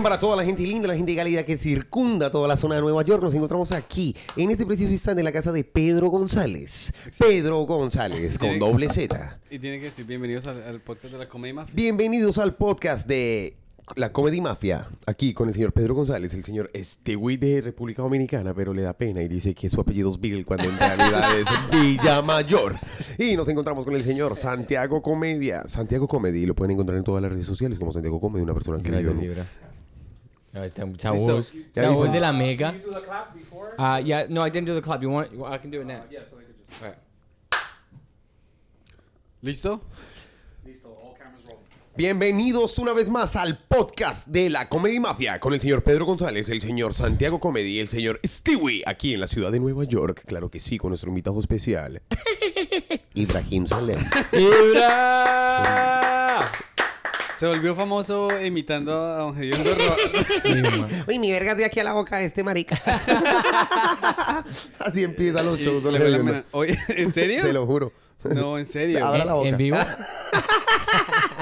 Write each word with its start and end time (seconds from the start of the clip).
Bien, 0.00 0.04
para 0.08 0.18
toda 0.18 0.34
la 0.34 0.44
gente 0.46 0.62
linda, 0.62 0.88
la 0.88 0.96
gente 0.96 1.14
cálida 1.14 1.44
que 1.44 1.58
circunda 1.58 2.30
toda 2.30 2.48
la 2.48 2.56
zona 2.56 2.76
de 2.76 2.80
Nueva 2.80 3.02
York, 3.04 3.22
nos 3.22 3.34
encontramos 3.34 3.70
aquí, 3.70 4.16
en 4.34 4.50
este 4.50 4.64
preciso 4.64 4.90
instante, 4.90 5.20
en 5.20 5.26
la 5.26 5.32
casa 5.32 5.52
de 5.52 5.62
Pedro 5.62 6.08
González. 6.08 6.94
Pedro 7.18 7.58
González, 7.66 8.38
con 8.38 8.58
doble 8.58 8.88
Z. 8.88 9.38
Y 9.50 9.58
tiene 9.58 9.78
que 9.78 9.84
decir 9.86 10.06
bienvenidos 10.06 10.46
al, 10.46 10.62
al 10.62 10.80
podcast 10.80 11.12
de 11.12 11.18
la 11.18 11.28
Comedia 11.28 11.52
Mafia. 11.52 11.74
Bienvenidos 11.76 12.38
al 12.38 12.54
podcast 12.54 13.06
de 13.06 13.56
la 13.94 14.10
Comedy 14.10 14.40
Mafia, 14.40 14.88
aquí 15.04 15.34
con 15.34 15.48
el 15.48 15.54
señor 15.54 15.74
Pedro 15.74 15.94
González, 15.94 16.32
el 16.32 16.44
señor 16.44 16.70
Stewie 16.74 17.36
de 17.36 17.60
República 17.60 18.00
Dominicana, 18.00 18.54
pero 18.54 18.72
le 18.72 18.80
da 18.80 18.94
pena 18.94 19.20
y 19.22 19.28
dice 19.28 19.52
que 19.54 19.68
su 19.68 19.82
apellido 19.82 20.08
es 20.08 20.18
Bill 20.18 20.46
cuando 20.46 20.64
en 20.64 20.78
realidad 20.78 21.38
es 21.38 21.46
Villamayor. 21.82 22.78
Y 23.18 23.36
nos 23.36 23.50
encontramos 23.50 23.84
con 23.84 23.94
el 23.94 24.02
señor 24.02 24.34
Santiago 24.36 25.02
Comedia, 25.02 25.64
Santiago 25.66 26.08
Comedy, 26.08 26.46
lo 26.46 26.54
pueden 26.54 26.70
encontrar 26.70 26.96
en 26.96 27.04
todas 27.04 27.20
las 27.20 27.30
redes 27.32 27.44
sociales 27.44 27.78
como 27.78 27.92
Santiago 27.92 28.18
Comedy, 28.18 28.42
una 28.44 28.54
persona 28.54 28.82
que 28.82 28.90
Gracias, 28.90 29.20
vive- 29.20 29.32
Ibra. 29.32 29.46
No, 30.52 30.60
Ya 30.60 30.66
esta 30.66 30.84
listo. 30.84 31.92
voz 31.94 32.12
de 32.12 32.20
la 32.20 32.32
mega. 32.32 32.74
Uh, 33.78 33.98
yeah, 34.04 34.26
no, 34.28 34.44
I 34.44 34.50
didn't 34.50 34.66
do 34.66 34.74
the 34.74 34.80
clap. 34.82 35.00
You 35.02 35.10
want? 35.10 35.30
I 35.32 35.58
can 35.58 35.70
do 35.70 35.80
it 35.80 35.86
now. 35.86 36.02
Alright. 36.82 36.98
¿Listo? 39.42 39.80
Bienvenidos 41.96 42.78
una 42.78 42.92
vez 42.94 43.10
más 43.10 43.36
al 43.36 43.58
podcast 43.68 44.26
de 44.28 44.48
la 44.48 44.68
Comedy 44.68 45.00
Mafia 45.00 45.38
con 45.38 45.52
el 45.52 45.60
señor 45.60 45.82
Pedro 45.82 46.06
González, 46.06 46.48
el 46.48 46.62
señor 46.62 46.94
Santiago 46.94 47.40
Comedy 47.40 47.76
y 47.76 47.80
el 47.80 47.88
señor 47.88 48.20
Stewie 48.24 48.82
aquí 48.86 49.12
en 49.12 49.20
la 49.20 49.26
ciudad 49.26 49.52
de 49.52 49.60
Nueva 49.60 49.84
York. 49.84 50.22
Claro 50.26 50.48
que 50.50 50.60
sí, 50.60 50.78
con 50.78 50.90
nuestro 50.90 51.10
invitado 51.10 51.38
especial, 51.40 52.00
Ibrahim 53.14 53.66
Salem. 53.66 53.98
¡Ibra! 54.32 56.19
Se 57.40 57.46
volvió 57.46 57.74
famoso 57.74 58.28
imitando 58.44 58.92
a 59.02 59.16
Don 59.20 59.34
Gediondo 59.34 59.70
Sí. 60.42 60.62
Uy, 61.08 61.18
mi 61.18 61.32
verga 61.32 61.54
de 61.54 61.64
aquí 61.64 61.80
a 61.80 61.84
la 61.84 61.94
boca 61.94 62.18
de 62.18 62.26
este 62.26 62.44
marica. 62.44 62.76
Así 64.78 65.02
empiezan 65.02 65.46
los 65.46 65.58
shows. 65.58 65.82
don 65.82 65.94
Gediondo. 65.94 66.42
Oye, 66.50 66.78
¿en 66.88 67.10
serio? 67.14 67.42
Te 67.42 67.54
lo 67.54 67.64
juro. 67.64 67.94
No, 68.24 68.58
en 68.58 68.66
serio. 68.66 69.02
Abra 69.06 69.24
la 69.24 69.32
boca. 69.32 69.48
¿En 69.48 69.56
vivo? 69.56 69.78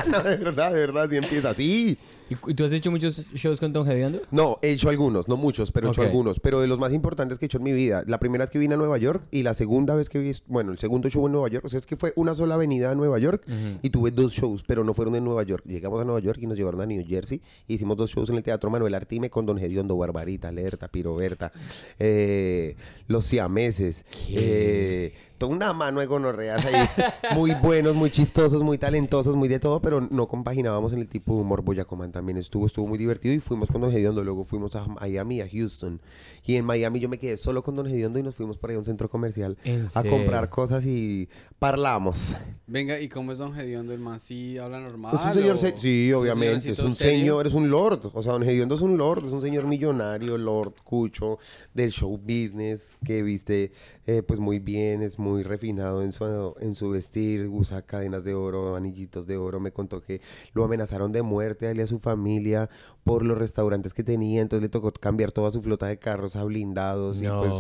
No, 0.07 0.23
de 0.23 0.37
verdad, 0.37 0.73
de 0.73 0.79
verdad, 0.79 1.05
así 1.07 1.17
empieza 1.17 1.51
así. 1.51 1.99
¿Y 2.31 2.55
tú 2.55 2.65
has 2.65 2.73
hecho 2.73 2.91
muchos 2.91 3.29
shows 3.35 3.61
con 3.61 3.73
Don 3.73 3.87
Gediondo? 3.87 4.21
No, 4.31 4.59
he 4.63 4.71
hecho 4.71 4.91
algunos, 4.91 5.29
no 5.29 5.37
muchos, 5.37 5.73
pero 5.73 5.89
he 5.89 5.91
hecho 5.91 6.03
algunos. 6.03 6.41
Pero 6.41 6.61
de 6.61 6.67
los 6.67 6.79
más 6.79 6.93
importantes 6.93 7.39
que 7.39 7.45
he 7.45 7.47
hecho 7.47 7.59
en 7.59 7.65
mi 7.65 7.73
vida. 7.73 8.03
La 8.07 8.19
primera 8.19 8.45
vez 8.45 8.51
que 8.51 8.59
vine 8.59 8.75
a 8.75 8.77
Nueva 8.77 8.99
York 8.99 9.25
y 9.31 9.43
la 9.43 9.55
segunda 9.55 9.95
vez 9.95 10.09
que 10.09 10.19
vi, 10.19 10.33
bueno, 10.47 10.73
el 10.73 10.79
segundo 10.79 11.09
show 11.09 11.27
en 11.27 11.33
Nueva 11.33 11.49
York. 11.49 11.65
O 11.65 11.69
sea, 11.69 11.79
es 11.79 11.87
que 11.87 11.97
fue 11.97 12.13
una 12.17 12.35
sola 12.35 12.55
avenida 12.55 12.91
a 12.91 12.95
Nueva 12.95 13.19
York 13.19 13.45
y 13.83 13.91
tuve 13.91 14.11
dos 14.11 14.33
shows, 14.33 14.63
pero 14.67 14.85
no 14.85 14.95
fueron 14.95 15.17
en 15.17 15.25
Nueva 15.25 15.43
York. 15.43 15.65
Llegamos 15.67 16.01
a 16.01 16.05
Nueva 16.05 16.21
York 16.21 16.39
y 16.41 16.47
nos 16.47 16.57
llevaron 16.57 16.81
a 16.81 16.87
New 16.87 17.05
Jersey. 17.07 17.41
Hicimos 17.67 17.97
dos 17.97 18.11
shows 18.11 18.31
en 18.31 18.37
el 18.37 18.43
Teatro 18.43 18.71
Manuel 18.71 18.95
Artime 18.95 19.31
con 19.31 19.47
Don 19.47 19.59
Gediondo, 19.59 19.97
Barbarita, 19.97 20.49
Alerta, 20.49 20.89
Piroberta, 20.89 21.53
eh, 21.99 22.77
Los 23.07 23.27
Siameses. 23.27 24.05
Eh, 24.31 25.13
una 25.47 25.73
mano 25.73 26.01
de 26.01 26.07
gonorreas 26.07 26.65
ahí. 26.65 26.89
muy 27.35 27.55
buenos, 27.63 27.95
muy 27.95 28.11
chistosos, 28.11 28.63
muy 28.63 28.79
talentosos, 28.79 29.37
muy 29.37 29.49
de 29.49 29.61
todo, 29.61 29.81
pero 29.81 30.01
no 30.01 30.27
compaginábamos 30.27 30.93
en 30.93 30.99
el 31.01 31.09
tipo 31.09 31.35
de 31.37 31.43
humor. 31.43 31.63
Boyacomán 31.63 32.11
también 32.13 32.39
estuvo, 32.39 32.67
estuvo 32.67 32.87
muy 32.87 32.99
divertido 32.99 33.35
y 33.35 33.41
fuimos 33.41 33.71
con 33.71 33.81
Don 33.81 33.93
Gediondo. 33.93 34.25
Luego 34.25 34.45
fuimos 34.45 34.75
a 34.77 34.87
Miami, 34.87 35.41
a 35.41 35.49
Houston. 35.49 36.01
Y 36.45 36.57
en 36.57 36.65
Miami 36.65 36.99
yo 37.01 37.09
me 37.09 37.19
quedé 37.19 37.37
solo 37.37 37.63
con 37.63 37.77
Don 37.77 37.87
Gediondo 37.87 38.19
y 38.19 38.23
nos 38.23 38.35
fuimos 38.35 38.57
por 38.59 38.71
ahí 38.71 38.77
a 38.77 38.79
un 38.81 38.85
centro 38.85 39.09
comercial 39.09 39.57
¿En 39.65 39.85
a 39.95 40.03
comprar 40.03 40.49
cosas 40.49 40.85
y 40.87 41.29
parlamos. 41.59 42.37
Venga, 42.67 42.99
¿y 43.01 43.09
cómo 43.09 43.33
es 43.33 43.39
Don 43.39 43.53
Gediondo? 43.53 43.93
¿El 43.93 44.01
man 44.01 44.21
sí 44.21 44.59
habla 44.59 44.81
normal? 44.81 45.15
Es 45.19 45.25
un 45.27 45.35
señor, 45.35 45.57
o- 45.57 45.59
se- 45.59 45.77
sí, 45.79 46.13
obviamente, 46.13 46.71
es 46.71 46.79
un 46.79 46.95
serio? 46.95 47.19
señor, 47.19 47.47
es 47.47 47.55
un 47.55 47.69
lord, 47.71 48.11
o 48.15 48.23
sea, 48.23 48.33
don 48.33 48.43
Gediondo 48.43 48.75
es 48.75 48.81
un 48.81 48.97
lord, 48.97 49.25
es 49.27 49.33
un 49.33 49.43
señor 49.43 49.67
millonario, 49.67 50.39
lord, 50.39 50.75
cucho, 50.85 51.39
del 51.75 51.91
show 51.91 52.17
business, 52.19 52.99
que 53.05 53.23
viste, 53.23 53.73
eh, 54.07 54.23
pues 54.23 54.39
muy 54.41 54.59
bien, 54.59 55.03
es 55.03 55.19
muy 55.19 55.28
refinado 55.43 56.03
en 56.03 56.13
su, 56.13 56.55
en 56.61 56.75
su 56.75 56.91
vestir, 56.91 57.49
usa 57.49 57.83
cadenas 57.83 58.25
de 58.25 58.35
oro, 58.35 58.77
anillitos 58.77 59.27
de 59.27 59.37
oro, 59.37 59.61
me 59.61 59.73
contó 59.73 60.01
que 60.03 60.21
lo 60.53 60.65
amenazaron 60.65 61.13
de 61.13 61.23
muerte 61.23 61.67
a 61.67 61.71
él 61.71 61.79
y 61.79 61.83
a 61.83 61.87
su 61.87 61.99
familia 61.99 62.69
por 63.05 63.25
los 63.25 63.39
restaurantes 63.39 63.95
que 63.95 64.05
tenía, 64.05 64.43
entonces 64.43 64.63
le 64.63 64.69
tocó 64.69 64.93
cambiar 64.93 65.33
toda 65.33 65.51
su 65.51 65.63
flota 65.63 65.87
de 65.87 65.99
carros 65.99 66.37
a 66.37 66.45
blindados 66.45 67.23
y 67.23 67.27
pues 67.27 67.53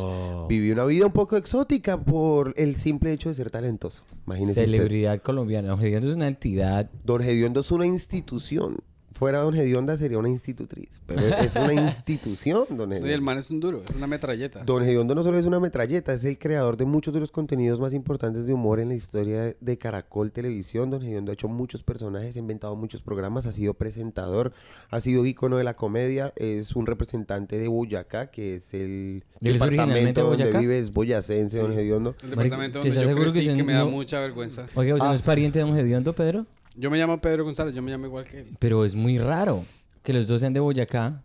vivió 0.48 0.74
una 0.74 0.84
vida 0.84 1.06
un 1.06 1.12
poco 1.12 1.36
exótica 1.36 2.00
por 2.00 2.54
el 2.56 2.76
simple 2.76 3.12
hecho 3.12 3.28
de 3.28 3.34
ser 3.34 3.50
talentoso, 3.50 4.02
imagínese 4.26 4.64
usted. 4.64 4.76
Celebridad 4.76 5.22
colombiana. 5.22 5.68
Don 5.68 5.78
Gediondo 5.78 6.08
es 6.08 6.16
una 6.16 6.28
entidad. 6.28 6.90
Don 7.04 7.22
Gediondo 7.22 7.60
es 7.60 7.70
una 7.70 7.86
institución. 7.86 8.76
Fuera 9.18 9.38
Don 9.40 9.52
Gedionda 9.52 9.96
sería 9.96 10.16
una 10.18 10.28
institutriz. 10.28 11.00
Pero 11.06 11.20
es 11.20 11.56
una 11.56 11.72
institución, 11.88 12.66
Don 12.70 12.92
Oye, 12.92 13.12
el 13.14 13.20
man 13.20 13.36
es 13.38 13.50
un 13.50 13.58
duro, 13.58 13.82
es 13.88 13.96
una 13.96 14.06
metralleta. 14.06 14.62
Don 14.64 14.84
Gediondo 14.84 15.14
no 15.14 15.22
solo 15.24 15.38
es 15.38 15.44
una 15.44 15.58
metralleta, 15.58 16.12
es 16.14 16.24
el 16.24 16.38
creador 16.38 16.76
de 16.76 16.84
muchos 16.84 17.12
de 17.12 17.20
los 17.20 17.32
contenidos 17.32 17.80
más 17.80 17.92
importantes 17.94 18.46
de 18.46 18.54
humor 18.54 18.78
en 18.78 18.88
la 18.90 18.94
historia 18.94 19.56
de 19.60 19.78
Caracol 19.78 20.30
Televisión. 20.30 20.90
Don 20.90 21.00
Gediondo 21.00 21.32
ha 21.32 21.34
hecho 21.34 21.48
muchos 21.48 21.82
personajes, 21.82 22.36
ha 22.36 22.38
inventado 22.38 22.76
muchos 22.76 23.02
programas, 23.02 23.46
ha 23.46 23.52
sido 23.52 23.74
presentador, 23.74 24.52
ha 24.90 25.00
sido 25.00 25.26
ícono 25.26 25.56
de 25.56 25.64
la 25.64 25.74
comedia, 25.74 26.32
es 26.36 26.76
un 26.76 26.86
representante 26.86 27.58
de 27.58 27.66
Boyacá, 27.66 28.30
que 28.30 28.54
es 28.54 28.72
el 28.74 29.24
¿Él 29.40 29.56
es 29.56 29.60
originalmente 29.60 30.20
departamento 30.20 30.20
de 30.20 30.26
donde 30.28 30.44
Boyacá? 30.44 30.60
vive, 30.60 30.78
es 30.78 30.92
boyacense, 30.92 31.58
Don 31.60 31.74
Gediondo. 31.74 32.14
El 32.22 32.30
departamento 32.30 32.80
¿te 32.80 32.88
donde 32.90 33.02
yo 33.02 33.16
que 33.16 33.22
crecí, 33.32 33.56
que, 33.56 33.64
me 33.64 33.72
da 33.72 33.80
no- 33.80 33.90
mucha 33.90 34.20
vergüenza. 34.20 34.66
Oiga, 34.76 34.94
¿usted 34.94 35.06
no 35.06 35.12
Ah. 35.12 35.16
es 35.16 35.22
pariente 35.22 35.58
de 35.58 35.64
Don 35.64 35.74
Gediondo, 35.74 36.12
Pedro? 36.12 36.46
Yo 36.80 36.90
me 36.90 36.98
llamo 36.98 37.20
Pedro 37.20 37.44
González, 37.44 37.74
yo 37.74 37.82
me 37.82 37.90
llamo 37.90 38.06
igual 38.06 38.24
que 38.24 38.38
él. 38.40 38.46
Pero 38.60 38.84
es 38.84 38.94
muy 38.94 39.18
raro 39.18 39.64
que 40.04 40.12
los 40.12 40.28
dos 40.28 40.40
sean 40.40 40.52
de 40.52 40.60
Boyacá. 40.60 41.22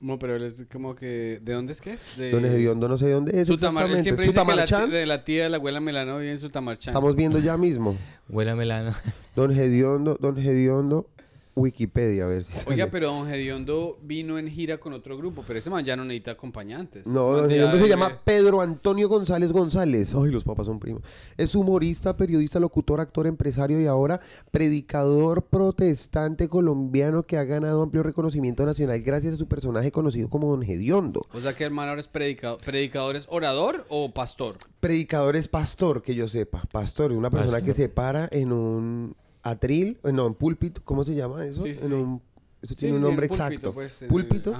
No, 0.00 0.18
pero 0.18 0.34
él 0.36 0.42
es 0.44 0.64
como 0.72 0.94
que... 0.94 1.40
¿De 1.42 1.52
dónde 1.52 1.72
es 1.74 1.80
que 1.80 1.92
es? 1.92 2.16
De... 2.16 2.30
Don 2.30 2.42
Gediondo 2.42 2.88
no 2.88 2.96
sé 2.98 3.10
dónde 3.10 3.38
es 3.38 3.46
Sutamar, 3.46 3.84
él 3.86 3.92
exactamente. 3.98 4.02
siempre 4.02 4.26
dice 4.26 4.32
que 4.32 4.38
la, 4.56 4.66
Sutamarchán. 4.66 4.90
tía- 4.90 4.98
de 4.98 5.06
la 5.06 5.24
tía 5.24 5.42
de 5.44 5.50
la 5.50 5.56
abuela 5.58 5.80
Melano 5.80 6.18
vive 6.18 6.32
en 6.32 6.38
Sutamarchán. 6.38 6.90
Estamos 6.92 7.16
viendo 7.16 7.38
ya 7.38 7.56
mismo. 7.58 7.96
Huele 8.28 8.50
a 8.52 8.56
melano. 8.56 8.92
Don 9.36 9.54
Gediondo, 9.54 10.16
Don 10.20 10.36
Gediondo, 10.36 11.08
Wikipedia, 11.56 12.24
a 12.24 12.26
ver 12.26 12.44
si 12.44 12.52
Oiga, 12.68 12.84
sale. 12.84 12.86
pero 12.88 13.08
Don 13.12 13.28
Gediondo 13.28 13.98
vino 14.02 14.38
en 14.38 14.48
gira 14.48 14.78
con 14.78 14.92
otro 14.92 15.16
grupo, 15.16 15.44
pero 15.46 15.58
ese 15.58 15.70
man 15.70 15.84
ya 15.84 15.94
no 15.96 16.04
necesita 16.04 16.32
acompañantes. 16.32 17.06
No, 17.06 17.32
Don 17.32 17.48
Gediondo 17.48 17.78
se 17.78 17.88
llama 17.88 18.20
Pedro 18.24 18.60
Antonio 18.60 19.08
González 19.08 19.52
González. 19.52 20.14
Ay, 20.14 20.30
los 20.30 20.44
papás 20.44 20.66
son 20.66 20.80
primos. 20.80 21.02
Es 21.36 21.54
humorista, 21.54 22.16
periodista, 22.16 22.58
locutor, 22.58 23.00
actor, 23.00 23.26
empresario 23.26 23.80
y 23.80 23.86
ahora 23.86 24.20
predicador 24.50 25.42
protestante 25.44 26.48
colombiano 26.48 27.24
que 27.24 27.38
ha 27.38 27.44
ganado 27.44 27.82
amplio 27.82 28.02
reconocimiento 28.02 28.64
nacional 28.66 29.00
gracias 29.02 29.34
a 29.34 29.36
su 29.36 29.46
personaje 29.46 29.92
conocido 29.92 30.28
como 30.28 30.50
Don 30.50 30.62
Gediondo. 30.62 31.26
O 31.32 31.40
sea 31.40 31.52
que 31.54 31.64
el 31.64 31.70
man 31.70 31.88
ahora 31.88 32.00
es 32.00 32.08
predicador. 32.08 32.60
¿Predicador 32.60 33.16
es 33.16 33.26
orador 33.30 33.86
o 33.88 34.12
pastor? 34.12 34.56
Predicador 34.80 35.36
es 35.36 35.48
pastor, 35.48 36.02
que 36.02 36.14
yo 36.14 36.28
sepa. 36.28 36.62
Pastor, 36.72 37.12
una 37.12 37.30
persona 37.30 37.52
Pastor. 37.58 37.66
que 37.66 37.72
se 37.74 37.88
para 37.88 38.28
en 38.32 38.52
un 38.52 39.16
atril, 39.44 39.98
eh, 40.02 40.12
no, 40.12 40.26
en 40.26 40.34
púlpito, 40.34 40.80
¿cómo 40.84 41.04
se 41.04 41.14
llama 41.14 41.44
eso? 41.46 41.62
Sí, 41.62 41.72
en 41.82 41.92
un, 41.92 42.22
eso 42.62 42.74
tiene 42.74 42.96
un 42.96 43.02
nombre 43.02 43.28
púlpito, 43.28 43.44
exacto. 43.46 43.72
pues, 43.74 44.02
el- 44.02 44.08
púlpito. 44.08 44.54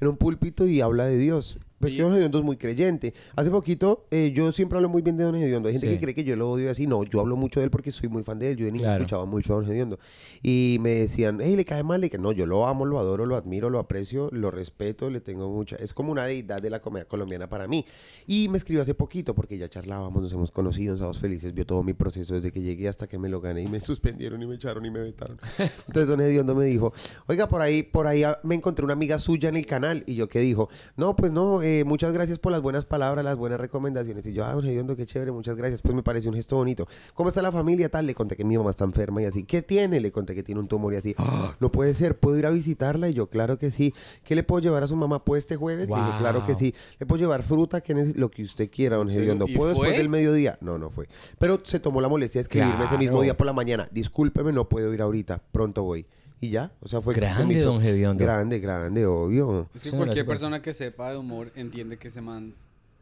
en 0.00 0.08
un 0.08 0.16
púlpito 0.16 0.66
y 0.66 0.80
habla 0.82 1.06
de 1.06 1.16
Dios. 1.16 1.58
Pues 1.78 1.92
Y- 1.92 1.96
que 1.96 2.02
Don 2.02 2.12
Gediondo 2.12 2.38
es 2.38 2.44
muy 2.44 2.56
creyente. 2.56 3.12
Hace 3.36 3.50
poquito, 3.50 4.06
eh, 4.10 4.32
yo 4.34 4.50
siempre 4.52 4.76
hablo 4.78 4.88
muy 4.88 5.02
bien 5.02 5.16
de 5.16 5.24
Don 5.24 5.34
Gediondo. 5.34 5.68
Hay 5.68 5.74
gente 5.74 5.88
Sí. 5.88 5.94
que 5.94 6.00
cree 6.00 6.14
que 6.14 6.24
yo 6.24 6.36
lo 6.36 6.50
odio 6.50 6.70
así. 6.70 6.86
No, 6.86 7.02
yo 7.04 7.20
hablo 7.20 7.36
mucho 7.36 7.60
de 7.60 7.64
él 7.64 7.70
porque 7.70 7.90
soy 7.90 8.08
muy 8.08 8.22
fan 8.22 8.38
de 8.38 8.50
él. 8.52 8.56
Yo 8.56 8.64
de 8.66 8.72
niño 8.72 8.84
Claro. 8.84 9.02
escuchaba 9.02 9.26
mucho 9.26 9.52
a 9.52 9.56
Don 9.56 9.66
Gediondo. 9.66 9.98
Y 10.42 10.78
me 10.80 10.90
decían, 10.90 11.38
hey, 11.42 11.56
le 11.56 11.64
cae 11.64 11.82
mal. 11.82 12.00
Le 12.00 12.08
cae... 12.10 12.20
No, 12.20 12.32
yo 12.32 12.46
lo 12.46 12.66
amo, 12.66 12.86
lo 12.86 12.98
adoro, 12.98 13.26
lo 13.26 13.36
admiro, 13.36 13.70
lo 13.70 13.78
aprecio, 13.78 14.30
lo 14.32 14.50
respeto, 14.50 15.10
le 15.10 15.20
tengo 15.20 15.48
mucha... 15.50 15.76
Es 15.76 15.92
como 15.94 16.10
una 16.12 16.24
deidad 16.26 16.62
de 16.62 16.70
la 16.70 16.80
comedia 16.80 17.06
colombiana 17.06 17.48
para 17.48 17.68
mí. 17.68 17.84
Y 18.26 18.48
me 18.48 18.58
escribió 18.58 18.82
hace 18.82 18.94
poquito 18.94 19.34
porque 19.34 19.58
ya 19.58 19.68
charlábamos, 19.68 20.22
nos 20.22 20.32
hemos 20.32 20.50
conocido, 20.50 20.92
en 20.92 20.98
Sábados 20.98 21.18
Felices, 21.18 21.52
vio 21.52 21.66
todo 21.66 21.82
mi 21.82 21.92
proceso 21.92 22.34
desde 22.34 22.52
que 22.52 22.62
llegué 22.62 22.88
hasta 22.88 23.06
que 23.06 23.18
me 23.18 23.28
lo 23.28 23.40
gané 23.40 23.62
y 23.62 23.66
me 23.68 23.80
suspendieron 23.80 24.42
y 24.42 24.46
me 24.46 24.54
echaron 24.54 24.84
y 24.86 24.90
me 24.90 25.00
vetaron. 25.00 25.38
Entonces 25.86 26.08
Don 26.08 26.20
Hediondo 26.20 26.54
me 26.54 26.64
dijo, 26.66 26.92
oiga, 27.26 27.48
por 27.48 27.60
ahí, 27.60 27.82
por 27.82 28.06
ahí 28.06 28.22
ah, 28.22 28.38
me 28.42 28.54
encontré 28.54 28.84
una 28.84 28.94
amiga 28.94 29.18
suya 29.18 29.48
en 29.48 29.56
el 29.56 29.66
canal. 29.66 30.04
Y 30.06 30.14
yo, 30.14 30.28
¿qué 30.28 30.40
dijo? 30.40 30.68
No, 30.96 31.16
pues 31.16 31.32
no, 31.32 31.62
eh, 31.64 31.84
muchas 31.84 32.12
gracias 32.12 32.38
por 32.38 32.52
las 32.52 32.60
buenas 32.60 32.84
palabras, 32.84 33.24
las 33.24 33.38
buenas 33.38 33.58
recomendaciones. 33.58 34.26
Y 34.26 34.32
yo, 34.32 34.44
ah, 34.44 34.52
Don 34.52 34.64
Hediondo, 34.66 34.94
qué 34.96 35.06
chévere, 35.06 35.32
muchas 35.32 35.56
gracias. 35.56 35.80
Pues 35.82 35.94
me 35.94 36.02
pareció 36.02 36.30
un 36.30 36.36
gesto 36.36 36.56
bonito. 36.56 36.86
¿Cómo 37.14 37.28
está 37.30 37.40
la 37.42 37.50
familia? 37.52 37.88
Tal, 37.88 38.06
le 38.06 38.14
conté 38.14 38.36
que 38.36 38.44
mi 38.44 38.56
mamá 38.58 38.70
está 38.70 38.84
enferma 38.84 39.22
y 39.22 39.24
así. 39.24 39.44
¿Qué 39.44 39.62
tiene? 39.62 40.00
Le 40.00 40.12
conté 40.12 40.34
que 40.34 40.42
tiene 40.42 40.60
un 40.60 40.68
tumor 40.68 40.92
y 40.94 40.96
así. 40.96 41.14
"Ah, 41.18 41.56
no 41.60 41.70
puede 41.72 41.94
ser, 41.94 42.18
¿puedo 42.18 42.38
ir 42.38 42.46
a 42.46 42.50
visitarla? 42.50 43.08
Y 43.08 43.14
yo, 43.14 43.28
claro 43.28 43.58
que 43.58 43.70
sí. 43.70 43.94
¿Qué 44.24 44.34
le 44.34 44.42
puedo 44.42 44.60
llevar 44.60 44.82
a 44.82 44.86
su 44.86 44.96
mamá 44.96 45.24
pues 45.24 45.40
este 45.40 45.56
jueves? 45.56 45.88
Le 45.88 45.96
dije, 45.96 46.10
claro 46.18 46.40
que 46.46 46.52
Wow. 46.52 46.58
sí. 46.58 46.74
Le 46.98 47.06
puedo 47.06 47.20
llevar 47.20 47.42
fruta, 47.42 47.80
que 47.80 47.94
lo 48.16 48.30
que 48.30 48.42
usted 48.42 48.70
quiera, 48.70 48.96
Don. 48.96 49.08
¿Y 49.08 49.14
¿Puedo 49.54 49.68
después 49.70 49.74
fue? 49.74 49.96
del 49.96 50.08
mediodía? 50.08 50.58
No, 50.60 50.78
no 50.78 50.90
fue. 50.90 51.08
Pero 51.38 51.60
se 51.64 51.80
tomó 51.80 52.00
la 52.00 52.08
molestia 52.08 52.38
de 52.40 52.42
escribirme 52.42 52.84
ese 52.84 52.98
mismo 52.98 53.22
día 53.22 53.36
por 53.36 53.46
la 53.46 53.52
mañana. 53.52 53.88
Discúlpeme, 53.90 54.52
no 54.52 54.68
puedo 54.68 54.92
ir 54.92 55.00
ahorita. 55.02 55.42
Pronto 55.52 55.82
voy. 55.82 56.06
Y 56.40 56.50
ya, 56.50 56.72
o 56.80 56.88
sea, 56.88 57.00
fue 57.00 57.14
se 57.14 57.20
Grande, 57.20 57.54
hizo- 57.58 57.72
don 57.72 57.82
Hediondo. 57.82 58.22
Grande, 58.22 58.58
grande, 58.58 59.06
obvio. 59.06 59.68
Es 59.74 59.82
que 59.82 59.90
cualquier 59.90 60.26
persona 60.26 60.60
que 60.60 60.74
sepa 60.74 61.10
de 61.10 61.16
humor 61.16 61.50
entiende 61.54 61.96
que 61.96 62.08
ese 62.08 62.20
man 62.20 62.54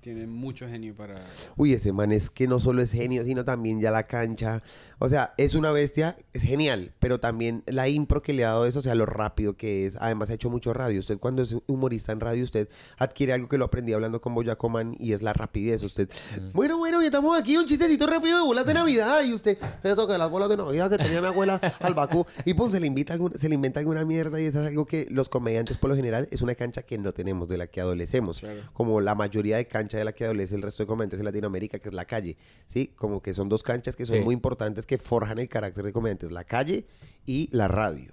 Tiene 0.03 0.27
mucho 0.27 0.67
genio 0.67 0.97
para... 0.97 1.25
Uy, 1.57 1.75
ese 1.75 1.93
man 1.93 2.11
es 2.11 2.29
que 2.29 2.49
no 2.49 2.59
solo 2.59 2.83
es 2.83 2.91
genio, 2.91 3.23
sino 3.23 3.45
también 3.45 3.81
ya 3.81 3.93
la 3.93 4.09
cancha. 4.09 4.61
O 4.99 5.09
sea, 5.09 5.33
es 5.37 5.55
una 5.55 5.71
bestia, 5.71 6.17
es 6.33 6.43
genial, 6.43 6.93
pero 6.99 7.21
también 7.21 7.63
la 7.67 7.89
impro 7.89 8.21
que 8.21 8.33
le 8.33 8.45
ha 8.45 8.49
dado 8.49 8.67
eso, 8.67 8.81
o 8.81 8.83
sea, 8.83 8.97
lo 8.97 9.07
rápido 9.07 9.57
que 9.57 9.87
es. 9.87 9.95
Además, 10.01 10.31
ha 10.31 10.35
hecho 10.35 10.51
mucho 10.51 10.73
radio. 10.73 10.99
Usted 10.99 11.19
cuando 11.21 11.43
es 11.43 11.55
humorista 11.69 12.11
en 12.11 12.19
radio, 12.19 12.43
usted 12.43 12.69
adquiere 12.99 13.33
algo 13.33 13.49
que 13.49 13.59
lo 13.59 13.67
aprendí 13.67 13.93
hablando 13.93 14.21
con 14.21 14.35
Boyacoman 14.35 14.97
y 14.99 15.13
es 15.13 15.23
la 15.23 15.35
rapidez. 15.35 15.85
Usted, 15.85 16.09
bueno, 16.53 16.79
bueno, 16.79 17.01
ya 17.01 17.07
estamos 17.07 17.39
aquí, 17.39 17.57
un 17.57 17.67
chistecito 17.67 18.05
rápido 18.09 18.39
de 18.39 18.45
bolas 18.45 18.67
de 18.67 18.75
Navidad. 18.75 19.23
Y 19.23 19.33
usted, 19.33 19.57
eso 19.85 20.09
que 20.09 20.19
las 20.19 20.31
bolas 20.31 20.49
de 20.49 20.57
Navidad 20.57 20.91
que 20.91 20.99
tenía 20.99 21.21
mi 21.21 21.29
abuela 21.29 21.61
al 21.79 21.95
Bakú. 21.95 22.27
Y 22.45 22.55
pum, 22.55 22.73
se 22.73 22.81
le, 22.81 22.89
invita 22.89 23.17
se 23.37 23.49
le 23.49 23.55
inventa 23.55 23.79
alguna 23.79 24.05
mierda 24.05 24.41
y 24.41 24.47
eso 24.47 24.61
es 24.63 24.67
algo 24.67 24.85
que 24.85 25.07
los 25.11 25.29
comediantes, 25.29 25.77
por 25.77 25.91
lo 25.91 25.95
general, 25.95 26.27
es 26.33 26.43
una 26.43 26.57
cancha 26.57 26.83
que 26.83 26.99
no 26.99 27.13
tenemos, 27.13 27.47
de 27.47 27.57
la 27.57 27.69
que 27.69 27.81
adolecemos. 27.81 28.43
Como 28.73 29.01
la 29.01 29.15
mayoría 29.15 29.59
de 29.59 29.69
cancha 29.93 29.99
de 29.99 30.05
la 30.05 30.13
que 30.13 30.25
adolece 30.25 30.55
el 30.55 30.63
resto 30.63 30.83
de 30.83 30.87
comediantes 30.87 31.19
en 31.19 31.25
Latinoamérica, 31.25 31.79
que 31.79 31.89
es 31.89 31.95
la 31.95 32.05
calle. 32.05 32.37
¿Sí? 32.67 32.93
Como 32.97 33.21
que 33.21 33.35
son 33.35 33.49
dos 33.49 33.63
canchas 33.63 33.97
que 33.97 34.07
son 34.07 34.25
muy 34.25 34.35
importantes 34.35 34.87
que 34.87 34.99
forjan 34.99 35.39
el 35.39 35.49
carácter 35.49 35.85
de 35.85 35.93
comediantes. 35.93 36.31
La 36.31 36.45
calle 36.45 36.87
y 37.27 37.49
la 37.53 37.69
radio. 37.69 38.13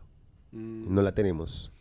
Mm. 0.51 0.93
No 0.93 1.01
la 1.01 1.13
tenemos. 1.13 1.71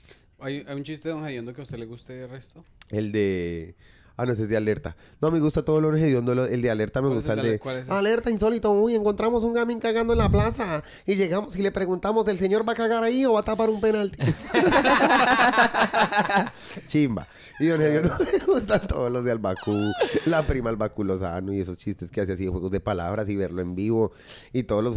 ¿Hay, 0.41 0.65
un 0.69 0.85
chiste 0.85 1.09
de 1.09 1.15
Don 1.15 1.27
Hediondo 1.27 1.53
que 1.53 1.63
a 1.63 1.65
usted 1.65 1.79
le 1.79 1.87
guste 1.87 2.23
el 2.23 2.31
resto? 2.31 2.65
El 2.91 3.11
de... 3.11 3.75
Ah, 4.19 4.27
no, 4.27 4.33
ese 4.33 4.43
es 4.43 4.49
de 4.49 4.57
alerta. 4.57 4.97
No, 5.21 5.31
me 5.31 5.39
gusta 5.39 5.65
todo 5.65 5.81
lo 5.81 5.97
hediondo. 5.97 6.33
El 6.45 6.61
de 6.61 6.71
alerta 6.73 7.01
me 7.01 7.09
gusta 7.09 7.35
el 7.35 7.43
de... 7.43 7.61
alerta 7.89 8.33
insólito. 8.33 8.73
Uy, 8.73 8.97
encontramos 8.97 9.45
un 9.45 9.53
gamín 9.53 9.79
cagando 9.79 10.13
en 10.13 10.19
la 10.19 10.29
plaza. 10.29 10.83
Y 11.07 11.15
llegamos 11.15 11.55
y 11.55 11.63
le 11.63 11.71
preguntamos, 11.71 12.27
¿el 12.27 12.37
señor 12.37 12.69
va 12.69 12.73
a 12.73 12.75
cagar 12.75 13.05
ahí 13.05 13.25
o 13.25 13.35
va 13.35 13.41
a 13.41 13.45
tapar 13.45 13.71
un 13.71 13.81
penalti? 13.81 14.19
Chimba. 16.89 17.29
Y 17.61 17.69
don 17.69 17.81
Hediondo 17.81 18.13
me 18.19 18.45
gustan 18.45 18.89
todos 18.89 19.13
los 19.13 19.25
de 19.25 19.31
Albacú. 19.31 19.93
La 20.27 20.43
prima 20.43 20.71
Albacú 20.71 21.05
Lozano 21.05 21.53
y 21.53 21.61
esos 21.61 21.79
chistes 21.79 22.11
que 22.11 22.21
hace 22.21 22.33
así, 22.33 22.49
juegos 22.49 22.73
de 22.73 22.81
palabras 22.81 23.29
y 23.29 23.37
verlo 23.37 23.63
en 23.63 23.77
vivo. 23.77 24.11
Y 24.53 24.65
todos 24.65 24.83
los, 24.83 24.97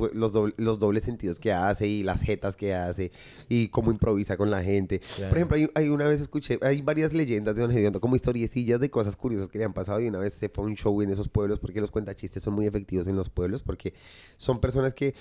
los, 0.58 0.80
dobles 0.80 1.04
sentidos 1.04 1.40
que 1.40 1.54
hace 1.54 1.86
y 1.86 2.02
las 2.02 2.24
jetas 2.24 2.56
que 2.56 2.74
hace. 2.74 3.12
Y 3.50 3.68
cómo 3.68 3.92
improvisa 3.92 4.36
con 4.36 4.50
la 4.50 4.64
gente. 4.64 5.00
Por 5.30 5.38
ejemplo, 5.38 5.58
hay, 5.76 5.90
una 5.90 6.08
vez 6.08 6.22
escuché, 6.22 6.58
hay 6.64 6.82
varias 6.82 7.14
leyendas 7.14 7.56
de 7.56 7.62
don 7.62 7.72
Hediondo, 7.72 8.02
como 8.02 8.16
historiecillas 8.16 8.80
de 8.80 8.90
cosas 8.90 9.11
curiosas 9.16 9.48
que 9.50 9.58
le 9.58 9.66
han 9.66 9.74
pasado 9.74 10.00
y 10.00 10.08
una 10.08 10.20
vez 10.20 10.34
se 10.34 10.50
fue 10.50 10.64
a 10.64 10.68
un 10.68 10.76
show 10.76 11.02
en 11.02 11.10
esos 11.10 11.30
pueblos 11.30 11.60
porque 11.60 11.82
los 11.82 11.92
cuentachistes 11.92 12.44
son 12.44 12.54
muy 12.54 12.68
efectivos 12.68 13.08
en 13.08 13.16
los 13.16 13.30
pueblos 13.30 13.64
porque 13.64 13.94
son 14.38 14.60
personas 14.60 14.94
que 14.94 15.16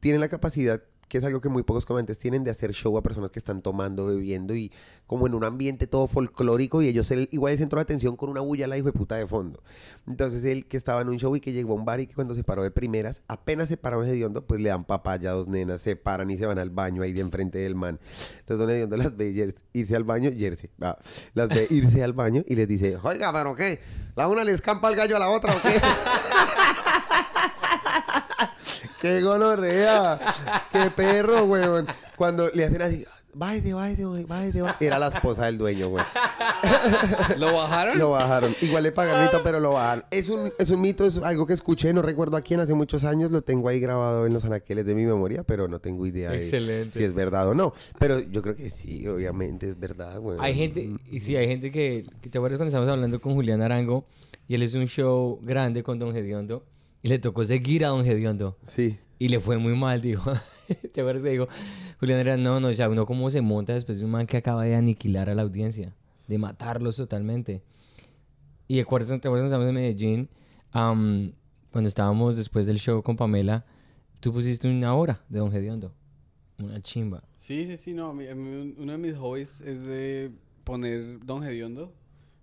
tienen 0.00 0.20
la 0.20 0.28
capacidad 0.28 0.82
que 1.08 1.18
es 1.18 1.24
algo 1.24 1.40
que 1.40 1.48
muy 1.48 1.62
pocos 1.62 1.86
comediantes 1.86 2.18
tienen 2.18 2.44
de 2.44 2.50
hacer 2.50 2.72
show 2.72 2.96
a 2.96 3.02
personas 3.02 3.30
que 3.30 3.38
están 3.38 3.62
tomando, 3.62 4.06
bebiendo 4.06 4.54
y 4.54 4.72
como 5.06 5.26
en 5.26 5.34
un 5.34 5.44
ambiente 5.44 5.86
todo 5.86 6.06
folclórico 6.06 6.82
y 6.82 6.88
ellos 6.88 7.10
igual 7.30 7.52
el 7.52 7.58
centro 7.58 7.78
de 7.78 7.82
atención 7.82 8.16
con 8.16 8.30
una 8.30 8.40
bulla 8.40 8.66
la 8.66 8.76
hijo 8.76 8.86
de 8.86 8.92
puta 8.92 9.16
de 9.16 9.26
fondo. 9.26 9.62
Entonces 10.06 10.44
él 10.44 10.66
que 10.66 10.76
estaba 10.76 11.00
en 11.00 11.08
un 11.08 11.18
show 11.18 11.34
y 11.36 11.40
que 11.40 11.52
llegó 11.52 11.72
a 11.72 11.76
un 11.76 11.84
bar 11.84 12.00
y 12.00 12.06
que 12.06 12.14
cuando 12.14 12.34
se 12.34 12.44
paró 12.44 12.62
de 12.62 12.70
primeras, 12.70 13.22
apenas 13.28 13.68
se 13.68 13.76
paró 13.76 14.02
ese 14.02 14.12
Hediondo, 14.12 14.46
pues 14.46 14.60
le 14.60 14.68
dan 14.68 14.84
papaya 14.84 15.30
a 15.30 15.34
dos 15.34 15.48
nenas, 15.48 15.80
se 15.80 15.96
paran 15.96 16.30
y 16.30 16.38
se 16.38 16.46
van 16.46 16.58
al 16.58 16.70
baño 16.70 17.02
ahí 17.02 17.12
de 17.12 17.20
enfrente 17.20 17.58
del 17.58 17.74
man. 17.74 17.98
Entonces 18.38 18.58
don 18.58 18.70
Hediondo 18.70 18.96
las 18.96 19.16
ve 19.16 19.54
irse 19.72 19.96
al 19.96 20.04
baño, 20.04 20.30
Jersey, 20.36 20.70
las 21.34 21.48
ve 21.48 21.66
irse 21.70 22.02
al 22.02 22.12
baño 22.12 22.42
y 22.46 22.54
les 22.56 22.68
dice, 22.68 22.96
oiga, 23.02 23.32
pero 23.32 23.54
¿qué? 23.54 23.80
¿La 24.16 24.28
una 24.28 24.44
le 24.44 24.52
escampa 24.52 24.88
el 24.88 24.96
gallo 24.96 25.16
a 25.16 25.18
la 25.18 25.28
otra 25.28 25.52
o? 25.52 25.56
¡Qué 29.06 29.22
gonorrea! 29.22 30.18
¡Qué 30.72 30.90
perro, 30.90 31.44
weón! 31.44 31.86
Cuando 32.16 32.50
le 32.52 32.64
hacen 32.64 32.82
así, 32.82 33.04
bájese, 33.32 33.72
bájese, 33.72 34.04
bájese, 34.04 34.62
bájese. 34.62 34.84
Era 34.84 34.98
la 34.98 35.08
esposa 35.08 35.46
del 35.46 35.58
dueño, 35.58 35.90
güey. 35.90 36.04
¿Lo 37.38 37.52
bajaron? 37.54 37.98
Lo 37.98 38.10
bajaron. 38.10 38.52
Igual 38.60 38.82
le 38.82 38.90
pagan 38.90 39.24
mito, 39.24 39.42
pero 39.44 39.60
lo 39.60 39.74
bajaron. 39.74 40.04
Es 40.10 40.28
un, 40.28 40.52
es 40.58 40.70
un 40.70 40.80
mito, 40.80 41.06
es 41.06 41.18
algo 41.18 41.46
que 41.46 41.52
escuché, 41.52 41.92
no 41.92 42.02
recuerdo 42.02 42.36
a 42.36 42.40
quién, 42.40 42.58
hace 42.58 42.74
muchos 42.74 43.04
años. 43.04 43.30
Lo 43.30 43.42
tengo 43.42 43.68
ahí 43.68 43.78
grabado 43.78 44.26
en 44.26 44.34
los 44.34 44.44
anaqueles 44.44 44.86
de 44.86 44.96
mi 44.96 45.04
memoria, 45.04 45.44
pero 45.44 45.68
no 45.68 45.78
tengo 45.78 46.04
idea 46.04 46.32
de 46.32 46.42
si 46.42 47.04
es 47.04 47.14
verdad 47.14 47.48
o 47.48 47.54
no. 47.54 47.74
Pero 48.00 48.18
yo 48.18 48.42
creo 48.42 48.56
que 48.56 48.70
sí, 48.70 49.06
obviamente 49.06 49.68
es 49.70 49.78
verdad, 49.78 50.18
güey. 50.18 50.38
Hay 50.40 50.54
gente, 50.54 50.90
y 51.12 51.20
sí, 51.20 51.36
hay 51.36 51.46
gente 51.46 51.70
que, 51.70 52.06
¿te 52.28 52.38
acuerdas 52.38 52.58
cuando 52.58 52.70
estábamos 52.70 52.90
hablando 52.90 53.20
con 53.20 53.34
Julián 53.34 53.62
Arango? 53.62 54.04
Y 54.48 54.56
él 54.56 54.62
es 54.62 54.74
un 54.74 54.86
show 54.86 55.38
grande 55.42 55.84
con 55.84 56.00
Don 56.00 56.12
Gediondo. 56.12 56.64
Y 57.06 57.08
le 57.08 57.20
tocó 57.20 57.44
seguir 57.44 57.84
a 57.84 57.90
Don 57.90 58.04
Gediondo. 58.04 58.58
Sí. 58.64 58.98
Y 59.20 59.28
le 59.28 59.38
fue 59.38 59.58
muy 59.58 59.76
mal, 59.76 60.00
dijo. 60.00 60.32
¿Te 60.92 61.02
acuerdas 61.02 61.22
que 61.22 61.30
dijo? 61.30 61.46
Julián 62.00 62.18
era, 62.18 62.36
no, 62.36 62.58
no, 62.58 62.66
o 62.66 62.74
sea, 62.74 62.88
uno 62.88 63.06
cómo 63.06 63.30
se 63.30 63.42
monta 63.42 63.74
después 63.74 64.00
de 64.00 64.04
un 64.04 64.10
man 64.10 64.26
que 64.26 64.36
acaba 64.36 64.64
de 64.64 64.74
aniquilar 64.74 65.30
a 65.30 65.36
la 65.36 65.42
audiencia, 65.42 65.94
de 66.26 66.38
matarlos 66.38 66.96
totalmente. 66.96 67.62
Y 68.66 68.74
¿te 68.74 68.80
acuerdas, 68.80 69.08
te 69.20 69.28
acuerdas 69.28 69.48
cuando 69.52 69.64
estábamos 69.64 69.68
en 69.68 69.74
Medellín? 69.76 70.28
cuando 70.72 71.86
estábamos 71.86 72.34
después 72.34 72.66
del 72.66 72.80
show 72.80 73.00
con 73.04 73.14
Pamela, 73.14 73.64
tú 74.18 74.32
pusiste 74.32 74.66
una 74.68 74.92
hora 74.92 75.22
de 75.28 75.38
Don 75.38 75.52
Gediondo. 75.52 75.92
Una 76.58 76.82
chimba. 76.82 77.22
Sí, 77.36 77.66
sí, 77.66 77.76
sí, 77.76 77.92
no. 77.92 78.10
uno 78.10 78.92
de 78.92 78.98
mis 78.98 79.16
hobbies 79.16 79.60
es 79.60 79.86
de 79.86 80.32
poner 80.64 81.24
Don 81.24 81.40
Gediondo 81.40 81.94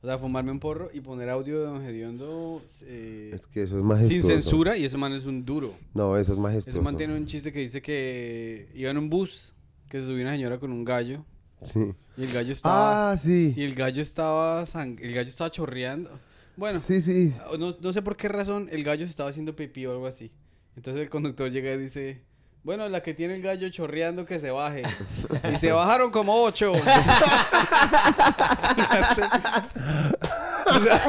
o 0.03 0.05
sea, 0.05 0.17
fumarme 0.17 0.51
un 0.51 0.59
porro 0.59 0.89
y 0.93 0.99
poner 0.99 1.29
audio 1.29 1.61
de 1.61 1.65
Don 1.65 1.81
Gediondo. 1.81 2.61
Eh, 2.81 3.31
es 3.33 3.47
que 3.47 3.63
eso 3.63 3.77
es 3.77 3.85
majestuoso. 3.85 4.21
Sin 4.21 4.31
censura 4.31 4.77
y 4.77 4.83
ese 4.83 4.97
man 4.97 5.13
es 5.13 5.25
un 5.25 5.45
duro. 5.45 5.73
No, 5.93 6.17
eso 6.17 6.33
es 6.33 6.39
majestuoso. 6.39 6.77
Ese 6.77 6.83
man 6.83 6.97
tiene 6.97 7.15
un 7.15 7.25
chiste 7.25 7.53
que 7.53 7.59
dice 7.59 7.81
que 7.81 8.67
iba 8.75 8.91
en 8.91 8.97
un 8.97 9.09
bus, 9.09 9.53
que 9.87 10.01
se 10.01 10.07
subió 10.07 10.23
una 10.23 10.31
señora 10.31 10.59
con 10.59 10.73
un 10.73 10.83
gallo. 10.83 11.23
Sí. 11.67 11.93
Y 12.17 12.23
el 12.25 12.33
gallo 12.33 12.51
estaba. 12.51 13.13
Ah, 13.13 13.17
sí. 13.17 13.53
Y 13.55 13.63
el 13.63 13.75
gallo 13.75 14.01
estaba. 14.01 14.65
El 14.75 15.13
gallo 15.13 15.29
estaba 15.29 15.49
chorreando. 15.49 16.11
Bueno. 16.57 16.81
Sí, 16.81 16.99
sí. 16.99 17.33
No, 17.57 17.73
no 17.79 17.93
sé 17.93 18.01
por 18.01 18.17
qué 18.17 18.27
razón 18.27 18.67
el 18.73 18.83
gallo 18.83 19.05
se 19.05 19.11
estaba 19.11 19.29
haciendo 19.29 19.55
pipí 19.55 19.85
o 19.85 19.93
algo 19.93 20.05
así. 20.05 20.33
Entonces 20.75 21.01
el 21.01 21.09
conductor 21.09 21.49
llega 21.49 21.73
y 21.75 21.77
dice. 21.77 22.21
Bueno, 22.63 22.87
la 22.87 23.03
que 23.03 23.13
tiene 23.13 23.33
el 23.35 23.41
gallo 23.41 23.67
chorreando 23.69 24.25
que 24.25 24.39
se 24.39 24.49
baje. 24.49 24.83
Y 25.53 25.57
se 25.57 25.71
bajaron 25.73 26.11
como 26.11 26.43
ocho. 26.43 26.71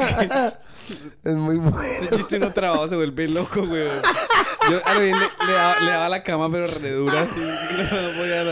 es 1.23 1.35
muy 1.35 1.57
bueno. 1.57 1.77
El 2.01 2.09
chiste 2.09 2.39
no 2.39 2.51
trabajo 2.51 2.87
se 2.87 2.95
vuelve 2.95 3.27
loco, 3.27 3.65
güey. 3.65 3.87
Yo 4.69 4.81
a 4.83 4.99
le, 4.99 5.11
daba, 5.91 6.09
la 6.09 6.23
cama, 6.23 6.51
pero 6.51 6.65
re 6.65 6.91
dura 6.91 7.21
así. 7.21 7.39
No 7.95 8.17
podía 8.17 8.43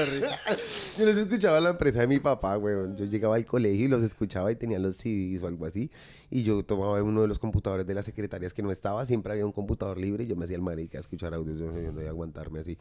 Yo 0.97 1.06
los 1.06 1.18
escuchaba 1.18 1.57
en 1.57 1.63
la 1.63 1.69
empresa 1.71 2.01
de 2.01 2.07
mi 2.07 2.19
papá, 2.19 2.56
güey. 2.56 2.75
Yo 2.95 3.06
llegaba 3.06 3.35
al 3.35 3.45
colegio 3.45 3.85
y 3.85 3.88
los 3.88 4.03
escuchaba 4.03 4.51
y 4.51 4.56
tenía 4.56 4.77
los 4.80 4.95
CDs 4.97 5.41
o 5.41 5.47
algo 5.47 5.65
así. 5.65 5.89
Y 6.30 6.44
yo 6.44 6.63
tomaba 6.63 7.01
uno 7.01 7.21
de 7.21 7.27
los 7.27 7.39
computadores 7.39 7.85
de 7.85 7.94
las 7.94 8.06
secretarias 8.06 8.53
que 8.53 8.62
no 8.62 8.71
estaba. 8.71 9.06
Siempre 9.06 9.34
había 9.34 9.46
un 9.46 9.51
computador 9.51 9.98
libre 9.98 10.24
y 10.24 10.27
yo 10.27 10.36
me 10.36 10.46
hacía 10.46 10.55
el 10.55 10.62
marica 10.62 10.98
a 10.98 11.01
escuchar 11.01 11.34
audios 11.34 11.60
y 11.60 12.08
aguantarme 12.08 12.60
así. 12.60 12.77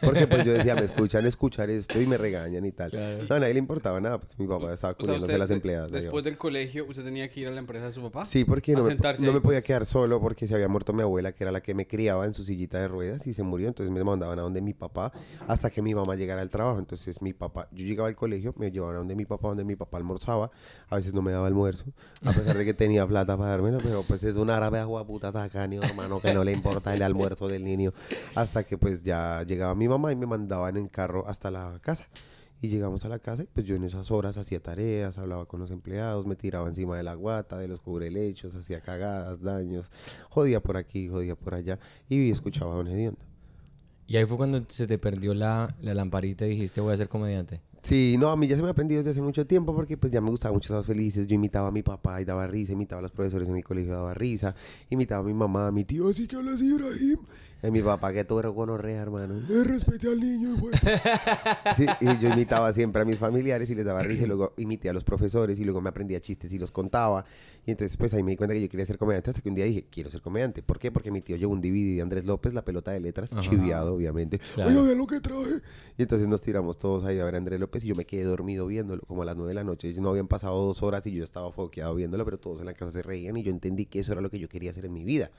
Porque 0.00 0.26
pues 0.26 0.44
yo 0.44 0.52
decía, 0.52 0.74
me 0.74 0.82
escuchan 0.82 1.26
escuchar 1.26 1.70
esto 1.70 2.00
y 2.00 2.06
me 2.06 2.16
regañan 2.16 2.64
y 2.64 2.72
tal. 2.72 2.90
No, 3.28 3.36
a 3.36 3.40
nadie 3.40 3.54
le 3.54 3.60
importaba 3.60 4.00
nada. 4.00 4.18
Pues 4.18 4.38
mi 4.38 4.46
papá 4.46 4.72
estaba 4.72 4.94
cubriéndose 4.94 5.38
las 5.38 5.50
empleadas. 5.50 5.90
Después 5.90 6.24
del 6.24 6.36
colegio, 6.36 6.86
¿usted 6.88 7.04
tenía 7.04 7.28
que 7.28 7.40
ir 7.40 7.48
a 7.48 7.50
la 7.50 7.60
empresa 7.60 7.86
de 7.86 7.92
su 7.92 8.02
papá? 8.02 8.24
Sí, 8.24 8.44
porque 8.44 8.72
no, 8.72 8.82
me, 8.82 8.95
no 8.96 9.32
me, 9.32 9.40
podía 9.40 9.58
pues. 9.58 9.64
quedar 9.64 9.86
solo 9.86 10.20
porque 10.20 10.46
se 10.46 10.54
había 10.54 10.68
muerto 10.68 10.92
mi 10.92 11.02
abuela, 11.02 11.32
que 11.32 11.44
era 11.44 11.52
la 11.52 11.60
que 11.60 11.74
me 11.74 11.86
criaba 11.86 12.24
en 12.26 12.34
su 12.34 12.44
sillita 12.44 12.78
de 12.78 12.88
ruedas 12.88 13.26
y 13.26 13.34
se 13.34 13.42
murió. 13.42 13.68
Entonces 13.68 13.92
me 13.92 14.02
mandaban 14.02 14.38
a 14.38 14.42
donde 14.42 14.60
mi 14.60 14.74
papá 14.74 15.12
hasta 15.46 15.70
que 15.70 15.82
mi 15.82 15.94
mamá 15.94 16.16
llegara 16.16 16.42
al 16.42 16.50
trabajo. 16.50 16.78
Entonces 16.78 17.22
mi 17.22 17.32
papá, 17.32 17.68
yo 17.72 17.84
llegaba 17.84 18.08
al 18.08 18.16
colegio, 18.16 18.54
me 18.58 18.70
llevaban 18.70 18.96
a 18.96 18.98
donde 18.98 19.14
mi 19.14 19.24
papá, 19.24 19.48
donde 19.48 19.64
mi 19.64 19.76
papá 19.76 19.98
almorzaba. 19.98 20.50
A 20.88 20.96
veces 20.96 21.14
no 21.14 21.22
me 21.22 21.32
daba 21.32 21.46
almuerzo, 21.46 21.86
a 22.24 22.32
pesar 22.32 22.56
de 22.56 22.64
que 22.64 22.74
tenía 22.74 23.06
plata 23.06 23.36
para 23.36 23.50
dármelo, 23.50 23.78
pero 23.82 24.02
pues 24.02 24.24
es 24.24 24.36
un 24.36 24.50
árabe 24.50 24.78
agua 24.78 25.06
puta 25.06 25.32
tacaño, 25.32 25.82
hermano, 25.82 26.20
que 26.20 26.34
no 26.34 26.44
le 26.44 26.52
importa 26.52 26.94
el 26.94 27.02
almuerzo 27.02 27.48
del 27.48 27.64
niño. 27.64 27.92
Hasta 28.34 28.64
que 28.64 28.78
pues 28.78 29.02
ya 29.02 29.42
llegaba 29.42 29.74
mi 29.74 29.88
mamá 29.88 30.12
y 30.12 30.16
me 30.16 30.26
mandaban 30.26 30.76
en 30.76 30.88
carro 30.88 31.26
hasta 31.26 31.50
la 31.50 31.78
casa. 31.80 32.06
Y 32.60 32.68
llegamos 32.68 33.04
a 33.04 33.08
la 33.08 33.18
casa 33.18 33.42
y 33.42 33.46
pues 33.46 33.66
yo 33.66 33.76
en 33.76 33.84
esas 33.84 34.10
horas 34.10 34.38
hacía 34.38 34.60
tareas, 34.60 35.18
hablaba 35.18 35.46
con 35.46 35.60
los 35.60 35.70
empleados, 35.70 36.26
me 36.26 36.36
tiraba 36.36 36.68
encima 36.68 36.96
de 36.96 37.02
la 37.02 37.14
guata, 37.14 37.58
de 37.58 37.68
los 37.68 37.80
cubrelechos, 37.80 38.54
hacía 38.54 38.80
cagadas, 38.80 39.42
daños, 39.42 39.90
jodía 40.30 40.60
por 40.60 40.76
aquí, 40.76 41.08
jodía 41.08 41.36
por 41.36 41.54
allá 41.54 41.78
y 42.08 42.30
escuchaba 42.30 42.72
a 42.72 42.76
Don 42.76 42.88
Hediondo. 42.88 43.20
Y 44.06 44.16
ahí 44.16 44.24
fue 44.24 44.36
cuando 44.36 44.62
se 44.68 44.86
te 44.86 44.98
perdió 44.98 45.34
la, 45.34 45.74
la 45.80 45.92
lamparita 45.92 46.46
y 46.46 46.50
dijiste 46.50 46.80
voy 46.80 46.94
a 46.94 46.96
ser 46.96 47.08
comediante. 47.08 47.60
Sí, 47.86 48.16
no, 48.18 48.30
a 48.30 48.36
mí 48.36 48.48
ya 48.48 48.56
se 48.56 48.62
me 48.62 48.68
ha 48.68 48.72
aprendido 48.72 48.98
desde 48.98 49.12
hace 49.12 49.22
mucho 49.22 49.46
tiempo 49.46 49.72
porque 49.72 49.96
pues 49.96 50.12
ya 50.12 50.20
me 50.20 50.30
gustaban 50.30 50.54
mucho 50.56 50.74
esas 50.74 50.86
felices. 50.86 51.26
Yo 51.28 51.36
imitaba 51.36 51.68
a 51.68 51.70
mi 51.70 51.84
papá 51.84 52.20
y 52.20 52.24
daba 52.24 52.46
risa, 52.48 52.72
imitaba 52.72 52.98
a 52.98 53.02
los 53.02 53.12
profesores 53.12 53.48
en 53.48 53.56
el 53.56 53.62
colegio 53.62 53.92
y 53.92 53.94
daba 53.94 54.12
risa, 54.12 54.56
imitaba 54.90 55.22
a 55.22 55.24
mi 55.24 55.34
mamá, 55.34 55.68
a 55.68 55.70
mi 55.70 55.84
tío, 55.84 56.08
así 56.08 56.26
que 56.26 56.34
habla 56.34 56.54
así, 56.54 56.66
Ibrahim. 56.66 57.18
Y 57.62 57.70
mi 57.70 57.80
papá, 57.80 58.12
que 58.12 58.20
eres 58.20 58.52
gonorrea, 58.52 59.02
hermano. 59.02 59.40
Le 59.48 59.64
respete 59.64 60.08
al 60.08 60.20
niño, 60.20 60.56
güey. 60.60 60.74
sí, 61.76 61.86
y 62.00 62.18
yo 62.18 62.28
imitaba 62.28 62.72
siempre 62.72 63.02
a 63.02 63.04
mis 63.04 63.18
familiares 63.18 63.70
y 63.70 63.74
les 63.74 63.84
daba 63.84 64.02
risa 64.02 64.24
y 64.24 64.26
luego 64.26 64.52
imité 64.58 64.90
a 64.90 64.92
los 64.92 65.04
profesores 65.04 65.58
y 65.58 65.64
luego 65.64 65.80
me 65.80 65.88
aprendía 65.88 66.20
chistes 66.20 66.52
y 66.52 66.58
los 66.58 66.70
contaba. 66.70 67.24
Y 67.64 67.70
entonces 67.70 67.96
pues 67.96 68.12
ahí 68.14 68.22
me 68.22 68.32
di 68.32 68.36
cuenta 68.36 68.54
que 68.54 68.60
yo 68.60 68.68
quería 68.68 68.84
ser 68.84 68.98
comediante 68.98 69.30
hasta 69.30 69.42
que 69.42 69.48
un 69.48 69.54
día 69.54 69.64
dije, 69.64 69.86
quiero 69.90 70.10
ser 70.10 70.20
comediante. 70.20 70.62
¿Por 70.62 70.78
qué? 70.78 70.92
Porque 70.92 71.10
mi 71.10 71.22
tío 71.22 71.36
llevó 71.36 71.54
un 71.54 71.60
DVD 71.60 71.96
de 71.96 72.02
Andrés 72.02 72.24
López, 72.26 72.52
la 72.52 72.62
pelota 72.62 72.92
de 72.92 73.00
letras, 73.00 73.34
chiviado, 73.40 73.94
obviamente. 73.94 74.38
Oye, 74.58 74.94
lo 74.94 75.06
que 75.06 75.20
traje. 75.20 75.62
Y 75.96 76.02
entonces 76.02 76.28
nos 76.28 76.42
tiramos 76.42 76.78
todos 76.78 77.04
ahí 77.04 77.18
a 77.18 77.24
ver 77.24 77.34
a 77.34 77.38
Andrés 77.38 77.58
López 77.58 77.82
y 77.84 77.88
yo 77.88 77.94
me 77.94 78.04
quedé 78.04 78.24
dormido 78.24 78.66
viéndolo, 78.66 79.02
como 79.02 79.22
a 79.22 79.24
las 79.24 79.34
nueve 79.34 79.50
de 79.50 79.54
la 79.54 79.64
noche. 79.64 79.92
No 79.94 80.10
habían 80.10 80.28
pasado 80.28 80.62
dos 80.62 80.82
horas 80.82 81.06
y 81.06 81.12
yo 81.12 81.24
estaba 81.24 81.50
foqueado 81.52 81.94
viéndolo, 81.94 82.24
pero 82.24 82.38
todos 82.38 82.60
en 82.60 82.66
la 82.66 82.74
casa 82.74 82.92
se 82.92 83.02
reían 83.02 83.36
y 83.36 83.42
yo 83.42 83.50
entendí 83.50 83.86
que 83.86 84.00
eso 84.00 84.12
era 84.12 84.20
lo 84.20 84.30
que 84.30 84.38
yo 84.38 84.48
quería 84.48 84.70
hacer 84.70 84.84
en 84.84 84.92
mi 84.92 85.04
vida. 85.04 85.30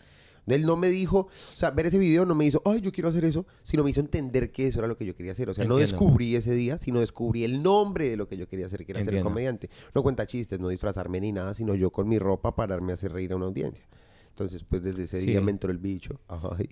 Él 0.47 0.65
no 0.65 0.75
me 0.77 0.89
dijo, 0.89 1.19
o 1.19 1.29
sea, 1.31 1.71
ver 1.71 1.85
ese 1.87 1.97
video 1.99 2.25
no 2.25 2.33
me 2.35 2.45
hizo, 2.45 2.61
ay, 2.65 2.81
yo 2.81 2.91
quiero 2.91 3.09
hacer 3.09 3.25
eso, 3.25 3.45
sino 3.63 3.83
me 3.83 3.89
hizo 3.89 3.99
entender 3.99 4.51
que 4.51 4.67
eso 4.67 4.79
era 4.79 4.87
lo 4.87 4.97
que 4.97 5.05
yo 5.05 5.15
quería 5.15 5.33
hacer. 5.33 5.49
O 5.49 5.53
sea, 5.53 5.65
no 5.65 5.75
descubrí 5.77 6.35
ese 6.35 6.53
día, 6.53 6.77
sino 6.77 6.99
descubrí 7.01 7.43
el 7.43 7.61
nombre 7.61 8.09
de 8.09 8.17
lo 8.17 8.27
que 8.27 8.37
yo 8.37 8.47
quería 8.47 8.65
hacer, 8.67 8.85
que 8.85 8.91
era 8.93 9.03
ser 9.03 9.21
comediante. 9.21 9.69
No 9.93 10.03
cuenta 10.03 10.25
chistes, 10.25 10.59
no 10.59 10.69
disfrazarme 10.69 11.19
ni 11.21 11.31
nada, 11.31 11.53
sino 11.53 11.75
yo 11.75 11.91
con 11.91 12.07
mi 12.07 12.17
ropa 12.19 12.55
pararme 12.55 12.91
a 12.91 12.95
hacer 12.95 13.11
reír 13.11 13.33
a 13.33 13.35
una 13.35 13.45
audiencia. 13.47 13.85
Entonces, 14.29 14.63
pues 14.63 14.83
desde 14.83 15.03
ese 15.03 15.19
Sí. 15.19 15.25
día 15.27 15.41
me 15.41 15.49
entró 15.51 15.71
el 15.71 15.79
bicho. 15.79 16.19
Ay. 16.27 16.69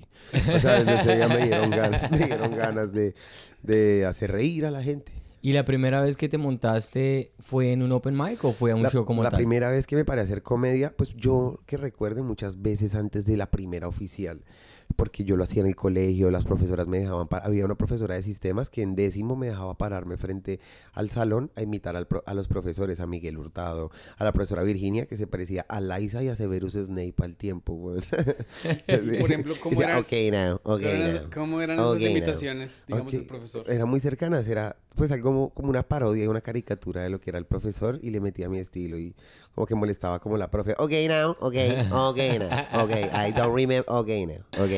O 0.56 0.60
sea, 0.60 0.84
desde 0.84 1.02
ese 1.02 1.16
día 1.16 1.28
me 1.28 1.48
dieron 1.48 1.72
ganas, 1.72 2.12
me 2.12 2.20
dieron 2.20 2.56
ganas 2.56 2.94
de, 2.94 3.16
de 3.64 4.06
hacer 4.06 4.32
reír 4.32 4.66
a 4.68 4.72
la 4.72 4.84
gente. 4.84 5.12
¿Y 5.46 5.54
la 5.54 5.64
primera 5.64 6.02
vez 6.02 6.18
que 6.18 6.28
te 6.28 6.40
montaste 6.40 7.32
fue 7.38 7.72
en 7.72 7.84
un 7.84 7.92
open 7.92 8.18
mic 8.18 8.44
o 8.44 8.52
fue 8.52 8.72
a 8.72 8.76
un 8.76 8.82
la, 8.82 8.90
show 8.90 9.06
como 9.06 9.22
la 9.22 9.30
tal? 9.30 9.38
primera 9.38 9.70
vez 9.70 9.86
que 9.86 9.96
me 9.96 10.04
paré 10.04 10.22
a 10.22 10.24
hacer 10.24 10.42
comedia, 10.42 10.92
pues 10.98 11.14
yo 11.14 11.60
que 11.68 11.78
recuerde 11.78 12.24
muchas 12.24 12.64
veces 12.64 12.96
antes 12.96 13.28
de 13.28 13.38
la 13.38 13.52
primera 13.52 13.88
oficial, 13.88 14.44
porque 14.96 15.24
yo 15.24 15.36
lo 15.36 15.44
hacía 15.44 15.62
en 15.62 15.68
el 15.68 15.76
colegio, 15.76 16.32
las 16.32 16.46
profesoras 16.46 16.88
me 16.88 17.00
dejaban, 17.00 17.28
había 17.44 17.66
una 17.66 17.76
profesora 17.76 18.16
de 18.16 18.24
sistemas 18.24 18.70
que 18.70 18.82
en 18.82 18.96
décimo 18.96 19.36
me 19.36 19.48
dejaba 19.48 19.78
pararme 19.78 20.16
frente 20.18 20.60
al 20.94 21.10
salón 21.10 21.52
a 21.56 21.62
imitar 21.64 21.96
al 21.96 22.08
pro- 22.08 22.24
a 22.26 22.34
los 22.34 22.48
profesores, 22.48 23.00
a 23.00 23.08
Miguel 23.08 23.38
Hurtado, 23.38 23.92
a 24.18 24.24
la 24.24 24.32
profesora 24.32 24.64
Virginia, 24.64 25.06
que 25.06 25.18
se 25.18 25.28
parecía 25.28 25.66
a 25.68 25.82
Liza 25.82 26.24
y 26.24 26.30
a 26.30 26.36
Severus 26.36 26.74
Snape 26.74 27.16
al 27.22 27.36
tiempo. 27.36 27.94
Por 29.20 29.32
ejemplo, 29.32 29.56
¿cómo 29.60 29.82
eran- 29.82 30.00
Ok, 30.00 30.12
now, 30.32 30.56
ok, 30.64 30.82
¿Cómo 30.82 30.82
eran, 30.86 31.30
cómo 31.32 31.62
eran 31.62 31.80
Ok, 31.80 31.96
esas 31.98 32.02
now. 32.02 32.10
imitaciones, 32.12 32.84
digamos, 32.88 33.12
del 33.14 33.26
profesor? 33.26 33.70
Eran 33.70 33.90
muy 33.90 34.00
cercanas, 34.00 34.48
era 34.48 34.78
pues 34.96 35.12
algo 35.12 35.50
como 35.50 35.70
una 35.70 35.84
parodia, 35.84 36.30
una 36.30 36.40
caricatura 36.40 37.04
de 37.04 37.10
lo 37.10 37.20
que 37.20 37.30
era 37.30 37.38
el 37.38 37.46
profesor 37.46 38.00
y 38.02 38.12
le 38.12 38.22
metía 38.22 38.48
mi 38.48 38.60
estilo 38.60 38.98
y 38.98 39.14
como 39.54 39.68
que 39.68 39.76
molestaba 39.76 40.20
como 40.20 40.38
la 40.38 40.50
profe. 40.50 40.74
Ok, 40.78 40.92
now, 41.10 41.32
ok, 41.42 41.56
ok, 41.92 42.18
now, 42.40 42.84
ok, 42.84 42.92
I 43.28 43.32
don't 43.34 43.54
remember, 43.54 43.84
ok, 43.88 44.08
now, 44.26 44.64
ok, 44.64 44.72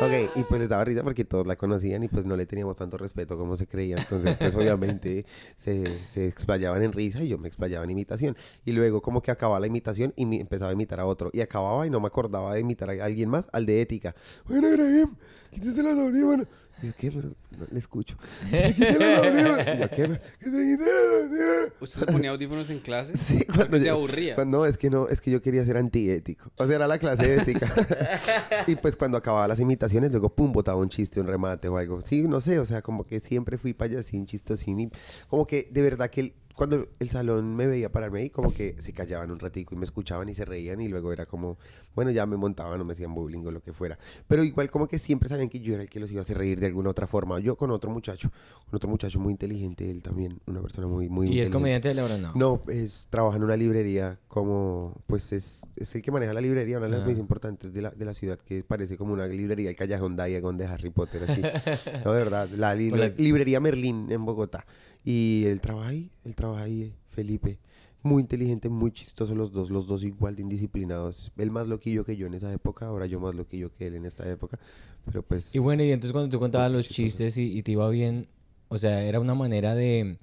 Ok, 0.00 0.36
y 0.36 0.42
pues 0.44 0.60
les 0.60 0.70
daba 0.70 0.84
risa 0.84 1.02
porque 1.02 1.24
todos 1.24 1.46
la 1.46 1.56
conocían 1.56 2.02
y 2.02 2.08
pues 2.08 2.24
no 2.24 2.36
le 2.36 2.46
teníamos 2.46 2.76
tanto 2.76 2.96
respeto 2.96 3.36
como 3.36 3.56
se 3.56 3.66
creía. 3.66 3.98
Entonces, 3.98 4.36
pues 4.36 4.54
obviamente 4.54 5.26
se, 5.54 5.86
se 5.98 6.26
explayaban 6.26 6.82
en 6.82 6.92
risa 6.92 7.22
y 7.22 7.28
yo 7.28 7.38
me 7.38 7.48
explayaba 7.48 7.84
en 7.84 7.90
imitación. 7.90 8.36
Y 8.64 8.72
luego 8.72 9.02
como 9.02 9.22
que 9.22 9.30
acababa 9.30 9.60
la 9.60 9.66
imitación 9.66 10.12
y 10.16 10.26
me 10.26 10.40
empezaba 10.40 10.70
a 10.70 10.74
imitar 10.74 10.98
a 11.00 11.06
otro. 11.06 11.30
Y 11.32 11.40
acababa 11.40 11.86
y 11.86 11.90
no 11.90 12.00
me 12.00 12.06
acordaba 12.06 12.54
de 12.54 12.60
imitar 12.60 12.90
a 12.90 13.04
alguien 13.04 13.28
más, 13.28 13.48
al 13.52 13.66
de 13.66 13.82
ética. 13.82 14.14
Bueno, 14.46 14.68
Ibrahim, 14.68 15.14
quítese 15.50 15.82
los 15.82 15.98
audífonos. 15.98 16.46
Y 16.82 16.86
yo, 16.86 16.92
¿qué? 16.98 17.10
Pero 17.12 17.28
no 17.56 17.66
le 17.70 17.78
escucho. 17.78 18.16
Se 18.50 18.74
quite 18.74 18.92
los 18.98 19.18
audífonos. 19.24 19.66
Y 19.66 19.78
yo, 19.80 19.90
¿qué? 19.90 20.20
Que 20.40 20.44
se 20.44 20.50
quite 20.50 20.84
los 20.84 21.22
audífonos. 21.22 21.72
¿Usted 21.80 22.00
se 22.00 22.06
ponía 22.06 22.30
audífonos 22.30 22.70
en 22.70 22.78
clase? 22.80 23.16
Sí, 23.16 23.44
cuando 23.46 23.64
Porque 23.66 23.78
se 23.80 23.86
yo- 23.86 23.92
aburría. 23.94 24.34
cuando- 24.34 24.58
no, 24.58 24.66
es 24.66 24.76
que 24.76 24.90
no, 24.90 25.08
es 25.08 25.20
que 25.20 25.30
yo 25.30 25.40
quería 25.42 25.64
ser 25.64 25.76
antiético. 25.76 26.50
O 26.56 26.66
sea, 26.66 26.76
era 26.76 26.86
la 26.86 26.98
clase 26.98 27.26
de 27.26 27.34
ética. 27.42 27.72
y 28.66 28.76
pues 28.76 28.96
cuando 28.96 29.16
acababa 29.18 29.46
las 29.48 29.60
imitaciones, 29.60 30.10
luego 30.12 30.34
pum, 30.34 30.52
botaba 30.52 30.78
un 30.78 30.88
chiste, 30.88 31.20
un 31.20 31.26
remate 31.26 31.68
o 31.68 31.76
algo. 31.78 32.00
Sí, 32.00 32.22
no 32.22 32.40
sé, 32.40 32.58
o 32.58 32.64
sea, 32.64 32.82
como 32.82 33.04
que 33.04 33.20
siempre 33.20 33.58
fui 33.58 33.72
payasín, 33.74 34.26
chistosín. 34.26 34.80
Y 34.80 34.90
como 35.28 35.46
que 35.46 35.68
de 35.70 35.82
verdad 35.82 36.10
que 36.10 36.20
el- 36.20 36.34
cuando 36.54 36.86
el 36.98 37.08
salón 37.10 37.54
me 37.56 37.66
veía 37.66 37.90
pararme 37.90 38.20
ahí, 38.20 38.30
como 38.30 38.52
que 38.52 38.76
se 38.80 38.92
callaban 38.92 39.30
un 39.30 39.38
ratico 39.38 39.74
y 39.74 39.78
me 39.78 39.84
escuchaban 39.84 40.28
y 40.28 40.34
se 40.34 40.44
reían 40.44 40.80
y 40.80 40.88
luego 40.88 41.12
era 41.12 41.26
como, 41.26 41.58
bueno, 41.94 42.10
ya 42.10 42.26
me 42.26 42.36
montaban 42.36 42.80
o 42.80 42.84
me 42.84 42.92
hacían 42.92 43.14
bullying 43.14 43.44
o 43.46 43.50
lo 43.50 43.62
que 43.62 43.72
fuera. 43.72 43.98
Pero 44.28 44.44
igual 44.44 44.70
como 44.70 44.86
que 44.88 44.98
siempre 44.98 45.28
sabían 45.28 45.48
que 45.48 45.60
yo 45.60 45.74
era 45.74 45.82
el 45.82 45.88
que 45.88 46.00
los 46.00 46.10
iba 46.10 46.20
a 46.20 46.22
hacer 46.22 46.38
reír 46.38 46.60
de 46.60 46.66
alguna 46.66 46.90
otra 46.90 47.06
forma. 47.06 47.38
Yo 47.40 47.56
con 47.56 47.70
otro 47.70 47.90
muchacho, 47.90 48.30
con 48.66 48.76
otro 48.76 48.88
muchacho 48.90 49.18
muy 49.20 49.32
inteligente, 49.32 49.90
él 49.90 50.02
también, 50.02 50.40
una 50.46 50.60
persona 50.60 50.86
muy, 50.86 51.08
muy 51.08 51.28
¿Y 51.28 51.40
es 51.40 51.50
comediante 51.50 51.88
de 51.88 51.94
la 51.94 52.04
hora? 52.04 52.18
No. 52.18 52.32
No, 52.34 52.62
es, 52.68 53.06
trabaja 53.10 53.36
en 53.36 53.44
una 53.44 53.56
librería 53.56 54.18
como, 54.28 54.94
pues 55.06 55.32
es, 55.32 55.66
es 55.76 55.94
el 55.94 56.02
que 56.02 56.10
maneja 56.10 56.32
la 56.32 56.40
librería, 56.40 56.78
una 56.78 56.86
de 56.86 56.92
las 56.92 57.00
Ajá. 57.02 57.10
más 57.10 57.18
importantes 57.18 57.72
de 57.72 57.82
la, 57.82 57.90
de 57.90 58.04
la 58.04 58.14
ciudad, 58.14 58.38
que 58.38 58.62
parece 58.64 58.96
como 58.96 59.12
una 59.12 59.26
librería, 59.26 59.70
el 59.70 59.76
Callejón 59.76 60.16
Diagon 60.16 60.56
de 60.56 60.66
Harry 60.66 60.90
Potter, 60.90 61.22
así. 61.28 61.40
no, 62.04 62.12
de 62.12 62.18
verdad, 62.18 62.48
la 62.56 62.74
li- 62.74 62.90
las- 62.90 63.18
librería 63.18 63.60
Merlín 63.60 64.10
en 64.10 64.24
Bogotá. 64.24 64.64
Y 65.04 65.44
él 65.46 65.60
trabaja 65.60 65.88
ahí, 65.88 66.10
él 66.24 66.34
trabaja 66.34 66.64
ahí, 66.64 66.94
Felipe. 67.10 67.58
Muy 68.02 68.20
inteligente, 68.22 68.68
muy 68.68 68.90
chistoso 68.90 69.34
los 69.34 69.52
dos, 69.52 69.70
los 69.70 69.86
dos 69.86 70.02
igual 70.02 70.34
de 70.34 70.42
indisciplinados. 70.42 71.30
Él 71.36 71.50
más 71.50 71.68
loquillo 71.68 72.04
que 72.04 72.16
yo 72.16 72.26
en 72.26 72.34
esa 72.34 72.52
época, 72.52 72.86
ahora 72.86 73.06
yo 73.06 73.20
más 73.20 73.34
loquillo 73.34 73.72
que 73.72 73.86
él 73.86 73.94
en 73.94 74.06
esta 74.06 74.28
época. 74.28 74.58
Pero 75.04 75.22
pues... 75.22 75.54
Y 75.54 75.60
bueno, 75.60 75.84
y 75.84 75.92
entonces 75.92 76.12
cuando 76.12 76.28
tú 76.28 76.40
contabas 76.40 76.70
los 76.72 76.88
chistoso. 76.88 77.02
chistes 77.02 77.38
y, 77.38 77.56
y 77.56 77.62
te 77.62 77.72
iba 77.72 77.88
bien, 77.90 78.26
o 78.68 78.78
sea, 78.78 79.02
era 79.04 79.20
una 79.20 79.34
manera 79.34 79.74
de, 79.74 80.18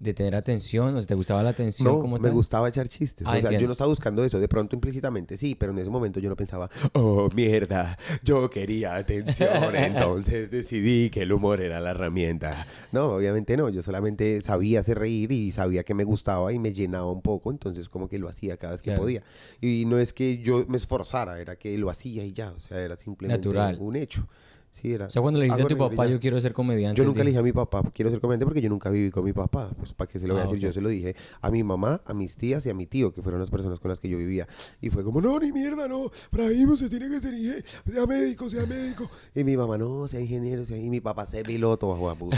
de 0.00 0.14
tener 0.14 0.34
atención, 0.34 0.96
o 0.96 0.98
sea, 1.00 1.06
te 1.06 1.14
gustaba 1.14 1.42
la 1.42 1.50
atención 1.50 1.86
No, 1.92 1.98
como 2.00 2.16
me 2.16 2.22
tal. 2.22 2.32
gustaba 2.32 2.68
echar 2.70 2.88
chistes. 2.88 3.26
Ah, 3.28 3.36
o 3.36 3.40
sea, 3.40 3.52
yo 3.58 3.66
no 3.66 3.72
estaba 3.72 3.88
buscando 3.88 4.24
eso. 4.24 4.40
De 4.40 4.48
pronto, 4.48 4.74
implícitamente, 4.74 5.36
sí, 5.36 5.54
pero 5.54 5.72
en 5.72 5.78
ese 5.78 5.90
momento 5.90 6.18
yo 6.20 6.30
no 6.30 6.36
pensaba, 6.36 6.70
oh, 6.94 7.28
mierda, 7.34 7.98
yo 8.24 8.48
quería 8.48 8.96
atención, 8.96 9.48
entonces 9.76 10.50
decidí 10.50 11.10
que 11.10 11.20
el 11.22 11.32
humor 11.32 11.60
era 11.60 11.80
la 11.80 11.90
herramienta. 11.90 12.66
No, 12.92 13.12
obviamente 13.12 13.58
no. 13.58 13.68
Yo 13.68 13.82
solamente 13.82 14.40
sabía 14.40 14.80
hacer 14.80 14.98
reír 14.98 15.32
y 15.32 15.50
sabía 15.50 15.84
que 15.84 15.92
me 15.92 16.04
gustaba 16.04 16.50
y 16.52 16.58
me 16.58 16.72
llenaba 16.72 17.12
un 17.12 17.20
poco, 17.20 17.50
entonces 17.50 17.90
como 17.90 18.08
que 18.08 18.18
lo 18.18 18.28
hacía 18.30 18.56
cada 18.56 18.72
vez 18.72 18.80
que 18.82 18.90
Claro. 18.90 19.02
podía. 19.02 19.22
Y 19.60 19.84
no 19.86 19.98
es 19.98 20.14
que 20.14 20.38
yo 20.38 20.64
me 20.66 20.78
esforzara, 20.78 21.38
era 21.40 21.56
que 21.56 21.76
lo 21.76 21.90
hacía 21.90 22.24
y 22.24 22.32
ya. 22.32 22.52
O 22.52 22.58
sea, 22.58 22.80
era 22.80 22.96
simplemente 22.96 23.46
Natural. 23.48 23.76
un 23.78 23.96
hecho. 23.96 24.26
Sí, 24.72 24.92
era. 24.94 25.06
O 25.06 25.10
sea, 25.10 25.20
cuando 25.20 25.40
le 25.40 25.46
dijiste 25.46 25.64
a 25.64 25.66
tu 25.66 25.76
papá, 25.76 26.06
yo 26.06 26.20
quiero 26.20 26.40
ser 26.40 26.52
comediante. 26.54 26.96
Yo 26.98 27.04
nunca 27.04 27.24
le 27.24 27.30
dije 27.30 27.40
a 27.40 27.42
mi 27.42 27.52
papá, 27.52 27.82
quiero 27.92 28.10
ser 28.10 28.20
comediante 28.20 28.46
porque 28.46 28.60
yo 28.62 28.68
nunca 28.70 28.88
viví 28.88 29.10
con 29.10 29.24
mi 29.24 29.32
papá. 29.32 29.68
Pues, 29.76 29.92
¿para 29.92 30.08
qué 30.10 30.18
se 30.18 30.26
lo 30.28 30.34
voy 30.34 30.40
a 30.42 30.44
Ah, 30.44 30.46
decir? 30.46 30.60
Yo 30.60 30.72
se 30.72 30.80
lo 30.80 30.88
dije 30.88 31.16
a 31.42 31.50
mi 31.50 31.62
mamá, 31.64 32.00
a 32.06 32.14
mis 32.14 32.36
tías 32.36 32.64
y 32.66 32.70
a 32.70 32.74
mi 32.74 32.86
tío, 32.86 33.12
que 33.12 33.20
fueron 33.20 33.40
las 33.40 33.50
personas 33.50 33.80
con 33.80 33.88
las 33.88 33.98
que 34.00 34.08
yo 34.08 34.16
vivía. 34.16 34.46
Y 34.80 34.88
fue 34.90 35.02
como, 35.04 35.20
no, 35.20 35.38
ni 35.40 35.50
mierda, 35.52 35.88
no. 35.88 36.10
Brahim, 36.30 36.70
usted 36.70 36.88
tiene 36.88 37.10
que 37.10 37.20
ser 37.20 37.34
ingeniero, 37.34 37.62
sea 37.92 38.06
médico, 38.06 38.48
sea 38.48 38.64
médico. 38.64 39.10
Y 39.34 39.42
mi 39.44 39.56
mamá, 39.56 39.76
no, 39.76 40.06
sea 40.08 40.20
ingeniero, 40.20 40.64
sea... 40.64 40.76
Y 40.78 40.88
mi 40.88 41.00
papá, 41.00 41.26
sé 41.26 41.42
piloto, 41.42 41.88
bajo 41.88 42.08
a 42.08 42.14
puta. 42.14 42.36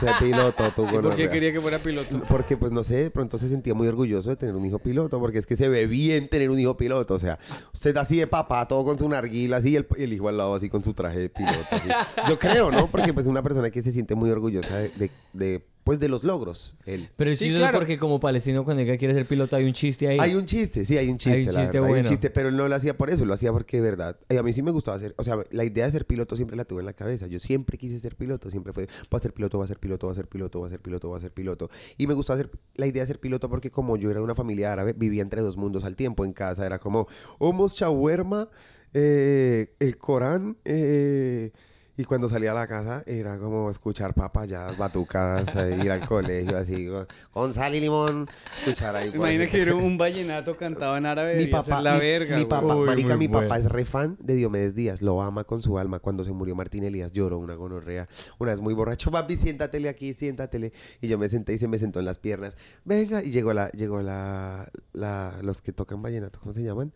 Sé, 0.00 0.06
piloto, 0.18 0.64
tú 0.74 0.82
¿Y 0.82 0.84
por 0.86 0.90
qué 0.90 0.96
gonorrea". 0.96 1.30
quería 1.30 1.52
que 1.52 1.60
fuera 1.60 1.82
piloto? 1.82 2.22
Porque, 2.28 2.56
pues, 2.56 2.72
no 2.72 2.82
sé, 2.82 2.94
de 3.04 3.10
pronto 3.10 3.36
se 3.38 3.48
sentía 3.48 3.74
muy 3.74 3.86
orgulloso 3.88 4.30
de 4.30 4.36
tener 4.36 4.56
un 4.56 4.64
hijo 4.64 4.78
piloto, 4.78 5.20
porque 5.20 5.38
es 5.38 5.46
que 5.46 5.54
se 5.56 5.68
ve 5.68 5.86
bien 5.86 6.28
tener 6.28 6.50
un 6.50 6.58
hijo 6.58 6.76
piloto. 6.76 7.14
O 7.14 7.18
sea, 7.18 7.38
usted 7.74 7.96
así 7.98 8.16
de 8.16 8.26
papá, 8.26 8.66
todo 8.66 8.84
con 8.84 8.98
su 8.98 9.08
narguila, 9.08 9.58
así, 9.58 9.70
y 9.70 9.76
el, 9.76 9.86
y 9.98 10.02
el 10.04 10.12
hijo 10.14 10.28
al 10.28 10.38
lado 10.38 10.54
así 10.54 10.68
con 10.70 10.82
su 10.82 10.94
traje 10.94 11.25
de 11.28 11.30
piloto. 11.30 11.98
Yo 12.28 12.38
creo, 12.38 12.70
¿no? 12.70 12.86
Porque, 12.88 13.12
pues, 13.12 13.26
es 13.26 13.30
una 13.30 13.42
persona 13.42 13.70
que 13.70 13.82
se 13.82 13.92
siente 13.92 14.14
muy 14.14 14.30
orgullosa 14.30 14.76
de, 14.76 14.88
de, 14.96 15.10
de, 15.32 15.66
pues, 15.84 16.00
de 16.00 16.08
los 16.08 16.24
logros. 16.24 16.74
Él. 16.84 17.08
Pero 17.16 17.30
es 17.30 17.38
Sí, 17.38 17.44
chistoso 17.46 17.62
claro. 17.64 17.78
porque 17.78 17.98
como 17.98 18.18
palestino 18.20 18.64
cuando 18.64 18.84
que 18.84 18.98
quiere 18.98 19.14
ser 19.14 19.26
piloto 19.26 19.54
hay 19.56 19.64
un 19.64 19.72
chiste 19.72 20.08
ahí. 20.08 20.18
Hay 20.20 20.34
un 20.34 20.46
chiste, 20.46 20.84
sí, 20.84 20.96
hay 20.98 21.08
un 21.08 21.18
chiste. 21.18 21.38
Hay 21.38 21.44
un 21.44 21.46
chiste 21.46 21.60
verdad, 21.60 21.74
Hay 21.84 21.88
bueno. 21.90 22.02
un 22.04 22.08
chiste, 22.08 22.30
pero 22.30 22.48
él 22.48 22.56
no 22.56 22.66
lo 22.68 22.74
hacía 22.74 22.96
por 22.96 23.10
eso, 23.10 23.24
lo 23.24 23.34
hacía 23.34 23.52
porque 23.52 23.76
de 23.76 23.82
verdad. 23.82 24.16
a 24.36 24.42
mí 24.42 24.52
sí 24.52 24.62
me 24.62 24.70
gustaba 24.70 24.96
hacer, 24.96 25.14
o 25.18 25.24
sea, 25.24 25.36
la 25.50 25.64
idea 25.64 25.84
de 25.86 25.92
ser 25.92 26.06
piloto 26.06 26.34
siempre 26.36 26.56
la 26.56 26.64
tuve 26.64 26.80
en 26.80 26.86
la 26.86 26.92
cabeza. 26.92 27.26
Yo 27.26 27.38
siempre 27.38 27.78
quise 27.78 27.98
ser 27.98 28.16
piloto, 28.16 28.50
siempre 28.50 28.72
fue, 28.72 28.86
voy 29.10 29.18
a 29.18 29.20
ser 29.20 29.32
piloto, 29.32 29.58
voy 29.58 29.64
a 29.64 29.68
ser 29.68 29.78
piloto, 29.78 30.06
voy 30.06 30.12
a 30.12 30.14
ser 30.16 30.28
piloto, 30.28 30.58
voy 30.58 30.66
a 30.66 30.70
ser 30.70 30.80
piloto, 30.80 31.08
voy 31.08 31.18
a 31.18 31.20
ser 31.20 31.32
piloto. 31.32 31.70
Y 31.96 32.06
me 32.06 32.14
gustaba 32.14 32.38
hacer 32.40 32.50
la 32.74 32.86
idea 32.86 33.02
de 33.02 33.06
ser 33.06 33.20
piloto 33.20 33.48
porque 33.48 33.70
como 33.70 33.96
yo 33.96 34.10
era 34.10 34.20
de 34.20 34.24
una 34.24 34.34
familia 34.34 34.72
árabe, 34.72 34.92
vivía 34.92 35.22
entre 35.22 35.40
dos 35.40 35.56
mundos 35.56 35.84
al 35.84 35.94
tiempo. 35.96 36.24
En 36.24 36.32
casa 36.32 36.66
era 36.66 36.78
como, 36.78 37.06
hummus, 37.38 37.74
shawarma, 37.74 38.48
eh, 38.98 39.74
el 39.78 39.98
Corán, 39.98 40.56
eh, 40.64 41.52
y 41.98 42.04
cuando 42.04 42.30
salía 42.30 42.52
a 42.52 42.54
la 42.54 42.66
casa 42.66 43.02
era 43.06 43.38
como 43.38 43.68
escuchar 43.70 44.14
papayas, 44.14 44.78
batucadas, 44.78 45.54
eh, 45.56 45.78
ir 45.84 45.90
al 45.90 46.06
colegio 46.06 46.56
así, 46.56 46.86
con, 46.86 47.06
con 47.30 47.52
sal 47.52 47.74
y 47.74 47.80
limón, 47.80 48.26
escuchar 48.58 48.96
ahí. 48.96 49.10
Imagina 49.14 49.46
que 49.48 49.60
era 49.60 49.74
un 49.74 49.98
vallenato 49.98 50.56
cantado 50.56 50.96
en 50.96 51.04
árabe. 51.04 51.36
Mi 51.36 51.46
papá, 51.46 51.82
la 51.82 51.94
mi, 51.94 52.00
verga, 52.00 52.38
mi 52.38 52.46
papá, 52.46 52.74
Uy, 52.74 52.86
marica, 52.86 53.18
mi 53.18 53.28
papá 53.28 53.58
es 53.58 53.66
re 53.66 53.84
fan 53.84 54.16
de 54.18 54.34
Diomedes 54.34 54.74
Díaz, 54.74 55.02
lo 55.02 55.20
ama 55.20 55.44
con 55.44 55.60
su 55.60 55.78
alma. 55.78 55.98
Cuando 55.98 56.24
se 56.24 56.32
murió 56.32 56.54
Martín 56.54 56.84
Elías 56.84 57.12
lloró 57.12 57.38
una 57.38 57.54
gonorrea, 57.54 58.08
una 58.38 58.52
vez 58.52 58.62
muy 58.62 58.72
borracho, 58.72 59.10
papi, 59.10 59.36
siéntatele 59.36 59.90
aquí, 59.90 60.14
siéntatele. 60.14 60.72
Y 61.02 61.08
yo 61.08 61.18
me 61.18 61.28
senté 61.28 61.52
y 61.52 61.58
se 61.58 61.68
me 61.68 61.78
sentó 61.78 61.98
en 61.98 62.06
las 62.06 62.18
piernas. 62.18 62.56
Venga, 62.86 63.22
y 63.22 63.30
llegó 63.30 63.52
la, 63.52 63.70
llegó 63.72 64.00
la, 64.00 64.70
la, 64.94 65.34
los 65.42 65.60
que 65.60 65.72
tocan 65.72 66.00
vallenato, 66.00 66.40
¿cómo 66.40 66.54
se 66.54 66.62
llaman? 66.62 66.94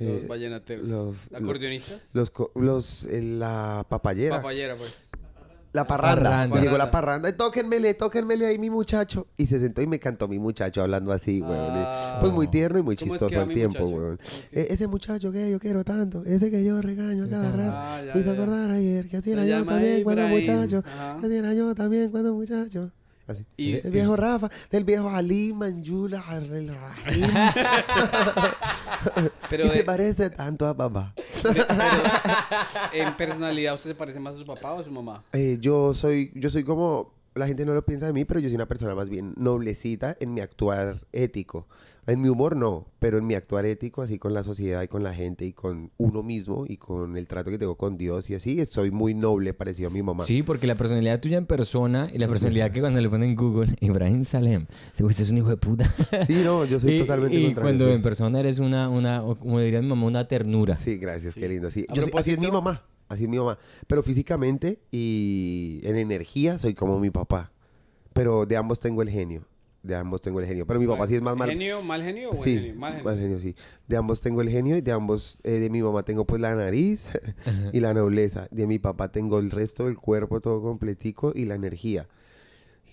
Los 0.00 0.22
Eh, 0.22 0.26
vallenateros. 0.26 0.88
los- 0.88 1.32
¿Acordeonistas? 1.34 2.00
los, 2.14 2.32
los, 2.54 3.04
eh, 3.04 3.20
la 3.22 3.84
papayera. 3.88 4.36
Papayera, 4.36 4.74
pues. 4.76 4.96
La 5.72 5.86
parranda. 5.86 6.24
Parranda. 6.30 6.60
Llegó 6.60 6.76
la 6.76 6.90
Parranda. 6.90 7.28
Y 7.28 7.32
tóquenmele, 7.34 7.94
tóquenmele 7.94 8.44
ahí 8.44 8.58
mi 8.58 8.70
muchacho. 8.70 9.28
Y 9.36 9.46
se 9.46 9.60
sentó 9.60 9.80
y 9.80 9.86
me 9.86 10.00
cantó 10.00 10.26
mi 10.26 10.36
muchacho 10.40 10.82
hablando 10.82 11.12
así, 11.12 11.40
weón. 11.40 11.52
Y, 11.54 11.82
Ah. 11.84 12.18
Pues 12.20 12.32
muy 12.32 12.48
tierno 12.48 12.80
y 12.80 12.82
muy 12.82 12.96
¿Cómo 12.96 13.14
es 13.14 13.20
que 13.20 13.26
chistoso 13.26 13.40
al 13.48 13.54
tiempo. 13.54 13.78
¿Cómo 13.78 14.12
es 14.14 14.18
Eh, 14.50 14.66
ese 14.70 14.88
muchacho 14.88 15.30
que 15.30 15.48
yo 15.48 15.60
quiero 15.60 15.84
tanto, 15.84 16.24
ese 16.24 16.50
que 16.50 16.64
yo 16.64 16.82
regaño 16.82 17.24
a 17.24 17.28
cada 17.28 17.52
rato. 17.52 17.72
Ah, 17.72 18.00
me 18.12 18.20
hizo 18.20 18.32
acordar 18.32 18.68
ayer 18.72 19.08
que 19.08 19.18
así 19.18 19.30
era 19.30 19.44
yo 19.46 19.64
también 19.64 20.02
cuando 20.02 20.26
muchacho. 20.26 20.82
Así 21.22 21.34
era 21.36 21.54
yo 21.54 21.72
también 21.76 22.10
cuando 22.10 22.34
muchacho. 22.34 22.90
Así. 23.30 23.44
Y- 23.56 23.74
el 23.76 23.90
viejo 23.90 24.16
Rafa, 24.16 24.48
del 24.70 24.84
viejo 24.84 25.08
Ali 25.08 25.52
Manjula 25.52 26.22
el 26.32 26.68
Rahim. 26.74 27.26
Pero 29.48 29.66
y 29.66 29.68
de- 29.68 29.74
se 29.76 29.84
parece 29.84 30.30
tanto 30.30 30.66
a 30.66 30.76
papá. 30.76 31.14
Pero, 31.42 31.64
en 32.92 33.16
personalidad, 33.16 33.74
¿usted 33.74 33.90
se 33.90 33.94
parece 33.94 34.20
más 34.20 34.34
a 34.34 34.38
su 34.38 34.46
papá 34.46 34.72
o 34.74 34.80
a 34.80 34.84
su 34.84 34.90
mamá? 34.90 35.24
Eh, 35.32 35.58
yo 35.60 35.94
soy, 35.94 36.30
yo 36.34 36.50
soy 36.50 36.64
como, 36.64 37.12
la 37.34 37.46
gente 37.46 37.64
no 37.64 37.74
lo 37.74 37.84
piensa 37.84 38.06
de 38.06 38.12
mí, 38.12 38.24
pero 38.24 38.40
yo 38.40 38.48
soy 38.48 38.56
una 38.56 38.66
persona 38.66 38.94
más 38.94 39.08
bien 39.08 39.34
noblecita 39.36 40.16
en 40.20 40.34
mi 40.34 40.40
actuar 40.40 41.06
ético. 41.12 41.68
En 42.06 42.20
mi 42.20 42.28
humor 42.28 42.56
no, 42.56 42.86
pero 42.98 43.18
en 43.18 43.26
mi 43.26 43.34
actuar 43.34 43.66
ético, 43.66 44.02
así 44.02 44.18
con 44.18 44.34
la 44.34 44.42
sociedad 44.42 44.82
y 44.82 44.88
con 44.88 45.04
la 45.04 45.14
gente 45.14 45.44
y 45.44 45.52
con 45.52 45.92
uno 45.96 46.24
mismo 46.24 46.64
y 46.66 46.76
con 46.76 47.16
el 47.16 47.28
trato 47.28 47.50
que 47.52 47.58
tengo 47.58 47.76
con 47.76 47.96
Dios 47.96 48.28
y 48.30 48.34
así, 48.34 48.64
soy 48.66 48.90
muy 48.90 49.14
noble, 49.14 49.54
parecido 49.54 49.88
a 49.90 49.92
mi 49.92 50.02
mamá. 50.02 50.24
Sí, 50.24 50.42
porque 50.42 50.66
la 50.66 50.74
personalidad 50.74 51.20
tuya 51.20 51.38
en 51.38 51.46
persona 51.46 52.08
y 52.12 52.18
la 52.18 52.26
personalidad 52.26 52.72
que 52.72 52.80
cuando 52.80 53.00
le 53.00 53.08
ponen 53.08 53.30
en 53.30 53.36
Google, 53.36 53.76
Ibrahim 53.80 54.24
Salem, 54.24 54.66
se 54.92 55.04
usted 55.04 55.22
es 55.22 55.30
un 55.30 55.38
hijo 55.38 55.50
de 55.50 55.56
puta. 55.56 55.88
Sí, 56.26 56.42
no, 56.44 56.64
yo 56.64 56.80
soy 56.80 56.96
y, 56.96 56.98
totalmente 57.00 57.36
y 57.36 57.44
contrario, 57.46 57.62
cuando 57.62 57.88
en 57.90 58.02
persona 58.02 58.40
eres 58.40 58.58
una, 58.58 58.88
una, 58.88 59.22
o 59.22 59.36
como 59.38 59.60
diría 59.60 59.80
mi 59.80 59.88
mamá, 59.88 60.06
una 60.06 60.26
ternura. 60.26 60.74
Sí, 60.74 60.96
gracias, 60.98 61.34
qué 61.34 61.48
lindo. 61.48 61.70
Sí. 61.70 61.86
A 61.88 61.94
Yo 61.94 62.02
soy- 62.02 62.12
así 62.16 62.32
es 62.32 62.38
mi 62.40 62.50
mamá, 62.50 62.82
así 63.10 63.24
es 63.24 63.28
mi 63.28 63.36
mamá. 63.38 63.58
Pero 63.86 64.02
físicamente 64.02 64.80
y 64.90 65.80
en 65.82 65.96
energía 65.96 66.56
soy 66.56 66.74
como 66.74 66.98
mi 66.98 67.10
papá. 67.10 67.52
Pero 68.14 68.46
de 68.46 68.56
ambos 68.56 68.80
tengo 68.80 69.02
el 69.02 69.10
genio. 69.10 69.46
De 69.82 69.94
ambos 69.96 70.20
tengo 70.20 70.40
el 70.40 70.46
genio. 70.46 70.66
Pero 70.66 70.78
mi 70.80 70.86
papá 70.86 71.06
sí 71.06 71.14
es 71.14 71.22
más 71.22 71.36
mal. 71.36 71.48
¿Genio, 71.48 71.80
mal 71.82 72.02
genio 72.02 72.30
o 72.30 72.32
buen 72.32 72.42
Sí, 72.44 72.54
genio? 72.56 72.74
Mal 72.76 72.92
genio. 72.92 73.04
mal 73.04 73.18
genio, 73.18 73.38
sí. 73.40 73.54
De 73.86 73.96
ambos 73.96 74.20
tengo 74.20 74.42
el 74.42 74.50
genio 74.50 74.76
y 74.76 74.80
de 74.82 74.92
ambos, 74.92 75.38
eh, 75.42 75.52
de 75.52 75.70
mi 75.70 75.80
mamá 75.82 76.02
tengo 76.02 76.26
pues 76.26 76.40
la 76.40 76.54
nariz 76.54 77.10
y 77.72 77.80
la 77.80 77.94
nobleza. 77.94 78.46
De 78.50 78.66
mi 78.66 78.78
papá 78.78 79.10
tengo 79.10 79.38
el 79.38 79.50
resto 79.50 79.86
del 79.86 79.96
cuerpo 79.96 80.40
todo 80.40 80.60
completico 80.60 81.32
y 81.34 81.44
la 81.46 81.54
energía. 81.54 82.08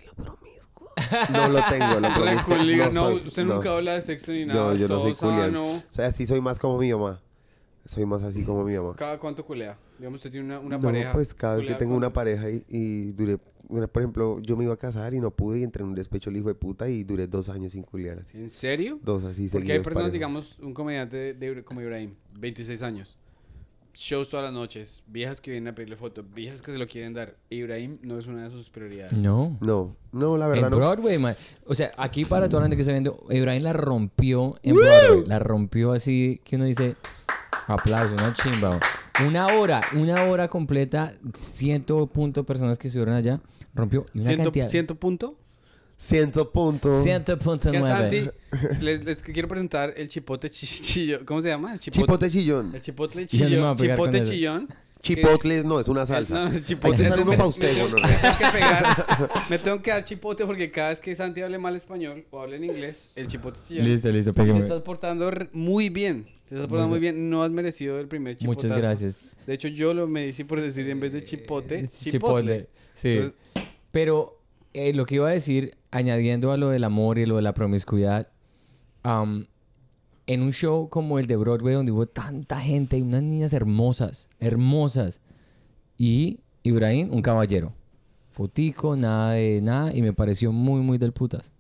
Y 0.01 0.05
lo 0.05 0.13
promiscuo. 0.13 0.91
No 1.33 1.49
lo 1.49 1.61
tengo, 1.65 1.99
lo 1.99 2.13
promiscuo. 2.13 2.55
no, 2.93 3.05
soy, 3.11 3.27
usted 3.27 3.43
no. 3.43 3.55
nunca 3.55 3.71
habla 3.75 3.93
de 3.95 4.01
sexo 4.01 4.31
ni 4.31 4.45
nada. 4.45 4.69
No, 4.71 4.75
yo 4.75 4.87
no 4.87 5.01
soy 5.01 5.13
culián. 5.13 5.39
sano. 5.41 5.65
O 5.65 5.81
sea, 5.89 6.11
sí 6.13 6.25
soy 6.25 6.39
más 6.39 6.57
como 6.57 6.77
mi 6.77 6.91
mamá. 6.93 7.21
Soy 7.87 8.05
más 8.05 8.21
así 8.23 8.43
como 8.43 8.63
mi 8.63 8.75
mamá. 8.75 8.95
¿Cada 8.95 9.17
cuánto 9.17 9.45
culea? 9.45 9.77
Digamos, 9.97 10.17
usted 10.19 10.29
tiene 10.31 10.45
una, 10.45 10.59
una 10.59 10.77
no, 10.77 10.81
pareja. 10.83 11.11
pues 11.13 11.33
cada 11.33 11.55
vez 11.55 11.61
que 11.63 11.67
¿culea 11.67 11.77
tengo 11.79 11.95
una 11.95 12.11
pareja 12.13 12.49
y, 12.49 12.63
y 12.67 13.11
duré, 13.13 13.37
una- 13.69 13.87
por 13.87 14.01
ejemplo, 14.03 14.39
yo 14.41 14.55
me 14.57 14.65
iba 14.65 14.73
a 14.73 14.77
casar 14.77 15.13
y 15.13 15.19
no 15.19 15.31
pude 15.31 15.59
y 15.59 15.63
entré 15.63 15.83
en 15.83 15.89
un 15.89 15.95
despecho 15.95 16.29
el 16.29 16.37
hijo 16.37 16.49
de 16.49 16.55
puta 16.55 16.87
y 16.89 17.03
duré 17.03 17.27
dos 17.27 17.49
años 17.49 17.71
sin 17.71 17.83
culiar 17.83 18.19
así. 18.19 18.37
¿En 18.37 18.49
serio? 18.49 18.99
Dos 19.03 19.23
así 19.23 19.47
Porque 19.49 19.71
hay 19.71 19.77
seguidos. 19.79 19.83
personas, 19.85 20.11
digamos, 20.13 20.59
un 20.59 20.73
comediante 20.73 21.33
de, 21.33 21.55
de- 21.55 21.63
como 21.63 21.81
Ibrahim, 21.81 22.13
26 22.39 22.83
años. 22.83 23.17
Shows 23.99 24.29
todas 24.29 24.43
las 24.43 24.53
noches, 24.53 25.03
viejas 25.07 25.41
que 25.41 25.49
vienen 25.49 25.69
a 25.69 25.73
pedirle 25.73 25.95
fotos, 25.97 26.23
viejas 26.31 26.61
que 26.61 26.71
se 26.71 26.77
lo 26.77 26.85
quieren 26.85 27.15
dar. 27.15 27.35
Ibrahim 27.49 27.97
no 28.03 28.19
es 28.19 28.27
una 28.27 28.43
de 28.43 28.51
sus 28.51 28.69
prioridades. 28.69 29.13
No. 29.13 29.57
No, 29.59 29.95
no, 30.11 30.37
la 30.37 30.45
verdad 30.47 30.65
En 30.65 30.69
no. 30.71 30.77
Broadway, 30.77 31.17
man. 31.17 31.35
O 31.65 31.73
sea, 31.73 31.91
aquí 31.97 32.23
para 32.23 32.47
toda 32.47 32.59
la 32.61 32.65
gente 32.67 32.75
que 32.75 32.81
está 32.81 32.91
viendo, 32.91 33.17
Ibrahim 33.31 33.63
la 33.63 33.73
rompió 33.73 34.55
en 34.61 34.75
Broadway. 34.75 35.23
La 35.25 35.39
rompió 35.39 35.93
así 35.93 36.39
que 36.43 36.57
uno 36.57 36.65
dice, 36.65 36.95
aplauso, 37.67 38.13
una 38.15 38.33
chimba. 38.33 38.79
Una 39.25 39.47
hora, 39.47 39.81
una 39.93 40.23
hora 40.25 40.47
completa, 40.47 41.11
ciento 41.33 42.05
punto 42.07 42.45
personas 42.45 42.77
que 42.77 42.87
estuvieron 42.87 43.15
allá, 43.15 43.41
rompió 43.73 44.05
y 44.13 44.19
una 44.19 44.27
¿Ciento, 44.27 44.43
cantidad. 44.45 44.67
ciento 44.67 44.95
punto? 44.95 45.37
Ciento 45.99 46.51
puntos. 46.51 47.01
Ciento 47.01 47.39
punto 47.39 47.71
nueve. 47.73 48.31
Santi, 48.51 48.79
les, 48.85 49.03
les 49.03 49.17
quiero 49.23 49.47
presentar 49.47 49.93
el 49.97 50.07
chipote 50.07 50.49
chi- 50.51 50.67
chillo. 50.67 51.25
¿Cómo 51.25 51.41
se 51.41 51.47
llama? 51.47 51.73
El 51.73 51.79
chipote. 51.79 52.01
Chipote 52.03 52.29
chillón. 52.29 52.75
El 52.75 52.81
chipotle 52.81 53.21
me 53.21 53.27
chillón. 53.27 53.75
Chipote 53.77 54.21
chillón. 54.21 54.67
Chipotles 55.01 55.63
no, 55.65 55.79
es 55.79 55.87
una 55.87 56.05
salsa. 56.05 56.33
No, 56.45 56.49
no, 56.51 56.59
chipote 56.59 57.03
es 57.05 57.11
uno 57.11 57.25
me- 57.25 57.31
para 57.37 57.43
me 57.43 57.49
usted, 57.49 57.71
me 57.71 57.83
tengo 57.83 58.37
que 58.37 58.45
pegar. 58.51 59.29
Me 59.49 59.57
tengo 59.59 59.81
que 59.81 59.91
dar 59.91 60.03
chipote 60.03 60.45
porque 60.45 60.69
cada 60.69 60.89
vez 60.89 60.99
que 60.99 61.15
Santi 61.15 61.41
hable 61.41 61.57
mal 61.57 61.75
español 61.75 62.25
o 62.29 62.41
hable 62.41 62.57
en 62.57 62.65
inglés, 62.65 63.11
el 63.15 63.27
chipote 63.27 63.59
chillón. 63.67 63.85
Listo, 63.85 64.11
listo, 64.11 64.33
pégame. 64.33 64.59
estás 64.59 64.81
portando 64.83 65.31
muy 65.53 65.89
bien. 65.89 66.27
Te 66.47 66.55
estás 66.55 66.69
portando 66.69 66.89
muy 66.89 66.99
bien. 66.99 67.29
No 67.29 67.43
has 67.43 67.51
merecido 67.51 67.99
el 67.99 68.07
primer 68.07 68.37
chipote. 68.37 68.47
Muchas 68.47 68.77
gracias. 68.77 69.21
De 69.45 69.53
hecho, 69.53 69.67
yo 69.67 69.93
lo 69.93 70.07
medicí 70.07 70.43
por 70.43 70.61
decir 70.61 70.89
en 70.89 70.99
vez 70.99 71.11
de 71.11 71.23
chipote, 71.23 71.75
Es 71.75 72.03
chipotle. 72.03 72.67
Sí. 72.93 73.09
Entonces, 73.09 73.33
Pero 73.91 74.39
eh, 74.73 74.93
lo 74.93 75.05
que 75.05 75.15
iba 75.15 75.27
a 75.27 75.31
decir, 75.31 75.75
añadiendo 75.91 76.51
a 76.51 76.57
lo 76.57 76.69
del 76.69 76.83
amor 76.83 77.17
y 77.17 77.25
lo 77.25 77.35
de 77.35 77.41
la 77.41 77.53
promiscuidad, 77.53 78.29
en 79.03 80.41
un 80.41 80.51
show 80.51 80.89
como 80.89 81.19
el 81.19 81.27
de 81.27 81.35
Broadway, 81.37 81.75
donde 81.75 81.91
hubo 81.91 82.05
tanta 82.05 82.59
gente 82.59 82.97
y 82.97 83.01
unas 83.01 83.23
niñas 83.23 83.53
hermosas, 83.53 84.29
hermosas, 84.39 85.21
y 85.97 86.39
Ibrahim, 86.63 87.13
un 87.13 87.21
caballero. 87.21 87.73
Fotico, 88.31 88.95
nada 88.95 89.31
de 89.31 89.61
nada, 89.61 89.95
y 89.95 90.01
me 90.01 90.13
pareció 90.13 90.51
muy, 90.51 90.81
muy 90.81 90.97
del 90.97 91.11
putas. 91.11 91.53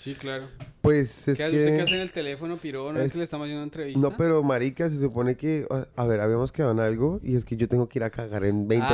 Sí, 0.00 0.14
claro. 0.14 0.44
Pues 0.80 1.28
es 1.28 1.36
¿Qué 1.36 1.44
hace 1.44 1.56
usted 1.58 1.74
que 1.76 1.82
hace 1.82 1.90
que... 1.90 1.96
en 1.96 2.00
el 2.00 2.10
teléfono, 2.10 2.56
piro? 2.56 2.90
¿No 2.90 2.98
es, 3.00 3.06
es- 3.08 3.12
que 3.12 3.18
le 3.18 3.24
estamos 3.24 3.44
haciendo 3.44 3.58
una 3.62 3.66
entrevista? 3.66 4.00
No, 4.00 4.16
pero 4.16 4.42
marica, 4.42 4.88
se 4.88 4.98
supone 4.98 5.34
que... 5.36 5.66
A 5.94 6.04
ver, 6.06 6.22
habíamos 6.22 6.52
quedado 6.52 6.72
en 6.72 6.80
algo 6.80 7.20
y 7.22 7.36
es 7.36 7.44
que 7.44 7.54
yo 7.56 7.68
tengo 7.68 7.86
que 7.86 7.98
ir 7.98 8.04
a 8.04 8.10
cagar 8.10 8.44
en 8.46 8.66
20 8.66 8.86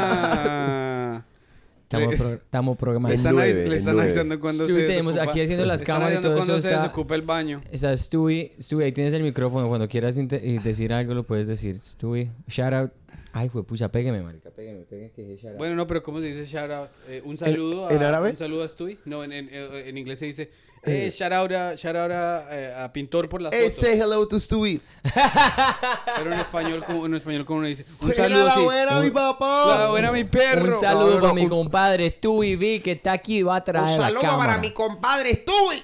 Ah. 0.00 1.22
Estamos, 1.90 2.14
pro- 2.16 2.32
estamos 2.34 2.74
Le 2.76 2.78
programando. 2.80 3.14
están, 3.14 3.34
nueve, 3.34 3.50
avis- 3.50 3.56
le 3.56 3.64
en 3.66 3.72
están 3.72 3.98
avisando 4.00 4.38
cuando 4.40 4.66
Sí, 4.66 4.72
se 4.74 4.82
tenemos 4.82 5.14
desocupa- 5.14 5.30
aquí 5.30 5.40
haciendo 5.40 5.64
las 5.64 5.80
están 5.80 5.96
cámaras 5.96 6.18
y 6.18 6.20
todo 6.22 6.36
cuando 6.36 6.52
eso 6.54 6.60
se 6.62 6.68
está- 6.68 6.82
desocupa 6.82 7.14
el 7.14 7.22
baño. 7.22 7.60
Está 7.70 7.96
Stewie, 7.96 8.52
Stewie, 8.60 8.84
ahí 8.86 8.92
tienes 8.92 9.14
el 9.14 9.22
micrófono. 9.22 9.68
Cuando 9.68 9.88
quieras 9.88 10.18
y 10.18 10.58
decir 10.58 10.92
algo, 10.92 11.14
lo 11.14 11.24
puedes 11.24 11.46
decir. 11.46 11.78
Stewie, 11.78 12.30
shout 12.46 12.72
out. 12.74 12.90
Ay, 13.38 13.48
fue 13.50 13.62
pucha, 13.64 13.88
pégueme, 13.88 14.20
marica, 14.20 14.50
pégueme, 14.50 14.80
pégueme 14.84 15.12
que 15.12 15.48
out. 15.48 15.56
Bueno, 15.56 15.76
no, 15.76 15.86
pero 15.86 16.02
¿cómo 16.02 16.18
se 16.18 16.26
dice 16.26 16.44
shout 16.44 16.70
out? 16.72 16.88
Eh, 17.08 17.22
un 17.24 17.38
saludo 17.38 17.88
en 17.90 18.02
a, 18.02 18.08
árabe? 18.08 18.30
Un 18.30 18.36
saludo 18.36 18.64
a 18.64 18.68
Stewie. 18.68 18.98
No, 19.04 19.22
en, 19.22 19.32
en, 19.32 19.48
eh, 19.52 19.84
en 19.88 19.96
inglés 19.96 20.18
se 20.18 20.26
dice 20.26 20.50
eh, 20.84 21.10
shout 21.12 21.32
out 21.32 21.52
a, 21.52 21.74
shout 21.76 21.94
out 21.94 22.10
a, 22.10 22.46
eh, 22.50 22.74
a 22.74 22.92
Pintor 22.92 23.28
por 23.28 23.40
las 23.40 23.52
Eh, 23.54 23.70
fotos. 23.70 23.74
say 23.74 23.96
hello 24.00 24.26
to 24.26 24.40
Stewie. 24.40 24.80
Pero 26.16 26.32
en 26.32 26.40
español, 26.40 26.84
como, 26.84 27.06
en 27.06 27.14
español, 27.14 27.44
como 27.44 27.58
uno 27.60 27.68
dice? 27.68 27.84
Un 28.00 28.12
saludo 28.12 28.44
la 28.46 28.54
sí. 28.54 28.60
buena, 28.62 28.98
Un- 28.98 29.04
mi 29.04 29.10
papá. 29.12 29.78
La 29.78 29.90
buena 29.90 30.10
mi 30.12 30.24
perro. 30.24 30.64
Un 30.64 30.72
saludo 30.72 31.06
No, 31.06 31.14
no, 31.14 31.20
para 31.20 31.28
no, 31.28 31.34
mi 31.34 31.42
un- 31.42 31.48
compadre 31.48 32.10
Stewie 32.10 32.56
V, 32.56 32.82
que 32.82 32.92
está 32.92 33.12
aquí 33.12 33.38
y 33.38 33.42
va 33.42 33.56
a 33.56 33.62
traer 33.64 34.00
la 34.00 34.20
cámara. 34.20 34.60
compadre 34.74 35.30
Stewie. 35.34 35.82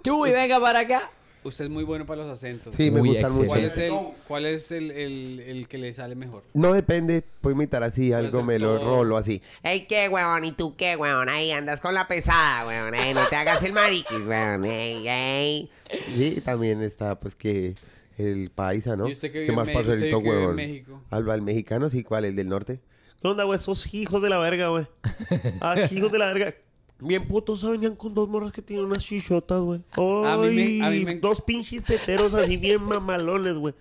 Stewie, 0.00 0.32
venga 0.34 0.60
para 0.60 0.80
acá. 0.80 1.10
Usted 1.42 1.64
es 1.64 1.70
muy 1.70 1.84
bueno 1.84 2.04
para 2.04 2.22
los 2.22 2.30
acentos. 2.30 2.74
Sí, 2.74 2.90
me 2.90 3.00
Muy 3.00 3.10
gustan 3.10 3.32
mucho. 3.32 3.46
¿Cuál 3.46 3.64
es, 3.64 3.76
el, 3.78 3.94
cuál 4.28 4.46
es 4.46 4.70
el, 4.72 4.90
el, 4.90 5.40
el 5.40 5.68
que 5.68 5.78
le 5.78 5.92
sale 5.94 6.14
mejor? 6.14 6.42
No 6.52 6.74
depende, 6.74 7.24
puedo 7.40 7.56
imitar 7.56 7.82
así, 7.82 8.12
algo 8.12 8.38
hacer 8.40 8.44
me 8.44 8.58
lo 8.58 8.78
todo. 8.78 8.96
rolo 8.98 9.16
así. 9.16 9.40
Ey, 9.62 9.86
qué 9.86 10.08
huevón, 10.10 10.44
¿y 10.44 10.52
tú 10.52 10.76
qué 10.76 10.96
huevón? 10.96 11.30
Ahí 11.30 11.50
andas 11.50 11.80
con 11.80 11.94
la 11.94 12.06
pesada, 12.06 12.66
huevón. 12.66 12.94
Ey, 12.94 13.14
no 13.14 13.26
te 13.26 13.36
hagas 13.36 13.62
el 13.62 13.72
mariquis, 13.72 14.26
huevón. 14.26 14.66
Ey, 14.66 15.08
ey. 15.08 15.70
Sí, 16.14 16.42
también 16.44 16.82
está 16.82 17.18
pues 17.18 17.34
que 17.34 17.74
el 18.18 18.50
paisa, 18.50 18.96
¿no? 18.96 19.08
¿Y 19.08 19.12
usted 19.12 19.28
que 19.32 19.32
¿Qué 19.32 19.40
vive 19.40 19.52
en 19.52 19.56
más 19.56 19.68
pasó 19.68 19.92
usted 19.92 19.92
el 19.94 20.10
que 20.10 20.16
vive 20.16 20.28
en 20.30 20.36
huevón? 20.40 20.56
México? 20.56 21.02
Alba, 21.08 21.34
el 21.34 21.42
mexicano, 21.42 21.88
sí, 21.88 22.04
¿cuál? 22.04 22.26
¿El 22.26 22.36
del 22.36 22.48
norte? 22.50 22.80
¿Qué 23.22 23.28
onda, 23.28 23.44
güey? 23.44 23.56
Esos 23.56 23.94
hijos 23.94 24.22
de 24.22 24.28
la 24.28 24.38
verga, 24.38 24.68
güey. 24.68 24.86
Ah, 25.62 25.74
hijos 25.90 26.12
de 26.12 26.18
la 26.18 26.26
verga. 26.32 26.54
Bien 27.00 27.26
putos 27.26 27.68
venían 27.68 27.96
con 27.96 28.14
dos 28.14 28.28
morras 28.28 28.52
que 28.52 28.62
tienen 28.62 28.84
unas 28.86 29.04
chichotas, 29.04 29.60
güey. 29.60 29.80
A 29.96 30.36
mí 30.36 30.50
me- 30.50 30.84
a 30.84 30.90
mí 30.90 31.04
me- 31.04 31.14
Dos 31.16 31.40
pinches 31.40 31.84
teteros 31.84 32.34
así 32.34 32.56
bien 32.56 32.82
mamalones, 32.82 33.56
güey. 33.56 33.74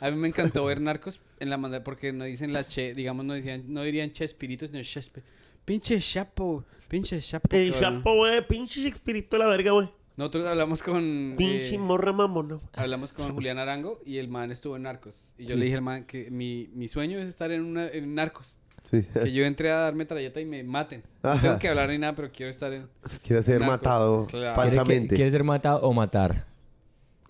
A 0.00 0.10
mí 0.10 0.16
me 0.16 0.28
encantó 0.28 0.64
ver 0.64 0.80
Narcos 0.80 1.20
en 1.40 1.50
la 1.50 1.56
manda 1.56 1.82
porque 1.84 2.12
no 2.12 2.24
dicen 2.24 2.52
la 2.52 2.64
che, 2.64 2.94
digamos, 2.94 3.24
no, 3.24 3.34
decían, 3.34 3.64
no 3.68 3.82
dirían 3.82 4.10
chespirito, 4.12 4.66
sino 4.66 4.82
chespe. 4.82 5.22
Pinche 5.64 5.98
chapo, 6.00 6.64
pinche 6.88 7.20
chapo. 7.20 7.48
El 7.50 7.72
cabrón. 7.72 7.98
chapo, 7.98 8.14
güey. 8.16 8.46
Pinche 8.46 8.86
espíritu 8.86 9.36
de 9.36 9.38
la 9.40 9.46
verga, 9.48 9.72
güey. 9.72 9.88
Nosotros 10.16 10.46
hablamos 10.46 10.82
con. 10.82 11.34
Pinche 11.36 11.74
eh, 11.74 11.78
morra 11.78 12.12
mamona. 12.12 12.54
güey. 12.54 12.66
hablamos 12.74 13.12
con 13.12 13.32
Julián 13.34 13.58
Arango 13.58 14.00
y 14.06 14.16
el 14.16 14.28
man 14.28 14.50
estuvo 14.50 14.76
en 14.76 14.82
Narcos. 14.82 15.30
Y 15.36 15.44
yo 15.46 15.56
le 15.56 15.64
dije 15.66 15.76
al 15.76 15.82
man 15.82 16.04
que 16.04 16.30
mi, 16.30 16.68
mi 16.74 16.88
sueño 16.88 17.18
es 17.18 17.26
estar 17.28 17.50
en, 17.52 17.64
una, 17.64 17.88
en 17.88 18.14
Narcos. 18.14 18.56
Sí. 18.90 19.02
Que 19.22 19.32
yo 19.32 19.44
entré 19.46 19.70
a 19.70 19.76
darme 19.76 20.04
trayeta 20.06 20.40
y 20.40 20.44
me 20.44 20.62
maten. 20.64 21.02
No 21.22 21.30
Ajá. 21.30 21.42
tengo 21.42 21.58
que 21.58 21.68
hablar 21.68 21.90
ni 21.90 21.98
nada, 21.98 22.14
pero 22.14 22.30
quiero 22.32 22.50
estar 22.50 22.72
en. 22.72 22.88
Quiere 23.22 23.42
ser 23.42 23.60
Narcos, 23.60 23.76
matado 23.76 24.26
claro. 24.26 24.54
¿Quiere, 24.54 24.70
que- 24.70 24.76
falsamente. 24.76 25.14
quiere 25.16 25.30
ser 25.30 25.44
matado 25.44 25.80
o 25.82 25.92
matar? 25.92 26.46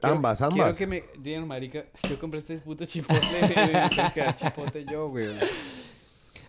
Ambas, 0.03 0.37
Quiero 0.39 0.53
ambas. 0.53 0.77
que 0.77 0.87
me 0.87 1.03
digan, 1.21 1.49
marica, 1.49 1.85
yo 2.09 2.19
compré 2.21 2.39
este 2.41 2.59
puto 2.59 2.85
chipotle 2.85 3.19
me 3.57 3.73
dar 4.23 4.37
chipote 4.37 4.85
yo, 4.85 5.09
güey. 5.09 5.27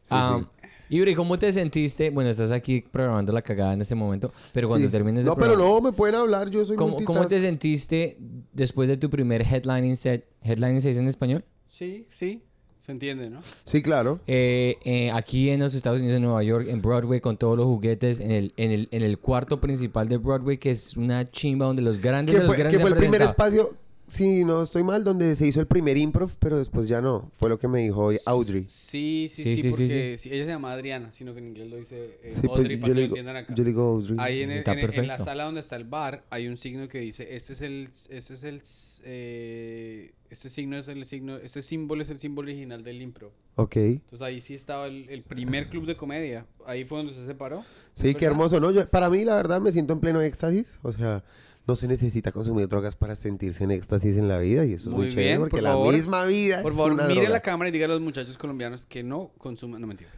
Ah, 0.09 0.41
Ibri, 0.89 1.15
¿cómo 1.15 1.37
te 1.39 1.51
sentiste? 1.51 2.09
Bueno, 2.09 2.29
estás 2.29 2.51
aquí 2.51 2.81
programando 2.81 3.31
la 3.33 3.41
cagada 3.41 3.73
en 3.73 3.81
este 3.81 3.95
momento, 3.95 4.31
pero 4.53 4.67
cuando 4.69 4.87
Sí. 4.87 4.91
termines 4.91 5.19
el 5.21 5.25
No, 5.25 5.35
pero 5.35 5.57
no, 5.57 5.81
me 5.81 5.91
pueden 5.91 6.15
hablar, 6.15 6.49
yo 6.49 6.63
soy 6.65 6.75
¿cómo, 6.77 7.03
¿cómo 7.03 7.27
te 7.27 7.39
sentiste 7.41 8.17
después 8.53 8.87
de 8.87 8.95
tu 8.97 9.09
primer 9.09 9.41
headlining 9.41 9.95
set? 9.97 10.25
¿Headlining 10.43 10.81
se 10.81 10.89
dice 10.89 10.99
en 11.01 11.07
español? 11.07 11.43
Sí, 11.67 12.07
sí. 12.11 12.41
Se 12.87 12.93
entiende, 12.93 13.29
¿no? 13.29 13.41
Sí, 13.65 13.81
claro. 13.81 14.21
Eh, 14.27 14.77
eh, 14.85 15.11
aquí 15.11 15.49
en 15.49 15.59
los 15.59 15.75
Estados 15.75 15.99
Unidos, 15.99 16.15
en 16.15 16.23
Nueva 16.23 16.41
York, 16.41 16.67
en 16.69 16.81
Broadway, 16.81 17.19
con 17.19 17.35
todos 17.35 17.57
los 17.57 17.65
juguetes, 17.65 18.21
en 18.21 18.31
el, 18.31 18.53
en 18.55 18.71
el, 18.71 18.87
en 18.91 19.01
el 19.01 19.19
cuarto 19.19 19.59
principal 19.59 20.07
de 20.07 20.15
Broadway, 20.15 20.57
que 20.57 20.69
es 20.71 20.95
una 20.95 21.25
chimba 21.25 21.65
donde 21.65 21.81
los 21.81 21.99
grandes 21.99 22.33
Que 22.33 22.39
de 22.39 22.47
los 22.47 22.55
fue, 22.55 22.63
grandes 22.63 22.77
que 22.77 22.81
fue 22.81 22.91
el 22.91 22.95
primer 22.95 23.21
espacio 23.23 23.71
si 24.07 24.43
no 24.45 24.63
estoy 24.63 24.83
mal, 24.83 25.03
donde 25.03 25.35
se 25.35 25.45
hizo 25.45 25.59
el 25.59 25.67
primer 25.67 25.97
improv, 25.97 26.31
pero 26.39 26.57
después 26.57 26.87
ya 26.87 27.01
no. 27.01 27.29
Fue 27.33 27.49
lo 27.49 27.59
que 27.59 27.67
me 27.67 27.79
dijo 27.79 28.05
hoy 28.05 28.17
Audrey. 28.25 28.63
Sí, 28.67 29.27
sí, 29.29 29.43
Sí, 29.43 29.43
sí, 29.43 29.55
sí, 29.55 29.61
sí, 29.63 29.69
porque 29.69 30.15
sí, 30.17 30.29
ella 30.31 30.45
se 30.45 30.51
llama 30.51 30.71
Adriana, 30.71 31.11
sino 31.11 31.33
que 31.33 31.39
en 31.39 31.47
inglés 31.49 31.69
lo 31.69 31.75
dice 31.77 32.17
eh, 32.23 32.31
Sí, 32.33 32.47
pues, 32.47 32.59
Audrey 32.59 32.77
para 32.77 32.87
yo, 32.89 32.93
que 32.95 32.99
lo 33.01 33.05
entiendan 33.07 33.35
acá. 33.35 33.53
yo 33.53 33.63
le 33.63 33.69
digo 33.69 33.81
Audrey. 33.83 34.15
Ahí 34.19 34.41
en, 34.43 34.51
el- 34.51 34.57
Está 34.59 34.73
en- 34.73 34.93
en 34.93 35.07
la 35.07 35.19
sala 35.19 35.43
donde 35.43 35.59
está 35.59 35.75
el 35.75 35.83
bar 35.83 36.23
hay 36.29 36.47
un 36.47 36.57
signo 36.57 36.87
que 36.87 36.99
dice, 36.99 37.35
este 37.35 37.53
es 37.53 37.61
el, 37.61 37.89
este 38.09 38.33
es 38.33 38.43
el, 38.43 38.61
eh, 39.03 40.11
este 40.29 40.49
signo 40.49 40.77
es 40.77 40.87
el 40.87 41.05
signo, 41.05 41.37
este 41.37 41.61
símbolo 41.61 42.01
es 42.01 42.09
el 42.09 42.19
símbolo 42.19 42.47
original 42.49 42.83
del 42.83 43.01
impro. 43.01 43.31
Ok. 43.55 43.75
Entonces 43.77 44.21
ahí 44.21 44.39
sí 44.41 44.53
estaba 44.53 44.87
el, 44.87 45.09
el 45.09 45.23
primer 45.23 45.69
club 45.69 45.85
de 45.85 45.95
comedia. 45.95 46.45
Ahí 46.65 46.85
fue 46.85 46.99
donde 46.99 47.13
se 47.13 47.25
separó. 47.25 47.63
Sí, 47.93 48.07
qué 48.09 48.13
¿Verdad? 48.25 48.31
hermoso, 48.31 48.59
¿no? 48.59 48.71
Yo, 48.71 48.87
para 48.89 49.09
mí, 49.09 49.23
la 49.25 49.35
verdad, 49.35 49.59
me 49.61 49.71
siento 49.71 49.93
en 49.93 49.99
pleno 49.99 50.21
éxtasis. 50.21 50.79
O 50.83 50.91
sea, 50.91 51.23
no 51.67 51.75
se 51.75 51.87
necesita 51.87 52.31
consumir 52.31 52.67
drogas 52.67 52.95
para 52.95 53.15
sentirse 53.15 53.63
en 53.65 53.71
éxtasis 53.71 54.15
en 54.17 54.27
la 54.29 54.37
vida. 54.39 54.65
Y 54.65 54.73
eso 54.73 54.89
es 54.89 54.95
muy, 54.95 55.09
chévere 55.09 55.37
porque 55.39 55.57
por 55.57 55.63
la 55.63 55.69
favor. 55.71 55.93
misma 55.93 56.23
vida 56.25 56.61
Por 56.61 56.71
es 56.71 56.77
favor, 56.77 56.93
una 56.93 57.03
mire 57.03 57.21
droga. 57.21 57.29
la 57.33 57.39
cámara 57.41 57.69
y 57.69 57.71
diga 57.71 57.85
a 57.85 57.89
los 57.89 58.01
muchachos 58.01 58.37
colombianos 58.37 58.85
que 58.85 59.03
no 59.03 59.31
consuman, 59.37 59.81
no 59.81 59.87
mentira. 59.87 60.09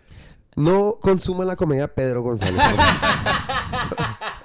No 0.55 0.97
consuman 1.01 1.47
la 1.47 1.55
comedia 1.55 1.87
Pedro 1.93 2.21
González. 2.21 2.61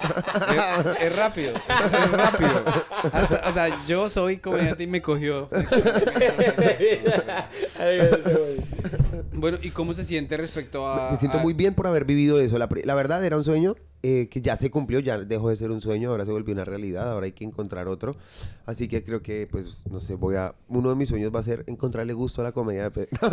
Es, 0.05 1.01
es 1.11 1.15
rápido, 1.17 1.53
es, 1.55 1.61
es 1.65 2.11
rápido. 2.11 2.63
Hasta- 3.11 3.49
o 3.49 3.53
sea, 3.53 3.85
yo 3.87 4.07
soy 4.07 4.37
comediante 4.37 4.83
y 4.83 4.87
me 4.87 5.01
cogió. 5.01 5.49
bueno, 9.37 9.57
¿y 9.61 9.69
cómo 9.71 9.93
se 9.93 10.03
siente 10.03 10.37
respecto 10.37 10.87
a...? 10.87 11.11
me 11.11 11.17
siento 11.17 11.37
a- 11.39 11.41
muy 11.41 11.53
bien 11.53 11.73
por 11.75 11.87
haber 11.87 12.05
vivido 12.05 12.39
eso. 12.39 12.57
La, 12.57 12.67
la 12.83 12.95
verdad, 12.95 13.23
era 13.25 13.37
un 13.37 13.43
sueño 13.43 13.75
eh, 14.03 14.27
que 14.29 14.41
ya 14.41 14.55
se 14.55 14.69
cumplió, 14.69 14.99
ya 14.99 15.17
dejó 15.17 15.49
de 15.49 15.55
ser 15.55 15.71
un 15.71 15.81
sueño, 15.81 16.09
ahora 16.11 16.25
se 16.25 16.31
volvió 16.31 16.53
una 16.53 16.63
realidad, 16.65 17.11
ahora 17.11 17.25
hay 17.25 17.31
que 17.31 17.43
encontrar 17.43 17.87
otro. 17.87 18.15
Así 18.65 18.87
que 18.87 19.03
creo 19.03 19.21
que, 19.21 19.47
pues, 19.51 19.83
no 19.89 19.99
sé, 19.99 20.15
voy 20.15 20.35
a... 20.35 20.53
Uno 20.67 20.89
de 20.89 20.95
mis 20.95 21.09
sueños 21.09 21.33
va 21.33 21.39
a 21.39 21.43
ser 21.43 21.63
encontrarle 21.67 22.13
gusto 22.13 22.41
a 22.41 22.43
la 22.45 22.51
comedia 22.51 22.89
de 22.89 22.91
Pedro. 22.91 23.09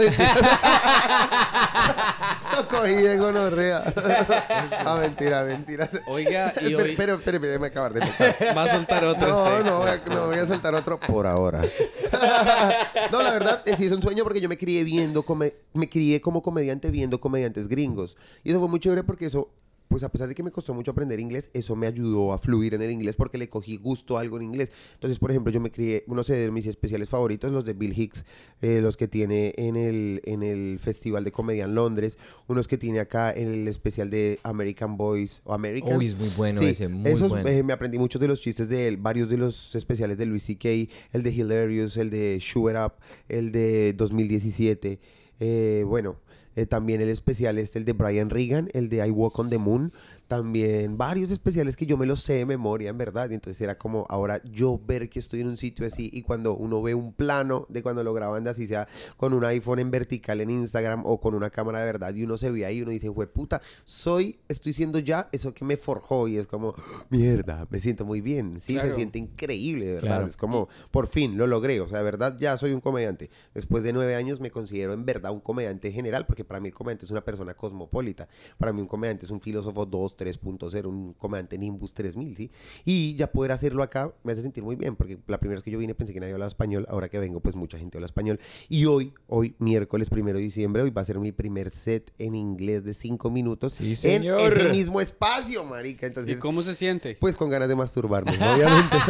No, 2.52 2.52
cogí 2.69 2.95
de 2.95 3.17
gonorrea. 3.19 3.85
Ah, 4.85 4.99
mentira, 5.01 5.45
mentira. 5.45 5.89
Oiga, 6.07 6.53
y 6.61 6.67
Espera, 6.73 6.83
hoy 6.83 6.91
espera, 6.91 7.13
espera, 7.15 7.39
déjame 7.39 7.67
acabar 7.69 7.93
de 7.93 8.01
empezar. 8.01 8.35
va 8.57 8.65
a 8.65 8.71
soltar 8.75 9.05
otro. 9.05 9.29
No, 9.29 9.47
este. 9.57 9.71
no, 9.71 9.79
voy 9.79 9.89
a, 9.89 10.03
no 10.15 10.27
voy 10.27 10.39
a 10.39 10.47
soltar 10.47 10.75
otro 10.75 10.99
por 10.99 11.27
ahora. 11.27 11.63
no, 13.13 13.23
la 13.23 13.31
verdad, 13.33 13.63
eh, 13.67 13.77
sí 13.77 13.87
es 13.87 13.93
un 13.93 14.03
sueño 14.03 14.25
porque 14.25 14.41
yo 14.41 14.49
me 14.49 14.59
crié 14.59 14.83
viendo, 14.85 15.23
come- 15.23 15.55
me 15.73 15.89
crié 15.89 16.21
como 16.21 16.43
comediante 16.43 16.91
viendo 16.91 17.21
comediantes 17.21 17.69
gringos. 17.69 18.17
Y 18.45 18.51
eso 18.51 18.59
fue 18.59 18.69
muy 18.69 18.81
chévere 18.81 19.05
porque 19.05 19.27
eso, 19.27 19.49
pues 19.93 20.03
a 20.03 20.11
pesar 20.11 20.27
de 20.27 20.35
que 20.35 20.43
me 20.43 20.51
costó 20.51 20.75
mucho 20.75 20.91
aprender 20.91 21.21
inglés, 21.21 21.51
eso 21.53 21.77
me 21.77 21.87
ayudó 21.87 22.33
a 22.33 22.39
fluir 22.39 22.75
en 22.75 22.83
el 22.83 22.91
inglés 22.91 23.15
porque 23.15 23.39
le 23.39 23.49
cogí 23.49 23.77
gusto 23.77 24.17
a 24.17 24.23
algo 24.23 24.39
en 24.39 24.43
inglés. 24.45 24.73
Entonces, 24.95 25.19
por 25.19 25.31
ejemplo, 25.31 25.53
yo 25.53 25.61
me 25.61 25.71
crié, 25.71 26.03
uno 26.07 26.23
de 26.23 26.51
mis 26.51 26.67
especiales 26.67 27.11
favoritos, 27.11 27.53
los 27.53 27.65
de 27.65 27.75
Bill 27.75 27.93
Hicks, 27.97 28.25
eh, 28.63 28.81
los 28.81 28.97
que 28.97 29.07
tiene 29.07 29.53
en 29.57 29.77
el, 29.77 30.23
en 30.25 30.43
el 30.43 30.79
Festival 30.81 31.25
de 31.25 31.31
Comedia 31.33 31.65
en 31.65 31.75
Londres, 31.75 32.17
unos 32.49 32.67
que 32.67 32.79
tiene 32.79 33.01
acá 33.01 33.33
en 33.33 33.49
el 33.49 33.69
especial 33.69 34.09
de 34.11 34.41
American 34.43 34.97
Boys 34.97 35.43
o 35.45 35.53
American. 35.53 35.97
Uy, 35.97 36.07
es 36.07 36.17
muy 36.19 36.31
bueno 36.37 36.59
Sí, 36.61 36.67
ese, 36.67 36.89
muy 36.89 37.11
esos, 37.11 37.29
bueno. 37.29 37.47
eh, 37.49 37.63
me 37.63 37.73
aprendí 37.75 37.99
muchos 37.99 38.21
de 38.21 38.29
los 38.29 38.41
chistes 38.41 38.69
de 38.71 38.89
él, 38.89 38.97
varios 38.97 39.29
de 39.29 39.37
los 39.37 39.75
especiales 39.75 40.17
de 40.17 40.27
Louis 40.27 40.43
C.K., 40.43 40.69
el 41.13 41.23
de 41.23 41.31
Hilarious, 41.31 41.97
el 41.99 42.09
de 42.11 42.39
Shoot 42.41 42.71
It 42.73 42.77
Up, 42.83 42.93
el 43.29 43.53
de 43.53 43.93
2017. 43.93 44.99
eh, 45.41 45.85
bueno, 45.87 46.17
eh, 46.57 46.67
también 46.67 47.01
el 47.01 47.09
especial 47.09 47.59
este, 47.59 47.79
el 47.79 47.85
de 47.85 47.93
Brian 47.93 48.31
Regan, 48.31 48.69
el 48.73 48.89
de 48.89 49.07
I 49.07 49.11
Walk 49.11 49.39
on 49.39 49.51
the 49.51 49.59
Moon. 49.59 49.93
También 50.33 50.97
varios 50.97 51.31
especiales 51.31 51.77
que 51.77 51.85
yo 51.85 51.99
me 51.99 52.07
los 52.07 52.23
sé 52.23 52.33
de 52.33 52.47
memoria, 52.47 52.89
en 52.89 52.97
verdad. 52.97 53.29
Y 53.29 53.35
entonces 53.35 53.61
era 53.61 53.77
como 53.77 54.07
ahora 54.09 54.41
yo 54.45 54.81
ver 54.83 55.11
que 55.11 55.19
estoy 55.19 55.43
en 55.43 55.49
un 55.49 55.59
sitio 55.59 55.87
así 55.87 56.09
y 56.11 56.23
cuando 56.23 56.57
uno 56.57 56.81
ve 56.81 56.95
un 56.95 57.13
plano 57.13 57.67
de 57.69 57.83
cuando 57.83 58.03
lo 58.03 58.15
graban 58.15 58.43
de 58.43 58.49
así 58.49 58.67
sea 58.67 58.89
con 59.19 59.35
un 59.35 59.45
iPhone 59.45 59.79
en 59.81 59.91
vertical 59.91 60.41
en 60.41 60.49
Instagram 60.49 61.03
o 61.05 61.21
con 61.21 61.35
una 61.35 61.51
cámara 61.51 61.81
de 61.81 61.85
verdad 61.85 62.15
y 62.15 62.25
uno 62.25 62.39
se 62.39 62.51
ve 62.51 62.65
ahí 62.65 62.79
y 62.79 62.83
uno 62.83 62.93
dice, 62.93 63.11
puta, 63.13 63.61
soy, 63.85 64.39
estoy 64.49 64.73
siendo 64.73 64.99
ya 65.01 65.29
eso 65.33 65.53
que 65.53 65.67
me 65.67 65.77
forjó 65.77 66.27
y 66.29 66.39
es 66.39 66.47
como, 66.47 66.75
mierda, 67.11 67.67
me 67.69 67.79
siento 67.79 68.07
muy 68.07 68.23
bien. 68.23 68.59
Sí, 68.59 68.73
se 68.73 68.81
Claro. 68.81 68.95
siente 68.95 69.19
increíble, 69.19 69.85
de 69.85 69.93
verdad. 69.97 70.09
Claro. 70.09 70.27
Es 70.29 70.39
como, 70.39 70.69
por 70.91 71.09
fin 71.09 71.37
lo 71.37 71.47
logré. 71.47 71.79
O 71.83 71.87
sea, 71.89 71.99
de 71.99 72.05
verdad 72.05 72.39
ya 72.39 72.57
soy 72.57 72.73
un 72.73 72.81
comediante. 72.81 73.29
Después 73.53 73.85
de 73.85 73.93
nueve 73.93 74.15
años 74.15 74.41
me 74.41 74.51
considero 74.51 74.95
en 74.95 75.05
verdad 75.05 75.31
un 75.31 75.41
comediante 75.41 75.93
general 75.93 76.25
porque 76.25 76.43
para 76.43 76.59
mí 76.59 76.69
el 76.69 76.75
comediante 76.75 77.05
es 77.05 77.11
una 77.11 77.23
persona 77.23 77.53
cosmopolita. 77.53 78.29
Para 78.57 78.73
mí 78.73 78.81
un 78.81 78.87
comediante 78.89 79.27
es 79.27 79.31
un 79.31 79.43
filósofo 79.43 79.85
2, 79.85 80.17
3.0, 80.25 80.87
un 80.87 81.13
comediante 81.15 81.59
Nimbus 81.59 81.95
3000, 81.95 82.37
¿sí? 82.37 82.51
Y 82.85 83.15
ya 83.17 83.31
poder 83.33 83.53
hacerlo 83.53 83.83
acá 83.83 84.13
me 84.25 84.33
hace 84.33 84.43
sentir 84.43 84.63
muy 84.65 84.77
bien 84.77 84.97
porque 84.97 85.19
la 85.27 85.39
primera 85.39 85.57
vez 85.59 85.65
que 85.65 85.71
yo 85.71 85.79
vine 85.79 85.95
pensé 85.95 86.13
que 86.13 86.21
nadie 86.21 86.33
hablaba 86.33 86.49
español. 86.49 86.87
Ahora 86.89 87.09
que 87.09 87.19
vengo, 87.19 87.41
pues 87.41 87.55
mucha 87.57 87.79
gente 87.79 87.99
habla 87.99 88.07
español. 88.07 88.41
Y 88.69 88.87
hoy, 88.87 89.13
hoy, 89.27 89.55
miércoles 89.59 90.09
primero 90.11 90.39
de 90.39 90.45
diciembre, 90.45 90.83
hoy 90.83 90.91
va 90.91 91.03
a 91.03 91.05
ser 91.05 91.19
mi 91.19 91.33
primer 91.33 91.71
set 91.71 92.13
en 92.19 92.35
inglés 92.35 92.85
de 92.85 92.95
cinco 92.95 93.31
minutos 93.31 93.75
Sí, 93.75 93.95
en 94.05 94.25
ese 94.25 94.69
mismo 94.71 95.01
espacio, 95.01 95.65
marica. 95.65 96.07
¿Y 96.07 96.09
Entonces, 96.09 96.37
cómo 96.39 96.63
se 96.63 96.75
siente? 96.75 97.17
pues 97.21 97.37
con 97.37 97.51
ganas 97.51 97.69
de 97.69 97.77
masturbarme, 97.77 98.33
obviamente. 98.37 98.97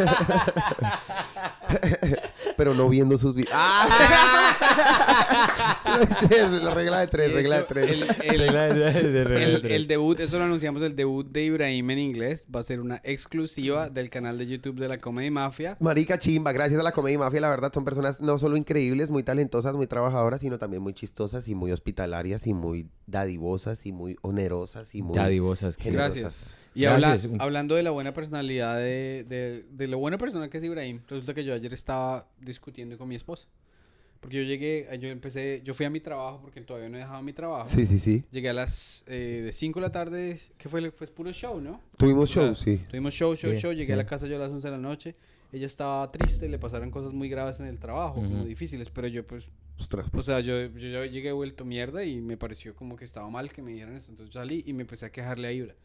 Pero 2.57 2.73
no 2.75 2.87
viendo 2.89 3.17
sus 3.17 3.33
videos. 3.35 3.53
la 6.63 6.73
regla 6.73 6.99
de 7.01 7.07
tres, 7.07 7.27
De 7.29 7.33
regla 7.33 7.57
de 7.57 7.63
tres. 7.63 7.89
el- 7.89 8.03
el- 8.41 8.41
el, 8.41 9.37
El, 9.37 9.65
el 9.71 9.87
debut, 9.87 10.19
eso 10.19 10.37
lo 10.37 10.45
anunciamos, 10.45 10.81
el 10.81 10.95
debut 10.95 11.02
de 11.05 11.43
Ibrahim 11.45 11.89
en 11.91 11.99
inglés 11.99 12.47
va 12.53 12.59
a 12.59 12.63
ser 12.63 12.79
una 12.79 13.01
exclusiva 13.03 13.89
del 13.89 14.09
canal 14.09 14.37
de 14.37 14.47
YouTube 14.47 14.79
de 14.79 14.87
la 14.87 14.97
Comedy 14.97 15.29
Mafia. 15.31 15.77
Marica 15.79 16.17
chimba, 16.17 16.51
gracias 16.51 16.79
a 16.79 16.83
la 16.83 16.91
Comedia 16.91 17.19
Mafia, 17.19 17.41
la 17.41 17.49
verdad 17.49 17.71
son 17.73 17.85
personas 17.85 18.21
no 18.21 18.39
solo 18.39 18.57
increíbles, 18.57 19.09
muy 19.09 19.23
talentosas, 19.23 19.75
muy 19.75 19.87
trabajadoras, 19.87 20.41
sino 20.41 20.57
también 20.57 20.81
muy 20.83 20.93
chistosas 20.93 21.47
y 21.47 21.55
muy 21.55 21.71
hospitalarias 21.71 22.47
y 22.47 22.53
muy 22.53 22.87
dadivosas 23.07 23.85
y 23.85 23.91
muy 23.91 24.17
onerosas 24.21 24.93
y 24.95 25.01
muy 25.01 25.15
Dadivosas, 25.15 25.77
generosas. 25.77 26.13
Gracias. 26.19 26.57
Y 26.75 26.85
habla- 26.85 27.07
Gracias. 27.09 27.31
Un- 27.31 27.41
hablando 27.41 27.75
de 27.75 27.83
la 27.83 27.91
buena 27.91 28.13
personalidad 28.13 28.77
de, 28.77 29.25
de, 29.27 29.65
de 29.71 29.87
lo 29.87 29.97
buena 29.99 30.17
persona 30.17 30.49
que 30.49 30.57
es 30.57 30.63
Ibrahim, 30.63 30.99
resulta 31.09 31.33
que 31.33 31.43
yo 31.43 31.53
ayer 31.53 31.73
estaba 31.73 32.27
discutiendo 32.39 32.97
con 32.97 33.07
mi 33.07 33.15
esposa. 33.15 33.47
Porque 34.23 34.37
yo 34.37 34.43
llegué, 34.43 34.87
yo 35.01 35.09
empecé, 35.09 35.61
yo 35.65 35.73
fui 35.73 35.85
a 35.85 35.89
mi 35.89 35.99
trabajo 35.99 36.39
porque 36.41 36.61
todavía 36.61 36.87
no 36.87 36.95
he 36.95 37.01
dejado 37.01 37.21
mi 37.21 37.33
trabajo. 37.33 37.69
Sí, 37.69 37.85
sí, 37.85 37.99
sí. 37.99 38.23
Llegué 38.31 38.49
a 38.49 38.53
las 38.53 39.03
eh, 39.07 39.41
de 39.43 39.51
5 39.51 39.81
de 39.81 39.85
la 39.85 39.91
tarde, 39.91 40.39
que 40.57 40.69
fue, 40.69 40.91
fue 40.91 41.07
puro 41.07 41.33
show, 41.33 41.59
¿no? 41.59 41.81
Tuvimos 41.97 42.29
show, 42.29 42.55
sí. 42.55 42.77
Tuvimos 42.89 43.13
show, 43.13 43.35
show, 43.35 43.51
Sí, 43.51 43.59
show. 43.59 43.71
Llegué 43.73 43.87
sí. 43.87 43.91
a 43.91 43.97
la 43.97 44.05
casa 44.05 44.25
yo 44.27 44.37
a 44.37 44.39
las 44.39 44.49
11 44.49 44.69
de 44.69 44.71
la 44.71 44.77
noche. 44.77 45.13
Ella 45.51 45.65
estaba 45.65 46.09
triste, 46.09 46.47
le 46.47 46.57
pasaron 46.57 46.89
cosas 46.89 47.11
muy 47.11 47.27
graves 47.27 47.59
en 47.59 47.65
el 47.67 47.79
trabajo, 47.79 48.15
como 48.15 48.37
Ujú. 48.37 48.45
difíciles, 48.45 48.89
pero 48.89 49.07
yo 49.09 49.27
pues, 49.27 49.49
Ostras. 49.77 50.07
o 50.13 50.23
sea, 50.23 50.39
yo, 50.39 50.67
yo 50.67 50.87
ya 50.89 51.05
llegué 51.05 51.31
vuelto 51.33 51.65
mierda 51.65 52.05
y 52.05 52.21
me 52.21 52.37
pareció 52.37 52.73
como 52.75 52.95
que 52.95 53.03
estaba 53.03 53.29
mal 53.29 53.51
que 53.51 53.61
me 53.61 53.71
dijeran 53.73 53.95
eso. 53.97 54.09
Entonces 54.09 54.33
salí 54.33 54.63
y 54.65 54.71
me 54.71 54.81
empecé 54.83 55.05
a 55.05 55.11
quejarle 55.11 55.49
a 55.49 55.51
Ibra. 55.51 55.75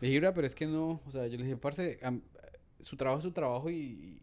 Le 0.00 0.06
dije, 0.06 0.16
Ibra, 0.18 0.32
pero 0.32 0.46
es 0.46 0.54
que 0.54 0.66
no, 0.66 1.02
o 1.04 1.10
sea, 1.10 1.26
yo 1.26 1.36
le 1.36 1.42
dije, 1.44 1.56
parce, 1.56 1.98
am- 2.02 2.22
su 2.80 2.96
trabajo 2.96 3.18
es 3.18 3.24
su 3.24 3.32
trabajo 3.32 3.68
y, 3.70 3.74
y 3.74 4.22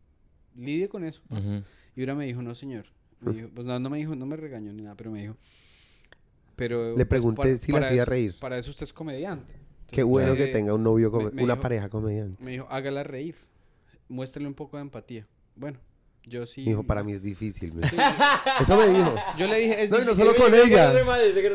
lidie 0.55 0.87
con 0.87 1.03
eso. 1.03 1.21
pa". 1.27 1.39
Ujú. 1.39 1.61
Ibra 1.97 2.15
me 2.15 2.25
dijo, 2.25 2.41
no, 2.41 2.55
señor. 2.55 2.85
Me 3.31 3.37
dijo, 3.37 3.49
pues 3.53 3.65
no, 3.67 3.79
no 3.79 3.89
me 3.89 3.97
dijo, 3.97 4.15
no 4.15 4.25
me 4.25 4.35
regañó 4.35 4.71
ni 4.73 4.81
nada, 4.83 4.95
pero 4.95 5.11
me 5.11 5.21
dijo. 5.21 5.35
Pero, 6.55 6.89
Le 6.89 6.93
pues, 6.95 7.07
pregunté 7.07 7.41
para- 7.41 7.57
si 7.57 7.71
la 7.71 7.79
hacía 7.79 8.01
eso- 8.03 8.09
reír. 8.09 8.35
Para 8.39 8.57
eso 8.57 8.69
usted 8.69 8.83
es 8.83 8.93
comediante. 8.93 9.53
Qué 9.91 10.03
bueno 10.03 10.33
eh, 10.33 10.37
que 10.37 10.47
tenga 10.47 10.73
un 10.73 10.83
novio, 10.83 11.11
me- 11.11 11.31
me 11.31 11.43
una 11.43 11.53
dijo- 11.55 11.61
pareja 11.61 11.89
comediante. 11.89 12.43
Me 12.43 12.51
dijo, 12.51 12.67
hágala 12.69 13.03
reír. 13.03 13.35
Muéstrele 14.07 14.47
un 14.47 14.53
poco 14.53 14.77
de 14.77 14.81
empatía. 14.83 15.27
Bueno, 15.55 15.79
yo 16.27 16.45
sí. 16.45 16.63
Dijo, 16.63 16.83
para 16.83 17.03
mí 17.03 17.13
es 17.13 17.21
difícil. 17.21 17.73
me- 17.73 17.87
Sí, 17.89 17.95
Eso 18.61 18.75
me 18.77 18.87
dijo. 18.87 19.15
Yo 19.37 19.47
le 19.47 19.59
dije, 19.59 19.83
es 19.83 19.91
No, 19.91 19.99
y 20.01 20.05
no 20.05 20.15
solo 20.15 20.35
con 20.35 20.53
ella. 20.53 20.93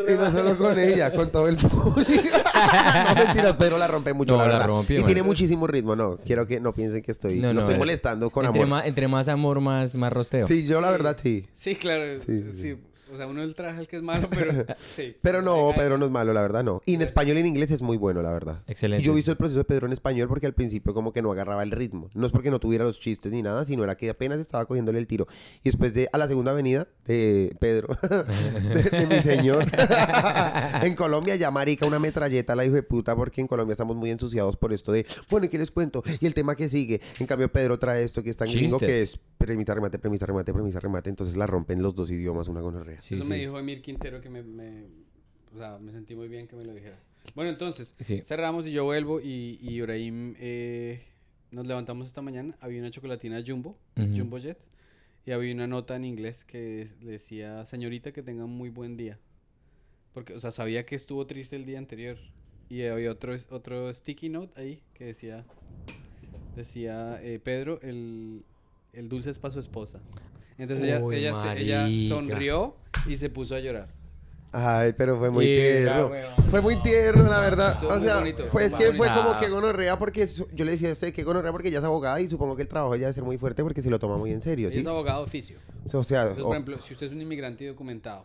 Y 0.08 0.12
no 0.14 0.30
solo 0.32 0.56
con 0.56 0.78
ella, 0.78 1.12
con 1.12 1.30
todo 1.30 1.48
el 1.48 1.56
público. 1.56 2.02
no, 3.16 3.24
mentiras, 3.24 3.56
pero 3.58 3.78
la 3.78 3.86
rompe 3.88 4.12
mucho, 4.14 4.36
No, 4.36 4.46
la 4.46 4.58
la 4.58 4.64
y 4.64 4.68
man. 4.68 5.04
tiene 5.06 5.22
muchísimo 5.22 5.66
ritmo, 5.66 5.96
no. 5.96 6.16
Quiero 6.16 6.46
que 6.46 6.60
no 6.60 6.72
piensen 6.72 7.02
que 7.02 7.12
estoy, 7.12 7.36
No, 7.36 7.48
no, 7.48 7.54
no, 7.54 7.60
estoy 7.60 7.74
es- 7.74 7.78
molestando 7.78 8.30
con 8.30 8.46
entre, 8.46 8.62
amor. 8.62 8.68
más, 8.78 8.86
entre 8.86 9.08
más 9.08 9.28
amor, 9.28 9.60
más, 9.60 9.96
más 9.96 10.12
rosteo. 10.12 10.46
Sí, 10.46 10.66
yo 10.66 10.80
la 10.80 10.90
verdad 10.90 11.16
sí. 11.20 11.46
Sí, 11.52 11.74
claro. 11.74 12.14
Sí, 12.14 12.20
Sí, 12.26 12.44
sí, 12.54 12.62
sí. 12.62 12.76
O 13.12 13.16
sea, 13.16 13.26
uno 13.26 13.42
el 13.42 13.54
traje 13.54 13.80
el 13.80 13.88
que 13.88 13.96
es 13.96 14.02
malo, 14.02 14.28
pero. 14.30 14.64
sí. 14.96 15.16
Pero 15.20 15.42
no, 15.42 15.72
Pedro 15.76 15.98
no 15.98 16.06
es 16.06 16.10
malo, 16.10 16.32
la 16.32 16.42
verdad 16.42 16.64
no. 16.64 16.80
Y 16.86 16.94
en 16.94 17.02
español 17.02 17.36
y 17.36 17.40
en 17.40 17.46
inglés 17.46 17.70
es 17.70 17.82
muy 17.82 17.96
bueno, 17.96 18.22
la 18.22 18.32
verdad. 18.32 18.62
Excelente. 18.66 19.02
Y 19.02 19.06
yo 19.06 19.12
he 19.12 19.16
visto 19.16 19.30
el 19.30 19.36
proceso 19.36 19.58
de 19.58 19.64
Pedro 19.64 19.86
en 19.86 19.92
español 19.92 20.28
porque 20.28 20.46
al 20.46 20.54
principio 20.54 20.94
como 20.94 21.12
que 21.12 21.22
no 21.22 21.32
agarraba 21.32 21.62
el 21.62 21.70
ritmo. 21.70 22.10
No 22.14 22.26
es 22.26 22.32
porque 22.32 22.50
no 22.50 22.60
tuviera 22.60 22.84
los 22.84 23.00
chistes 23.00 23.32
ni 23.32 23.42
nada, 23.42 23.64
sino 23.64 23.84
era 23.84 23.96
que 23.96 24.10
apenas 24.10 24.38
estaba 24.38 24.66
cogiéndole 24.66 24.98
el 24.98 25.06
tiro. 25.06 25.26
Y 25.62 25.70
después 25.70 25.94
de 25.94 26.08
a 26.12 26.18
la 26.18 26.28
segunda 26.28 26.52
avenida 26.52 26.88
de 27.04 27.56
Pedro, 27.58 27.88
de, 28.02 28.82
de 28.82 29.06
mi 29.06 29.22
señor, 29.22 29.64
en 30.82 30.94
Colombia 30.94 31.36
ya 31.36 31.50
marica 31.50 31.86
una 31.86 31.98
metralleta 31.98 32.54
la 32.54 32.64
hijo 32.64 32.74
de 32.74 32.82
puta 32.82 33.16
porque 33.16 33.40
en 33.40 33.46
Colombia 33.46 33.72
estamos 33.72 33.96
muy 33.96 34.10
ensuciados 34.10 34.56
por 34.56 34.72
esto 34.72 34.92
de, 34.92 35.06
bueno, 35.30 35.46
¿y 35.46 35.48
qué 35.48 35.58
les 35.58 35.70
cuento? 35.70 36.02
Y 36.20 36.26
el 36.26 36.34
tema 36.34 36.56
que 36.56 36.68
sigue. 36.68 37.00
En 37.18 37.26
cambio 37.26 37.50
Pedro 37.50 37.78
trae 37.78 38.02
esto 38.02 38.22
que 38.22 38.30
es 38.30 38.36
tan 38.36 38.48
gringo 38.48 38.78
que 38.78 39.02
es 39.02 39.18
premisa, 39.38 39.74
remate, 39.74 39.98
premisa, 39.98 40.26
remate, 40.26 40.52
premisa, 40.52 40.80
remate. 40.80 41.10
Entonces 41.10 41.36
la 41.36 41.46
rompen 41.46 41.82
los 41.82 41.94
dos 41.94 42.10
idiomas 42.10 42.48
una 42.48 42.60
gonorrea. 42.60 42.99
Sí, 43.00 43.16
Eso 43.16 43.24
sí. 43.24 43.30
me 43.30 43.36
dijo 43.38 43.58
Emir 43.58 43.82
Quintero 43.82 44.20
que 44.20 44.28
me, 44.30 44.42
me- 44.42 44.86
O 45.54 45.58
sea, 45.58 45.78
me 45.78 45.90
sentí 45.92 46.14
muy 46.14 46.28
bien 46.28 46.46
que 46.46 46.54
me 46.56 46.64
lo 46.64 46.72
dijera. 46.72 46.98
Bueno, 47.34 47.50
entonces, 47.50 47.94
Sí. 47.98 48.20
cerramos 48.24 48.66
y 48.66 48.72
yo 48.72 48.84
vuelvo 48.84 49.20
y, 49.20 49.58
y 49.60 49.74
Ibrahim. 49.74 50.34
eh, 50.38 51.02
nos 51.50 51.66
levantamos 51.66 52.06
esta 52.06 52.22
mañana. 52.22 52.56
Había 52.60 52.80
una 52.80 52.90
chocolatina 52.90 53.42
Jumbo, 53.44 53.76
Ujú. 53.96 54.16
Jumbo 54.16 54.38
Jet. 54.38 54.58
y 55.26 55.32
había 55.32 55.52
una 55.52 55.66
nota 55.66 55.96
en 55.96 56.04
inglés 56.04 56.44
que 56.44 56.88
decía, 57.00 57.64
señorita, 57.66 58.12
que 58.12 58.22
tenga 58.22 58.46
muy 58.46 58.68
buen 58.70 58.96
día. 58.96 59.18
Porque, 60.14 60.34
o 60.34 60.40
sea, 60.40 60.50
sabía 60.50 60.86
que 60.86 60.94
estuvo 60.96 61.26
triste 61.26 61.56
el 61.56 61.64
día 61.66 61.78
anterior. 61.78 62.16
Y 62.68 62.82
había 62.84 63.10
otro, 63.10 63.34
otro 63.50 63.92
sticky 63.92 64.28
note 64.28 64.60
ahí 64.60 64.82
que 64.94 65.04
decía, 65.06 65.44
decía, 66.56 67.18
eh, 67.22 67.38
Pedro, 67.38 67.80
el, 67.82 68.44
el 68.92 69.08
dulce 69.08 69.30
es 69.30 69.38
para 69.38 69.52
su 69.52 69.60
esposa. 69.60 70.00
Entonces 70.60 70.86
ella, 70.86 71.00
Uy, 71.00 71.16
ella, 71.16 71.34
se- 71.34 71.60
ella 71.62 71.82
marica. 71.82 72.08
sonrió 72.08 72.76
y 73.06 73.16
se 73.16 73.30
puso 73.30 73.54
a 73.54 73.60
llorar. 73.60 73.88
Ay, 74.52 74.92
pero 74.98 75.16
fue 75.16 75.30
muy 75.30 75.44
Mira, 75.46 75.62
tierno. 75.94 76.06
weón, 76.08 76.50
Fue 76.50 76.60
muy 76.60 76.74
no. 76.74 76.82
tierno, 76.82 77.22
la 77.30 77.40
verdad. 77.40 77.72
Estuvo 77.74 77.90
O 77.90 77.96
muy 77.96 78.04
sea, 78.04 78.16
bonito, 78.18 78.46
fue, 78.46 78.64
es 78.64 78.72
muy 78.72 78.80
que 78.80 78.92
fue 78.92 79.06
bonito. 79.08 79.24
como 79.28 79.40
que 79.40 79.48
gonorrea 79.48 79.96
porque 79.96 80.26
su- 80.26 80.48
yo 80.52 80.64
le 80.64 80.72
decía 80.72 80.88
a 80.90 80.92
usted 80.92 81.14
que 81.14 81.22
gonorrea 81.22 81.52
porque 81.52 81.68
ella 81.68 81.78
es 81.78 81.84
abogada 81.84 82.20
y 82.20 82.28
supongo 82.28 82.56
que 82.56 82.62
el 82.62 82.68
trabajo 82.68 82.92
ella 82.94 83.02
debe 83.06 83.14
ser 83.14 83.22
muy 83.22 83.38
fuerte 83.38 83.62
porque 83.62 83.80
se 83.80 83.90
lo 83.90 84.00
toma 84.00 84.16
muy 84.16 84.32
en 84.32 84.42
serio, 84.42 84.66
Ella 84.66 84.74
¿sí? 84.74 84.80
es 84.80 84.86
abogado 84.88 85.18
de 85.20 85.24
oficio. 85.26 85.56
O 85.94 86.02
sea, 86.02 86.22
Entonces, 86.22 86.42
o- 86.42 86.46
por 86.48 86.56
ejemplo, 86.56 86.80
si 86.82 86.94
usted 86.94 87.06
es 87.06 87.12
un 87.12 87.22
inmigrante 87.22 87.64
documentado 87.66 88.24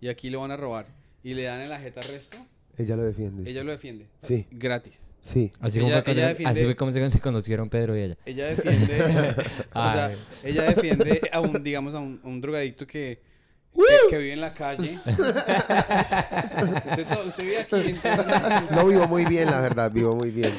y 0.00 0.08
aquí 0.08 0.30
lo 0.30 0.40
van 0.40 0.52
a 0.52 0.56
robar 0.56 0.86
y 1.22 1.34
le 1.34 1.42
dan 1.42 1.60
en 1.60 1.68
la 1.68 1.78
jeta 1.78 2.00
resto, 2.00 2.38
ella 2.78 2.96
lo 2.96 3.04
defiende. 3.04 3.50
ella 3.50 3.64
lo 3.64 3.72
defiende. 3.72 4.06
Sí. 4.22 4.46
Gratis. 4.50 4.94
Sí. 5.20 5.50
Así, 5.60 5.80
como 5.80 5.90
Ella- 5.92 6.02
cuando- 6.04 6.20
ella 6.22 6.28
defiende- 6.28 6.52
así 6.52 6.64
fue 6.64 6.76
como 6.76 6.92
se, 6.92 7.10
se 7.10 7.20
conocieron 7.20 7.68
Pedro 7.68 7.96
y 7.96 8.02
ella. 8.02 8.16
Ella 8.24 8.46
defiende, 8.46 8.98
o 9.74 9.92
sea, 9.92 10.12
ella 10.44 10.62
defiende 10.62 11.20
a 11.32 11.40
un, 11.40 11.62
digamos, 11.62 11.94
a 11.94 11.98
un, 11.98 12.20
a 12.22 12.28
un 12.28 12.40
drogadicto 12.40 12.86
que, 12.86 13.20
que, 13.74 13.82
que 14.10 14.18
vive 14.18 14.32
en 14.32 14.40
la 14.40 14.54
calle. 14.54 14.96
usted, 15.06 15.24
usted 17.26 17.44
vive 17.44 17.58
aquí, 17.58 17.76
entonces, 17.76 18.70
No 18.70 18.86
vivo 18.86 19.06
muy 19.06 19.24
bien, 19.24 19.50
la 19.50 19.60
verdad, 19.60 19.90
vivo 19.90 20.14
muy 20.14 20.30
bien. 20.30 20.52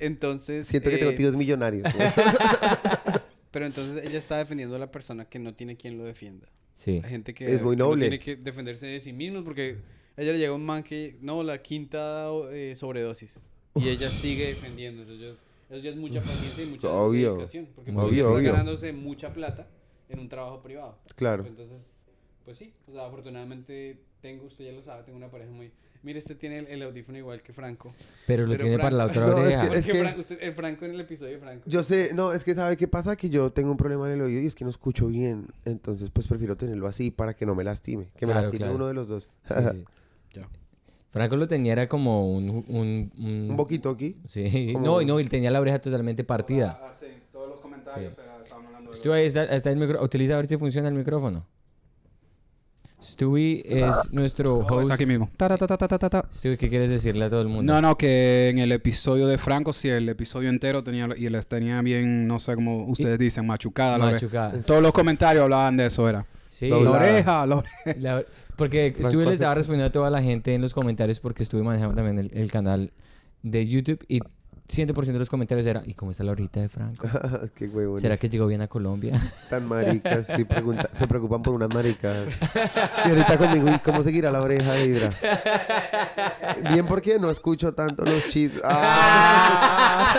entonces, 0.00 0.66
Siento 0.68 0.90
que 0.90 0.96
eh, 0.96 1.00
tengo 1.00 1.14
tíos 1.14 1.36
millonarios. 1.36 1.88
pero 3.50 3.66
entonces 3.66 4.04
ella 4.04 4.18
está 4.18 4.38
defendiendo 4.38 4.76
a 4.76 4.78
la 4.78 4.90
persona 4.90 5.24
que 5.26 5.38
no 5.38 5.54
tiene 5.54 5.76
quien 5.76 5.98
lo 5.98 6.04
defienda. 6.04 6.48
Sí. 6.72 7.02
Gente 7.06 7.34
que, 7.34 7.44
Es 7.46 7.62
muy 7.62 7.76
que 7.76 7.82
no 7.82 7.88
noble. 7.90 8.08
tiene 8.08 8.18
que 8.18 8.36
defenderse 8.36 8.86
de 8.86 9.00
sí 9.00 9.12
mismos 9.12 9.44
porque 9.44 9.76
ella 10.16 10.32
le 10.32 10.38
llega 10.38 10.52
un 10.52 10.64
man 10.64 10.82
que, 10.82 11.16
no, 11.20 11.42
la 11.42 11.60
quinta 11.62 12.28
eh, 12.50 12.74
sobredosis. 12.76 13.40
Y 13.74 13.88
ella 13.88 14.10
sigue 14.10 14.46
defendiendo. 14.48 15.02
Entonces, 15.02 15.42
eso 15.68 15.78
ya 15.80 15.90
es 15.90 15.96
mucha 15.96 16.20
paciencia 16.20 16.62
y 16.64 16.66
mucha 16.68 16.88
Obvio. 16.88 17.32
dedicación. 17.32 17.68
Porque 17.74 17.90
Obvio, 17.90 18.02
pues, 18.06 18.12
ella 18.12 18.22
está 18.22 18.34
obvio. 18.36 18.52
ganándose 18.52 18.92
mucha 18.92 19.32
plata 19.32 19.66
en 20.08 20.18
un 20.20 20.28
trabajo 20.28 20.62
privado. 20.62 20.96
Claro. 21.16 21.44
Entonces, 21.46 21.88
pues 22.44 22.58
sí, 22.58 22.72
o 22.88 22.92
sea, 22.92 23.06
afortunadamente 23.06 23.98
tengo, 24.20 24.44
usted 24.46 24.66
ya 24.66 24.72
lo 24.72 24.82
sabe, 24.82 25.02
tengo 25.02 25.16
una 25.18 25.30
pareja 25.30 25.50
muy... 25.50 25.72
Mire, 26.02 26.18
este 26.18 26.34
tiene 26.34 26.58
el, 26.58 26.66
el 26.66 26.82
audífono 26.82 27.16
igual 27.16 27.42
que 27.42 27.54
Franco. 27.54 27.94
Pero 28.26 28.42
lo 28.44 28.50
Pero 28.50 28.64
tiene 28.64 28.76
Fran- 28.76 28.82
para 28.82 28.96
la 28.96 29.06
otra 29.06 29.26
No, 29.26 29.38
es 29.38 29.44
oreja. 29.56 29.60
que- 29.62 29.66
Porque 29.68 29.78
es 29.80 29.86
que- 29.86 29.94
Fran- 30.04 30.18
usted- 30.18 30.38
el 30.42 30.52
Franco 30.52 30.84
en 30.84 30.90
el 30.92 31.00
episodio 31.00 31.32
de 31.32 31.38
Franco. 31.38 31.62
Yo 31.66 31.82
sé, 31.82 32.10
no, 32.14 32.32
es 32.34 32.44
que 32.44 32.54
sabe 32.54 32.76
qué 32.76 32.86
pasa, 32.86 33.16
que 33.16 33.30
yo 33.30 33.50
tengo 33.50 33.70
un 33.70 33.78
problema 33.78 34.06
en 34.06 34.12
el 34.12 34.20
oído 34.20 34.42
y 34.42 34.46
es 34.46 34.54
que 34.54 34.64
no 34.64 34.70
escucho 34.70 35.06
bien. 35.08 35.46
Entonces, 35.64 36.10
pues 36.10 36.26
prefiero 36.28 36.56
tenerlo 36.58 36.86
así 36.86 37.10
para 37.10 37.34
que 37.34 37.46
no 37.46 37.54
me 37.54 37.64
lastime. 37.64 38.10
Que 38.18 38.26
me 38.26 38.32
Claro, 38.32 38.42
lastime 38.48 38.58
claro. 38.66 38.74
uno 38.76 38.86
de 38.86 38.94
los 38.94 39.08
dos. 39.08 39.30
Sí, 39.48 39.54
sí. 39.72 39.84
Franco 41.14 41.36
lo 41.36 41.46
tenía 41.46 41.72
era 41.74 41.88
como 41.88 42.28
un... 42.34 42.50
Un, 42.66 43.12
un- 43.18 43.46
Un 43.52 43.56
poquito 43.56 43.88
aquí. 43.90 44.16
Sí. 44.26 44.70
como- 44.72 44.84
No, 44.84 45.00
y 45.00 45.06
no, 45.06 45.20
y 45.20 45.24
tenía 45.26 45.48
la 45.52 45.60
oreja 45.60 45.80
totalmente 45.80 46.24
partida. 46.24 46.80
Ah, 46.82 46.92
sí, 46.92 47.06
todos 47.30 47.48
los 47.48 47.60
comentarios 47.60 48.16
Sí. 48.16 48.20
era- 48.20 48.42
estaban 48.42 48.66
hablando 48.66 48.90
de 48.90 48.96
Stewie, 48.96 49.24
está, 49.24 49.44
está 49.44 49.70
el 49.70 49.76
micro. 49.76 50.02
Utiliza 50.02 50.34
a 50.34 50.38
ver 50.38 50.46
si 50.46 50.56
funciona 50.56 50.88
el 50.88 50.94
micrófono. 50.96 51.46
Stewie 53.00 53.62
es 53.66 53.94
nuestro 54.12 54.54
Oh, 54.56 54.66
host. 54.66 54.82
está 54.82 54.94
aquí 54.94 55.06
mismo. 55.06 55.28
Ta, 55.36 55.46
ta, 55.48 55.58
ta, 55.58 55.66
ta, 55.76 55.86
ta, 55.86 55.98
ta, 55.98 56.08
ta. 56.10 56.28
Stewie, 56.32 56.56
¿qué 56.56 56.68
quieres 56.68 56.88
decirle 56.90 57.26
a 57.26 57.30
todo 57.30 57.42
el 57.42 57.48
mundo? 57.48 57.72
No, 57.72 57.80
no, 57.82 57.96
que 57.98 58.48
en 58.48 58.58
el 58.58 58.72
episodio 58.72 59.26
de 59.26 59.36
Franco, 59.38 59.72
sí, 59.72 59.88
el 59.90 60.08
episodio 60.08 60.48
entero 60.48 60.82
tenía 60.82 61.08
y 61.16 61.28
les 61.28 61.46
tenía 61.46 61.80
bien, 61.82 62.26
no 62.26 62.38
sé 62.40 62.54
cómo 62.54 62.86
ustedes 62.86 63.18
dicen, 63.18 63.46
machucada 63.46 63.98
la 63.98 64.06
oreja. 64.06 64.16
Machucada. 64.26 64.62
Todos 64.62 64.82
los 64.82 64.92
comentarios 64.92 65.42
hablaban 65.44 65.76
de 65.76 65.86
eso, 65.86 66.08
era. 66.08 66.26
Sí. 66.48 66.68
La 66.68 66.76
oreja, 66.76 67.46
la 67.46 67.56
oreja. 67.56 67.94
La- 67.98 68.24
porque 68.56 68.92
Franco 68.92 69.08
Stewie 69.08 69.24
le 69.24 69.28
hace 69.30 69.34
estaba 69.34 69.54
respondiendo 69.54 69.86
a 69.88 69.92
toda 69.92 70.10
la 70.10 70.22
gente 70.22 70.54
en 70.54 70.60
los 70.60 70.74
comentarios 70.74 71.20
porque 71.20 71.42
estuve 71.42 71.62
manejando 71.62 71.94
también 71.94 72.18
el, 72.18 72.30
el 72.34 72.50
canal 72.50 72.92
de 73.42 73.66
YouTube 73.66 74.04
y 74.08 74.20
100% 74.66 74.94
de 75.12 75.18
los 75.18 75.28
comentarios 75.28 75.66
era 75.66 75.82
¿y 75.84 75.92
cómo 75.92 76.10
está 76.10 76.24
la 76.24 76.32
orejita 76.32 76.58
de 76.60 76.68
Franco? 76.70 77.06
qué 77.54 77.66
huevones. 77.68 78.00
¿Será 78.00 78.16
que 78.16 78.28
llegó 78.30 78.46
bien 78.46 78.62
a 78.62 78.66
Colombia? 78.68 79.20
Tan 79.50 79.68
maricas, 79.68 80.26
sí, 80.26 80.44
pregunta- 80.48 80.88
se 80.92 81.06
preocupan 81.06 81.42
por 81.42 81.52
unas 81.54 81.68
maricas. 81.68 82.26
Y 83.04 83.08
ahorita 83.10 83.36
conmigo, 83.36 83.68
¿y 83.70 83.78
cómo 83.80 84.02
seguirá 84.02 84.30
la 84.30 84.40
oreja 84.40 84.72
de 84.72 84.86
Ibra? 84.86 85.10
Bien 86.72 86.86
porque 86.86 87.18
no 87.18 87.30
escucho 87.30 87.74
tanto 87.74 88.04
los 88.06 88.26
chistes. 88.28 88.62
¡Ah! 88.64 90.14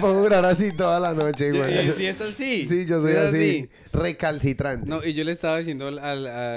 Puedo 0.00 0.22
durar 0.22 0.44
así 0.44 0.72
toda 0.72 0.98
la 1.00 1.14
noche, 1.14 1.52
güey. 1.52 1.88
Y 1.88 1.92
si 1.92 2.06
es 2.06 2.20
así. 2.20 2.66
Sí, 2.68 2.84
yo 2.86 3.00
soy 3.00 3.12
así, 3.14 3.68
recalcitrante. 3.92 4.88
No, 4.88 5.04
y 5.04 5.12
yo 5.14 5.22
le 5.24 5.32
estaba 5.32 5.58
diciendo 5.58 5.86
a 5.88 6.14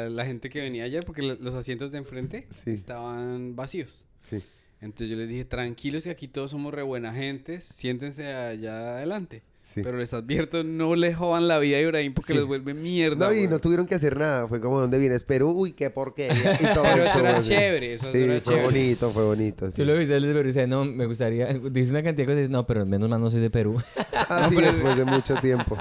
la 0.10 0.26
gente 0.26 0.50
que 0.50 0.62
venía 0.62 0.86
ayer, 0.86 1.04
porque 1.06 1.22
lo- 1.22 1.36
los 1.36 1.54
asientos 1.56 1.92
de 1.92 2.00
enfrente 2.00 2.48
Sí. 2.64 2.72
estaban 2.72 3.56
vacíos. 3.56 4.08
Sí. 4.24 4.40
Entonces 4.82 5.10
yo 5.10 5.16
les 5.16 5.30
dije, 5.30 5.46
tranquilos 5.46 6.04
que 6.04 6.10
aquí 6.10 6.28
todos 6.28 6.52
somos 6.52 6.74
re 6.74 6.82
buena 6.82 7.14
gente, 7.14 7.62
siéntense 7.62 8.34
allá 8.34 8.98
adelante. 8.98 9.44
Sí. 9.64 9.82
Pero 9.84 9.98
les 10.00 10.12
advierto, 10.12 10.64
no 10.64 10.96
le 10.96 11.14
jodan 11.14 11.48
la 11.48 11.60
vida 11.60 11.78
a 11.78 11.82
Ibrahim 11.82 12.14
porque 12.16 12.34
Sí. 12.34 12.40
les 12.40 12.48
vuelve 12.48 12.74
mierda. 12.74 13.28
No, 13.28 13.34
y 13.34 13.48
no 13.48 13.60
tuvieron 13.60 13.86
que 13.86 13.94
hacer 13.96 14.18
nada. 14.18 14.48
Fue 14.48 14.60
como, 14.60 14.80
¿dónde 14.82 14.98
vienes? 14.98 15.24
Perú, 15.24 15.52
uy, 15.52 15.74
qué 15.74 15.90
porquería. 15.92 16.56
Y 16.60 16.74
todo 16.74 16.84
Pero 16.94 17.06
eso 17.06 17.20
era 17.20 17.38
así. 17.38 17.50
chévere, 17.52 17.94
eso 17.94 18.12
Sí, 18.12 18.18
era 18.18 18.34
fue 18.34 18.42
chévere. 18.42 18.64
bonito, 18.66 19.10
fue 19.12 19.24
bonito. 19.24 19.68
sí. 19.70 19.78
Tú 19.78 19.86
lo 19.86 19.96
viste 19.98 20.16
desde 20.16 20.28
Perú 20.30 20.42
y 20.42 20.48
dice, 20.48 20.66
no, 20.68 20.84
me 20.84 21.06
gustaría... 21.06 21.46
Dice 21.72 21.92
una 21.92 22.02
cantidad 22.04 22.24
de 22.24 22.26
cosas 22.26 22.38
y 22.38 22.42
dice, 22.42 22.52
no, 22.52 22.66
pero 22.66 22.86
menos 22.88 23.08
mal 23.08 23.22
no 23.22 23.30
soy 23.30 23.40
de 23.40 23.50
Perú. 23.52 23.82
Así 24.30 24.56
después 24.56 24.98
de 24.98 25.06
mucho 25.06 25.36
tiempo. 25.36 25.78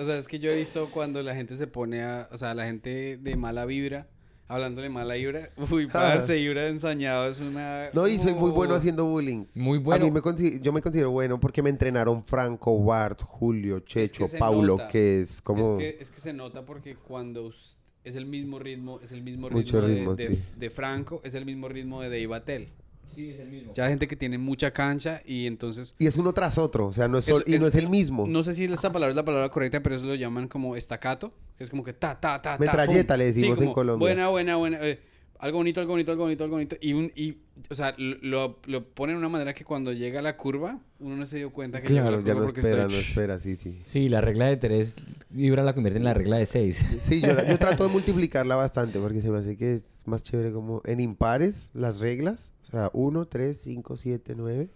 O 0.00 0.04
sea, 0.04 0.18
es 0.18 0.28
que 0.28 0.38
yo 0.38 0.50
he 0.52 0.56
visto 0.56 0.88
cuando 0.92 1.20
la 1.22 1.34
gente 1.34 1.56
se 1.56 1.66
pone 1.66 2.02
a... 2.04 2.28
O 2.30 2.38
sea, 2.38 2.54
la 2.54 2.66
gente 2.66 3.16
de 3.20 3.36
mala 3.36 3.64
vibra, 3.64 4.06
hablándole 4.48 4.88
mala 4.88 5.14
vibra. 5.14 5.50
Uy, 5.70 5.86
parce, 5.86 6.34
vibra 6.36 6.68
ensañado 6.68 7.28
es 7.28 7.38
una... 7.40 7.88
No, 7.92 8.06
y 8.06 8.18
soy 8.18 8.34
muy 8.34 8.50
bueno 8.50 8.74
haciendo 8.74 9.04
bullying. 9.06 9.46
Muy 9.54 9.78
bueno. 9.78 10.04
A 10.04 10.08
mí 10.08 10.12
me 10.12 10.20
consi- 10.20 10.60
yo 10.60 10.72
me 10.72 10.82
considero 10.82 11.10
bueno 11.10 11.40
porque 11.40 11.62
me 11.62 11.70
entrenaron 11.70 12.22
Franco, 12.24 12.82
Bart, 12.82 13.22
Julio, 13.22 13.80
Checho, 13.80 14.26
se 14.28 14.38
Paulo, 14.38 14.76
nota. 14.76 14.88
que 14.88 15.22
es 15.22 15.40
como... 15.42 15.78
Es 15.80 15.96
que, 15.96 16.02
es 16.02 16.10
que 16.10 16.20
se 16.20 16.32
nota 16.32 16.64
porque 16.64 16.96
cuando 16.96 17.44
us- 17.46 17.76
es 18.04 18.16
el 18.16 18.26
mismo 18.26 18.58
ritmo, 18.58 19.00
es 19.02 19.12
el 19.12 19.22
mismo 19.22 19.48
Mucho 19.48 19.80
ritmo, 19.80 20.14
de- 20.14 20.26
ritmo, 20.26 20.36
de, 20.36 20.42
sí. 20.42 20.42
de 20.58 20.70
Franco, 20.70 21.20
es 21.24 21.34
el 21.34 21.46
mismo 21.46 21.68
ritmo 21.68 22.02
de 22.02 22.08
Dave 22.10 22.34
Attell. 22.36 22.68
Sí, 23.14 23.30
es 23.30 23.40
el 23.40 23.48
mismo. 23.50 23.72
Ya 23.74 23.84
hay 23.84 23.90
gente 23.90 24.06
que 24.08 24.16
tiene 24.16 24.38
mucha 24.38 24.70
cancha 24.72 25.20
y 25.24 25.46
entonces... 25.46 25.94
Y 25.98 26.06
es 26.06 26.16
uno 26.16 26.32
tras 26.32 26.58
otro, 26.58 26.86
o 26.88 26.92
sea, 26.92 27.08
no 27.08 27.18
es, 27.18 27.28
y 27.46 27.58
no 27.58 27.66
es 27.66 27.74
el 27.74 27.88
mismo. 27.88 28.26
No 28.26 28.42
sé 28.42 28.54
si 28.54 28.64
esta 28.64 28.92
palabra 28.92 29.10
es 29.10 29.16
la 29.16 29.24
palabra 29.24 29.48
correcta, 29.50 29.82
pero 29.82 29.96
eso 29.96 30.06
lo 30.06 30.14
llaman 30.14 30.48
como 30.48 30.76
estacato, 30.76 31.32
que 31.56 31.64
es 31.64 31.70
como 31.70 31.84
que 31.84 31.92
ta, 31.92 32.20
ta, 32.20 32.40
ta, 32.42 32.56
ta. 32.56 32.58
Metralleta 32.58 33.14
pum. 33.14 33.18
le 33.18 33.24
decimos 33.26 33.58
Sí, 33.58 33.64
en 33.64 33.72
Colombia. 33.72 33.98
Buena, 34.06 34.28
buena, 34.28 34.56
buena. 34.56 34.78
eh, 34.82 35.00
algo 35.40 35.58
bonito, 35.58 35.80
algo 35.80 35.92
bonito, 35.92 36.12
algo 36.12 36.24
bonito, 36.24 36.44
algo 36.44 36.56
bonito. 36.56 36.76
Y, 36.80 36.92
un, 36.94 37.12
y 37.14 37.36
o 37.68 37.74
sea, 37.74 37.94
lo, 37.98 38.60
lo 38.64 38.88
ponen 38.94 39.16
de 39.16 39.18
una 39.18 39.28
manera 39.28 39.52
que 39.52 39.62
cuando 39.64 39.92
llega 39.92 40.22
la 40.22 40.36
curva, 40.38 40.78
uno 41.00 41.16
no 41.16 41.26
se 41.26 41.36
dio 41.36 41.52
cuenta 41.52 41.82
que 41.82 41.88
llegó 41.88 42.00
Claro, 42.02 42.16
la 42.18 42.22
ya 42.22 42.32
curva 42.32 42.40
no 42.40 42.46
porque 42.46 42.60
espera, 42.60 42.82
está- 42.84 42.94
no 42.94 43.00
espera, 43.00 43.38
sí, 43.38 43.56
sí. 43.56 43.82
Sí, 43.84 44.08
la 44.08 44.20
regla 44.22 44.46
de 44.46 44.56
tres 44.56 45.04
Vibra 45.30 45.62
la 45.62 45.74
convierte 45.74 45.98
en 45.98 46.04
la 46.04 46.14
regla 46.14 46.38
de 46.38 46.46
seis. 46.46 46.82
Sí, 46.98 47.20
yo, 47.20 47.28
yo 47.46 47.58
trato 47.58 47.84
de 47.84 47.90
multiplicarla 47.92 48.56
bastante 48.56 48.98
porque 49.00 49.20
se 49.20 49.30
me 49.30 49.38
hace 49.38 49.56
que 49.56 49.74
es 49.74 50.02
más 50.06 50.22
chévere 50.22 50.50
como 50.52 50.80
en 50.86 51.00
impares 51.00 51.70
las 51.74 51.98
reglas. 51.98 52.52
O 52.74 52.76
sea, 52.76 52.90
1, 52.92 53.26
3, 53.26 53.56
5, 53.56 53.96
7, 53.96 54.34
9. 54.36 54.68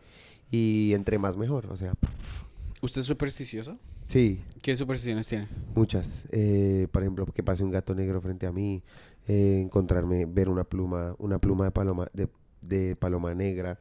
Y 0.53 0.93
entre 0.95 1.19
más 1.19 1.37
mejor, 1.37 1.67
o 1.67 1.77
sea, 1.77 1.95
¿Usted 2.81 3.01
es 3.01 3.07
supersticioso? 3.09 3.77
sí, 4.07 4.41
¿Qué 4.63 4.77
supersticiones 4.77 5.27
tiene? 5.27 5.49
muchas. 5.75 6.27
Eh, 6.31 6.87
por 6.93 7.03
ejemplo, 7.03 7.27
que 7.27 7.43
pase 7.43 7.65
un 7.65 7.71
gato 7.71 7.95
negro 7.97 8.21
frente 8.21 8.47
a 8.47 8.53
mí, 8.53 8.85
eh, 9.27 9.61
encontrarme, 9.61 10.27
ver 10.27 10.49
una 10.49 10.63
pluma, 10.63 11.17
una 11.19 11.41
pluma 11.41 11.65
de 11.65 11.71
paloma, 11.73 12.07
de, 12.13 12.29
de 12.63 12.95
paloma 12.95 13.35
negra. 13.35 13.81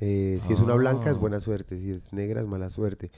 Eh, 0.00 0.40
si 0.44 0.52
es 0.52 0.58
una 0.58 0.74
blanca 0.74 1.08
es 1.10 1.16
Ah. 1.18 1.20
buena 1.20 1.38
suerte, 1.38 1.78
si 1.78 1.92
es 1.92 2.12
negra 2.12 2.40
es 2.40 2.46
mala 2.48 2.68
suerte. 2.68 3.12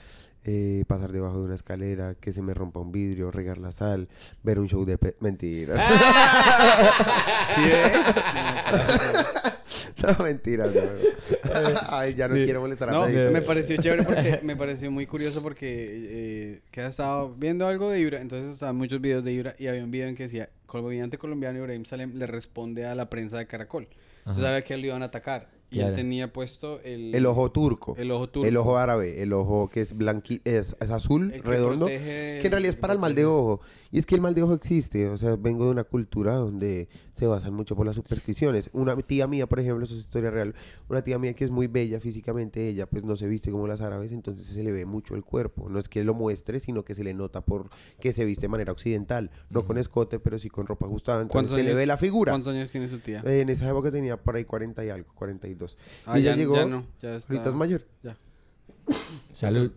Eh, 0.47 0.85
pasar 0.87 1.11
debajo 1.11 1.39
de 1.39 1.45
una 1.47 1.55
escalera, 1.55 2.15
que 2.21 2.33
se 2.33 2.43
me 2.43 2.53
rompa 2.53 2.79
un 2.81 2.93
vidrio, 2.93 3.31
regar 3.31 3.57
la 3.57 3.73
sal, 3.73 4.09
ver 4.43 4.59
un 4.59 4.69
show 4.69 4.85
de... 4.85 4.99
pe- 4.99 5.17
Mentiras. 5.21 5.81
¿Sí 7.55 7.63
ve? 7.63 7.93
no, 10.03 10.25
mentiras. 10.25 10.71
no. 10.75 10.81
Ay, 11.91 12.15
ya 12.15 12.29
no 12.29 12.35
quiero 12.35 12.61
molestar 12.61 12.91
a 12.91 12.93
No, 12.93 13.01
nadie. 13.07 13.31
me 13.31 13.43
pareció 13.43 13.77
chévere 13.77 14.03
porque 14.03 14.41
me 14.43 14.57
pareció 14.57 14.91
muy 14.91 15.07
curioso 15.07 15.43
porque 15.43 15.67
eh, 15.71 16.61
que 16.71 16.87
estaba 16.87 17.29
viendo 17.37 17.67
algo 17.67 17.91
de 17.91 18.01
Ibra, 18.01 18.21
entonces 18.21 18.51
estaban 18.53 18.77
muchos 18.77 19.01
videos 19.01 19.25
de 19.25 19.33
Ibra 19.33 19.55
y 19.59 19.67
había 19.67 19.83
un 19.85 19.91
video 19.91 20.09
en 20.09 20.15
que 20.15 20.25
decía, 20.25 20.51
comediante 20.67 21.17
colombiano 21.19 21.59
Ibrahim 21.59 21.85
Salem 21.85 22.13
le 22.17 22.27
responde 22.27 22.87
a 22.87 22.95
la 22.95 23.09
prensa 23.09 23.39
de 23.39 23.47
Caracol. 23.47 23.89
Entonces 24.19 24.43
sabía 24.45 24.63
que 24.63 24.77
lo 24.77 24.87
iban 24.87 25.03
a 25.03 25.07
atacar. 25.07 25.49
Y 25.75 25.81
él 25.81 25.95
tenía 25.95 26.33
puesto 26.33 26.81
el... 26.83 27.15
El 27.15 27.27
ojo 27.27 27.51
turco. 27.53 27.95
El 27.97 28.11
ojo 28.11 28.29
turco. 28.29 28.47
El 28.49 28.57
ojo 28.57 28.77
árabe, 28.79 29.23
el 29.23 29.33
ojo 29.33 29.69
que 29.71 29.81
es 29.81 29.97
blanqui 29.97 30.41
es, 30.45 30.77
es 30.81 30.91
azul, 30.91 31.33
que 31.33 31.39
redondo, 31.43 31.87
protege- 31.87 32.41
que 32.41 32.47
en 32.47 32.51
realidad 32.51 32.71
es 32.75 32.77
para 32.77 32.93
el 32.93 32.99
mal 32.99 33.15
de 33.15 33.27
ojo. 33.27 33.61
Y 33.91 33.99
es 33.99 34.07
que 34.07 34.15
el 34.17 34.21
mal 34.21 34.35
de 34.35 34.43
ojo 34.43 34.55
existe, 34.55 35.09
o 35.09 35.17
sea, 35.17 35.37
vengo 35.37 35.65
de 35.67 35.71
una 35.71 35.85
cultura 35.85 36.35
donde 36.35 36.89
se 37.13 37.27
basan 37.29 37.55
mucho 37.55 37.77
por 37.77 37.87
las 37.87 37.95
supersticiones. 37.95 38.69
Una 38.73 38.97
tía 38.97 39.29
mía, 39.29 39.47
por 39.49 39.61
ejemplo, 39.61 39.85
eso 39.85 39.95
es 39.95 40.01
historia 40.01 40.31
real, 40.31 40.55
una 40.89 41.03
tía 41.03 41.17
mía 41.19 41.33
que 41.35 41.45
es 41.45 41.51
muy 41.53 41.69
bella 41.69 42.01
físicamente, 42.01 42.69
ella 42.69 42.87
pues 42.87 43.05
no 43.05 43.15
se 43.15 43.29
viste 43.29 43.53
como 43.53 43.69
las 43.69 43.81
árabes, 43.81 44.11
entonces 44.11 44.47
se 44.47 44.63
le 44.65 44.73
ve 44.73 44.85
mucho 44.85 45.15
el 45.15 45.23
cuerpo. 45.23 45.69
No 45.69 45.79
es 45.79 45.89
que 45.89 46.03
lo 46.03 46.13
muestre, 46.15 46.59
sino 46.59 46.85
que 46.85 46.95
se 46.97 47.05
le 47.05 47.15
nota 47.15 47.41
por 47.43 47.71
que 48.01 48.13
se 48.13 48.25
viste 48.25 48.43
de 48.43 48.49
manera 48.49 48.73
occidental, 48.73 49.31
no 49.51 49.65
con 49.65 49.79
escote, 49.79 50.19
pero 50.19 50.39
sí 50.41 50.49
con 50.51 50.67
ropa 50.67 50.87
ajustada, 50.87 51.23
entonces 51.23 51.33
¿Cuántos 51.51 51.57
se 51.57 51.63
le 51.63 51.75
ve 51.75 51.87
la 51.87 51.97
figura. 51.97 52.33
¿Cuántos 52.33 52.53
años 52.53 52.71
tiene 52.73 52.89
su 52.89 52.99
tía? 52.99 53.23
Eh, 53.25 53.43
en 53.43 53.49
esa 53.49 53.69
época 53.69 53.93
tenía 53.93 54.17
por 54.21 54.35
ahí 54.35 54.45
40 54.45 54.85
y 54.85 54.89
algo, 54.91 55.13
42. 55.15 55.64
Ah, 56.07 56.19
y 56.19 56.23
ya- 56.23 56.37
llegó, 56.37 56.57
ya 56.57 56.65
no, 56.67 56.87
ya 57.03 57.17
está- 57.17 57.33
ahorita 57.33 57.49
es 57.51 57.55
mayor. 57.57 57.83
Ya. 58.03 58.17
Salud. 59.31 59.73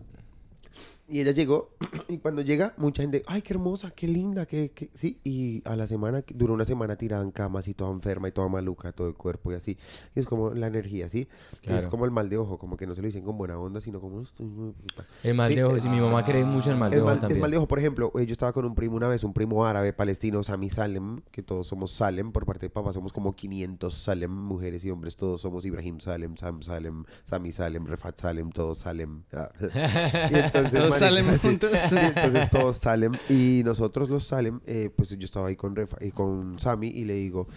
Y 1.10 1.22
ella 1.22 1.32
llegó, 1.32 1.70
y 2.10 2.18
cuando 2.18 2.42
llega, 2.42 2.74
mucha 2.78 3.02
gente, 3.02 3.24
ay, 3.28 3.42
qué 3.42 3.54
hermosa, 3.54 3.92
qué 3.92 4.08
linda, 4.08 4.46
qué, 4.46 4.72
qué-". 4.76 4.90
Sí, 4.94 5.20
y 5.24 5.62
a 5.68 5.76
la 5.78 5.88
semana, 5.88 6.22
duró 6.36 6.54
una 6.54 6.66
semana 6.66 6.98
tirada 6.98 7.24
en 7.24 7.32
camas 7.32 7.68
y 7.70 7.74
toda 7.74 7.92
enferma 7.92 8.28
y 8.28 8.32
toda 8.34 8.50
maluca, 8.50 8.92
todo 8.92 9.08
el 9.08 9.14
cuerpo 9.14 9.52
y 9.54 9.56
así. 9.56 9.78
Y 10.16 10.20
es 10.20 10.26
como 10.26 10.50
la 10.54 10.68
energía, 10.68 11.08
¿sí? 11.08 11.20
Y 11.20 11.54
Es 11.54 11.62
Claro. 11.62 11.90
como 11.90 12.06
el 12.06 12.12
mal 12.12 12.28
de 12.30 12.38
ojo, 12.38 12.58
como 12.58 12.76
que 12.76 12.86
no 12.86 12.94
se 12.94 13.02
lo 13.02 13.06
dicen 13.08 13.24
con 13.24 13.38
buena 13.38 13.58
onda, 13.58 13.80
sino 13.80 14.02
como... 14.02 14.22
"Estoy 14.22 14.46
muy 14.48 14.74
preocupada". 14.74 15.08
El 15.24 15.34
mal 15.36 15.56
de 15.56 15.64
ojo, 15.64 15.76
es- 15.78 15.82
sí, 15.84 15.90
mi 15.90 16.00
mamá 16.02 16.26
cree 16.26 16.44
mucho 16.44 16.70
en 16.70 16.74
el 16.76 16.80
mal 16.80 16.92
de 16.92 16.98
Es 16.98 17.02
ojo 17.02 17.08
mal, 17.08 17.16
es 17.16 17.22
también. 17.22 17.42
mal 17.42 17.52
de 17.52 17.58
ojo, 17.58 17.68
por 17.70 17.80
ejemplo, 17.80 18.12
eh, 18.20 18.26
yo 18.26 18.34
estaba 18.34 18.52
con 18.52 18.66
un 18.66 18.76
primo 18.76 18.98
una 18.98 19.08
vez, 19.08 19.24
un 19.24 19.34
primo 19.34 19.66
árabe, 19.66 19.94
palestino, 19.94 20.44
Sami 20.44 20.70
Salem, 20.70 21.22
que 21.32 21.42
todos 21.42 21.68
somos 21.68 21.92
Salem, 21.92 22.34
por 22.34 22.46
parte 22.46 22.66
de 22.66 22.70
papá 22.70 22.92
somos 22.92 23.14
como 23.14 23.34
500 23.34 23.94
Salem, 23.96 24.32
mujeres 24.32 24.84
y 24.84 24.92
hombres, 24.92 25.16
todos 25.16 25.40
somos 25.40 25.64
Ibrahim 25.66 26.02
Salem, 26.02 26.36
Sam 26.36 26.62
Salem, 26.64 27.06
Sami 27.24 27.54
Salem, 27.54 27.86
Refat 27.86 28.18
Salem, 28.20 28.50
todos 28.52 28.80
Salem. 28.80 29.24
Ah. 29.32 29.48
Y 30.32 30.36
entonces, 30.36 30.74
Sí. 31.38 31.48
juntos. 31.48 31.72
Entonces 31.92 32.50
todos 32.50 32.78
Salem 32.78 33.14
y 33.30 33.62
nosotros 33.66 34.10
los 34.10 34.26
Salem, 34.26 34.60
eh, 34.66 34.90
pues 34.96 35.10
yo 35.10 35.26
estaba 35.26 35.48
ahí 35.48 35.56
con, 35.56 35.76
Refa- 35.76 35.98
y 36.06 36.12
con 36.12 36.60
Sami 36.60 36.88
y 36.88 37.06
le 37.06 37.14
digo, 37.16 37.48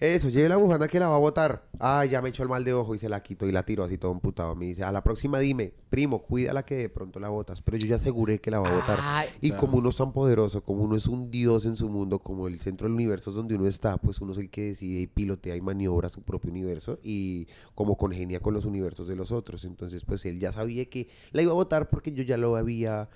eso, 0.00 0.28
lleve 0.28 0.48
la 0.48 0.56
bufanda 0.56 0.86
que 0.86 1.00
la 1.00 1.08
va 1.08 1.16
a 1.16 1.18
botar. 1.18 1.64
Ah, 1.80 2.04
ya 2.04 2.22
me 2.22 2.28
echó 2.28 2.44
el 2.44 2.48
mal 2.48 2.62
de 2.62 2.72
ojo 2.72 2.94
y 2.94 2.98
se 2.98 3.08
la 3.08 3.20
quitó 3.20 3.48
y 3.48 3.52
la 3.52 3.64
tiró 3.64 3.82
así 3.82 3.98
todo 3.98 4.12
emputado. 4.12 4.54
Me 4.54 4.66
dice, 4.66 4.84
a 4.84 4.92
la 4.92 5.02
próxima 5.02 5.40
dime, 5.40 5.72
primo, 5.90 6.22
cuídala 6.22 6.64
que 6.64 6.76
de 6.76 6.88
pronto 6.88 7.18
la 7.18 7.28
botas. 7.28 7.62
Pero 7.62 7.78
yo 7.78 7.86
ya 7.86 7.96
aseguré 7.96 8.40
que 8.40 8.50
la 8.50 8.60
va 8.60 8.68
a 8.68 8.74
botar. 8.74 8.98
Ay, 9.02 9.28
y 9.40 9.48
claro. 9.48 9.60
como 9.60 9.78
uno 9.78 9.88
es 9.88 9.96
tan 9.96 10.12
poderoso, 10.12 10.62
como 10.62 10.84
uno 10.84 10.94
es 10.94 11.06
un 11.06 11.32
dios 11.32 11.66
en 11.66 11.74
su 11.74 11.88
mundo, 11.88 12.20
como 12.20 12.46
el 12.46 12.60
centro 12.60 12.86
del 12.86 12.94
universo 12.94 13.30
es 13.30 13.36
donde 13.36 13.56
uno 13.56 13.66
está, 13.66 13.96
pues 13.96 14.20
uno 14.20 14.32
es 14.32 14.38
el 14.38 14.50
que 14.50 14.62
decide 14.62 15.00
y 15.00 15.06
pilotea 15.08 15.56
y 15.56 15.60
maniobra 15.60 16.08
su 16.08 16.22
propio 16.22 16.52
universo 16.52 17.00
y 17.02 17.48
como 17.74 17.96
congenia 17.96 18.40
con 18.40 18.54
los 18.54 18.64
universos 18.64 19.08
de 19.08 19.16
los 19.16 19.32
otros. 19.32 19.64
Entonces, 19.64 20.04
pues 20.04 20.24
él 20.26 20.38
ya 20.38 20.52
sabía 20.52 20.84
que 20.84 21.08
la 21.32 21.42
iba 21.42 21.50
a 21.50 21.56
votar 21.56 21.88
porque 21.88 22.12
yo 22.12 22.22
ya 22.22 22.36
lo 22.36 22.56
había, 22.56 23.08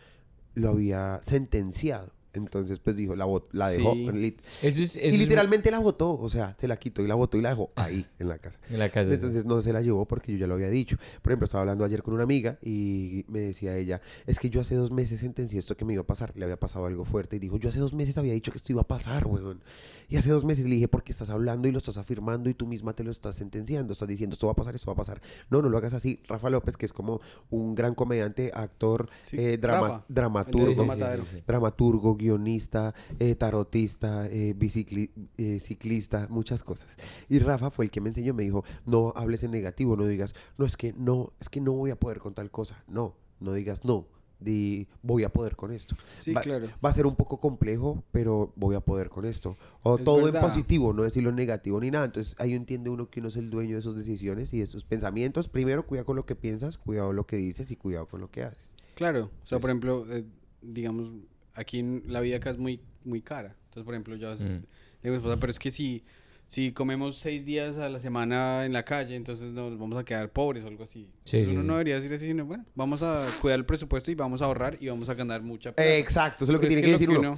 lo 0.55 0.71
había 0.71 1.21
sentenciado. 1.23 2.13
Entonces, 2.35 2.79
pues 2.79 2.97
dijo, 2.97 3.15
la, 3.15 3.27
la 3.53 3.69
dejó. 3.69 3.93
Sí. 3.95 4.07
lit- 4.07 4.39
Eso 4.63 4.83
es, 4.83 4.97
eso 4.97 5.01
y 5.01 5.09
es 5.09 5.19
literalmente 5.19 5.71
la 5.71 5.79
votó, 5.81 6.19
o 6.19 6.29
sea, 6.29 6.55
se 6.59 6.67
la 6.69 6.77
quitó 6.79 7.03
y 7.03 7.07
la 7.07 7.15
votó 7.15 7.37
y 7.37 7.43
la 7.43 7.51
dejó 7.51 7.69
ahí 7.77 8.07
en 8.19 8.29
la 8.29 8.39
casa. 8.39 8.59
en 8.71 8.79
la 8.79 8.89
casa. 8.89 9.09
sí. 9.11 9.15
Entonces 9.15 9.45
no 9.45 9.61
se 9.61 9.73
la 9.73 9.81
llevó 9.83 10.07
porque 10.07 10.33
yo 10.33 10.39
ya 10.39 10.47
lo 10.47 10.55
había 10.55 10.71
dicho. 10.71 10.97
Por 11.23 11.33
ejemplo, 11.33 11.45
estaba 11.45 11.61
hablando 11.63 11.85
ayer 11.85 12.03
con 12.03 12.15
una 12.15 12.23
amiga 12.23 12.59
y 12.63 13.25
me 13.29 13.41
decía 13.41 13.77
ella, 13.77 14.01
es 14.27 14.39
que 14.39 14.49
yo 14.51 14.61
hace 14.61 14.75
dos 14.75 14.91
meses 14.91 15.21
sentencié 15.21 15.59
esto 15.59 15.77
que 15.77 15.85
me 15.85 15.93
iba 15.93 16.03
a 16.03 16.07
pasar. 16.07 16.33
Le 16.37 16.45
había 16.45 16.59
pasado 16.59 16.87
algo 16.87 17.05
fuerte 17.05 17.37
y 17.37 17.39
dijo, 17.39 17.59
yo 17.59 17.69
hace 17.69 17.79
dos 17.81 17.95
meses 17.95 18.17
había 18.19 18.33
dicho 18.33 18.51
que 18.53 18.59
esto 18.59 18.73
iba 18.73 18.83
a 18.83 18.89
pasar, 18.89 19.27
weón. 19.27 19.63
Y 20.09 20.17
hace 20.17 20.31
dos 20.31 20.45
meses 20.45 20.65
le 20.65 20.75
dije, 20.77 20.89
porque 20.89 21.13
estás 21.13 21.31
hablando 21.31 21.69
y 21.69 21.73
lo 21.73 21.79
estás 21.79 21.99
afirmando 21.99 22.49
y 22.51 22.55
tú 22.55 22.67
misma 22.67 22.95
te 22.95 23.05
lo 23.05 23.11
estás 23.11 23.37
sentenciando. 23.37 23.93
Estás 23.93 24.09
diciendo, 24.09 24.35
esto 24.35 24.47
va 24.47 24.53
a 24.53 24.57
pasar, 24.57 24.75
esto 24.75 24.87
va 24.87 24.93
a 24.95 24.97
pasar. 24.97 25.21
No, 25.51 25.61
no 25.63 25.69
lo 25.69 25.79
hagas 25.79 25.95
así. 25.95 26.21
Rafa 26.29 26.49
López, 26.51 26.77
que 26.77 26.87
es 26.87 26.93
como 26.93 27.21
un 27.51 27.75
gran 27.75 27.95
comediante, 27.95 28.51
actor, 28.55 29.09
Sí, 29.27 29.37
eh, 29.39 29.59
drama- 29.59 29.89
Rafa. 29.89 30.05
dramaturgo 30.09 30.69
El 30.69 30.69
de 30.69 30.75
Sí, 30.75 30.81
sí, 30.83 30.87
Matadero. 30.87 31.25
sí, 31.25 31.31
sí. 31.37 31.43
dramaturgo, 31.47 32.17
guionista, 32.23 32.95
eh, 33.19 33.35
tarotista, 33.35 34.27
eh, 34.29 34.55
bicicli- 34.59 35.11
eh, 35.37 35.59
ciclista, 35.61 36.27
muchas 36.31 36.63
cosas. 36.65 36.97
Y 37.29 37.39
Rafa 37.39 37.71
fue 37.71 37.85
el 37.87 37.91
que 37.91 38.01
me 38.01 38.09
enseñó, 38.09 38.33
me 38.35 38.45
dijo, 38.45 38.65
no 38.87 39.13
hables 39.17 39.43
en 39.43 39.51
negativo, 39.51 39.97
no 39.97 40.07
digas, 40.07 40.35
no, 40.59 40.65
es 40.67 40.77
que 40.77 40.93
no, 40.93 41.33
es 41.41 41.49
que 41.49 41.61
no 41.61 41.73
voy 41.73 41.91
a 41.91 41.97
poder 41.97 42.19
con 42.19 42.35
tal 42.35 42.51
cosa. 42.51 42.83
No, 42.89 43.15
no 43.41 43.53
digas 43.53 43.85
no, 43.85 44.07
di 44.39 44.89
voy 45.03 45.23
a 45.25 45.33
poder 45.33 45.55
con 45.57 45.71
esto. 45.73 45.97
Sí, 46.19 46.33
va, 46.33 46.41
claro. 46.43 46.67
va 46.85 46.91
a 46.91 46.93
ser 46.93 47.07
un 47.07 47.15
poco 47.15 47.39
complejo, 47.39 48.03
pero 48.11 48.53
voy 48.57 48.75
a 48.75 48.81
poder 48.81 49.09
con 49.09 49.25
esto. 49.25 49.57
O 49.83 49.99
Es 49.99 50.05
todo 50.05 50.23
verdad. 50.25 50.43
en 50.43 50.49
positivo, 50.49 50.93
no 50.93 51.03
decirlo 51.05 51.31
en 51.31 51.37
negativo 51.37 51.79
ni 51.81 51.91
nada. 51.91 52.05
Entonces 52.07 52.35
ahí 52.39 52.53
entiende 52.55 52.91
uno 52.91 53.09
que 53.09 53.21
uno 53.21 53.29
es 53.29 53.37
el 53.37 53.51
dueño 53.51 53.77
de 53.77 53.83
sus 53.83 53.97
decisiones 53.97 54.53
y 54.53 54.59
de 54.59 54.67
sus 54.67 54.85
pensamientos. 54.85 55.49
Primero, 55.49 55.87
cuidado 55.87 56.07
con 56.07 56.17
lo 56.17 56.27
que 56.27 56.35
piensas, 56.35 56.77
cuidado 56.79 57.09
con 57.09 57.17
lo 57.17 57.27
que 57.27 57.37
dices 57.37 57.71
y 57.71 57.77
cuidado 57.77 58.07
con 58.07 58.21
lo 58.21 58.31
que 58.31 58.43
haces. 58.43 58.75
Claro, 58.95 59.31
o 59.43 59.47
sea, 59.47 59.59
por 59.61 59.71
ejemplo, 59.71 60.05
eh, 60.13 60.25
digamos, 60.61 61.11
aquí 61.55 61.79
en 61.81 62.05
la 62.07 62.21
vida 62.21 62.37
acá 62.37 62.51
es 62.51 62.59
muy, 62.59 62.81
muy 63.05 63.21
cara. 63.23 63.57
Entonces, 63.69 63.85
por 63.85 63.95
ejemplo, 63.95 64.17
yo 64.17 64.33
Mm. 64.35 64.39
le 64.39 64.47
digo 64.47 64.65
a 65.05 65.09
mi 65.11 65.17
esposa, 65.17 65.37
pero 65.41 65.51
es 65.51 65.59
que 65.59 65.71
si, 65.71 66.03
si 66.47 66.73
comemos 66.73 67.17
seis 67.17 67.45
días 67.47 67.79
a 67.79 67.89
la 67.89 67.99
semana 68.01 68.67
en 68.67 68.75
la 68.75 68.85
calle, 68.85 69.17
entonces 69.17 69.53
nos 69.53 69.79
vamos 69.79 69.99
a 69.99 70.05
quedar 70.05 70.31
pobres 70.31 70.63
o 70.65 70.69
algo 70.69 70.85
así. 70.85 71.09
Sí, 71.25 71.39
Entonces, 71.39 71.47
sí, 71.49 71.53
uno 71.55 71.63
sí. 71.63 71.67
no 71.69 71.73
debería 71.75 71.95
decir 71.97 72.13
así, 72.13 72.27
sino, 72.27 72.45
bueno, 72.45 72.67
vamos 72.75 73.03
a 73.03 73.27
cuidar 73.41 73.59
el 73.59 73.65
presupuesto 73.65 74.11
y 74.11 74.15
vamos 74.15 74.43
a 74.43 74.45
ahorrar 74.45 74.77
y 74.79 74.89
vamos 74.89 75.09
a 75.09 75.15
ganar 75.15 75.43
mucha 75.43 75.73
plata. 75.75 75.97
Exacto, 75.97 76.45
eso 76.45 76.53
es 76.53 76.55
lo 76.55 76.61
que 76.61 76.67
Pero 76.67 76.81
tiene 76.81 76.83
que 76.83 76.93
decir 76.93 77.09
uno. 77.11 77.33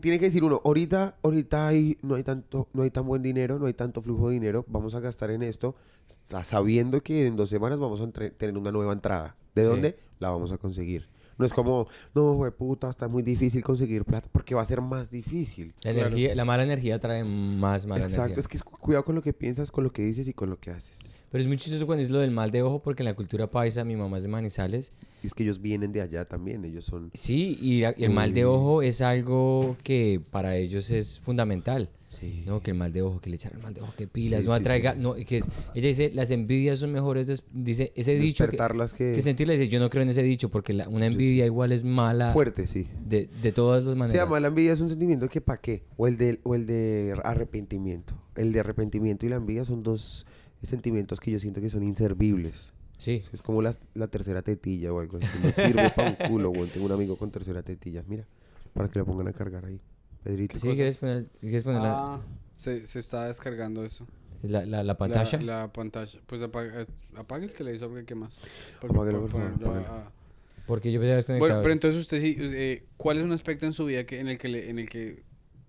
Tiene 0.00 0.18
que 0.20 0.24
decir 0.26 0.44
uno, 0.44 0.60
ahorita, 0.64 1.16
ahorita 1.22 1.66
hay, 1.68 1.98
no 2.02 2.14
hay 2.14 2.22
tanto, 2.22 2.68
no 2.72 2.82
hay 2.82 2.90
tan 2.90 3.04
buen 3.06 3.22
dinero, 3.22 3.58
no 3.58 3.66
hay 3.66 3.74
tanto 3.74 4.00
flujo 4.02 4.28
de 4.28 4.34
dinero, 4.34 4.64
vamos 4.68 4.94
a 4.94 5.00
gastar 5.00 5.32
en 5.32 5.42
esto, 5.42 5.74
sa- 6.06 6.44
sabiendo 6.44 7.02
que 7.02 7.26
en 7.26 7.34
dos 7.36 7.50
semanas 7.50 7.80
vamos 7.80 8.00
a 8.00 8.08
tener 8.12 8.56
una 8.56 8.70
nueva 8.70 8.92
entrada. 8.92 9.34
¿De 9.56 9.62
Sí. 9.64 9.68
dónde? 9.68 9.98
La 10.20 10.30
vamos 10.30 10.52
a 10.52 10.58
conseguir. 10.58 11.08
No 11.38 11.46
es 11.46 11.52
como, 11.52 11.86
no, 12.14 12.34
güey, 12.34 12.50
puta, 12.50 12.90
está 12.90 13.06
muy 13.08 13.22
difícil 13.22 13.62
conseguir 13.62 14.04
plata, 14.04 14.28
porque 14.32 14.54
va 14.54 14.62
a 14.62 14.64
ser 14.64 14.80
más 14.80 15.08
difícil. 15.10 15.72
La, 15.84 15.92
Claro. 15.92 16.08
energía, 16.08 16.34
la 16.34 16.44
mala 16.44 16.64
energía 16.64 16.98
trae 16.98 17.22
más 17.24 17.86
mala 17.86 18.04
Exacto, 18.04 18.24
energía. 18.24 18.40
es 18.40 18.48
que 18.48 18.56
es 18.56 18.62
cu- 18.64 18.76
cuidado 18.78 19.04
con 19.04 19.14
lo 19.14 19.22
que 19.22 19.32
piensas, 19.32 19.70
con 19.70 19.84
lo 19.84 19.92
que 19.92 20.02
dices 20.02 20.26
y 20.26 20.32
con 20.34 20.50
lo 20.50 20.58
que 20.58 20.70
haces. 20.72 21.14
Pero 21.30 21.42
es 21.42 21.46
muy 21.48 21.56
chistoso 21.58 21.84
cuando 21.86 22.02
es 22.02 22.10
lo 22.10 22.18
del 22.20 22.30
mal 22.30 22.50
de 22.50 22.62
ojo 22.62 22.80
porque 22.82 23.02
en 23.02 23.04
la 23.04 23.14
cultura 23.14 23.50
paisa, 23.50 23.84
mi 23.84 23.94
mamá 23.96 24.16
es 24.16 24.22
de 24.24 24.30
Manizales. 24.30 24.92
Y 25.22 25.26
es 25.28 25.34
que 25.34 25.42
ellos 25.44 25.60
vienen 25.60 25.92
de 25.92 26.00
allá 26.00 26.24
también, 26.24 26.64
ellos 26.64 26.86
son... 26.86 27.10
Sí, 27.14 27.56
y, 27.60 27.82
la- 27.82 27.94
y 27.96 28.04
el 28.04 28.10
mal 28.10 28.32
de 28.34 28.44
ojo 28.46 28.82
es 28.82 29.00
algo 29.02 29.76
que 29.84 30.20
para 30.30 30.56
ellos 30.56 30.90
es 30.90 31.20
fundamental. 31.20 31.90
Sí. 32.18 32.42
No, 32.46 32.60
que 32.60 32.72
el 32.72 32.76
mal 32.76 32.92
de 32.92 33.02
ojo, 33.02 33.20
que 33.20 33.30
le 33.30 33.36
echar 33.36 33.52
el 33.52 33.60
mal 33.60 33.74
de 33.74 33.80
ojo, 33.80 33.92
que 33.96 34.08
pilas, 34.08 34.40
Sí, 34.40 34.46
no 34.48 34.54
sí, 34.54 34.60
atraiga, 34.60 34.94
no, 34.94 35.14
que 35.14 35.36
es, 35.36 35.44
ella 35.74 35.86
dice, 35.88 36.10
las 36.12 36.30
envidias 36.30 36.78
son 36.80 36.90
mejores, 36.90 37.26
des- 37.28 37.44
dice, 37.52 37.92
ese 37.94 38.14
dicho 38.16 38.46
que, 38.48 38.56
que... 38.96 39.12
que 39.12 39.20
sentirle 39.20 39.56
dice, 39.56 39.68
yo 39.68 39.78
no 39.78 39.88
creo 39.88 40.02
en 40.02 40.08
ese 40.08 40.22
dicho 40.22 40.48
porque 40.48 40.72
la- 40.72 40.88
una 40.88 41.06
envidia 41.06 41.46
igual 41.46 41.70
es 41.72 41.84
mala 41.84 42.32
Fuerte, 42.32 42.66
sí. 42.66 42.88
de, 43.06 43.28
de 43.42 43.52
todas 43.52 43.84
las 43.84 43.94
maneras. 43.96 44.20
llama 44.24 44.40
la 44.40 44.48
envidia 44.48 44.72
es 44.72 44.80
un 44.80 44.88
sentimiento 44.88 45.28
que 45.28 45.40
para 45.40 45.60
qué 45.60 45.84
o 45.96 46.06
el 46.08 46.16
de 46.16 46.40
o 46.42 46.54
el 46.54 46.66
de 46.66 47.14
arrepentimiento 47.24 48.14
el 48.34 48.52
de 48.52 48.60
arrepentimiento 48.60 49.24
y 49.26 49.28
la 49.28 49.36
envidia 49.36 49.64
son 49.64 49.82
dos 49.82 50.26
sentimientos 50.62 51.20
que 51.20 51.30
yo 51.30 51.38
siento 51.38 51.60
que 51.60 51.68
son 51.70 51.82
inservibles 51.82 52.72
Sí, 52.96 53.22
es 53.32 53.42
como 53.42 53.62
la, 53.62 53.76
la 53.94 54.08
tercera 54.08 54.42
tetilla 54.42 54.92
o 54.92 54.98
algo 54.98 55.18
no 55.20 55.50
sirve 55.52 55.88
para 55.94 56.10
un 56.20 56.28
culo 56.28 56.50
güey. 56.50 56.68
tengo 56.68 56.86
un 56.86 56.92
amigo 56.92 57.14
con 57.16 57.30
tercera 57.30 57.62
tetilla 57.62 58.02
mira 58.08 58.26
para 58.74 58.88
que 58.88 58.98
lo 58.98 59.04
pongan 59.06 59.28
a 59.28 59.32
cargar 59.32 59.64
ahí 59.66 59.80
Pedrito 60.24 60.58
sí, 60.58 60.74
¿quieres 60.74 60.96
poner, 60.98 61.24
quieres 61.40 61.64
poner 61.64 61.82
la- 61.82 61.94
Ah, 61.98 62.20
se, 62.54 62.86
se 62.86 62.98
está 62.98 63.26
descargando 63.26 63.84
eso. 63.84 64.06
la, 64.42 64.60
la- 64.64 64.78
la 64.78 64.82
La- 64.84 64.98
pantalla? 64.98 65.40
La, 65.42 65.72
pantalla. 65.72 66.20
Pues 66.26 66.42
apaga, 66.42 66.82
eh, 66.82 66.86
apaga 67.16 67.44
el 67.44 67.52
televisor, 67.52 67.88
porque 67.88 68.04
¿qué 68.04 68.14
más? 68.14 68.40
Apáguelo, 68.82 69.20
por 69.22 69.30
por 69.30 69.40
favor, 69.40 69.54
apáguelo. 69.54 70.18
Porque 70.66 70.92
yo 70.92 71.00
pensaba 71.00 71.22
que 71.22 71.38
Bueno, 71.38 71.60
pero 71.62 71.72
entonces 71.72 72.00
usted 72.00 72.20
sí, 72.20 72.36
eh, 72.38 72.84
¿cuál 72.96 73.18
es 73.18 73.24
un 73.24 73.32
aspecto 73.32 73.64
en 73.66 73.72
su 73.72 73.86
vida 73.86 74.04
que, 74.04 74.20
en 74.20 74.28
el 74.28 74.36
que, 74.38 74.48
le- 74.48 74.68
en 74.68 74.78
el 74.78 74.88
que, 74.88 75.22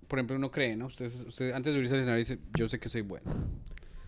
por 0.08 0.20
ejemplo, 0.20 0.36
uno 0.36 0.52
cree, 0.52 0.76
¿no? 0.76 0.88
Usted, 0.88 1.06
usted 1.06 1.54
antes 1.54 1.74
de 1.74 1.78
subirse 1.80 1.94
al 1.94 2.02
escenario 2.02 2.20
dice, 2.20 2.40
yo 2.58 2.68
sé 2.68 2.80
que 2.80 2.90
soy 2.90 3.02
bueno, 3.02 3.32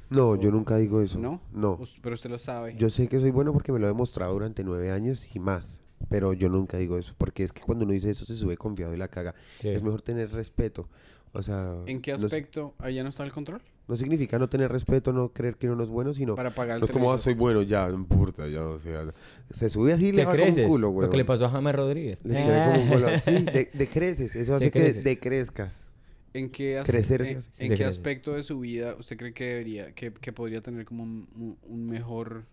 no 0.10 0.36
yo 0.36 0.52
nunca 0.52 0.76
digo 0.78 1.02
eso 1.02 1.18
¿no? 1.20 1.42
no 1.54 1.80
Pero 2.02 2.16
usted 2.16 2.30
lo 2.30 2.38
sabe. 2.38 2.76
yo 2.76 2.90
sé 2.90 3.08
que 3.08 3.20
soy 3.22 3.32
bueno 3.32 3.54
porque 3.54 3.72
me 3.72 3.80
lo 3.80 3.86
he 3.86 3.90
demostrado 3.90 4.34
durante 4.34 4.64
nueve 4.66 4.92
años 4.92 5.28
y 5.34 5.40
más 5.40 5.80
pero 6.10 6.34
yo 6.34 6.50
nunca 6.50 6.78
digo 6.78 6.98
eso 6.98 7.14
porque 7.18 7.44
es 7.44 7.52
que 7.54 7.62
cuando 7.62 7.86
uno 7.86 7.94
dice 7.94 8.10
eso 8.10 8.26
se 8.26 8.36
sube 8.36 8.58
confiado 8.58 8.94
y 8.94 8.98
la 8.98 9.08
caga 9.08 9.34
Sí. 9.60 9.70
es 9.70 9.84
mejor 9.84 10.02
tener 10.02 10.32
respeto 10.32 10.90
o 11.34 11.42
sea 11.42 11.76
¿En 11.86 12.02
qué 12.02 12.12
no 12.12 12.26
aspecto 12.26 12.76
ahí 12.80 12.96
ya 12.96 13.04
no 13.04 13.10
está 13.10 13.24
el 13.24 13.32
control? 13.32 13.62
No 13.88 13.96
significa 13.98 14.40
no 14.40 14.48
tener 14.48 14.72
respeto, 14.72 15.12
no 15.12 15.34
creer 15.34 15.58
que 15.58 15.68
uno 15.68 15.76
no 15.76 15.84
es 15.84 15.90
bueno, 15.90 16.14
sino... 16.14 16.36
Para 16.36 16.52
pagar 16.52 16.76
el 16.76 16.80
no 16.82 16.86
es 16.86 16.92
como, 16.94 17.12
ah, 17.12 17.18
soy 17.18 17.34
bueno, 17.34 17.62
ya, 17.62 17.90
no 17.90 17.96
importa, 17.96 18.48
ya, 18.48 18.64
o 18.66 18.80
sea... 18.80 19.04
Se 19.50 19.70
sube 19.70 19.92
así 19.92 20.10
y 20.10 20.12
le 20.14 20.24
va 20.24 20.32
como 20.32 20.46
un 20.46 20.68
culo, 20.68 20.88
lo 20.88 20.90
güey. 20.92 21.10
que 21.10 21.18
le 21.18 21.26
pasó 21.26 21.46
a 21.46 21.50
James 21.50 21.76
Rodríguez. 21.76 22.24
Le 22.24 22.36
cae 22.36 22.72
como 22.72 22.82
un 22.84 22.90
culo. 22.90 23.08
Sí, 23.26 23.32
de, 23.44 23.70
de 23.74 23.90
creces, 23.90 24.36
eso 24.38 24.58
Se 24.58 24.66
hace 24.66 24.72
que 24.72 24.94
decrezcas. 24.94 25.92
¿En 26.34 26.50
qué, 26.52 26.78
as- 26.78 26.86
Crecer 26.88 27.22
en, 27.60 27.76
qué 27.76 27.84
aspecto 27.84 28.34
de 28.34 28.44
su 28.44 28.60
vida 28.60 28.96
usted 28.98 29.18
cree 29.18 29.34
que 29.34 29.46
debería, 29.48 29.92
que, 29.94 30.14
que 30.14 30.32
podría 30.32 30.62
tener 30.62 30.86
como 30.86 31.04
un 31.04 31.86
mejor, 31.88 32.46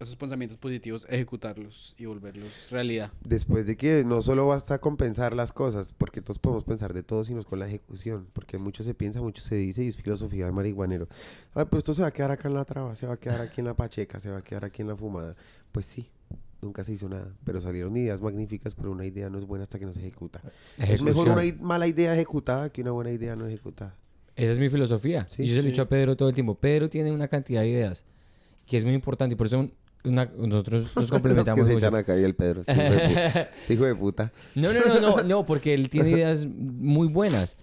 esos 0.00 0.16
pensamientos 0.16 0.58
positivos, 0.58 1.06
ejecutarlos 1.08 1.94
y 1.98 2.06
volverlos 2.06 2.70
realidad. 2.70 3.12
Después 3.24 3.66
de 3.66 3.76
que 3.76 4.04
no 4.04 4.20
solo 4.22 4.46
basta 4.46 4.78
con 4.80 4.96
pensar 4.96 5.34
las 5.34 5.52
cosas, 5.52 5.94
porque 5.96 6.20
todos 6.20 6.38
podemos 6.38 6.64
pensar 6.64 6.92
de 6.92 7.02
todo, 7.02 7.24
sino 7.24 7.42
con 7.44 7.58
la 7.58 7.66
ejecución. 7.68 8.26
Porque 8.32 8.58
mucho 8.58 8.82
se 8.82 8.92
piensa, 8.94 9.20
mucho 9.22 9.42
se 9.42 9.54
dice 9.54 9.84
y 9.84 9.88
es 9.88 9.96
filosofía 9.96 10.46
de 10.46 10.52
marihuanero. 10.52 11.08
Ah, 11.54 11.64
pues 11.64 11.82
esto 11.82 11.94
se 11.94 12.02
va 12.02 12.08
a 12.08 12.12
quedar 12.12 12.30
acá 12.32 12.48
en 12.48 12.54
la 12.54 12.64
traba, 12.64 12.94
se 12.96 13.06
va 13.06 13.14
a 13.14 13.16
quedar 13.16 13.40
aquí 13.40 13.60
en 13.60 13.66
la 13.66 13.74
pacheca, 13.74 14.20
se 14.20 14.30
va 14.30 14.38
a 14.38 14.42
quedar 14.42 14.64
aquí 14.64 14.82
en 14.82 14.88
la 14.88 14.96
fumada. 14.96 15.36
Pues 15.72 15.86
sí, 15.86 16.10
nunca 16.60 16.82
se 16.84 16.92
hizo 16.92 17.08
nada. 17.08 17.32
Pero 17.44 17.60
salieron 17.60 17.96
ideas 17.96 18.20
magníficas, 18.20 18.74
pero 18.74 18.90
una 18.90 19.06
idea 19.06 19.30
no 19.30 19.38
es 19.38 19.44
buena 19.46 19.62
hasta 19.62 19.78
que 19.78 19.86
no 19.86 19.92
se 19.92 20.00
ejecuta. 20.00 20.40
Es 20.76 21.00
mejor 21.02 21.28
Ejecución. 21.28 21.56
una 21.60 21.66
mala 21.68 21.86
idea 21.86 22.12
ejecutada 22.14 22.70
que 22.70 22.82
una 22.82 22.90
buena 22.90 23.10
idea 23.12 23.36
no 23.36 23.46
ejecutada. 23.46 23.96
Esa 24.36 24.52
es 24.52 24.58
mi 24.58 24.68
filosofía. 24.68 25.26
Sí, 25.28 25.44
y 25.44 25.46
yo 25.46 25.54
se 25.54 25.62
lo 25.62 25.68
he 25.68 25.70
dicho 25.70 25.82
a 25.82 25.88
Pedro 25.88 26.16
todo 26.16 26.28
el 26.28 26.34
tiempo. 26.34 26.56
Pedro 26.56 26.90
tiene 26.90 27.12
una 27.12 27.28
cantidad 27.28 27.60
de 27.60 27.68
ideas 27.68 28.04
que 28.66 28.76
es 28.76 28.84
muy 28.84 28.94
importante 28.94 29.34
y 29.34 29.36
por 29.36 29.46
eso 29.46 29.60
un- 29.60 29.72
una- 30.04 30.30
nosotros 30.36 30.84
nos 30.84 30.96
Los 30.96 31.10
complementamos 31.10 31.60
que 31.64 31.68
se 31.68 31.74
mucho. 31.74 31.86
echan 31.86 31.98
acá 31.98 32.18
y 32.18 32.22
el 32.24 32.34
Pedro. 32.34 32.60
este 32.66 32.74
hijo 32.74 32.84
de 32.94 33.04
puta. 33.06 33.48
Hijo 33.70 33.84
de 33.84 33.94
puta. 33.94 34.32
No, 34.54 34.72
no, 34.72 34.80
no, 34.80 35.00
no, 35.00 35.22
no, 35.22 35.46
porque 35.46 35.74
él 35.74 35.88
tiene 35.88 36.10
ideas 36.10 36.46
muy 36.46 37.08
buenas, 37.08 37.56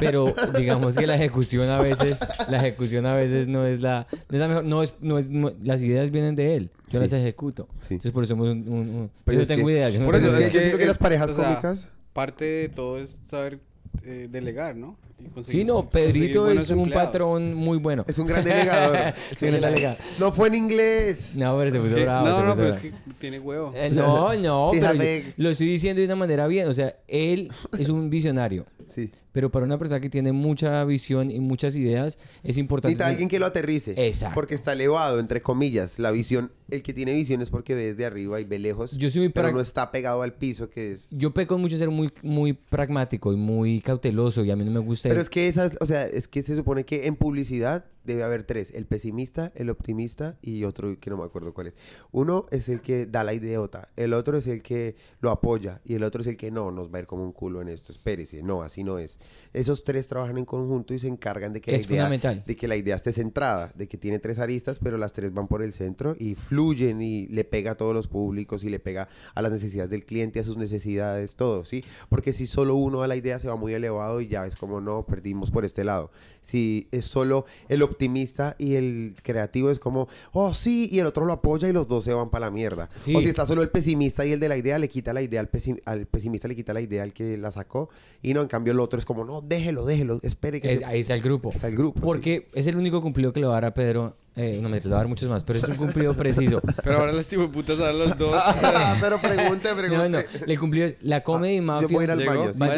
pero 0.00 0.32
digamos 0.58 0.96
que 0.96 1.06
la 1.06 1.16
ejecución 1.16 1.68
a 1.68 1.80
veces, 1.80 2.20
la 2.48 2.58
ejecución 2.58 3.06
a 3.06 3.14
veces 3.14 3.48
no 3.48 3.66
es 3.66 3.80
la, 3.82 4.06
no 4.28 4.34
es 4.36 4.40
la 4.40 4.48
mejor, 4.48 4.64
no 4.64 4.82
es, 4.82 4.94
no 5.00 5.18
es, 5.18 5.30
no- 5.30 5.52
las 5.62 5.82
ideas 5.82 6.10
vienen 6.10 6.34
de 6.34 6.56
él, 6.56 6.70
yo 6.88 6.92
Sí. 6.92 6.98
las 6.98 7.12
ejecuto. 7.12 7.68
Sí. 7.80 7.94
Entonces 7.94 8.12
por 8.12 8.22
eso 8.24 8.30
somos 8.34 8.48
un, 8.48 8.68
un- 8.68 9.10
yo 9.26 9.38
no 9.38 9.46
tengo 9.46 9.66
que- 9.66 9.72
idea, 9.72 9.90
yo 9.90 10.00
no 10.00 10.06
por 10.06 10.14
tengo 10.16 10.28
eso 10.28 10.36
Es 10.38 10.42
idea. 10.44 10.50
que 10.50 10.54
yo 10.56 10.60
siento 10.60 10.78
que 10.78 10.86
las 10.86 10.98
parejas 10.98 11.30
o 11.30 11.34
sea, 11.36 11.44
cómicas... 11.44 11.88
Parte 12.12 12.44
de 12.44 12.68
todo 12.68 12.98
es 12.98 13.20
saber 13.28 13.60
eh, 14.02 14.28
delegar, 14.30 14.74
¿no? 14.76 14.96
Sí, 15.42 15.64
no, 15.64 15.88
Pedrito 15.88 16.48
es 16.50 16.70
un 16.70 16.80
empleados. 16.80 17.06
patrón 17.08 17.54
muy 17.54 17.78
bueno. 17.78 18.04
Es 18.08 18.18
un 18.18 18.26
gran 18.26 18.44
delegador. 18.44 19.14
Es 19.30 19.42
un 19.42 19.48
gran 19.50 19.60
delegado. 19.74 19.96
No 20.18 20.32
fue 20.32 20.48
en 20.48 20.54
inglés. 20.54 21.32
No, 21.34 21.56
pero 21.58 21.70
se 21.70 21.80
puso 21.80 21.96
Sí, 21.96 22.02
bravo. 22.02 22.26
no, 22.28 22.32
no, 22.44 22.44
puso 22.52 22.56
pero 22.56 22.68
es 22.70 22.82
bravo. 22.82 22.96
que 23.06 23.14
tiene 23.20 23.38
huevo. 23.40 23.72
Eh, 23.74 23.90
no, 23.92 24.34
no, 24.34 24.70
pero 24.72 24.92
yo 24.94 24.98
de- 24.98 25.32
lo 25.36 25.50
estoy 25.50 25.68
diciendo 25.68 26.00
de 26.00 26.06
una 26.06 26.16
manera 26.16 26.46
bien. 26.46 26.68
O 26.68 26.72
sea, 26.72 26.94
él 27.08 27.50
es 27.78 27.88
un 27.88 28.10
visionario. 28.10 28.66
Sí. 28.88 29.10
Pero 29.32 29.50
para 29.50 29.66
una 29.66 29.78
persona 29.78 30.00
que 30.00 30.10
tiene 30.10 30.32
mucha 30.32 30.84
visión 30.84 31.30
y 31.30 31.40
muchas 31.40 31.76
ideas, 31.76 32.18
es 32.42 32.58
importante. 32.58 32.94
Necesita 32.94 33.08
alguien 33.08 33.28
que 33.28 33.38
lo 33.38 33.46
aterrice. 33.46 33.94
Exacto. 33.96 34.34
Porque 34.34 34.54
está 34.54 34.72
elevado, 34.72 35.20
entre 35.20 35.42
comillas. 35.42 35.98
La 35.98 36.10
visión, 36.10 36.50
el 36.70 36.82
que 36.82 36.92
tiene 36.92 37.12
visión 37.14 37.40
es 37.42 37.50
porque 37.50 37.74
ve 37.74 37.86
desde 37.86 38.04
arriba 38.04 38.40
y 38.40 38.44
ve 38.44 38.58
lejos. 38.58 38.96
Yo 38.96 39.08
soy 39.10 39.22
muy 39.22 39.28
pero 39.28 39.52
no 39.52 39.60
está 39.60 39.90
pegado 39.90 40.22
al 40.22 40.34
piso, 40.34 40.70
que 40.70 40.92
es. 40.92 41.08
Yo 41.10 41.32
peco 41.32 41.58
mucho 41.58 41.76
ser 41.76 41.90
muy, 41.90 42.10
muy 42.22 42.52
pragmático 42.52 43.32
y 43.32 43.36
muy 43.36 43.80
cauteloso 43.80 44.44
y 44.44 44.50
a 44.50 44.56
mí 44.56 44.64
no 44.64 44.70
me 44.70 44.80
gusta... 44.80 45.08
Pero 45.08 45.20
es 45.20 45.30
que 45.30 45.48
esas, 45.48 45.76
o 45.80 45.86
sea, 45.86 46.06
es 46.06 46.28
que 46.28 46.42
se 46.42 46.56
supone 46.56 46.84
que 46.84 47.06
en 47.06 47.16
publicidad 47.16 47.84
debe 48.04 48.22
haber 48.22 48.44
tres: 48.44 48.72
el 48.74 48.86
pesimista, 48.86 49.52
el 49.54 49.70
optimista 49.70 50.36
y 50.42 50.64
otro 50.64 50.98
que 50.98 51.10
no 51.10 51.16
me 51.16 51.24
acuerdo 51.24 51.52
cuál 51.54 51.68
es. 51.68 51.76
Uno 52.10 52.46
es 52.50 52.68
el 52.68 52.80
que 52.80 53.06
da 53.06 53.24
la 53.24 53.34
ideota, 53.34 53.88
el 53.96 54.12
otro 54.14 54.38
es 54.38 54.46
el 54.46 54.62
que 54.62 54.96
lo 55.20 55.30
apoya 55.30 55.80
y 55.84 55.94
el 55.94 56.02
otro 56.02 56.20
es 56.20 56.26
el 56.26 56.36
que 56.36 56.50
no, 56.50 56.70
nos 56.70 56.92
va 56.92 56.98
a 56.98 57.00
ir 57.00 57.06
como 57.06 57.24
un 57.24 57.32
culo 57.32 57.62
en 57.62 57.68
esto. 57.68 57.92
Espérese, 57.92 58.42
no, 58.42 58.62
así 58.62 58.84
no 58.84 58.98
es. 58.98 59.18
Esos 59.52 59.84
tres 59.84 60.08
trabajan 60.08 60.38
en 60.38 60.44
conjunto 60.44 60.94
y 60.94 60.98
se 60.98 61.08
encargan 61.08 61.52
de 61.52 61.60
que, 61.60 61.74
Es 61.74 61.88
la, 61.88 61.94
idea, 61.94 62.04
fundamental. 62.04 62.44
de 62.46 62.56
que 62.56 62.68
la 62.68 62.76
idea 62.76 62.96
esté 62.96 63.12
centrada, 63.12 63.72
de 63.74 63.88
que 63.88 63.98
tiene 63.98 64.18
tres 64.18 64.38
aristas, 64.38 64.78
pero 64.78 64.98
las 64.98 65.12
tres 65.12 65.32
van 65.32 65.48
por 65.48 65.62
el 65.62 65.72
centro 65.72 66.16
y 66.18 66.34
fluyen 66.34 67.02
y 67.02 67.26
le 67.28 67.44
pega 67.44 67.72
a 67.72 67.74
todos 67.76 67.94
los 67.94 68.08
públicos 68.08 68.64
y 68.64 68.70
le 68.70 68.78
pega 68.78 69.08
a 69.34 69.42
las 69.42 69.52
necesidades 69.52 69.90
del 69.90 70.04
cliente, 70.04 70.40
a 70.40 70.44
sus 70.44 70.56
necesidades, 70.56 71.36
todo, 71.36 71.64
¿sí? 71.64 71.84
Porque 72.08 72.32
si 72.32 72.46
solo 72.46 72.74
uno 72.76 73.02
a 73.02 73.06
la 73.06 73.16
idea 73.16 73.38
se 73.38 73.48
va 73.48 73.56
muy 73.56 73.74
elevado 73.74 74.20
y 74.20 74.28
ya 74.28 74.46
es 74.46 74.56
como, 74.56 74.80
no, 74.80 75.04
perdimos 75.06 75.50
por 75.50 75.64
este 75.64 75.84
lado. 75.84 76.10
Si 76.40 76.88
es 76.92 77.04
solo 77.04 77.44
el 77.68 77.82
optimista 77.88 78.54
y 78.58 78.74
el 78.74 79.14
creativo 79.22 79.70
es 79.70 79.78
como, 79.78 80.08
oh, 80.32 80.54
sí, 80.54 80.88
y 80.92 80.98
el 81.00 81.06
otro 81.06 81.24
lo 81.24 81.32
apoya 81.32 81.68
y 81.68 81.72
los 81.72 81.88
dos 81.88 82.04
se 82.04 82.12
van 82.14 82.30
para 82.30 82.46
la 82.46 82.50
mierda. 82.50 82.88
Sí. 83.00 83.14
O 83.14 83.20
si 83.20 83.28
está 83.28 83.44
solo 83.46 83.62
el 83.62 83.70
pesimista 83.70 84.24
y 84.24 84.32
el 84.32 84.40
de 84.40 84.48
la 84.48 84.56
idea, 84.56 84.78
le 84.78 84.88
quita 84.88 85.12
la 85.12 85.22
idea 85.22 85.40
al, 85.40 85.50
pesi- 85.50 85.80
al 85.84 86.06
pesimista, 86.06 86.48
le 86.48 86.56
quita 86.56 86.72
la 86.72 86.80
idea 86.80 87.02
al 87.02 87.12
que 87.12 87.36
la 87.36 87.50
sacó. 87.50 87.88
Y 88.22 88.34
no, 88.34 88.42
en 88.42 88.48
cambio 88.48 88.72
el 88.72 88.80
otro 88.80 88.98
es 88.98 89.04
como, 89.04 89.24
no, 89.24 89.40
déjelo, 89.40 89.84
déjelo, 89.84 90.20
espere 90.22 90.60
que 90.60 90.72
Es- 90.72 90.78
se- 90.80 90.84
ahí 90.84 91.00
está 91.00 91.14
el 91.14 91.22
grupo. 91.22 91.50
está 91.50 91.68
el 91.68 91.76
grupo. 91.76 91.98
sí. 92.00 92.04
Porque 92.06 92.48
es 92.54 92.66
el 92.66 92.76
único 92.76 93.00
cumplido 93.02 93.32
que 93.32 93.40
le 93.40 93.46
va 93.46 93.52
a 93.52 93.56
dar 93.60 93.64
a 93.66 93.74
Pedro. 93.74 94.16
Eh, 94.36 94.60
no 94.62 94.68
me 94.68 94.78
le 94.78 94.88
va 94.88 94.94
a 94.94 94.98
dar 94.98 95.08
muchos 95.08 95.28
más, 95.28 95.42
pero 95.42 95.58
es 95.58 95.64
un 95.66 95.74
cumplido 95.74 96.14
preciso. 96.14 96.60
Pero 96.84 97.00
ahora 97.00 97.12
de 97.12 97.48
putas 97.48 97.80
a 97.80 97.92
los 97.92 98.16
dos. 98.16 98.36
Ah, 98.40 98.96
pero 99.00 99.20
pregunte, 99.20 99.68
pregunte. 99.74 99.98
No, 99.98 100.08
no. 100.10 100.22
El 100.46 100.58
cumplido 100.60 100.86
es 100.86 100.96
la 101.00 101.24
comedy 101.24 101.56
yo 101.56 101.62
mafia. 101.62 101.88
voy 101.90 102.02
a 102.02 102.04
ir 102.04 102.10
al 102.12 102.24
baño, 102.24 102.52
Voy 102.54 102.68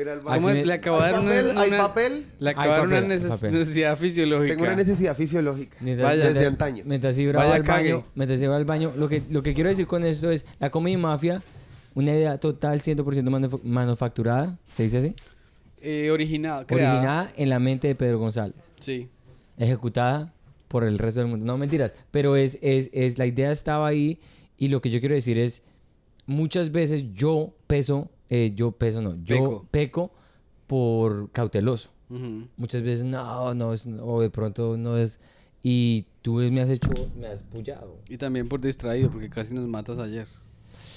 a 0.00 0.02
ir 0.02 0.08
al 0.08 0.20
¿Cómo 0.22 0.30
baño. 0.48 0.48
es? 0.50 0.66
Le 0.66 0.72
acabo 0.72 0.98
de 1.00 1.04
¿Hay 1.06 1.12
dar 1.12 1.22
una, 1.22 1.30
papel? 1.30 1.58
¿Hay 1.58 1.70
papel? 1.78 2.26
Le 2.40 2.48
Hay 2.50 2.54
acabo 2.54 2.72
de 2.72 2.78
dar 2.78 2.86
una 2.88 3.00
necesidad 3.02 3.96
fisiológica. 4.14 4.54
Tengo 4.54 4.64
una 4.64 4.76
necesidad 4.76 5.16
fisiológica. 5.16 5.76
Mientras, 5.80 6.04
Vaya. 6.10 6.14
mientras- 6.22 6.34
Desde 6.34 6.46
antaño. 6.48 6.82
Mientras 6.86 7.18
Ibra 7.18 7.38
Vaya 7.38 7.50
va 7.50 7.56
al 7.56 7.62
cague. 7.64 7.92
baño, 7.94 8.06
mientras 8.14 8.40
Ibra 8.40 8.50
va 8.52 8.56
al 8.56 8.64
baño, 8.64 8.92
lo 8.96 9.08
que, 9.08 9.22
lo 9.30 9.42
que 9.42 9.54
quiero 9.54 9.68
decir 9.70 9.86
con 9.86 10.04
esto 10.04 10.30
es, 10.30 10.46
la 10.58 10.70
comedy 10.70 10.96
mafia, 10.96 11.42
una 11.94 12.10
idea 12.12 12.38
total 12.38 12.80
100% 12.80 13.30
manuf- 13.30 13.62
manufacturada, 13.62 14.58
¿se 14.70 14.84
dice 14.84 14.98
así? 14.98 15.14
Eh, 15.82 16.10
original, 16.10 16.64
creada. 16.66 16.92
Originada 16.94 17.32
en 17.36 17.48
la 17.50 17.58
mente 17.58 17.88
de 17.88 17.94
Pedro 17.94 18.18
González, 18.18 18.72
Sí. 18.80 19.08
ejecutada 19.58 20.32
por 20.68 20.84
el 20.84 20.98
resto 20.98 21.20
del 21.20 21.28
mundo. 21.28 21.44
No, 21.46 21.56
mentiras, 21.58 21.92
pero 22.10 22.36
es, 22.36 22.58
es, 22.62 22.90
es, 22.92 23.18
la 23.18 23.26
idea 23.26 23.50
estaba 23.50 23.86
ahí 23.86 24.18
y 24.56 24.68
lo 24.68 24.80
que 24.80 24.90
yo 24.90 24.98
quiero 25.00 25.14
decir 25.14 25.38
es, 25.38 25.62
muchas 26.26 26.72
veces 26.72 27.12
yo 27.12 27.54
peso, 27.66 28.10
eh, 28.30 28.52
yo 28.54 28.72
peso 28.72 29.02
no, 29.02 29.14
yo 29.16 29.36
Peco. 29.36 29.66
peco 29.70 30.12
por 30.66 31.30
cauteloso. 31.32 31.90
Muchas 32.56 32.82
veces 32.82 33.04
no, 33.04 33.54
no 33.54 33.72
es, 33.72 33.86
o 34.00 34.20
de 34.20 34.30
pronto 34.30 34.76
no 34.76 34.96
es, 34.96 35.20
y 35.62 36.04
tú 36.22 36.34
me 36.50 36.60
has 36.60 36.68
hecho, 36.70 36.90
me 37.16 37.26
has 37.28 37.42
pullado. 37.42 37.98
Y 38.08 38.16
también 38.18 38.48
por 38.48 38.60
distraído, 38.60 39.10
porque 39.10 39.28
casi 39.30 39.52
nos 39.54 39.66
matas 39.68 39.98
ayer. 39.98 40.26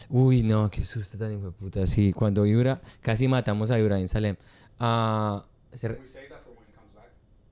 Uy, 0.10 0.44
no, 0.44 0.70
qué 0.70 0.84
susto 0.84 1.18
tan 1.18 1.32
hijo 1.34 1.46
de 1.48 1.52
puta. 1.52 1.88
Sí, 1.88 2.12
cuando 2.14 2.46
Ibra, 2.46 2.82
casi 3.02 3.28
matamos 3.28 3.72
a 3.72 3.80
Ibra 3.80 4.00
en 4.00 4.08
Salem. 4.08 4.36
Ah, 4.80 5.46
se 5.72 5.88
re- 5.88 6.00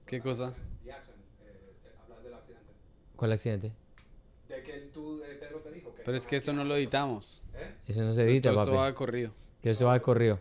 ¿Qué 0.05 0.19
cosa? 0.21 0.53
¿Cuál 3.15 3.31
accidente? 3.31 3.71
De 4.49 4.61
que 4.61 4.89
tú, 4.93 5.21
Pedro 5.39 5.59
te 5.59 5.71
dijo 5.71 5.93
que... 5.95 6.03
Pero 6.03 6.17
es 6.17 6.27
que 6.27 6.35
esto 6.35 6.53
no 6.53 6.63
lo 6.65 6.75
editamos. 6.75 7.41
Eso 7.87 8.01
no 8.03 8.13
se 8.13 8.23
edita, 8.23 8.49
esto 8.49 8.65
papi. 8.65 8.75
va 8.75 8.85
de 8.87 8.93
corrido. 8.93 9.31
Que 9.61 9.69
eso 9.71 9.85
va 9.85 9.93
de 9.93 10.01
corrido. 10.01 10.39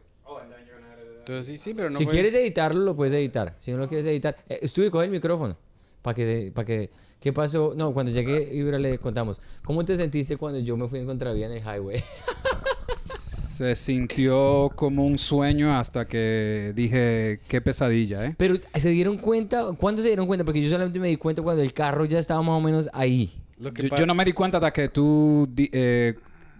Entonces 1.27 1.47
sí, 1.47 1.59
sí, 1.59 1.75
pero 1.75 1.89
no 1.89 1.97
si 1.97 2.05
fue- 2.05 2.12
quieres 2.12 2.35
editarlo, 2.35 2.85
lo 2.85 2.95
puedes 2.95 3.14
editar. 3.14 3.55
Si 3.59 3.70
no 3.72 3.79
lo 3.79 3.89
quieres 3.89 4.07
editar, 4.07 4.37
eh, 4.49 4.59
estuve 4.61 4.91
con 4.91 5.03
el 5.05 5.11
micrófono. 5.11 5.57
Para 6.03 6.14
que, 6.14 6.53
para 6.55 6.66
que, 6.66 6.91
¿qué 7.18 7.33
pasó? 7.33 7.72
No, 7.75 7.95
cuando 7.95 8.12
llegué, 8.12 8.55
Ibra 8.55 8.79
le 8.79 8.99
contamos. 8.99 9.41
¿Cómo 9.64 9.87
te 9.87 9.97
sentiste 9.97 10.37
cuando 10.37 10.59
yo 10.59 10.77
me 10.77 10.87
fui 10.87 10.99
en 10.99 11.07
contravía 11.07 11.47
en 11.47 11.53
el 11.53 11.61
highway? 11.62 12.05
Se 13.07 13.75
sintió 13.77 14.70
como 14.75 15.07
un 15.07 15.16
sueño 15.16 15.79
hasta 15.79 16.07
que 16.09 16.72
dije, 16.75 17.39
qué 17.49 17.61
pesadilla, 17.61 18.27
¿eh? 18.27 18.35
Pero 18.37 18.57
se 18.75 18.89
dieron 18.91 19.16
cuenta, 19.16 19.72
¿cuándo 19.79 20.03
se 20.03 20.09
dieron 20.09 20.27
cuenta? 20.27 20.45
Porque 20.45 20.61
yo 20.61 20.68
solamente 20.68 20.99
me 20.99 21.07
di 21.09 21.16
cuenta 21.16 21.41
cuando 21.41 21.62
el 21.62 21.72
carro 21.72 22.05
ya 22.05 22.18
estaba 22.18 22.43
más 22.43 22.59
o 22.59 22.61
menos 22.61 22.91
ahí. 22.93 23.33
Lo 23.59 23.72
que 23.72 23.89
Yo, 23.97 24.07
no 24.07 24.14
me 24.14 24.25
di 24.25 24.33
cuenta 24.33 24.59
hasta 24.59 24.72
que 24.72 24.89
tú 24.89 25.49
eh, 25.57 26.14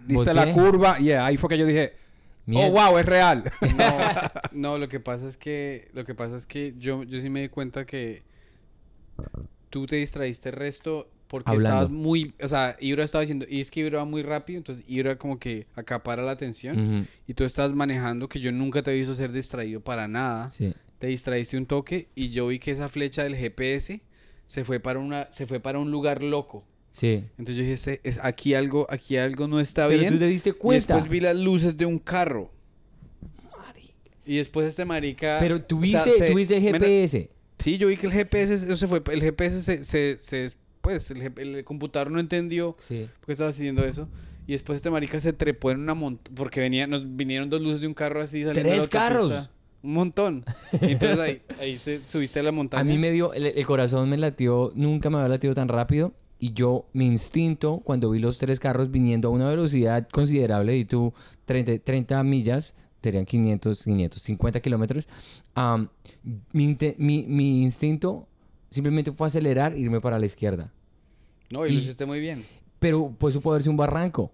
diste 0.07 0.33
la 0.33 0.53
curva. 0.53 0.97
Y 0.99 1.11
ahí 1.11 1.35
fue 1.35 1.49
que 1.49 1.57
yo 1.57 1.65
dije, 1.65 1.93
Oh, 2.53 2.69
wow, 2.71 2.97
es 2.99 3.05
real. 3.05 3.43
No, 3.75 3.97
no, 4.51 4.77
lo 4.77 4.87
que 4.87 4.99
pasa 4.99 5.27
es 5.27 5.37
que 5.37 5.89
lo 5.93 6.05
que 6.05 6.13
pasa 6.13 6.37
es 6.37 6.45
que 6.45 6.75
yo, 6.77 7.03
yo 7.03 7.19
sí 7.21 7.29
me 7.29 7.41
di 7.41 7.49
cuenta 7.49 7.85
que 7.85 8.23
tú 9.69 9.85
te 9.87 9.95
distraíste 9.95 10.49
el 10.49 10.55
resto 10.55 11.09
porque 11.27 11.49
Hablando. 11.49 11.69
estabas 11.69 11.89
muy, 11.89 12.33
o 12.41 12.47
sea, 12.47 12.77
Ibra 12.79 13.03
estaba 13.03 13.21
diciendo, 13.21 13.45
y 13.49 13.59
es 13.59 13.71
que 13.71 13.79
Ibra 13.79 13.99
va 13.99 14.05
muy 14.05 14.21
rápido, 14.21 14.57
entonces 14.57 14.85
Ibra 14.87 15.17
como 15.17 15.39
que 15.39 15.65
acapara 15.75 16.21
la 16.21 16.31
atención 16.31 17.07
y 17.27 17.33
tú 17.33 17.43
estabas 17.45 17.73
manejando 17.73 18.29
que 18.29 18.39
yo 18.39 18.51
nunca 18.51 18.83
te 18.83 18.91
he 18.91 18.93
visto 18.93 19.15
ser 19.15 19.31
distraído 19.31 19.81
para 19.81 20.07
nada. 20.07 20.51
Sí. 20.51 20.73
Te 20.99 21.07
distraíste 21.07 21.57
un 21.57 21.65
toque 21.65 22.09
y 22.15 22.29
yo 22.29 22.47
vi 22.47 22.59
que 22.59 22.71
esa 22.71 22.89
flecha 22.89 23.23
del 23.23 23.35
GPS 23.35 24.01
se 24.45 24.63
fue 24.63 24.79
para 24.79 24.99
una 24.99 25.29
se 25.31 25.47
fue 25.47 25.59
para 25.59 25.79
un 25.79 25.89
lugar 25.91 26.21
loco. 26.21 26.63
Sí. 26.95 27.25
Entonces 27.37 27.55
yo 27.57 27.61
dije, 27.63 27.75
"Se- 27.75 27.99
es, 28.05 28.19
aquí 28.21 28.53
algo 28.53 28.87
aquí 28.89 29.17
algo 29.17 29.49
no 29.49 29.59
está 29.59 29.85
Pero 29.89 29.99
bien. 29.99 30.13
tú 30.13 30.17
te 30.19 30.27
diste 30.27 30.51
Y 30.51 30.53
cuenta. 30.53 30.93
después 30.95 31.11
vi 31.11 31.19
las 31.19 31.35
luces 31.35 31.75
de 31.75 31.85
un 31.85 31.99
carro. 31.99 32.51
Y 34.25 34.37
después 34.37 34.65
este 34.69 34.85
marica. 34.85 35.37
Pero 35.41 35.55
o 35.55 35.57
sea, 35.59 35.67
tuviste, 35.67 36.11
se- 36.11 36.31
tuviste 36.31 36.59
GPS. 36.61 37.29
Sí, 37.59 37.77
yo 37.77 37.87
vi 37.89 37.97
que 37.97 38.07
el 38.07 38.13
GPS 38.13 38.57
se- 38.59 38.75
se 38.77 38.87
fue. 38.87 39.01
El 39.11 39.21
GPS 39.21 39.61
se. 39.61 39.83
se, 39.83 40.17
se- 40.19 40.49
pues 40.81 41.11
el, 41.11 41.63
computador 41.65 42.11
no 42.11 42.19
entendió 42.19 42.77
Sí. 42.79 43.09
por 43.19 43.25
qué 43.25 43.31
estaba 43.33 43.49
haciendo 43.49 43.83
eso. 43.83 44.07
Y 44.47 44.53
después 44.53 44.77
este 44.77 44.89
marica 44.89 45.19
se 45.19 45.33
trepó 45.33 45.71
en 45.71 45.79
una 45.81 45.95
montaña. 45.95 46.33
Porque 46.35 46.61
venía, 46.61 46.87
nos 46.87 47.15
vinieron 47.17 47.49
dos 47.49 47.59
luces 47.61 47.81
de 47.81 47.87
un 47.87 47.93
carro 47.93 48.21
así 48.21 48.43
¡Tres 48.53 48.87
carros! 48.87 49.49
Un 49.83 49.93
montón. 49.93 50.45
Y 50.81 50.93
entonces 50.93 51.19
ahí, 51.19 51.41
ahí 51.59 51.77
se, 51.77 51.99
subiste 52.01 52.39
a 52.39 52.43
la 52.43 52.51
montaña. 52.51 52.81
A 52.81 52.83
mí 52.83 52.97
me 52.97 53.11
dio, 53.11 53.33
el, 53.33 53.45
el 53.47 53.65
corazón 53.65 54.09
me 54.09 54.17
latió, 54.17 54.71
nunca 54.75 55.09
me 55.09 55.17
había 55.17 55.29
latido 55.29 55.53
tan 55.53 55.67
rápido. 55.67 56.13
Y 56.39 56.53
yo, 56.53 56.85
mi 56.93 57.05
instinto, 57.07 57.81
cuando 57.83 58.09
vi 58.09 58.19
los 58.19 58.37
tres 58.37 58.59
carros 58.59 58.91
viniendo 58.91 59.29
a 59.29 59.31
una 59.31 59.49
velocidad 59.49 60.07
considerable, 60.11 60.77
y 60.77 60.85
tú 60.85 61.13
30, 61.45 61.79
30 61.79 62.21
millas, 62.23 62.73
serían 63.01 63.25
500, 63.25 63.83
550 63.83 64.59
kilómetros, 64.59 65.07
am, 65.53 65.89
mi, 66.51 66.75
mi, 66.97 67.23
mi 67.23 67.61
instinto 67.63 68.27
simplemente 68.69 69.11
fue 69.11 69.27
acelerar 69.27 69.73
e 69.73 69.79
irme 69.79 70.01
para 70.01 70.19
la 70.19 70.25
izquierda. 70.25 70.71
No, 71.51 71.65
y, 71.65 71.69
y- 71.69 71.75
lo 71.75 71.81
hiciste 71.81 72.05
muy 72.05 72.19
bien. 72.19 72.43
pero 72.79 73.13
pues 73.17 73.37
puede 73.37 73.55
haberse 73.55 73.69
un 73.69 73.77
barranco. 73.77 74.31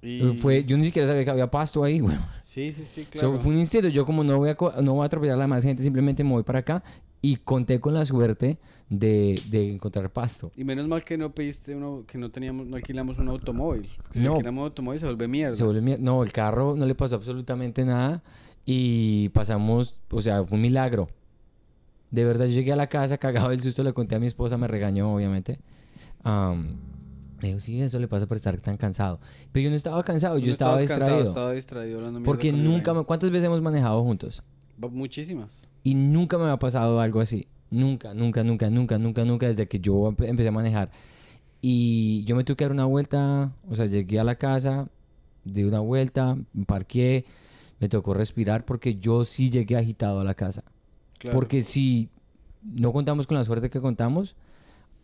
Y... 0.00 0.20
Fue, 0.38 0.64
yo 0.64 0.76
ni 0.76 0.84
siquiera 0.84 1.06
sabía 1.06 1.24
que 1.24 1.30
había 1.30 1.48
pasto 1.50 1.84
ahí, 1.84 2.00
güey. 2.00 2.16
Sí, 2.40 2.72
sí, 2.72 2.84
sí, 2.84 3.04
So, 3.04 3.10
claro. 3.10 3.40
fue 3.40 3.52
un 3.52 3.58
instinto. 3.60 3.88
Yo 3.88 4.04
como 4.04 4.24
no 4.24 4.38
voy, 4.38 4.50
a, 4.50 4.56
no 4.82 4.94
voy 4.94 5.02
a 5.04 5.06
atropellar 5.06 5.36
a 5.36 5.38
la 5.38 5.46
más 5.46 5.62
gente, 5.62 5.82
simplemente 5.82 6.24
me 6.24 6.30
voy 6.30 6.42
para 6.42 6.58
acá 6.58 6.82
y 7.24 7.36
conté 7.36 7.78
con 7.80 7.94
la 7.94 8.04
suerte 8.04 8.58
de, 8.90 9.40
de 9.48 9.72
encontrar 9.72 10.12
pasto. 10.12 10.50
Y 10.56 10.64
menos 10.64 10.88
mal 10.88 11.04
que 11.04 11.16
no 11.16 11.30
pediste 11.32 11.74
uno, 11.76 12.02
que 12.06 12.18
no 12.18 12.30
teníamos, 12.30 12.66
no 12.66 12.74
alquilamos 12.76 13.16
un 13.18 13.28
automóvil. 13.28 13.88
Si 14.12 14.18
No. 14.18 14.32
alquilamos 14.32 14.60
un 14.62 14.64
automóvil 14.66 14.98
se 15.00 15.06
vuelve 15.06 15.28
mierda. 15.28 15.54
Se 15.54 15.62
volvió 15.64 15.80
mier- 15.82 16.00
No, 16.00 16.22
el 16.24 16.32
carro 16.32 16.74
no 16.76 16.84
le 16.84 16.94
pasó 16.96 17.14
absolutamente 17.16 17.84
nada 17.84 18.22
y 18.66 19.28
pasamos, 19.30 19.94
o 20.10 20.20
sea, 20.20 20.42
fue 20.44 20.56
un 20.56 20.62
milagro. 20.62 21.08
De 22.10 22.24
verdad, 22.24 22.46
yo 22.46 22.52
llegué 22.52 22.72
a 22.72 22.76
la 22.76 22.88
casa 22.88 23.16
cagado 23.18 23.50
del 23.50 23.60
susto, 23.62 23.82
le 23.84 23.92
conté 23.92 24.16
a 24.16 24.18
mi 24.18 24.26
esposa, 24.26 24.58
me 24.58 24.66
regañó, 24.66 25.14
obviamente. 25.14 25.60
Am, 26.24 26.76
me 27.40 27.48
dijo, 27.48 27.60
sí, 27.60 27.80
eso 27.80 27.98
le 28.00 28.06
pasa 28.08 28.26
por 28.26 28.36
estar 28.36 28.60
tan 28.60 28.76
cansado. 28.76 29.18
Pero 29.52 29.64
yo 29.64 29.70
no 29.70 29.76
estaba 29.76 30.02
cansado, 30.02 30.38
yo 30.38 30.46
No 30.46 30.50
estaba 30.52 30.82
estabas 30.82 30.88
cansado, 30.90 31.10
distraído. 31.22 31.28
estaba 31.30 31.52
distraído 31.52 31.98
hablando 31.98 32.18
mierda 32.20 32.26
Porque 32.30 32.52
nunca, 32.52 32.92
¿cuántas 33.04 33.30
veces 33.30 33.46
hemos 33.46 33.62
manejado 33.62 34.02
juntos? 34.02 34.42
Muchísimas. 34.90 35.68
Y 35.84 35.94
nunca 35.94 36.38
me 36.38 36.48
ha 36.48 36.58
pasado 36.58 37.00
algo 37.00 37.20
así. 37.20 37.46
Nunca, 37.70 38.12
nunca, 38.14 38.44
nunca, 38.44 38.68
nunca, 38.70 38.98
nunca, 38.98 39.24
nunca, 39.24 39.46
desde 39.46 39.66
que 39.66 39.80
yo 39.80 39.94
empe- 40.10 40.28
empecé 40.28 40.48
a 40.48 40.52
manejar. 40.52 40.90
Y 41.60 42.24
yo 42.24 42.36
me 42.36 42.44
tuve 42.44 42.56
que 42.56 42.64
dar 42.64 42.72
una 42.72 42.84
vuelta, 42.84 43.52
o 43.68 43.74
sea, 43.74 43.86
llegué 43.86 44.18
a 44.18 44.24
la 44.24 44.34
casa, 44.34 44.88
di 45.44 45.64
una 45.64 45.80
vuelta, 45.80 46.36
parqué, 46.66 47.24
me 47.80 47.88
tocó 47.88 48.14
respirar 48.14 48.64
porque 48.64 48.96
yo 48.96 49.24
sí 49.24 49.48
llegué 49.50 49.76
agitado 49.76 50.20
a 50.20 50.24
la 50.24 50.34
casa. 50.34 50.64
Claro. 51.18 51.34
Porque 51.36 51.60
si 51.62 52.08
no 52.62 52.92
contamos 52.92 53.26
con 53.26 53.36
la 53.36 53.44
suerte 53.44 53.70
que 53.70 53.80
contamos, 53.80 54.34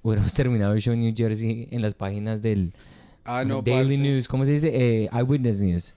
hubiéramos 0.03 0.33
terminado 0.35 0.75
el 0.75 0.81
show 0.81 0.93
en 0.95 1.01
New 1.01 1.15
Jersey 1.17 1.69
en 1.71 1.81
las 1.83 1.95
páginas 1.95 2.43
del 2.43 2.73
Ah, 3.25 3.45
no, 3.45 3.63
Daily 3.63 3.97
parce. 3.97 3.99
News, 3.99 4.29
¿cómo 4.29 4.45
se 4.45 4.53
dice? 4.53 4.71
Eh, 5.05 5.09
Eyewitness 5.13 5.61
News. 5.61 5.95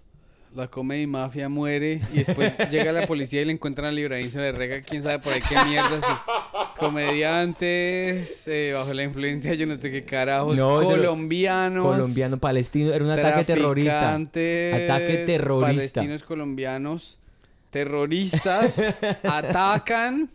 La 0.54 0.68
Comedy 0.68 1.08
Mafia 1.08 1.48
muere 1.48 2.02
y 2.12 2.24
después 2.24 2.54
llega 2.70 2.92
la 2.92 3.08
policía 3.08 3.42
y 3.42 3.46
le 3.46 3.54
encuentran 3.54 3.96
a 3.96 4.00
Ibrahim, 4.00 4.30
se 4.30 4.40
le 4.40 4.52
rega 4.52 4.82
quién 4.82 5.02
sabe 5.02 5.20
por 5.20 5.32
ahí 5.32 5.40
qué 5.48 5.56
mierda. 5.66 6.24
Comediantes, 6.78 8.48
eh, 8.48 8.72
bajo 8.74 8.94
la 8.94 9.04
influencia, 9.04 9.54
yo 9.54 9.66
no 9.66 9.76
sé 9.76 9.92
qué 9.92 10.04
carajos. 10.04 10.58
No, 10.58 10.82
colombianos. 10.82 11.96
Colombiano, 11.96 12.38
palestino, 12.38 12.92
era 12.92 13.06
un 13.06 13.12
ataque 13.12 13.46
terrorista. 13.46 14.16
Ataque 14.16 15.24
terrorista. 15.26 16.02
Palestinos 16.02 16.24
colombianos. 16.24 17.18
Terroristas 17.70 18.84
atacan 19.24 20.30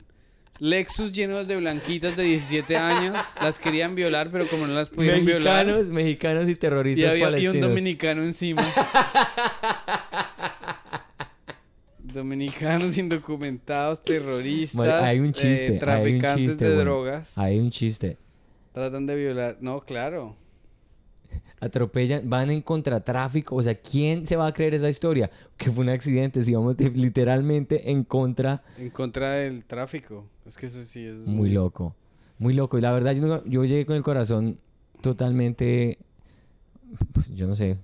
Lexus 0.59 1.13
llenos 1.13 1.47
de 1.47 1.57
blanquitas 1.57 2.17
de 2.17 2.23
17 2.25 2.77
años. 2.77 3.17
Las 3.43 3.59
querían 3.59 3.95
violar, 3.95 4.31
pero 4.31 4.47
como 4.49 4.67
no 4.67 4.75
las 4.75 4.91
pudieron 4.91 5.25
violar. 5.25 5.67
Mexicanos, 5.67 5.91
mexicanos 5.91 6.49
y 6.49 6.53
Y 6.53 6.57
terroristas 6.57 7.11
había 7.13 7.19
y 7.19 7.23
un 7.23 7.27
palestinos. 7.29 7.69
dominicano 7.69 8.23
encima. 8.23 8.65
Dominicanos 11.99 12.97
indocumentados, 12.97 14.03
terroristas, 14.03 14.77
Bueno, 14.77 14.95
hay 14.97 15.19
un 15.19 15.27
eh, 15.29 15.33
chiste, 15.33 15.67
hay 15.67 15.73
un 15.73 15.79
traficantes 15.79 16.37
chiste, 16.37 16.65
de 16.65 16.75
bueno. 16.77 16.91
drogas, 16.93 17.37
Hay 17.37 17.59
un 17.59 17.71
chiste. 17.71 18.17
tratan 18.73 19.05
de 19.07 19.17
violar. 19.17 19.59
No, 19.61 19.81
claro. 19.81 20.37
Atropellan, 21.61 22.29
van 22.29 22.51
en 22.51 22.61
contratráfico. 22.61 23.57
O 23.57 23.63
sea, 23.63 23.75
¿quién 23.75 24.27
se 24.27 24.37
va 24.37 24.47
a 24.47 24.53
creer 24.53 24.75
esa 24.75 24.89
historia? 24.89 25.31
Que 25.57 25.71
fue 25.71 25.85
un 25.85 25.91
accidente. 25.91 26.43
Si 26.43 26.55
vamos 26.55 26.77
de- 26.77 26.91
literalmente 26.91 27.91
en 27.91 28.05
contra. 28.05 28.63
En 28.79 28.91
contra 28.91 29.33
del 29.33 29.65
tráfico. 29.65 30.27
Es 30.45 30.57
que 30.57 30.67
eso 30.67 30.85
sí 30.85 31.05
es 31.07 31.15
Muy 31.17 31.51
loco. 31.51 31.95
Muy 32.39 32.53
loco. 32.53 32.77
Y 32.79 32.83
la 32.83 32.93
verdad, 32.93 33.13
yo, 33.15 33.45
yo 33.47 33.65
llegué 33.65 33.87
con 33.87 33.97
el 33.97 34.03
corazón 34.03 34.59
totalmente. 35.01 35.99
pues, 37.13 37.29
yo 37.35 37.47
no 37.47 37.57
sé. 37.57 37.79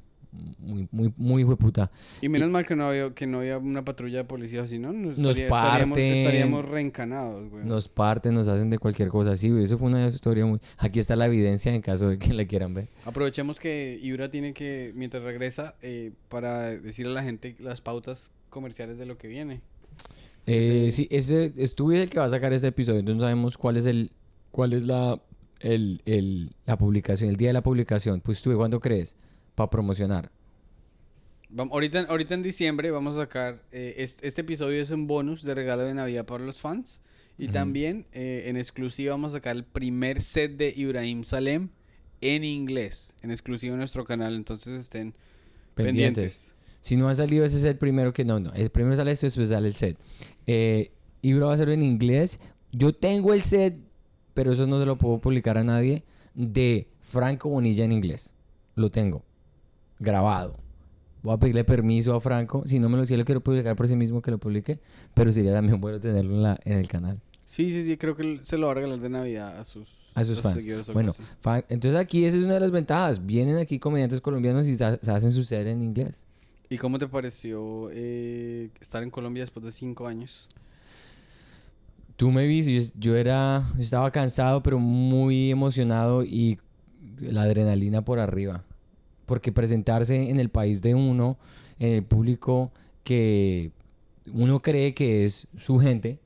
Muy, 0.59 0.89
muy, 0.91 1.13
muy 1.19 1.45
hueputa. 1.45 1.91
Y 2.23 2.29
menos 2.31 2.49
mal 2.49 2.65
que 2.67 2.75
no 2.75 2.87
había 2.87 3.13
que 3.13 3.27
no 3.27 3.41
había 3.41 3.59
una 3.59 3.85
patrulla 3.85 4.19
de 4.19 4.25
policía, 4.25 4.67
si 4.67 4.79
no 4.79 4.91
nos, 4.91 5.19
Nos 5.19 5.37
estaría- 5.37 5.45
estaríamos, 5.47 5.99
parten. 5.99 6.15
estaríamos 6.17 6.65
reencanados, 6.65 7.51
güey. 7.51 7.67
Nos 7.67 7.89
parten, 7.89 8.33
nos 8.33 8.49
hacen 8.49 8.71
de 8.71 8.79
cualquier 8.79 9.09
cosa 9.11 9.33
así. 9.33 9.51
güey. 9.51 9.65
Eso 9.65 9.77
fue 9.77 9.89
una 9.89 10.07
historia 10.07 10.47
muy. 10.47 10.59
Aquí 10.79 10.99
está 11.01 11.17
la 11.17 11.27
evidencia 11.27 11.75
en 11.75 11.83
caso 11.83 12.09
de 12.09 12.19
que 12.19 12.33
la 12.33 12.47
quieran 12.47 12.73
ver. 12.73 12.89
Aprovechemos 13.05 13.61
que 13.61 13.99
Ibra 14.03 14.31
tiene 14.31 14.55
que, 14.55 14.93
mientras 14.95 15.23
regresa, 15.23 15.75
eh, 15.83 16.13
para 16.31 16.63
decir 16.71 17.07
a 17.07 17.11
la 17.11 17.23
gente 17.23 17.55
las 17.59 17.83
pautas 17.83 18.31
comerciales 18.49 18.97
de 18.97 19.05
lo 19.05 19.19
que 19.19 19.29
viene. 19.29 19.61
Eh, 20.47 20.89
sí, 20.91 21.09
ese 21.11 21.53
estuve 21.57 22.03
el 22.03 22.11
que 22.11 22.19
va 22.19 22.25
a 22.25 22.31
sacar 22.31 22.53
este 22.53 22.69
episodio, 22.69 23.01
entonces 23.01 23.19
no 23.19 23.23
sabemos 23.25 23.59
cuál 23.59 23.77
es 23.77 23.87
el, 23.87 24.11
cuál 24.51 24.73
es 24.73 24.83
la, 24.85 25.21
el, 25.61 26.01
el- 26.07 26.53
la 26.67 26.77
publicación, 26.79 27.29
el 27.31 27.37
día 27.37 27.49
de 27.51 27.53
la 27.55 27.63
publicación. 27.63 28.21
Pues 28.23 28.43
tú, 28.43 28.53
¿cuándo 28.57 28.81
crees? 28.81 29.15
Para 29.55 29.71
promocionar. 29.71 30.31
Ahorita, 31.57 32.07
ahorita 32.09 32.35
en 32.35 32.43
diciembre 32.43 32.91
vamos 32.91 33.17
a 33.17 33.21
sacar, 33.21 33.63
eh, 33.73 33.95
este, 33.99 34.27
este 34.27 34.41
episodio 34.41 34.81
es 34.81 34.91
un 34.91 35.07
bonus 35.07 35.43
de 35.43 35.55
regalo 35.55 35.83
de 35.83 35.93
Navidad 35.95 36.25
para 36.25 36.45
los 36.45 36.61
fans. 36.61 37.01
Y 37.39 37.49
también 37.49 38.07
eh, 38.13 38.45
en 38.47 38.57
exclusiva 38.57 39.13
vamos 39.15 39.33
a 39.33 39.39
sacar 39.39 39.57
el 39.57 39.65
primer 39.65 40.23
set 40.23 40.57
de 40.57 40.73
Ibrahim 40.77 41.25
Salem 41.25 41.71
en 42.21 42.45
inglés, 42.45 43.17
en 43.23 43.31
exclusiva 43.31 43.73
en 43.73 43.79
nuestro 43.79 44.05
canal. 44.05 44.37
Entonces 44.37 44.81
estén 44.81 45.15
Pendientes. 45.75 46.15
pendientes. 46.15 46.55
Si 46.81 46.97
no 46.97 47.09
ha 47.09 47.15
salido, 47.15 47.45
ese 47.45 47.57
es 47.59 47.65
el 47.65 47.77
primero 47.77 48.13
que 48.13 48.25
no, 48.25 48.39
no. 48.39 48.53
El 48.53 48.71
primero 48.71 48.97
sale 48.97 49.11
esto, 49.11 49.27
después 49.27 49.49
sale 49.49 49.67
el 49.69 49.75
set. 49.75 49.99
Eh, 50.47 50.93
Ibra 51.23 51.47
va 51.47 51.53
a 51.53 51.55
hacerlo 51.55 51.75
en 51.75 51.83
inglés. 51.83 52.39
Yo 52.71 52.93
tengo 52.95 53.33
el 53.35 53.43
set, 53.43 53.77
pero 54.35 54.53
eso 54.53 54.67
no 54.67 54.79
se 54.79 54.87
lo 54.87 54.97
puedo 54.99 55.19
publicar 55.19 55.59
a 55.59 55.65
nadie, 55.65 56.05
de 56.35 56.89
Franco 57.01 57.49
Bonilla 57.49 57.85
en 57.85 57.93
inglés. 57.93 58.35
Lo 58.75 58.91
tengo. 58.91 59.25
Grabado. 60.03 60.57
Voy 61.23 61.35
a 61.35 61.39
pedirle 61.39 61.65
permiso 61.65 62.15
a 62.15 62.21
Franco. 62.21 62.65
Si 62.67 62.79
no 62.81 62.89
me 62.89 62.97
lo, 62.99 63.05
si 63.07 63.17
lo 63.17 63.25
quiero 63.25 63.41
publicar 63.41 63.77
por 63.77 63.87
sí 63.89 63.95
mismo, 63.97 64.21
que 64.21 64.31
lo 64.33 64.39
publique. 64.39 64.81
Pero 65.15 65.31
sería 65.33 65.53
también 65.53 65.81
bueno 65.81 66.01
tenerlo 66.01 66.35
en, 66.35 66.43
la, 66.43 66.59
en 66.65 66.79
el 66.79 66.89
canal. 66.89 67.21
Sí, 67.45 67.71
sí, 67.71 67.85
sí, 67.85 67.97
creo 67.97 68.17
que 68.17 68.41
se 68.43 68.59
lo 68.59 68.67
va 68.67 68.73
a 68.73 68.75
regalar 68.77 68.99
de 68.99 69.09
Navidad 69.09 69.59
a 69.59 69.65
sus, 69.65 69.89
A 70.15 70.25
sus 70.25 70.41
fans. 70.41 70.67
Bueno, 70.93 71.11
así. 71.11 71.23
fa- 71.41 71.65
entonces 71.69 71.99
aquí 72.01 72.25
esa 72.25 72.37
es 72.39 72.45
una 72.45 72.55
de 72.55 72.61
las 72.61 72.71
ventajas. 72.71 73.25
Vienen 73.25 73.59
aquí 73.59 73.79
comediantes 73.79 74.21
colombianos 74.21 74.67
y 74.67 74.75
se 74.75 74.85
hacen 74.85 75.31
su 75.31 75.45
serie 75.45 75.73
en 75.73 75.83
inglés. 75.83 76.25
¿Y 76.71 76.79
cómo 76.79 76.99
te 76.99 77.07
pareció 77.07 77.91
eh, 77.93 78.71
estar 78.81 79.03
en 79.03 79.11
Colombia 79.11 79.43
después 79.43 79.63
de 79.65 79.71
cinco 79.73 80.07
años? 80.07 80.49
Tú 82.17 82.31
me 82.31 82.47
viste, 82.47 82.73
yo, 82.75 82.81
yo 82.99 83.17
era, 83.17 83.65
yo 83.75 83.83
estaba 83.83 84.11
cansado, 84.11 84.63
pero 84.63 84.79
muy 84.79 85.51
emocionado 85.51 86.23
y 86.25 86.59
la 87.21 87.43
adrenalina 87.43 88.05
por 88.05 88.19
arriba. 88.19 88.65
Porque 89.33 89.51
presentarse 89.51 90.29
en 90.29 90.39
el 90.39 90.51
país 90.51 90.83
de 90.83 90.95
uno, 90.95 91.39
en 91.79 91.93
el 91.95 92.03
público 92.03 92.71
que 93.03 93.73
uno 94.31 94.61
cree 94.61 94.93
que 94.93 95.25
es 95.25 95.49
su 95.57 95.79
gente. 95.79 96.19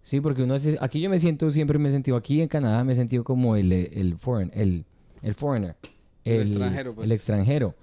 Sí, 0.00 0.22
porque 0.22 0.42
uno 0.42 0.54
hace- 0.54 0.78
aquí 0.80 0.98
yo 0.98 1.10
me 1.10 1.18
siento, 1.18 1.50
siempre 1.50 1.78
me 1.78 1.90
he 1.90 1.92
sentido, 1.92 2.16
aquí 2.16 2.40
en 2.40 2.48
Canadá 2.48 2.82
me 2.84 2.94
he 2.94 2.96
sentido 2.96 3.22
como 3.22 3.54
el, 3.54 3.70
el, 3.70 4.16
foreign, 4.16 4.50
el, 4.54 4.86
el 5.20 5.34
foreigner. 5.34 5.76
El 6.24 6.40
extranjero, 6.40 6.94
pues. 6.94 7.04
El 7.04 7.12
extranjero. 7.12 7.74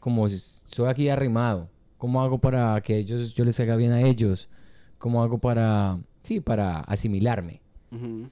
Como 0.00 0.28
soy 0.28 0.90
aquí 0.90 1.08
arrimado. 1.08 1.70
¿Cómo 1.96 2.20
hago 2.20 2.36
para 2.36 2.78
que 2.82 2.94
ellos, 2.98 3.32
yo 3.34 3.42
les 3.46 3.58
haga 3.58 3.74
bien 3.76 3.92
a 3.92 4.02
ellos? 4.02 4.50
¿Cómo 4.98 5.22
hago 5.22 5.38
para, 5.38 5.98
sí, 6.20 6.40
para 6.40 6.80
asimilarme? 6.80 7.62
Ujú. 7.90 8.28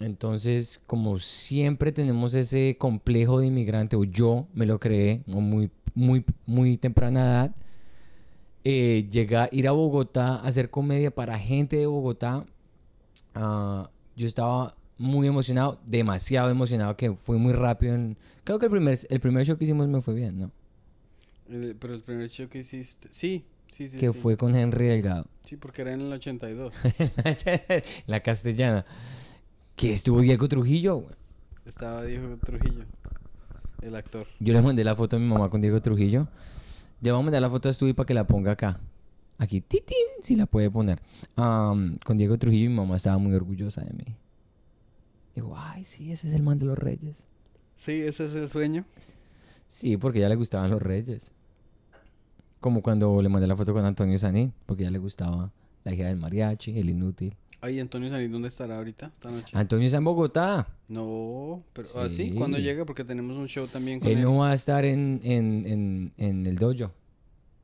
Entonces, 0.00 0.80
como 0.86 1.18
siempre 1.18 1.92
tenemos 1.92 2.34
ese 2.34 2.76
complejo 2.78 3.40
de 3.40 3.46
inmigrante, 3.46 3.96
o 3.96 4.04
yo 4.04 4.46
me 4.54 4.66
lo 4.66 4.78
creé 4.78 5.22
muy, 5.26 5.70
muy, 5.94 6.24
muy 6.46 6.76
temprana 6.76 7.20
edad, 7.24 7.54
eh, 8.64 9.06
llegar, 9.10 9.48
ir 9.52 9.66
a 9.68 9.72
Bogotá 9.72 10.36
a 10.36 10.46
hacer 10.46 10.70
comedia 10.70 11.10
para 11.10 11.38
gente 11.38 11.76
de 11.76 11.86
Bogotá, 11.86 12.44
ah, 13.34 13.90
yo 14.16 14.26
estaba 14.26 14.76
muy 14.98 15.26
emocionado, 15.28 15.80
demasiado 15.86 16.50
emocionado, 16.50 16.96
que 16.96 17.12
fue 17.14 17.38
muy 17.38 17.52
rápido. 17.52 17.94
en- 17.94 18.16
creo 18.44 18.58
que 18.58 18.66
el 18.66 18.72
primer, 18.72 18.98
el 19.08 19.20
primer 19.20 19.46
show 19.46 19.56
que 19.56 19.64
hicimos 19.64 19.88
me 19.88 20.00
fue 20.00 20.14
bien, 20.14 20.38
¿no? 20.38 20.50
Pero 21.78 21.94
el 21.94 22.02
primer 22.02 22.28
show 22.28 22.48
que 22.48 22.58
hiciste... 22.58 23.08
Sí, 23.10 23.44
sí, 23.68 23.88
sí. 23.88 23.96
que 23.96 24.12
sí. 24.12 24.18
fue 24.18 24.36
con 24.36 24.54
Henry 24.54 24.86
Delgado. 24.86 25.26
Sí, 25.44 25.56
porque 25.56 25.82
era 25.82 25.94
en 25.94 26.02
el 26.02 26.12
82. 26.12 26.74
la 28.06 28.20
castellana. 28.20 28.84
Que 29.78 29.92
estuvo 29.92 30.20
Diego 30.22 30.48
Trujillo, 30.48 30.96
güey. 30.96 31.14
Estaba 31.64 32.02
Diego 32.02 32.36
Trujillo, 32.38 32.84
el 33.80 33.94
actor. 33.94 34.26
Yo 34.40 34.52
le 34.52 34.60
mandé 34.60 34.82
la 34.82 34.96
foto 34.96 35.14
a 35.14 35.20
mi 35.20 35.26
mamá 35.26 35.48
con 35.50 35.60
Diego 35.60 35.80
Trujillo. 35.80 36.26
Le 37.00 37.12
voy 37.12 37.20
a 37.20 37.22
mandar 37.22 37.40
la 37.40 37.48
foto 37.48 37.68
a 37.68 37.72
Stubby 37.72 37.92
para 37.92 38.04
que 38.04 38.12
la 38.12 38.26
ponga 38.26 38.50
acá. 38.50 38.80
Aquí, 39.38 39.60
titín, 39.60 39.94
si 40.20 40.34
la 40.34 40.46
puede 40.46 40.68
poner. 40.68 41.00
Con 41.36 42.16
Diego 42.16 42.36
Trujillo 42.38 42.68
mi 42.68 42.74
mamá 42.74 42.96
estaba 42.96 43.18
muy 43.18 43.32
orgullosa 43.36 43.82
de 43.82 43.92
mí. 43.92 44.16
Digo, 45.36 45.54
ay, 45.56 45.84
sí, 45.84 46.10
ese 46.10 46.26
es 46.26 46.34
el 46.34 46.42
man 46.42 46.58
de 46.58 46.66
los 46.66 46.76
reyes. 46.76 47.28
Sí, 47.76 47.92
ese 47.92 48.26
es 48.26 48.34
el 48.34 48.48
sueño. 48.48 48.84
Sí, 49.68 49.96
porque 49.96 50.18
ya 50.18 50.28
le 50.28 50.34
gustaban 50.34 50.72
los 50.72 50.82
reyes. 50.82 51.30
Como 52.58 52.82
cuando 52.82 53.22
le 53.22 53.28
mandé 53.28 53.46
la 53.46 53.54
foto 53.54 53.72
con 53.72 53.84
Antonio 53.84 54.18
Sanín, 54.18 54.52
porque 54.66 54.82
ya 54.82 54.90
le 54.90 54.98
gustaba 54.98 55.52
la 55.84 55.94
hija 55.94 56.08
del 56.08 56.16
mariachi, 56.16 56.76
el 56.76 56.90
inútil. 56.90 57.36
Ay, 57.60 57.80
Antonio 57.80 58.08
Sanín, 58.10 58.30
¿dónde 58.30 58.48
estará 58.48 58.76
ahorita? 58.78 59.10
Esta 59.14 59.30
noche. 59.30 59.50
Antonio 59.52 59.86
está 59.86 59.98
en 59.98 60.04
Bogotá. 60.04 60.68
No, 60.86 61.64
pero 61.72 61.88
¿ah, 61.96 62.08
sí? 62.08 62.28
Sí. 62.28 62.34
¿Cuándo 62.34 62.58
llega? 62.58 62.84
Porque 62.84 63.04
tenemos 63.04 63.36
un 63.36 63.48
show 63.48 63.66
también 63.66 63.98
con 63.98 64.08
Él 64.08 64.18
él. 64.18 64.22
no 64.24 64.36
va 64.38 64.50
a 64.50 64.54
estar 64.54 64.84
en, 64.84 65.20
en, 65.24 65.66
en, 65.66 66.12
en 66.16 66.46
el 66.46 66.56
dojo. 66.56 66.92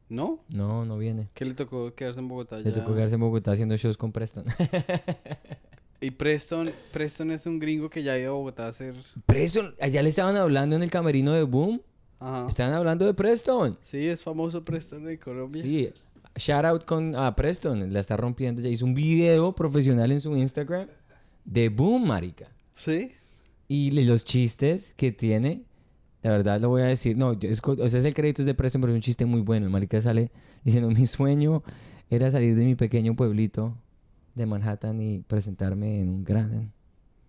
¿No? 0.09 0.41
No, 0.49 0.85
no 0.85 0.99
viene. 0.99 1.29
¿Qué 1.33 1.45
le 1.45 1.55
tocó 1.55 1.95
quedarse 1.95 2.21
en 2.21 2.29
Bogotá? 2.29 2.59
Le 2.59 2.65
ya? 2.65 2.73
tocó 2.73 2.95
quedarse 2.95 3.15
en 3.15 3.21
Bogotá 3.21 3.53
haciendo 3.53 3.77
shows 3.77 3.97
con 3.97 4.13
Preston. 4.13 4.45
Y 6.01 6.11
Preston, 6.11 6.71
Preston 6.93 7.31
es 7.31 7.47
un 7.47 7.59
gringo 7.59 7.89
que 7.89 8.03
ya 8.03 8.13
ha 8.13 8.19
ido 8.19 8.33
a 8.33 8.37
Bogotá 8.37 8.67
a 8.67 8.69
hacer... 8.69 8.95
Preston, 9.25 9.75
allá 9.81 10.03
le 10.03 10.11
estaban 10.11 10.37
hablando 10.37 10.77
en 10.77 10.83
el 10.83 10.91
camerino 10.91 11.33
de 11.33 11.45
Boom. 11.45 11.81
Ajá. 12.21 12.47
Estaban 12.47 12.75
hablando 12.75 13.07
de 13.07 13.15
Preston. 13.15 13.79
Sí, 13.81 14.07
es 14.07 14.23
famoso 14.23 14.63
Preston 14.63 15.09
en 15.09 15.17
Colombia. 15.17 15.63
Sí, 15.63 15.91
shout 16.37 16.65
out 16.65 16.85
con 16.85 17.15
a 17.17 17.35
Preston, 17.37 17.93
la 17.93 18.01
está 18.01 18.17
rompiendo. 18.17 18.61
Ya 18.61 18.69
hizo 18.69 18.85
un 18.85 18.95
video 18.95 19.55
profesional 19.55 20.11
en 20.13 20.21
su 20.21 20.37
Instagram 20.37 20.89
de 21.45 21.69
Boom, 21.69 22.07
marica. 22.09 22.49
¿Sí? 22.77 23.13
Y 23.69 23.91
los 24.05 24.25
chistes 24.25 24.95
que 24.97 25.11
tiene, 25.13 25.63
la 26.23 26.31
verdad 26.31 26.61
lo 26.61 26.69
voy 26.71 26.83
a 26.83 26.87
decir. 26.87 27.17
No, 27.17 27.33
yo- 27.39 27.49
es, 27.49 27.61
o 27.65 27.89
sea, 27.89 27.99
es 27.99 28.05
el 28.05 28.15
crédito 28.15 28.43
es 28.43 28.47
de 28.47 28.55
Preston, 28.55 28.81
pero 28.81 28.93
es 28.93 28.97
un 28.97 29.03
chiste 29.03 29.25
muy 29.27 29.41
bueno. 29.41 29.67
El 29.67 29.73
marica 29.73 30.01
sale 30.01 30.31
diciendo: 30.65 30.91
Mi 30.91 31.07
sueño 31.07 31.63
era 32.11 32.31
salir 32.31 32.57
de 32.57 32.65
mi 32.65 32.75
pequeño 32.75 33.15
pueblito 33.17 33.77
de 34.35 34.47
Manhattan 34.47 35.01
y 35.01 35.21
presentarme 35.21 36.01
en 36.01 36.09
un 36.09 36.25
gran 36.25 36.73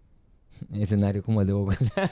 escenario 0.73 1.23
como 1.23 1.41
el 1.41 1.47
de 1.47 1.53
Bogotá. 1.53 2.11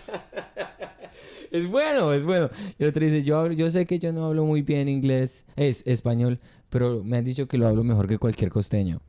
es 1.51 1.67
bueno, 1.67 2.13
es 2.13 2.25
bueno. 2.25 2.49
Y 2.79 2.83
el 2.83 2.89
otro 2.89 3.03
dice: 3.03 3.23
yo, 3.23 3.37
hablo- 3.39 3.53
yo 3.55 3.69
sé 3.69 3.85
que 3.85 3.99
yo 3.99 4.11
no 4.13 4.25
hablo 4.25 4.45
muy 4.45 4.61
bien 4.61 4.87
inglés, 4.87 5.45
es 5.55 5.83
español, 5.85 6.39
pero 6.73 7.03
me 7.03 7.17
han 7.17 7.23
dicho 7.23 7.47
que 7.47 7.57
lo 7.57 7.67
hablo 7.67 7.83
mejor 7.85 8.07
que 8.07 8.17
cualquier 8.17 8.49
costeño. 8.51 8.99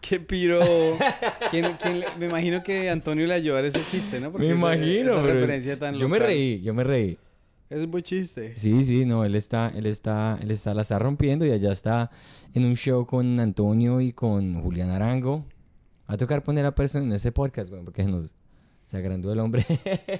¡Qué 0.00 0.20
piro! 0.20 0.60
¿Quién- 1.50 1.76
quién 1.82 2.00
le- 2.00 2.06
me 2.18 2.26
imagino 2.26 2.62
que 2.62 2.90
Antonio 2.90 3.26
le 3.26 3.32
ayudó 3.34 3.56
a 3.56 3.60
ese 3.62 3.80
chiste, 3.90 4.20
¿no? 4.20 4.30
me 4.30 4.46
esa- 4.46 4.54
imagino. 4.54 5.12
Esa 5.14 5.22
pero 5.22 5.28
es- 5.28 5.34
referencia 5.40 5.78
tan 5.78 5.94
yo 5.94 6.08
me 6.08 6.18
local. 6.18 6.26
reí, 6.28 6.60
yo 6.60 6.74
me 6.74 6.84
reí. 6.84 7.18
Es 7.70 7.82
un 7.82 7.90
buen 7.90 8.04
chiste. 8.04 8.52
Sí, 8.56 8.82
sí, 8.82 9.06
no, 9.06 9.24
él 9.24 9.34
está, 9.34 9.72
él 9.74 9.86
está, 9.86 10.38
él 10.42 10.50
está, 10.50 10.74
la 10.74 10.82
está 10.82 10.98
rompiendo 10.98 11.46
y 11.46 11.50
allá 11.50 11.72
está 11.72 12.10
en 12.52 12.66
un 12.66 12.76
show 12.76 13.06
con 13.06 13.40
Antonio 13.40 14.00
y 14.02 14.12
con 14.12 14.62
Julián 14.62 14.90
Arango. 14.90 15.46
Va 16.08 16.14
a 16.14 16.16
tocar 16.18 16.42
poner 16.44 16.66
a 16.66 16.74
persona 16.74 17.06
en 17.06 17.12
este 17.12 17.32
podcast, 17.32 17.70
bueno, 17.70 17.86
porque 17.86 18.04
nos 18.04 18.34
se 18.84 18.98
agrandó 18.98 19.32
el 19.32 19.40
hombre. 19.40 19.64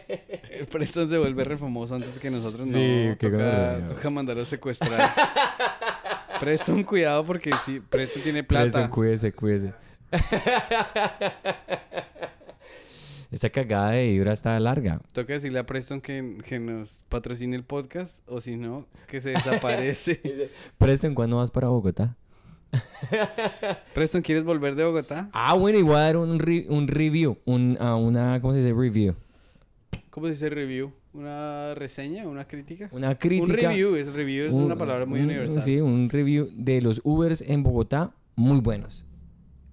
Preston 0.72 1.10
se 1.10 1.18
vuelve 1.18 1.44
re 1.44 1.58
famoso 1.58 1.94
antes 1.94 2.18
que 2.18 2.30
nosotros. 2.30 2.66
No, 2.66 2.72
Sí, 2.74 2.80
qué 3.18 3.28
toca, 3.30 3.86
toca 3.88 4.10
mandar 4.10 4.38
a 4.38 4.44
secuestrar. 4.46 5.12
Preston, 6.40 6.82
cuidado 6.84 7.24
porque 7.24 7.50
sí, 7.64 7.80
Preston 7.80 8.22
tiene 8.22 8.42
plata. 8.44 8.88
Cuídese, 8.90 9.32
cuídese, 9.32 9.72
cuídese. 9.72 9.74
Esta 13.30 13.50
cagada 13.50 13.90
de 13.92 14.06
Ibra 14.12 14.32
está 14.32 14.58
larga. 14.60 15.00
Toca 15.12 15.32
decirle 15.32 15.58
a 15.58 15.66
Preston 15.66 16.00
que, 16.00 16.38
que 16.46 16.60
nos 16.60 17.00
patrocine 17.08 17.56
el 17.56 17.64
podcast 17.64 18.18
o 18.28 18.40
si 18.40 18.56
no, 18.56 18.86
que 19.08 19.20
se 19.20 19.30
desaparece. 19.30 20.50
Preston, 20.78 21.14
¿cuándo 21.14 21.38
vas 21.38 21.50
para 21.50 21.68
Bogotá? 21.68 22.16
Preston, 23.94 24.22
¿quieres 24.22 24.44
volver 24.44 24.76
de 24.76 24.84
Bogotá? 24.84 25.30
Ah, 25.32 25.54
bueno, 25.54 25.84
voy 25.84 25.96
a 25.96 26.00
dar 26.00 26.16
un, 26.16 26.38
re- 26.38 26.66
un 26.68 26.86
review, 26.86 27.38
un, 27.44 27.76
ah, 27.80 27.96
una, 27.96 28.40
¿cómo 28.40 28.52
se 28.52 28.60
dice? 28.60 28.72
Review. 28.72 29.14
¿Cómo 30.10 30.26
se 30.26 30.32
dice 30.34 30.48
review? 30.50 30.92
¿Una 31.14 31.74
reseña? 31.74 32.26
¿Una 32.26 32.44
crítica? 32.46 32.88
Una 32.92 33.14
crítica. 33.16 33.52
Un 33.68 33.70
review, 33.70 33.94
es 33.94 34.12
review 34.12 34.46
es 34.46 34.52
un- 34.54 34.64
una 34.64 34.76
palabra 34.76 35.06
muy 35.06 35.20
un- 35.20 35.26
universal. 35.26 35.62
Sí, 35.62 35.80
un 35.80 36.08
review 36.10 36.48
de 36.54 36.82
los 36.82 37.00
Ubers 37.04 37.40
en 37.42 37.62
Bogotá, 37.62 38.12
muy 38.36 38.60
buenos. 38.60 39.04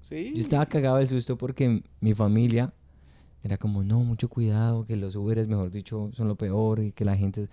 Sí. 0.01 0.31
Yo 0.35 0.39
estaba 0.39 0.65
cagado 0.67 0.97
del 0.97 1.07
susto 1.07 1.37
porque 1.37 1.81
mi 1.99 2.13
familia 2.13 2.73
era 3.43 3.57
como, 3.57 3.83
no, 3.83 4.03
mucho 4.03 4.29
cuidado, 4.29 4.85
que 4.85 4.95
los 4.95 5.15
Uberes, 5.15 5.47
mejor 5.47 5.71
dicho, 5.71 6.11
son 6.13 6.27
lo 6.27 6.35
peor 6.35 6.79
y 6.79 6.91
que 6.91 7.05
la 7.05 7.15
gente... 7.17 7.47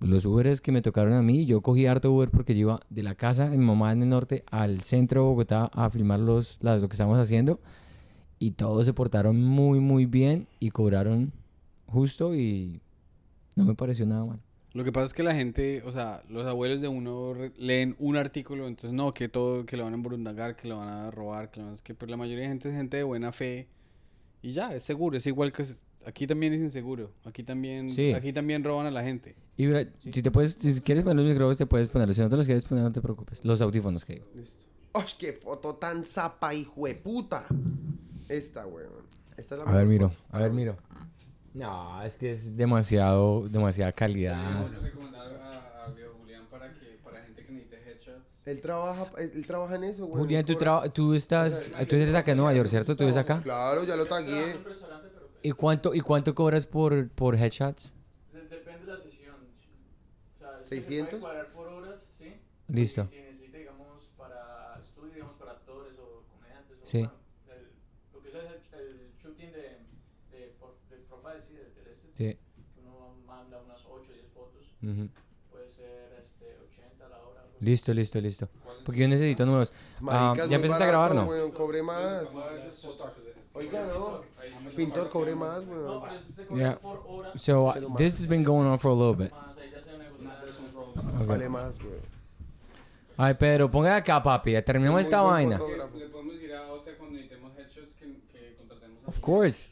Los 0.00 0.26
Uberes 0.26 0.60
que 0.60 0.70
me 0.70 0.82
tocaron 0.82 1.14
a 1.14 1.22
mí, 1.22 1.46
yo 1.46 1.62
cogí 1.62 1.86
harto 1.86 2.12
Uber 2.12 2.28
porque 2.30 2.52
yo 2.54 2.60
iba 2.60 2.80
de 2.90 3.02
la 3.02 3.14
casa 3.14 3.48
de 3.48 3.56
mi 3.56 3.64
mamá 3.64 3.92
en 3.92 4.02
el 4.02 4.08
norte 4.10 4.44
al 4.50 4.82
centro 4.82 5.22
de 5.22 5.28
Bogotá 5.28 5.70
a 5.72 5.88
filmar 5.88 6.20
los, 6.20 6.58
las, 6.62 6.82
lo 6.82 6.88
que 6.88 6.92
estábamos 6.94 7.18
haciendo 7.18 7.58
y 8.38 8.50
todos 8.50 8.84
se 8.84 8.92
portaron 8.92 9.40
muy, 9.42 9.80
muy 9.80 10.04
bien 10.04 10.46
y 10.60 10.70
cobraron 10.70 11.32
justo 11.86 12.34
y 12.34 12.82
no 13.56 13.64
me 13.64 13.74
pareció 13.74 14.06
nada 14.06 14.24
mal. 14.24 14.40
Lo 14.72 14.82
que 14.82 14.90
pasa 14.90 15.06
es 15.06 15.14
que 15.14 15.22
la 15.22 15.34
gente, 15.34 15.82
o 15.86 15.92
sea, 15.92 16.22
los 16.28 16.44
abuelos 16.46 16.80
de 16.80 16.88
uno 16.88 17.34
leen 17.56 17.94
un 18.00 18.16
artículo, 18.16 18.66
entonces 18.66 18.92
no, 18.92 19.12
que 19.12 19.28
todo, 19.28 19.64
que 19.64 19.76
lo 19.76 19.84
van 19.84 19.92
a 19.92 19.96
embrundagar, 19.96 20.56
que 20.56 20.66
lo 20.66 20.78
van 20.78 20.88
a 20.88 21.10
robar, 21.12 21.50
que 21.52 21.60
lo 21.60 21.66
van 21.66 21.72
a... 21.74 21.76
Es 21.76 21.82
que 21.82 21.94
pues 21.94 22.10
la 22.10 22.16
mayoría 22.16 22.42
de 22.42 22.48
gente 22.48 22.68
es 22.70 22.74
gente 22.74 22.96
de 22.96 23.04
buena 23.04 23.30
fe 23.30 23.68
y 24.42 24.50
ya, 24.50 24.74
es 24.74 24.82
seguro, 24.82 25.16
es 25.16 25.26
igual 25.26 25.52
que... 25.52 25.64
Aquí 26.06 26.26
también 26.26 26.52
es 26.52 26.60
inseguro, 26.60 27.12
aquí 27.24 27.42
también, 27.44 27.88
Sí. 27.88 28.12
aquí 28.12 28.32
también 28.32 28.62
roban 28.64 28.84
a 28.86 28.90
la 28.90 29.02
gente. 29.02 29.36
Y 29.56 29.64
mira, 29.66 29.86
si 30.00 30.22
te 30.22 30.30
puedes, 30.30 30.52
si 30.52 30.80
quieres 30.82 31.02
poner 31.04 31.24
los 31.24 31.32
micrófonos, 31.32 31.56
te 31.56 31.64
puedes 31.66 31.88
ponerlos. 31.88 32.16
Si 32.16 32.22
no 32.22 32.28
te 32.28 32.36
los 32.36 32.44
quieres 32.44 32.64
poner, 32.66 32.84
no 32.84 32.92
te 32.92 33.00
preocupes. 33.00 33.42
Los 33.44 33.62
audífonos 33.62 34.04
que 34.04 34.14
digo. 34.14 34.26
¡Ay, 34.92 35.04
qué 35.18 35.32
foto 35.32 35.76
tan 35.76 36.04
zapa, 36.04 36.52
hijo 36.52 36.86
de 36.86 36.94
puta! 36.96 37.44
Esta, 38.28 38.66
weón. 38.66 38.90
Esta 39.38 39.54
es 39.54 39.64
la 39.64 39.70
A 39.70 39.76
ver, 39.76 39.86
miro, 39.86 40.10
foto. 40.10 40.22
a 40.32 40.38
ver, 40.40 40.52
miro. 40.52 40.76
No, 41.54 42.02
es 42.02 42.16
que 42.16 42.30
es 42.32 42.56
demasiado, 42.56 43.48
demasiada 43.48 43.92
calidad. 43.92 44.66
recomendar 44.82 45.26
a, 45.86 45.90
viejo 45.94 46.14
Julián 46.20 46.46
para 46.50 46.72
que, 46.74 46.98
para 47.02 47.22
gente 47.22 47.44
que 47.46 47.52
necesite 47.52 47.76
headshots. 47.90 48.40
Él 48.44 48.60
trabaja, 48.60 49.10
él, 49.18 49.46
trabaja 49.46 49.76
en 49.76 49.84
eso, 49.84 50.06
weón. 50.06 50.18
Julián, 50.18 50.44
tú, 50.44 50.56
traba- 50.56 50.88
tú 50.88 51.14
estás, 51.14 51.70
tú 51.88 51.94
eres 51.96 52.14
acá 52.14 52.32
en 52.32 52.38
Nueva 52.38 52.52
York, 52.54 52.68
¿cierto? 52.68 52.96
¿Tú 52.96 53.04
vives 53.04 53.16
acá? 53.16 53.40
Claro, 53.42 53.84
ya 53.84 53.94
lo 53.96 54.04
tagué. 54.06 54.56
¿Y 55.42 55.52
cuánto, 55.52 55.94
y 55.94 56.00
cuánto 56.00 56.34
cobras 56.34 56.66
por, 56.66 57.08
por 57.10 57.36
headshots? 57.36 57.92
Depende 58.32 58.86
de 58.86 58.92
la 58.92 58.98
sesión. 58.98 59.36
O 59.36 60.38
sea, 60.38 60.50
es 60.60 60.68
que 60.68 60.76
se 60.76 60.82
600. 60.82 61.08
puede 61.20 61.20
cuadrar 61.22 61.48
por 61.52 61.68
horas, 61.68 62.08
¿sí? 62.18 62.34
Listo. 62.68 63.02
Y 63.02 63.06
si 63.06 63.18
necesita, 63.20 63.58
digamos, 63.58 64.08
para 64.16 64.76
estudio, 64.80 65.12
digamos, 65.14 65.36
para 65.36 65.52
actores 65.52 65.92
o 65.98 66.24
comediantes. 66.32 66.78
O, 66.82 66.86
Sí. 66.86 66.98
bueno, 66.98 67.12
el- 67.48 67.70
lo 68.14 68.22
que 68.22 68.28
es 68.28 68.34
el, 68.34 68.80
el 68.80 69.12
shooting 69.22 69.52
de, 69.52 69.78
de, 70.32 70.56
por- 70.58 70.76
del 70.90 71.00
profile, 71.02 71.42
sí, 71.46 71.54
del, 71.54 71.74
del 71.74 71.86
este, 71.92 72.08
Sí. 72.16 72.38
que 72.74 72.80
uno 72.80 73.14
manda 73.26 73.60
unas 73.62 73.80
8 73.84 74.10
o 74.10 74.12
10 74.14 74.24
Puede 75.50 75.70
ser 75.70 76.18
este, 76.22 76.56
80 76.74 77.06
a 77.06 77.08
la 77.08 77.16
hora. 77.18 77.40
algo 77.40 77.54
así. 77.56 77.64
Listo, 77.64 77.94
listo, 77.94 78.20
listo. 78.20 78.48
Porque 78.84 79.00
yo 79.00 79.08
necesito 79.08 79.46
nuevos. 79.46 79.72
Ah, 80.08 80.34
¿Ya 80.48 80.56
empezaste 80.56 80.84
a 80.84 80.86
grabar, 80.88 81.14
no? 81.14 81.24
weón, 81.26 81.50
cobré 81.52 81.82
más. 81.82 82.24
Oiga, 83.54 83.86
no. 83.86 84.20
Pintor, 84.76 85.08
cobré 85.10 85.34
más, 85.34 85.62
No, 85.64 85.72
weón. 85.72 86.02
pero 86.02 86.14
eso 86.16 86.32
se 86.32 86.46
cobra 86.46 86.62
Yeah. 86.62 86.78
por 86.80 87.02
hora. 87.06 87.32
So, 87.38 87.68
uh, 87.68 87.96
this 87.96 88.18
has 88.18 88.26
been 88.26 88.42
going 88.42 88.66
on 88.66 88.78
for 88.78 88.90
a 88.90 88.94
little 88.94 89.14
bit. 89.14 89.32
Okay. 89.32 91.26
Vale 91.26 91.48
más, 91.48 91.74
weón. 91.82 92.00
Ay, 93.16 93.34
Pedro, 93.34 93.70
ponga 93.70 93.94
acá, 93.96 94.20
papi. 94.22 94.52
Ya 94.52 94.62
terminamos 94.62 95.00
esta 95.00 95.20
vaina. 95.22 95.56
fotógrafo. 95.58 95.96
Le 95.98 96.08
podemos 96.08 96.34
decir 96.34 96.52
a 96.54 96.72
Oscar 96.72 96.96
cuando 96.98 97.14
necesitemos 97.16 97.52
headshots 97.56 97.94
que, 97.94 98.06
que 98.32 98.54
contratemos 98.56 99.04
a 99.04 99.08
Of 99.08 99.20
course. 99.20 99.68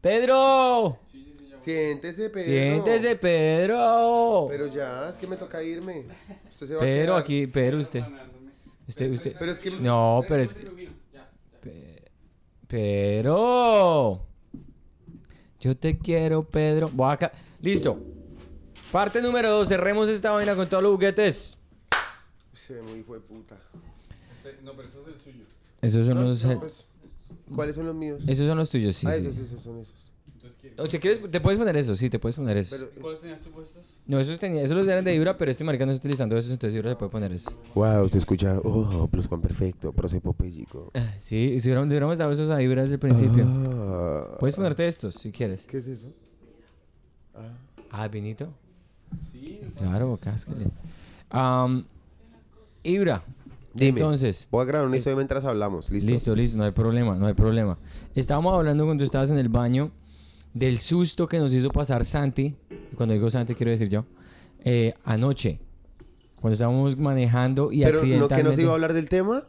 Pedro, 0.00 0.96
Siéntese, 1.66 2.30
Pedro. 2.30 2.44
siéntese, 2.44 3.16
Pedro. 3.16 4.46
Pero 4.48 4.66
ya, 4.68 5.08
es 5.10 5.16
que 5.16 5.26
me 5.26 5.36
toca 5.36 5.62
irme. 5.62 6.06
Usted 6.52 6.66
se 6.68 6.74
va 6.74 6.80
a 6.80 6.84
Pedro, 6.84 7.16
aquí, 7.16 7.46
Pedro, 7.48 7.78
usted. 7.78 8.02
Usted, 8.88 9.10
usted. 9.10 9.36
Pero 9.38 9.50
es 9.52 9.58
que... 9.58 9.70
No, 9.72 10.22
pero 10.28 10.42
es 10.42 10.54
que. 10.54 10.90
Pe- 11.60 12.04
Pero. 12.68 14.22
Yo 15.60 15.76
te 15.76 15.98
quiero, 15.98 16.44
Pedro. 16.48 16.88
Voy 16.92 17.12
acá. 17.12 17.32
Listo. 17.60 17.98
Parte 18.92 19.20
número 19.20 19.50
dos. 19.50 19.68
Cerremos 19.68 20.08
esta 20.08 20.30
vaina 20.30 20.54
con 20.54 20.68
todos 20.68 20.82
los 20.82 20.92
juguetes. 20.92 21.58
Se 22.54 22.74
ve 22.74 22.82
muy 22.82 23.00
hijo 23.00 23.14
de 23.14 23.20
puta. 23.20 23.56
No, 24.62 24.72
pero 24.74 24.86
ese 24.88 25.00
es 25.00 25.06
el 25.08 25.18
suyo. 25.18 25.44
Esos 25.82 26.06
son 26.06 26.14
No, 26.14 26.22
los. 26.22 26.44
no, 26.44 26.60
pues, 26.60 26.84
¿Cuáles 27.54 27.74
son 27.74 27.86
los 27.86 27.94
míos? 27.94 28.22
Esos 28.26 28.46
son 28.46 28.56
los 28.58 28.70
tuyos, 28.70 28.94
sí. 28.94 29.06
ah, 29.08 29.12
sí. 29.14 29.26
esos, 29.26 29.38
esos 29.38 29.62
son 29.62 29.80
esos. 29.80 30.12
O 30.78 30.86
si 30.86 30.98
quieres, 30.98 31.20
te 31.30 31.40
puedes 31.40 31.58
poner 31.58 31.76
eso, 31.76 31.96
sí, 31.96 32.10
te 32.10 32.18
puedes 32.18 32.36
poner 32.36 32.56
eso. 32.56 32.76
Pero, 32.78 33.02
¿Cuáles 33.02 33.20
tenías 33.20 33.40
tú 33.40 33.50
puestos? 33.50 33.82
No, 34.06 34.20
esos, 34.20 34.38
tenía, 34.38 34.62
esos 34.62 34.76
los 34.76 34.86
eran 34.86 35.04
de 35.04 35.14
Ibra, 35.14 35.36
pero 35.36 35.50
este 35.50 35.64
marica 35.64 35.84
no 35.84 35.92
está 35.92 36.00
utilizando 36.06 36.36
esos, 36.36 36.52
entonces 36.52 36.76
Ibra 36.78 36.90
se 36.90 36.96
puede 36.96 37.10
poner 37.10 37.32
eso. 37.32 37.50
wow, 37.74 38.08
se 38.08 38.18
escucha... 38.18 38.60
Oh, 38.62 39.08
plus 39.08 39.26
Juan 39.26 39.40
perfecto, 39.40 39.92
procepo 39.92 40.32
pellico. 40.32 40.92
Sí, 41.18 41.58
si 41.58 41.68
hubiéramos, 41.68 41.88
hubiéramos 41.88 42.18
dado 42.18 42.30
esos 42.32 42.48
a 42.50 42.62
Ibra 42.62 42.82
desde 42.82 42.94
el 42.94 43.00
principio. 43.00 43.44
Ah, 43.48 44.36
Puedes 44.38 44.54
ponerte 44.54 44.86
estos, 44.86 45.14
si 45.16 45.32
quieres. 45.32 45.66
¿Qué 45.66 45.78
es 45.78 45.88
eso? 45.88 46.08
Ah, 47.90 48.08
vinito. 48.08 48.52
Claro, 49.76 50.18
cáscale. 50.20 50.66
Am, 51.30 51.84
Ibra. 52.82 53.22
Dime. 53.74 54.00
Entonces, 54.00 54.48
Voy 54.50 54.62
a 54.62 54.64
grabar 54.64 54.86
una 54.86 54.96
historia 54.96 55.16
mientras 55.16 55.44
hablamos. 55.44 55.90
¿Listo? 55.90 56.10
listo, 56.10 56.34
listo, 56.34 56.56
no 56.56 56.64
hay 56.64 56.70
problema, 56.70 57.14
no 57.16 57.26
hay 57.26 57.34
problema. 57.34 57.76
Estábamos 58.14 58.54
hablando 58.54 58.84
cuando 58.86 59.04
estabas 59.04 59.30
en 59.30 59.36
el 59.38 59.48
baño 59.50 59.90
del 60.58 60.78
susto 60.80 61.28
que 61.28 61.38
nos 61.38 61.52
hizo 61.52 61.70
pasar 61.70 62.04
Santi. 62.04 62.56
y 62.92 62.96
Cuando 62.96 63.14
digo 63.14 63.30
Santi, 63.30 63.54
quiero 63.54 63.70
decir 63.72 63.88
yo. 63.88 64.06
eh, 64.64 64.94
anoche. 65.04 65.60
Cuando 66.40 66.52
estábamos 66.52 66.96
manejando 66.96 67.72
y 67.72 67.80
Pero 67.82 67.94
no, 67.96 68.00
que 68.00 68.06
no 68.08 68.12
accidentalmente. 68.14 68.56
se 68.56 68.62
iba 68.62 68.70
a 68.70 68.74
hablar 68.74 68.92
del 68.92 69.08
tema. 69.08 69.44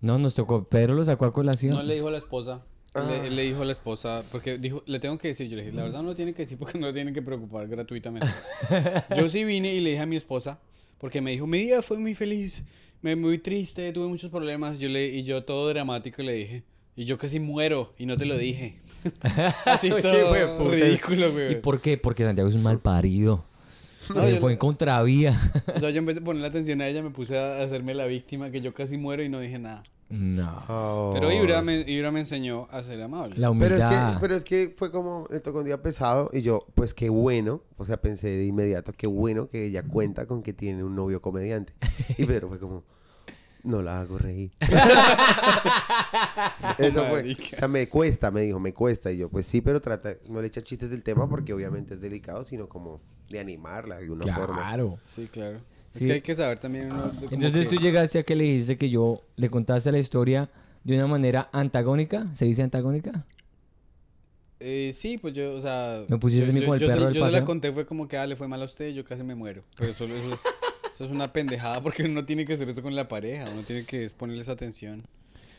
No, 0.00 0.18
nos 0.18 0.34
tocó. 0.34 0.64
Pedro 0.68 0.94
lo 0.94 1.04
sacó 1.04 1.24
a 1.26 1.32
colación. 1.32 1.74
No 1.74 1.82
le 1.82 1.94
dijo 1.94 2.08
a 2.08 2.10
la 2.10 2.18
esposa. 2.18 2.64
Le, 2.94 3.26
él 3.28 3.36
le 3.36 3.42
dijo 3.42 3.62
a 3.62 3.64
la 3.64 3.72
esposa, 3.72 4.24
porque 4.32 4.58
dijo, 4.58 4.82
le 4.86 4.98
tengo 4.98 5.18
que 5.18 5.28
decir, 5.28 5.48
yo 5.48 5.56
le 5.56 5.62
dije, 5.64 5.76
la 5.76 5.84
verdad 5.84 6.00
no 6.02 6.08
lo 6.08 6.14
tiene 6.16 6.32
que 6.34 6.42
decir 6.42 6.58
porque 6.58 6.78
no 6.78 6.86
lo 6.88 6.94
tienen 6.94 7.14
que 7.14 7.22
preocupar 7.22 7.68
gratuitamente. 7.68 8.26
yo 9.16 9.28
sí 9.28 9.44
vine 9.44 9.72
y 9.74 9.80
le 9.80 9.90
dije 9.90 10.02
a 10.02 10.06
mi 10.06 10.16
esposa, 10.16 10.60
porque 10.98 11.20
me 11.20 11.30
dijo, 11.30 11.46
mi 11.46 11.58
día 11.58 11.80
fue 11.82 11.98
muy 11.98 12.14
feliz, 12.16 12.64
me 13.02 13.14
muy 13.14 13.38
triste, 13.38 13.92
tuve 13.92 14.08
muchos 14.08 14.30
problemas, 14.30 14.78
yo 14.80 14.88
le, 14.88 15.06
y 15.06 15.22
yo 15.22 15.44
todo 15.44 15.68
dramático 15.68 16.22
le 16.22 16.32
dije, 16.32 16.64
y 16.96 17.04
yo 17.04 17.18
casi 17.18 17.38
muero, 17.38 17.94
y 17.98 18.06
no 18.06 18.16
te 18.16 18.24
lo 18.24 18.36
dije. 18.36 18.80
Así 19.64 19.90
todo 19.90 20.70
ridículo, 20.70 21.32
güey. 21.32 21.52
¿Y 21.52 21.54
por 21.56 21.80
qué? 21.80 21.98
Porque 21.98 22.24
Santiago 22.24 22.48
es 22.48 22.54
un 22.56 22.62
mal 22.62 22.78
parido. 22.78 23.44
No, 24.14 24.20
Se 24.22 24.40
fue 24.40 24.52
en 24.52 24.58
contravía. 24.58 25.38
O 25.76 25.78
sea, 25.78 25.90
yo 25.90 25.98
en 25.98 26.06
vez 26.06 26.14
de 26.16 26.22
ponerle 26.22 26.48
atención 26.48 26.80
a 26.80 26.86
ella, 26.88 27.02
me 27.02 27.10
puse 27.10 27.38
a 27.38 27.62
hacerme 27.62 27.94
la 27.94 28.06
víctima, 28.06 28.50
que 28.50 28.60
yo 28.60 28.72
casi 28.72 28.96
muero 28.96 29.22
y 29.22 29.28
no 29.28 29.38
dije 29.38 29.58
nada. 29.58 29.82
no. 30.08 31.10
Pero 31.12 31.30
Ibra 31.30 31.60
me, 31.60 31.80
Ibra 31.86 32.10
me 32.10 32.20
enseñó 32.20 32.66
a 32.70 32.82
ser 32.82 33.02
amable. 33.02 33.34
La 33.36 33.50
Pero 33.52 33.66
es, 33.76 33.82
humildad. 33.82 34.14
que, 34.14 34.20
pero 34.20 34.34
es 34.34 34.44
que 34.44 34.74
fue 34.76 34.90
como, 34.90 35.26
me 35.30 35.40
tocó 35.40 35.58
un 35.58 35.66
día 35.66 35.82
pesado 35.82 36.30
y 36.32 36.40
yo, 36.40 36.64
pues 36.74 36.94
qué 36.94 37.10
bueno, 37.10 37.60
o 37.76 37.84
sea, 37.84 37.98
pensé 37.98 38.28
de 38.28 38.46
inmediato, 38.46 38.92
qué 38.94 39.06
bueno 39.06 39.50
que 39.50 39.66
ella 39.66 39.82
cuenta 39.82 40.24
con 40.26 40.42
que 40.42 40.54
tiene 40.54 40.82
un 40.84 40.96
novio 40.96 41.20
comediante. 41.20 41.74
Y 42.16 42.24
Pedro 42.24 42.48
fue 42.48 42.58
como, 42.58 42.84
no 43.68 43.82
la 43.82 44.00
hago 44.00 44.18
reír. 44.18 44.50
Eso 46.78 47.00
fue, 47.06 47.22
Marica. 47.22 47.56
o 47.56 47.58
sea, 47.58 47.68
me 47.68 47.88
cuesta, 47.88 48.30
me 48.30 48.42
dijo, 48.42 48.58
me 48.60 48.72
cuesta. 48.72 49.10
Y 49.12 49.18
yo, 49.18 49.28
pues 49.28 49.46
sí, 49.46 49.60
pero 49.60 49.80
trata, 49.80 50.16
no 50.28 50.40
le 50.40 50.46
echa 50.48 50.62
chistes 50.62 50.90
del 50.90 51.02
tema 51.02 51.28
porque 51.28 51.52
obviamente 51.52 51.94
es 51.94 52.00
delicado, 52.00 52.42
sino 52.44 52.68
como 52.68 53.00
de 53.28 53.38
animarla 53.40 53.98
de 53.98 54.10
una 54.10 54.34
forma. 54.34 54.58
Claro. 54.62 54.98
Sí, 55.06 55.28
claro. 55.30 55.60
Es 55.94 56.00
que 56.00 56.12
hay 56.12 56.20
que 56.20 56.36
saber 56.36 56.58
también 56.58 56.92
uno 56.92 57.10
Entonces 57.30 57.66
que- 57.68 57.76
tú 57.76 57.82
llegaste 57.82 58.18
a 58.18 58.22
que 58.22 58.36
le 58.36 58.44
dijiste 58.44 58.76
que 58.76 58.90
yo 58.90 59.22
le 59.36 59.48
contaste 59.50 59.90
la 59.90 59.98
historia 59.98 60.50
de 60.84 60.94
una 60.96 61.06
manera 61.06 61.48
antagónica. 61.52 62.26
¿Se 62.34 62.44
dice 62.44 62.62
antagónica? 62.62 63.24
Eh, 64.60 64.90
sí, 64.92 65.18
pues 65.18 65.34
yo, 65.34 65.54
o 65.54 65.60
sea... 65.60 66.02
Me 66.08 66.18
pusiste 66.18 66.46
yo, 66.46 66.50
a 66.50 66.54
mí 66.54 66.60
yo- 66.60 66.66
como 66.66 66.74
el 66.74 66.80
yo 66.80 66.86
se- 66.88 66.92
perro 66.92 67.04
del 67.06 67.14
Yo 67.14 67.26
se 67.26 67.32
la 67.32 67.44
conté, 67.44 67.72
fue 67.72 67.86
como 67.86 68.06
que, 68.08 68.18
ah, 68.18 68.26
le 68.26 68.36
fue 68.36 68.48
mal 68.48 68.60
a 68.60 68.64
usted, 68.64 68.90
yo 68.90 69.04
casi 69.04 69.22
me 69.22 69.34
muero. 69.34 69.62
Pero 69.76 69.92
solo 69.94 70.14
eso, 70.14 70.38
eso 70.98 71.04
es 71.04 71.12
una 71.12 71.32
pendejada 71.32 71.80
porque 71.80 72.02
uno 72.02 72.24
tiene 72.24 72.44
que 72.44 72.54
hacer 72.54 72.68
eso 72.68 72.82
con 72.82 72.96
la 72.96 73.06
pareja, 73.06 73.48
uno 73.48 73.62
tiene 73.62 73.84
que 73.84 74.10
ponerles 74.10 74.48
atención. 74.48 75.04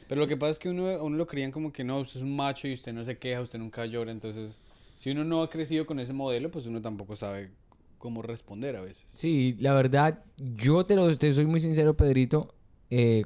Pero 0.10 0.20
lo 0.20 0.28
que 0.28 0.36
pasa 0.36 0.52
es 0.52 0.60
que 0.60 0.68
uno, 0.68 1.02
uno 1.02 1.16
lo 1.16 1.28
creían 1.28 1.52
como 1.52 1.72
que 1.72 1.86
no, 1.86 2.00
usted 2.00 2.18
es 2.18 2.24
un 2.24 2.36
macho 2.36 2.68
y 2.68 2.74
usted 2.74 2.92
no 2.92 3.06
se 3.06 3.18
queja, 3.18 3.40
usted 3.40 3.58
nunca 3.58 3.86
llora. 3.86 4.12
Entonces, 4.12 4.58
si 4.98 5.12
uno 5.12 5.24
no 5.24 5.42
ha 5.42 5.50
crecido 5.50 5.86
con 5.86 6.02
ese 6.02 6.12
modelo, 6.12 6.52
pues 6.52 6.66
uno 6.66 6.82
tampoco 6.82 7.16
sabe 7.16 7.52
cómo 8.00 8.22
responder 8.22 8.76
a 8.76 8.82
veces. 8.82 9.06
Sí, 9.14 9.56
la 9.60 9.74
verdad, 9.74 10.22
yo 10.38 10.86
te 10.86 10.98
lo 10.98 11.16
te 11.18 11.32
soy 11.32 11.46
muy 11.46 11.62
sincero, 11.62 11.96
Pedrito. 11.96 12.54
eh, 12.90 13.24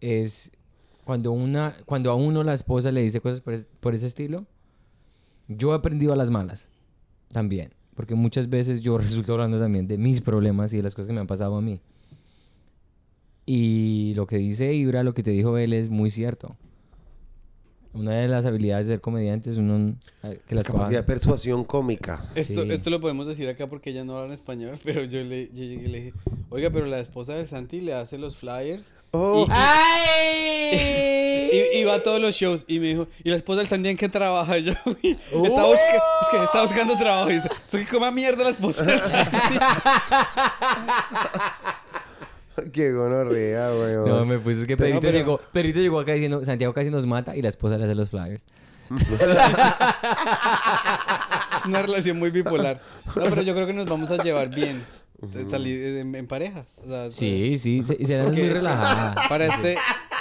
es 0.00 0.52
cuando 1.04 1.32
una, 1.32 1.76
cuando 1.86 2.12
a 2.12 2.14
uno 2.14 2.44
la 2.44 2.54
esposa 2.54 2.92
le 2.92 3.02
dice 3.02 3.20
cosas 3.20 3.40
por, 3.40 3.66
por 3.66 3.96
ese 3.96 4.06
estilo, 4.06 4.46
yo 5.48 5.72
he 5.72 5.76
aprendido 5.76 6.12
a 6.12 6.16
las 6.16 6.30
malas 6.30 6.68
también. 7.32 7.72
Porque 7.98 8.14
muchas 8.14 8.48
veces 8.48 8.80
yo 8.80 8.96
resulto 8.98 9.32
hablando 9.32 9.58
también 9.58 9.88
de 9.88 9.98
mis 9.98 10.20
problemas 10.20 10.72
y 10.72 10.76
de 10.76 10.84
las 10.84 10.94
cosas 10.94 11.08
que 11.08 11.12
me 11.12 11.18
han 11.20 11.26
pasado 11.26 11.56
a 11.56 11.60
mí. 11.60 11.80
Y 13.44 14.12
lo 14.14 14.28
que 14.28 14.36
dice 14.36 14.72
Ibra, 14.72 15.02
lo 15.02 15.14
que 15.14 15.24
te 15.24 15.32
dijo 15.32 15.58
él 15.58 15.72
es 15.72 15.88
muy 15.88 16.12
cierto. 16.12 16.54
Una 17.94 18.12
de 18.12 18.28
las 18.28 18.44
habilidades 18.44 18.86
de 18.86 18.94
ser 18.94 19.00
comediante 19.00 19.48
es 19.50 19.56
uno 19.56 19.96
que 20.46 20.54
las 20.54 20.66
Capacidad 20.66 21.00
de 21.00 21.04
persuasión 21.04 21.64
cómica. 21.64 22.26
Esto, 22.34 22.62
Sí. 22.62 22.68
esto 22.70 22.90
lo 22.90 23.00
podemos 23.00 23.26
decir 23.26 23.48
acá 23.48 23.66
porque 23.66 23.90
ella 23.90 24.04
no 24.04 24.14
habla 24.16 24.26
en 24.28 24.32
español, 24.34 24.78
pero 24.84 25.02
yo 25.04 25.24
le, 25.24 25.46
yo 25.48 25.64
llegué 25.64 25.84
y 25.84 25.88
le 25.88 25.98
dije, 26.00 26.12
oiga, 26.50 26.70
pero 26.70 26.86
la 26.86 27.00
esposa 27.00 27.34
de 27.34 27.46
Santi 27.46 27.80
le 27.80 27.94
hace 27.94 28.18
los 28.18 28.36
flyers 28.36 28.92
Oh, 29.10 29.46
y, 30.70 31.78
y 31.78 31.84
va 31.84 31.94
a 31.94 32.02
todos 32.02 32.20
los 32.20 32.34
shows 32.34 32.66
y 32.68 32.78
me 32.78 32.88
dijo, 32.88 33.08
¿y 33.24 33.30
la 33.30 33.36
esposa 33.36 33.60
del 33.60 33.68
Santi 33.68 33.88
en 33.88 33.96
qué 33.96 34.10
trabaja? 34.10 34.58
Y 34.58 34.64
yo, 34.64 34.72
"Uy, 34.84 35.16
está, 35.44 35.64
busca- 35.64 35.96
es 35.96 36.28
que 36.30 36.44
está 36.44 36.62
buscando 36.62 36.94
trabajo 36.98 37.30
y 37.30 37.34
dice, 37.36 37.48
¿eso 37.66 37.78
que 37.78 37.86
coma 37.86 38.10
mierda 38.10 38.44
la 38.44 38.50
esposa 38.50 38.84
del 38.84 39.00
Santi? 39.00 39.36
qué 42.72 42.92
gonorrea, 42.92 43.70
weón. 43.70 44.08
No, 44.08 44.24
me 44.26 44.38
puse 44.38 44.60
es 44.60 44.66
que 44.66 44.76
Pedrito, 44.76 45.00
pero- 45.00 45.12
llegó, 45.12 45.40
Pedrito 45.52 45.80
llegó 45.80 46.00
acá 46.00 46.12
diciendo, 46.12 46.44
Santiago 46.44 46.72
casi 46.74 46.90
nos 46.90 47.06
mata 47.06 47.36
y 47.36 47.42
la 47.42 47.48
esposa 47.48 47.78
le 47.78 47.84
hace 47.84 47.94
los 47.94 48.10
flyers. 48.10 48.46
Es 51.58 51.66
una 51.66 51.82
relación 51.82 52.18
muy 52.18 52.30
bipolar. 52.30 52.80
No, 53.16 53.24
pero 53.24 53.42
yo 53.42 53.54
creo 53.54 53.66
que 53.66 53.72
nos 53.72 53.86
vamos 53.86 54.10
a 54.10 54.22
llevar 54.22 54.48
bien. 54.48 54.82
Salir 55.48 55.98
en, 55.98 56.14
en 56.14 56.26
parejas. 56.28 56.78
o 56.84 56.88
sea, 56.88 57.10
Sí, 57.10 57.58
sí, 57.58 57.82
se, 57.82 58.22
muy 58.22 58.48
relajada. 58.48 59.16
Para 59.28 59.46
este, 59.46 59.76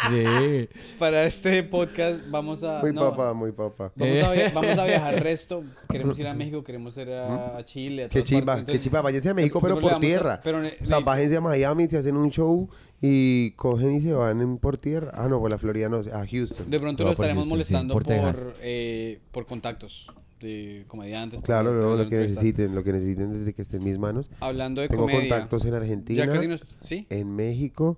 Sí. 0.10 0.70
para 1.00 1.26
este 1.26 1.64
podcast 1.64 2.22
vamos 2.30 2.64
a... 2.64 2.82
muy 2.82 2.94
no, 2.94 3.10
papá, 3.12 3.34
muy 3.34 3.52
papá. 3.52 3.92
Vamos 3.96 4.24
a, 4.24 4.32
via- 4.32 4.52
vamos 4.54 4.78
a 4.78 4.86
viajar 4.86 5.22
resto. 5.24 5.64
Queremos 5.90 6.18
ir 6.20 6.28
a 6.28 6.34
México, 6.34 6.64
queremos 6.64 6.96
ir 6.98 7.10
a, 7.12 7.58
a 7.58 7.66
Chile. 7.66 8.06
A 8.06 8.10
Qué 8.10 8.24
partes. 8.46 8.66
qué 8.66 8.80
chimba. 8.80 9.02
Váyanse 9.02 9.30
a 9.30 9.34
México, 9.34 9.60
pero 9.62 9.76
por 9.76 9.84
vamos 9.84 9.98
a- 9.98 10.00
tierra. 10.00 10.42
pero 10.44 10.60
o 10.60 10.86
sea, 10.86 11.00
ne- 11.00 11.04
bájense 11.04 11.38
a 11.38 11.42
Miami, 11.42 11.88
se 11.90 11.98
hacen 11.98 12.16
un 12.16 12.30
show 12.32 12.70
y 13.02 13.52
cogen 13.52 13.96
y 13.96 14.02
se 14.02 14.14
van 14.14 14.40
en- 14.42 14.58
por 14.60 14.78
tierra. 14.78 15.12
Ah, 15.16 15.28
no, 15.28 15.40
por 15.40 15.52
la 15.52 15.58
Florida 15.58 15.90
no, 15.90 15.98
a 15.98 16.26
Houston. 16.28 16.70
De 16.70 16.80
pronto 16.80 17.04
No, 17.04 17.08
lo 17.10 17.14
estaremos 17.14 17.46
Houston, 17.48 17.66
sí, 17.66 17.74
molestando 17.74 17.94
por 17.94 18.04
por, 18.04 18.56
eh, 18.62 19.20
por 19.32 19.46
contactos 19.46 20.12
de 20.40 20.86
comediantes. 20.88 21.42
Claro, 21.42 21.72
por 21.72 21.98
lo 21.98 22.10
que 22.10 22.18
necesiten, 22.18 22.76
lo 22.76 22.84
que 22.84 22.94
necesiten 22.94 23.34
desde 23.34 23.54
que 23.54 23.62
esté 23.64 23.78
en 23.78 23.84
mis 23.84 23.98
manos. 23.98 24.30
Hablando 24.40 24.82
de 24.82 24.88
Tengo 24.90 25.04
comedia. 25.04 25.22
contactos 25.22 25.66
en 25.66 25.74
Argentina, 25.74 26.26
Ya 26.26 26.32
casi 26.32 26.48
nos... 26.48 26.66
Sí. 26.82 27.08
en 27.10 27.36
México. 27.36 27.98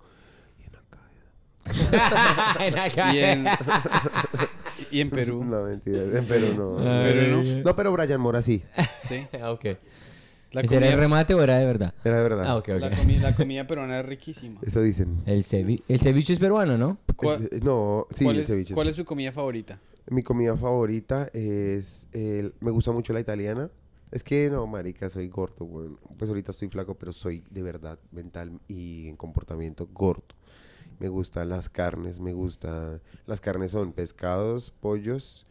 Y 3.14 3.18
en, 3.20 3.46
y 4.92 5.02
en 5.02 5.10
Perú. 5.10 5.44
No, 5.50 5.64
mentira, 5.64 6.02
en 6.02 6.26
Perú 6.26 6.48
no. 6.58 6.76
Perú 6.84 7.44
no. 7.44 7.64
No, 7.64 7.76
pero 7.76 7.92
Brian 7.92 8.22
Mora 8.22 8.42
sí, 8.42 8.62
Sí. 9.04 9.28
Ok. 9.44 9.66
La 10.52 10.62
¿Ese 10.62 10.78
era 10.78 10.88
el 10.90 10.98
remate 10.98 11.36
o 11.36 11.44
era 11.44 11.58
de 11.60 11.66
verdad? 11.66 11.94
era 12.04 12.18
de 12.18 12.24
verdad. 12.24 12.46
Ah, 12.48 12.58
ok, 12.58 12.68
la, 12.70 12.88
ok. 12.88 12.94
comi- 12.94 13.20
la 13.20 13.36
comida 13.36 13.68
peruana 13.68 14.00
es 14.00 14.06
riquísima. 14.06 14.60
Eso 14.64 14.82
dicen. 14.82 15.22
El, 15.28 15.44
cevi- 15.44 15.84
el 15.88 16.00
ceviche 16.00 16.34
es 16.34 16.40
peruano, 16.40 16.78
¿no? 16.78 16.98
¿Cuál, 17.16 17.48
Es- 17.52 17.64
no, 17.64 18.08
sí, 18.12 18.24
cuál 18.24 18.38
el 18.38 18.42
es, 18.42 18.48
ceviche. 18.48 18.74
cuál 18.74 18.88
es 18.88 18.96
su 18.96 19.06
comida 19.06 19.32
favorita? 19.32 19.80
Mi 20.10 20.24
comida 20.24 20.58
favorita 20.58 21.30
es... 21.34 22.08
el- 22.14 22.54
me 22.62 22.72
gusta 22.72 22.92
mucho 22.92 23.14
la 23.14 23.20
italiana. 23.20 23.70
Es 24.12 24.24
que 24.24 24.50
no, 24.50 24.66
marica, 24.66 25.08
soy 25.08 25.28
gordo, 25.28 25.66
güey. 25.66 25.90
Pues 26.18 26.30
ahorita 26.30 26.50
estoy 26.50 26.68
flaco, 26.70 26.96
pero 26.96 27.12
soy 27.14 27.44
de 27.52 27.62
verdad 27.62 28.00
mental 28.12 28.60
y 28.68 29.08
en 29.08 29.16
comportamiento 29.18 29.88
gordo. 29.94 30.24
Me 31.00 31.10
gustan 31.10 31.48
las 31.50 31.70
carnes, 31.70 32.20
me 32.20 32.34
gusta... 32.34 33.00
Las 33.28 33.40
carnes 33.40 33.72
son 33.72 33.94
pescados, 33.94 34.72
pollos, 34.72 35.46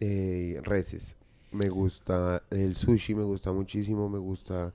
eh, 0.00 0.60
reses. 0.64 1.16
Me 1.54 1.68
gusta 1.68 2.42
el 2.50 2.74
sushi, 2.74 3.14
me 3.14 3.22
gusta 3.22 3.52
muchísimo. 3.52 4.08
Me 4.08 4.18
gusta 4.18 4.74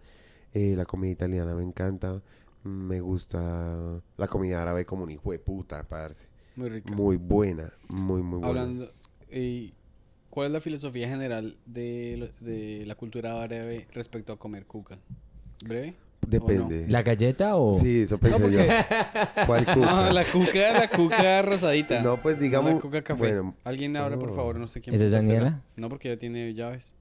eh, 0.53 0.73
la 0.75 0.85
comida 0.85 1.11
italiana, 1.11 1.53
me 1.53 1.63
encanta. 1.63 2.21
Me 2.63 2.99
gusta 2.99 4.01
la 4.17 4.27
comida 4.27 4.61
árabe 4.61 4.85
como 4.85 5.03
un 5.03 5.11
hijo 5.11 5.31
de 5.31 5.39
puta, 5.39 5.87
parce. 5.87 6.27
Muy 6.55 6.69
rica. 6.69 6.93
Muy 6.93 7.17
buena, 7.17 7.71
muy, 7.87 8.21
muy 8.21 8.39
buena. 8.39 8.47
Hablando... 8.61 8.91
eh, 9.29 9.71
¿Cuál 10.29 10.47
es 10.47 10.53
la 10.53 10.61
filosofía 10.61 11.07
general 11.09 11.57
de, 11.65 12.31
de 12.39 12.85
la 12.85 12.95
cultura 12.95 13.41
árabe 13.41 13.87
respecto 13.93 14.31
a 14.33 14.37
comer 14.37 14.65
cuca? 14.65 14.99
¿Breve? 15.65 15.95
Depende. 16.29 16.85
¿La 16.87 17.01
galleta 17.01 17.55
o...? 17.55 17.79
Sí, 17.79 18.01
eso 18.01 18.19
pensé 18.19 18.51
yo. 18.51 18.59
¿Cuál 19.47 19.65
No, 19.67 19.73
cuca? 19.73 20.13
la 20.13 20.23
cuca, 20.25 20.73
la 20.79 20.87
cuca 20.87 21.41
rosadita. 21.41 22.01
No, 22.01 22.21
pues, 22.21 22.39
digamos- 22.39 22.75
La 22.75 22.79
cuca 22.79 23.01
café. 23.01 23.19
bueno, 23.19 23.55
Alguien 23.63 23.97
abra, 23.97 24.17
por 24.19 24.29
oh. 24.31 24.35
favor, 24.35 24.55
no 24.57 24.67
sé 24.67 24.81
quién. 24.81 24.95
¿Esa 24.95 25.05
es. 25.05 25.11
Daniela? 25.11 25.61
No, 25.75 25.89
porque 25.89 26.09
ya 26.09 26.17
tiene 26.17 26.53
llaves. 26.53 26.93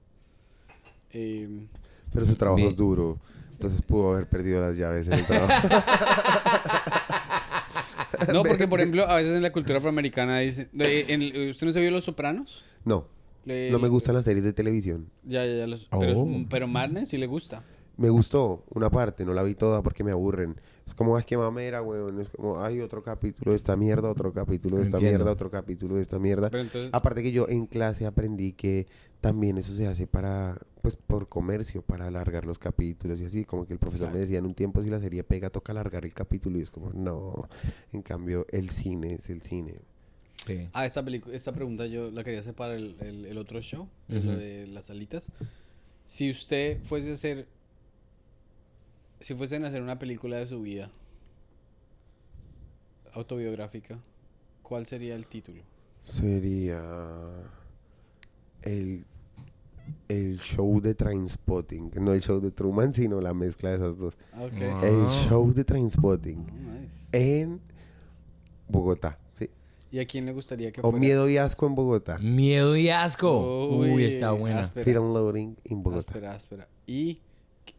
Eh, 1.11 1.67
Pero 2.13 2.25
su 2.25 2.35
trabajo 2.35 2.57
Bien. 2.57 2.69
es 2.69 2.75
duro. 2.75 3.19
Entonces 3.51 3.81
pudo 3.81 4.13
haber 4.13 4.27
perdido 4.27 4.61
las 4.61 4.77
llaves 4.77 5.07
en 5.07 5.13
el 5.13 5.25
trabajo. 5.25 5.67
no, 8.33 8.43
porque 8.43 8.67
por 8.67 8.79
ejemplo, 8.79 9.07
a 9.07 9.15
veces 9.15 9.35
en 9.35 9.41
la 9.41 9.51
cultura 9.51 9.77
afroamericana 9.79 10.39
dicen... 10.39 10.69
en- 10.79 11.49
¿Usted 11.49 11.67
no 11.67 11.73
se 11.73 11.79
vio 11.81 11.91
Los 11.91 12.05
Sopranos? 12.05 12.63
No, 12.85 13.05
Le- 13.45 13.71
no 13.71 13.79
me 13.79 13.87
gustan 13.89 14.15
las 14.15 14.25
series 14.25 14.43
de 14.43 14.53
televisión. 14.53 15.09
Ya, 15.23 15.45
ya, 15.45 15.55
ya. 15.57 15.67
Los, 15.67 15.87
pero, 15.99 16.19
Oh. 16.21 16.45
pero 16.49 16.67
Mad 16.67 16.89
Men 16.89 17.05
sí 17.05 17.17
le 17.17 17.27
gusta. 17.27 17.63
Me 17.99 18.09
gustó 18.09 18.63
una 18.69 18.89
parte, 18.89 19.25
no 19.25 19.33
la 19.33 19.43
vi 19.43 19.55
toda 19.55 19.81
porque 19.83 20.03
me 20.05 20.11
aburren. 20.11 20.55
Es 20.87 20.95
como, 20.95 21.17
ay, 21.17 21.23
qué 21.27 21.37
mamera, 21.37 21.81
weón. 21.81 22.21
Es 22.21 22.29
como, 22.29 22.61
ay, 22.63 22.79
otro 22.79 23.03
capítulo 23.03 23.51
de 23.51 23.57
esta 23.57 23.75
mierda, 23.75 24.09
otro 24.09 24.31
capítulo 24.31 24.77
de 24.77 24.83
esta 24.83 24.97
Entiendo. 24.97 25.17
mierda, 25.19 25.31
otro 25.33 25.51
capítulo 25.51 25.95
de 25.95 26.01
esta 26.01 26.17
mierda. 26.17 26.49
Pero 26.49 26.63
entonces... 26.63 26.89
Aparte 26.93 27.21
que 27.21 27.31
yo 27.33 27.47
en 27.49 27.65
clase 27.65 28.05
aprendí 28.05 28.53
que 28.53 28.87
también 29.19 29.57
eso 29.57 29.73
se 29.73 29.85
hace 29.85 30.07
para, 30.07 30.57
pues, 30.81 30.95
por 30.95 31.27
comercio, 31.27 31.81
para 31.81 32.07
alargar 32.07 32.45
los 32.45 32.57
capítulos 32.57 33.19
y 33.19 33.25
así. 33.25 33.43
Como 33.43 33.67
que 33.67 33.73
el 33.73 33.79
profesor 33.79 34.07
Claro. 34.07 34.15
me 34.15 34.21
decía 34.21 34.39
en 34.39 34.45
un 34.45 34.53
tiempo 34.55 34.81
si 34.81 34.89
la 34.89 35.01
serie 35.01 35.23
pega, 35.25 35.49
toca 35.49 35.73
alargar 35.73 36.05
el 36.05 36.13
capítulo 36.13 36.57
y 36.57 36.61
es 36.61 36.71
como, 36.71 36.91
no. 36.93 37.49
En 37.91 38.01
cambio, 38.01 38.47
el 38.49 38.69
cine 38.69 39.15
es 39.15 39.29
el 39.29 39.41
cine. 39.41 39.75
Sí. 40.37 40.69
Ah, 40.71 40.85
esta, 40.85 41.03
esta 41.33 41.51
pregunta 41.51 41.85
yo 41.85 42.09
la 42.11 42.23
quería 42.23 42.39
hacer 42.39 42.53
para 42.53 42.75
el, 42.75 42.95
el- 43.01 43.25
el 43.25 43.37
otro 43.37 43.61
show, 43.61 43.89
que 44.07 44.17
es 44.19 44.23
lo 44.23 44.31
Ujú. 44.31 44.39
de 44.39 44.67
las 44.67 44.89
alitas. 44.89 45.25
Si 46.05 46.31
usted 46.31 46.81
fuese 46.83 47.11
a 47.11 47.13
hacer... 47.13 47.45
Si 49.19 49.33
fuesen 49.35 49.65
a 49.65 49.67
hacer 49.67 49.81
una 49.81 49.99
película 49.99 50.37
de 50.37 50.47
su 50.47 50.61
vida 50.61 50.89
autobiográfica, 53.13 53.99
¿cuál 54.61 54.85
sería 54.85 55.15
el 55.15 55.25
título? 55.27 55.61
Sería 56.03 56.81
el, 58.61 59.05
el 60.07 60.39
show 60.39 60.79
de 60.81 60.93
Trainspotting. 60.95 61.91
No 62.01 62.13
el 62.13 62.21
show 62.21 62.39
de 62.39 62.51
Truman, 62.51 62.93
sino 62.93 63.19
la 63.19 63.33
mezcla 63.33 63.69
de 63.71 63.75
esas 63.77 63.97
dos. 63.97 64.17
Ok. 64.39 64.53
Wow. 64.59 64.83
El 64.83 65.05
Ah. 65.05 65.25
show 65.27 65.51
de 65.53 65.63
Trainspotting 65.63 66.37
Oh, 66.39 66.79
nice. 66.81 67.07
en 67.11 67.59
Bogotá. 68.67 69.17
¿sí? 69.33 69.49
¿Y 69.91 69.99
a 69.99 70.05
quién 70.05 70.25
le 70.25 70.31
gustaría 70.33 70.71
que 70.71 70.79
O 70.81 70.83
fuera? 70.91 70.99
Miedo 70.99 71.29
y 71.29 71.37
Asco 71.37 71.65
en 71.67 71.75
Bogotá. 71.75 72.17
Miedo 72.19 72.77
y 72.77 72.89
asco. 72.89 73.67
Uy, 73.77 74.03
está 74.05 74.31
buena. 74.31 74.61
áspera, 74.61 74.83
Fear 74.85 74.97
and 74.97 75.13
Loading 75.13 75.55
en 75.65 75.83
Bogotá. 75.83 75.99
áspera, 75.99 76.33
áspera. 76.35 76.67
¿Y 76.87 77.19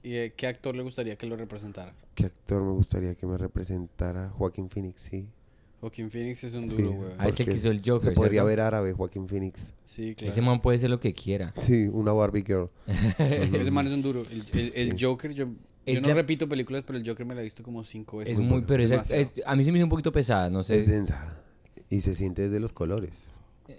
eh, 0.03 0.33
qué 0.37 0.47
actor 0.47 0.75
le 0.77 0.83
gustaría 0.83 1.17
que 1.17 1.27
lo 1.27 1.37
representara? 1.37 1.95
¿Qué 2.15 2.27
actor 2.27 2.63
me 2.63 2.73
gustaría 2.73 3.15
que 3.15 3.27
me 3.27 3.37
representara? 3.39 4.31
Joaquín 4.31 4.69
Phoenix, 4.69 5.03
sí. 5.03 5.27
Joaquín 5.81 6.11
Phoenix 6.11 6.45
es 6.45 6.55
un 6.55 6.69
Sí, 6.69 6.75
duro, 6.77 6.93
güey. 6.93 7.11
Ah, 7.19 7.29
es 7.29 7.41
el 7.41 7.47
que 7.47 7.55
hizo 7.55 7.71
el 7.71 7.79
Joker, 7.79 8.01
Se 8.01 8.11
podría 8.13 8.31
¿cierto? 8.43 8.47
ver 8.49 8.61
árabe, 8.61 8.93
Joaquín 8.93 9.27
Phoenix. 9.29 9.73
Sí, 9.87 10.15
claro. 10.15 10.31
Ese 10.33 10.43
man 10.43 10.61
puede 10.61 10.79
ser 10.79 10.91
lo 10.91 11.01
que 11.01 11.15
quiera. 11.15 11.55
Sí, 11.59 11.89
una 11.91 12.13
Barbie 12.13 12.45
Girl. 12.47 12.69
Ese 13.19 13.71
man 13.71 13.87
es 13.87 13.93
un 13.95 14.03
duro. 14.03 14.23
El, 14.31 14.61
el- 14.61 14.73
el 14.75 14.99
Sí. 14.99 15.05
Joker, 15.07 15.33
yo, 15.33 15.47
yo 15.47 15.53
Es 15.87 16.03
no 16.03 16.09
la- 16.09 16.15
repito 16.15 16.47
películas, 16.49 16.83
pero 16.87 16.99
el 16.99 17.09
Joker 17.09 17.25
me 17.25 17.35
la 17.35 17.41
he 17.41 17.45
visto 17.45 17.63
como 17.63 17.83
cinco 17.85 18.19
veces. 18.19 18.39
Es 18.39 18.45
muy, 18.45 18.61
pero 18.63 18.83
es- 18.83 18.93
a 19.47 19.57
mí 19.57 19.65
se 19.65 19.73
me 19.73 19.79
hizo 19.79 19.87
un 19.87 19.91
poquito 19.91 20.13
pesada, 20.13 20.51
no 20.51 20.61
Es 20.61 20.67
sé. 20.67 20.83
densa. 20.83 21.37
Y 21.89 22.03
se 22.03 22.15
siente 22.15 22.43
desde 22.43 22.61
los 22.61 22.73
colores. 22.73 23.31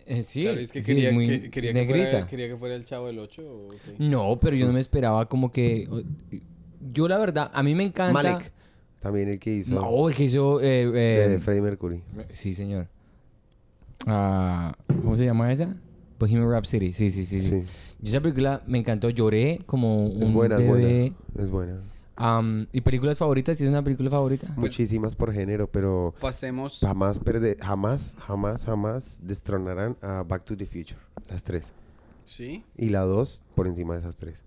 Eh, 0.05 0.23
sí, 0.23 0.43
Claro, 0.43 0.59
es 0.59 0.71
que 0.71 0.81
sí, 0.83 0.93
quería, 0.93 1.09
es 1.09 1.13
muy 1.15 1.25
que- 1.27 1.49
quería 1.49 1.71
es 1.71 1.75
que 1.75 1.85
fuera, 1.85 2.03
negrita. 2.03 2.27
quería 2.27 2.47
que 2.47 2.57
fuera 2.57 2.75
el 2.75 2.85
chavo 2.85 3.07
del 3.07 3.19
8 3.19 3.41
o 3.43 3.67
qué? 3.69 3.95
No, 3.99 4.39
pero 4.39 4.55
yo 4.55 4.67
no 4.67 4.73
me 4.73 4.79
esperaba 4.79 5.27
como 5.27 5.51
que... 5.51 5.87
Yo 6.93 7.07
la 7.07 7.17
verdad, 7.17 7.49
a 7.53 7.61
mí 7.63 7.75
me 7.75 7.83
encanta... 7.83 8.13
Malek. 8.13 8.51
También 8.99 9.29
el 9.29 9.39
que 9.39 9.55
hizo 9.57 9.73
No, 9.73 10.07
el 10.09 10.15
que 10.15 10.23
hizo... 10.23 10.61
eh, 10.61 10.83
eh, 10.83 11.27
de 11.29 11.39
Freddie 11.39 11.61
Mercury. 11.61 12.03
Sí, 12.29 12.53
señor. 12.53 12.87
Ah, 14.05 14.75
¿Cómo 14.87 15.15
se 15.15 15.25
llama 15.25 15.51
esa? 15.51 15.75
Bohemian 16.19 16.49
Rhapsody. 16.49 16.93
Sí, 16.93 17.09
sí, 17.09 17.25
sí, 17.25 17.39
sí. 17.41 17.47
Sí. 17.49 17.63
Yo 17.99 18.09
esa 18.09 18.21
película 18.21 18.61
me 18.67 18.77
encantó. 18.77 19.09
Lloré 19.09 19.59
como 19.65 20.05
un 20.07 20.21
Es 20.23 20.31
buena, 20.31 20.55
es 20.57 20.61
bebé. 20.61 20.71
buena. 20.71 21.15
Es 21.43 21.51
buena. 21.51 21.81
¿Y 22.71 22.81
películas 22.81 23.17
favoritas? 23.19 23.57
¿Sí 23.57 23.63
es 23.63 23.69
una 23.69 23.83
película 23.83 24.09
favorita? 24.09 24.47
Muchísimas 24.57 25.15
por 25.15 25.33
género, 25.33 25.67
pero 25.69 26.13
Pasemos. 26.19 26.79
jamás 26.79 27.19
perder, 27.19 27.57
jamás, 27.61 28.15
jamás, 28.19 28.65
jamás 28.65 29.19
destronarán 29.23 29.97
a 30.01 30.23
Back 30.23 30.45
to 30.45 30.55
the 30.57 30.65
Future. 30.65 30.97
Las 31.29 31.43
tres. 31.43 31.73
Sí. 32.23 32.63
Y 32.77 32.89
la 32.89 33.01
dos 33.01 33.41
por 33.55 33.67
encima 33.67 33.93
de 33.95 34.01
esas 34.01 34.17
tres. 34.17 34.43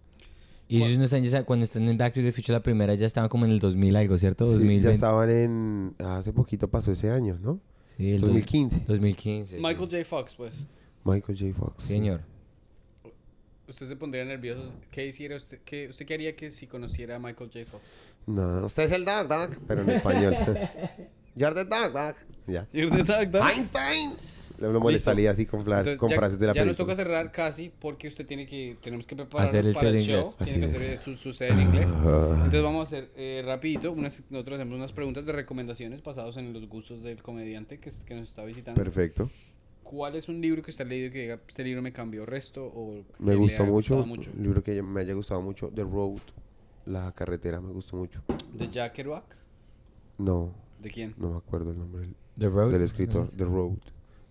Y 0.66 0.82
ellos 0.82 0.96
no 0.98 1.04
están 1.04 1.22
ya, 1.24 1.44
cuando 1.44 1.64
están 1.64 1.86
en 1.88 1.98
Back 1.98 2.14
to 2.14 2.20
the 2.20 2.32
Future 2.32 2.52
la 2.54 2.62
primera 2.62 2.94
ya 2.94 3.06
estaban 3.06 3.28
como 3.28 3.44
en 3.44 3.50
el 3.50 3.58
2000 3.60 3.96
algo, 3.96 4.16
¿cierto? 4.18 4.46
Sí, 4.46 4.52
2020. 4.52 4.86
ya 4.88 4.92
estaban 4.92 5.30
en... 5.30 5.94
Hace 5.98 6.32
poquito 6.32 6.68
pasó 6.68 6.90
ese 6.92 7.10
año, 7.10 7.38
¿no? 7.42 7.60
Sí, 7.84 8.12
el 8.12 8.20
dos- 8.22 8.30
2015. 8.30 8.84
2015. 8.86 9.56
sí. 9.58 9.62
Michael 9.62 9.88
J. 9.90 10.04
Fox, 10.04 10.34
pues. 10.36 10.66
Michael 11.04 11.38
J. 11.38 11.52
Fox. 11.54 11.74
sí. 11.84 11.88
Señor. 11.88 12.22
¿Usted 13.68 13.86
se 13.86 13.96
pondría 13.96 14.24
nervioso? 14.24 14.74
¿Qué 14.90 15.06
hiciera 15.06 15.36
usted? 15.36 15.60
Qué, 15.64 15.88
¿Usted 15.88 16.04
qué 16.06 16.14
haría 16.14 16.36
que 16.36 16.50
si 16.50 16.66
conociera 16.66 17.16
a 17.16 17.18
Michael 17.18 17.50
J. 17.52 17.64
Fox? 17.66 17.82
No, 18.26 18.66
usted 18.66 18.84
es 18.84 18.92
el 18.92 19.04
Doc, 19.04 19.26
Doc. 19.28 19.58
Pero 19.66 19.80
en 19.82 19.90
español. 19.90 20.36
You're 21.34 21.54
the 21.54 21.64
Doc, 21.64 21.92
Doc. 21.92 22.16
Ya. 22.46 22.66
You're 22.72 22.90
the 22.94 23.02
dog, 23.02 23.30
dog. 23.30 23.42
Einstein. 23.50 24.12
Le 24.60 24.72
lo 24.72 24.78
molestaría 24.78 25.32
así 25.32 25.46
con, 25.46 25.64
fla- 25.64 25.78
Entonces, 25.78 25.98
con 25.98 26.10
ya, 26.10 26.16
frases 26.16 26.38
de 26.38 26.46
la 26.46 26.52
ya 26.52 26.64
nos 26.64 26.76
película. 26.76 26.94
toca 26.94 27.02
cerrar 27.04 27.32
casi 27.32 27.72
porque 27.76 28.06
usted 28.06 28.24
tiene 28.24 28.46
que 28.46 28.76
tenemos 28.80 29.04
que 29.04 29.16
prepararnos 29.16 29.48
Hacer 29.48 29.66
el 29.66 29.74
para 29.74 29.90
set 29.90 29.94
el 29.94 30.00
en 30.00 30.06
show. 30.06 30.30
inglés. 30.32 30.48
Tiene 30.50 30.70
que 30.70 30.76
hacer 30.76 30.94
es. 30.94 31.00
su, 31.00 31.16
su 31.16 31.32
set 31.32 31.50
en 31.50 31.60
inglés. 31.62 31.86
Entonces 31.88 32.62
vamos 32.62 32.80
a 32.80 32.82
hacer 32.96 33.10
eh, 33.16 33.42
rapidito. 33.44 33.90
Unas, 33.90 34.22
nosotros 34.30 34.60
hacemos 34.60 34.76
unas 34.76 34.92
preguntas 34.92 35.26
de 35.26 35.32
recomendaciones 35.32 36.02
basadas 36.04 36.36
en 36.36 36.52
los 36.52 36.68
gustos 36.68 37.02
del 37.02 37.20
comediante 37.20 37.78
que, 37.80 37.90
que 38.06 38.14
nos 38.14 38.28
está 38.28 38.44
visitando. 38.44 38.80
Perfecto. 38.80 39.28
¿Cuál 39.94 40.16
es 40.16 40.28
un 40.28 40.40
libro 40.40 40.60
que 40.60 40.72
usted 40.72 40.84
ha 40.84 40.88
leído 40.88 41.12
que 41.12 41.20
diga, 41.20 41.40
este 41.46 41.62
libro 41.62 41.80
me 41.80 41.92
cambió 41.92 42.26
resto 42.26 42.64
o 42.66 43.04
Me 43.20 43.36
gustó 43.36 43.64
mucho? 43.64 43.96
Un 43.98 44.42
libro 44.42 44.60
que 44.60 44.82
me 44.82 45.00
haya 45.00 45.14
gustado 45.14 45.40
mucho. 45.40 45.68
The 45.68 45.84
Road. 45.84 46.18
La 46.86 47.12
carretera 47.12 47.60
me 47.60 47.72
gustó 47.72 47.96
mucho. 47.96 48.20
¿De 48.52 48.68
Jack 48.68 48.92
Kerouac? 48.94 49.24
No, 50.18 50.52
¿De 50.82 50.90
quién? 50.90 51.14
no 51.16 51.30
me 51.30 51.36
acuerdo 51.36 51.70
el 51.70 51.78
nombre 51.78 52.02
del, 52.02 52.16
The 52.36 52.48
Road. 52.48 52.72
del 52.72 52.82
escritor. 52.82 53.28
The 53.30 53.44
Road. 53.44 53.78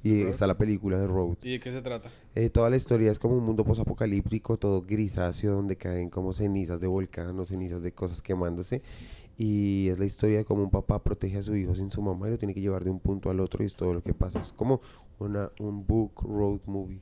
Y 0.03 0.23
Road. 0.23 0.31
está 0.31 0.47
la 0.47 0.57
película 0.57 0.97
The 0.99 1.07
Road. 1.07 1.37
¿Y 1.41 1.51
de 1.53 1.59
qué 1.61 1.71
se 1.71 1.81
trata? 1.81 2.11
Eh, 2.35 2.49
toda 2.49 2.69
la 2.69 2.75
historia 2.75 3.09
es 3.09 3.17
como 3.17 3.37
un 3.37 3.43
mundo 3.45 3.63
posapocalíptico, 3.63 4.57
todo 4.57 4.81
grisáceo, 4.81 5.53
donde 5.53 5.77
caen 5.77 6.09
como 6.09 6.33
cenizas 6.33 6.81
de 6.81 6.87
volcán 6.87 7.39
o 7.39 7.45
cenizas 7.45 7.81
de 7.81 7.93
cosas 7.93 8.21
quemándose. 8.21 8.81
Y 9.37 9.87
es 9.89 9.99
la 9.99 10.05
historia 10.05 10.37
de 10.37 10.45
cómo 10.45 10.63
un 10.63 10.69
papá 10.69 11.03
protege 11.03 11.37
a 11.39 11.41
su 11.41 11.55
hijo 11.55 11.73
sin 11.75 11.89
su 11.89 12.01
mamá 12.01 12.27
y 12.27 12.31
lo 12.31 12.37
tiene 12.37 12.53
que 12.53 12.61
llevar 12.61 12.83
de 12.83 12.91
un 12.91 12.99
punto 12.99 13.29
al 13.29 13.39
otro 13.39 13.63
y 13.63 13.67
es 13.67 13.75
todo 13.75 13.93
lo 13.93 14.03
que 14.03 14.13
pasa. 14.13 14.39
Es 14.39 14.53
como 14.53 14.81
una, 15.19 15.51
un 15.59 15.85
book 15.85 16.21
road 16.21 16.59
movie, 16.65 16.99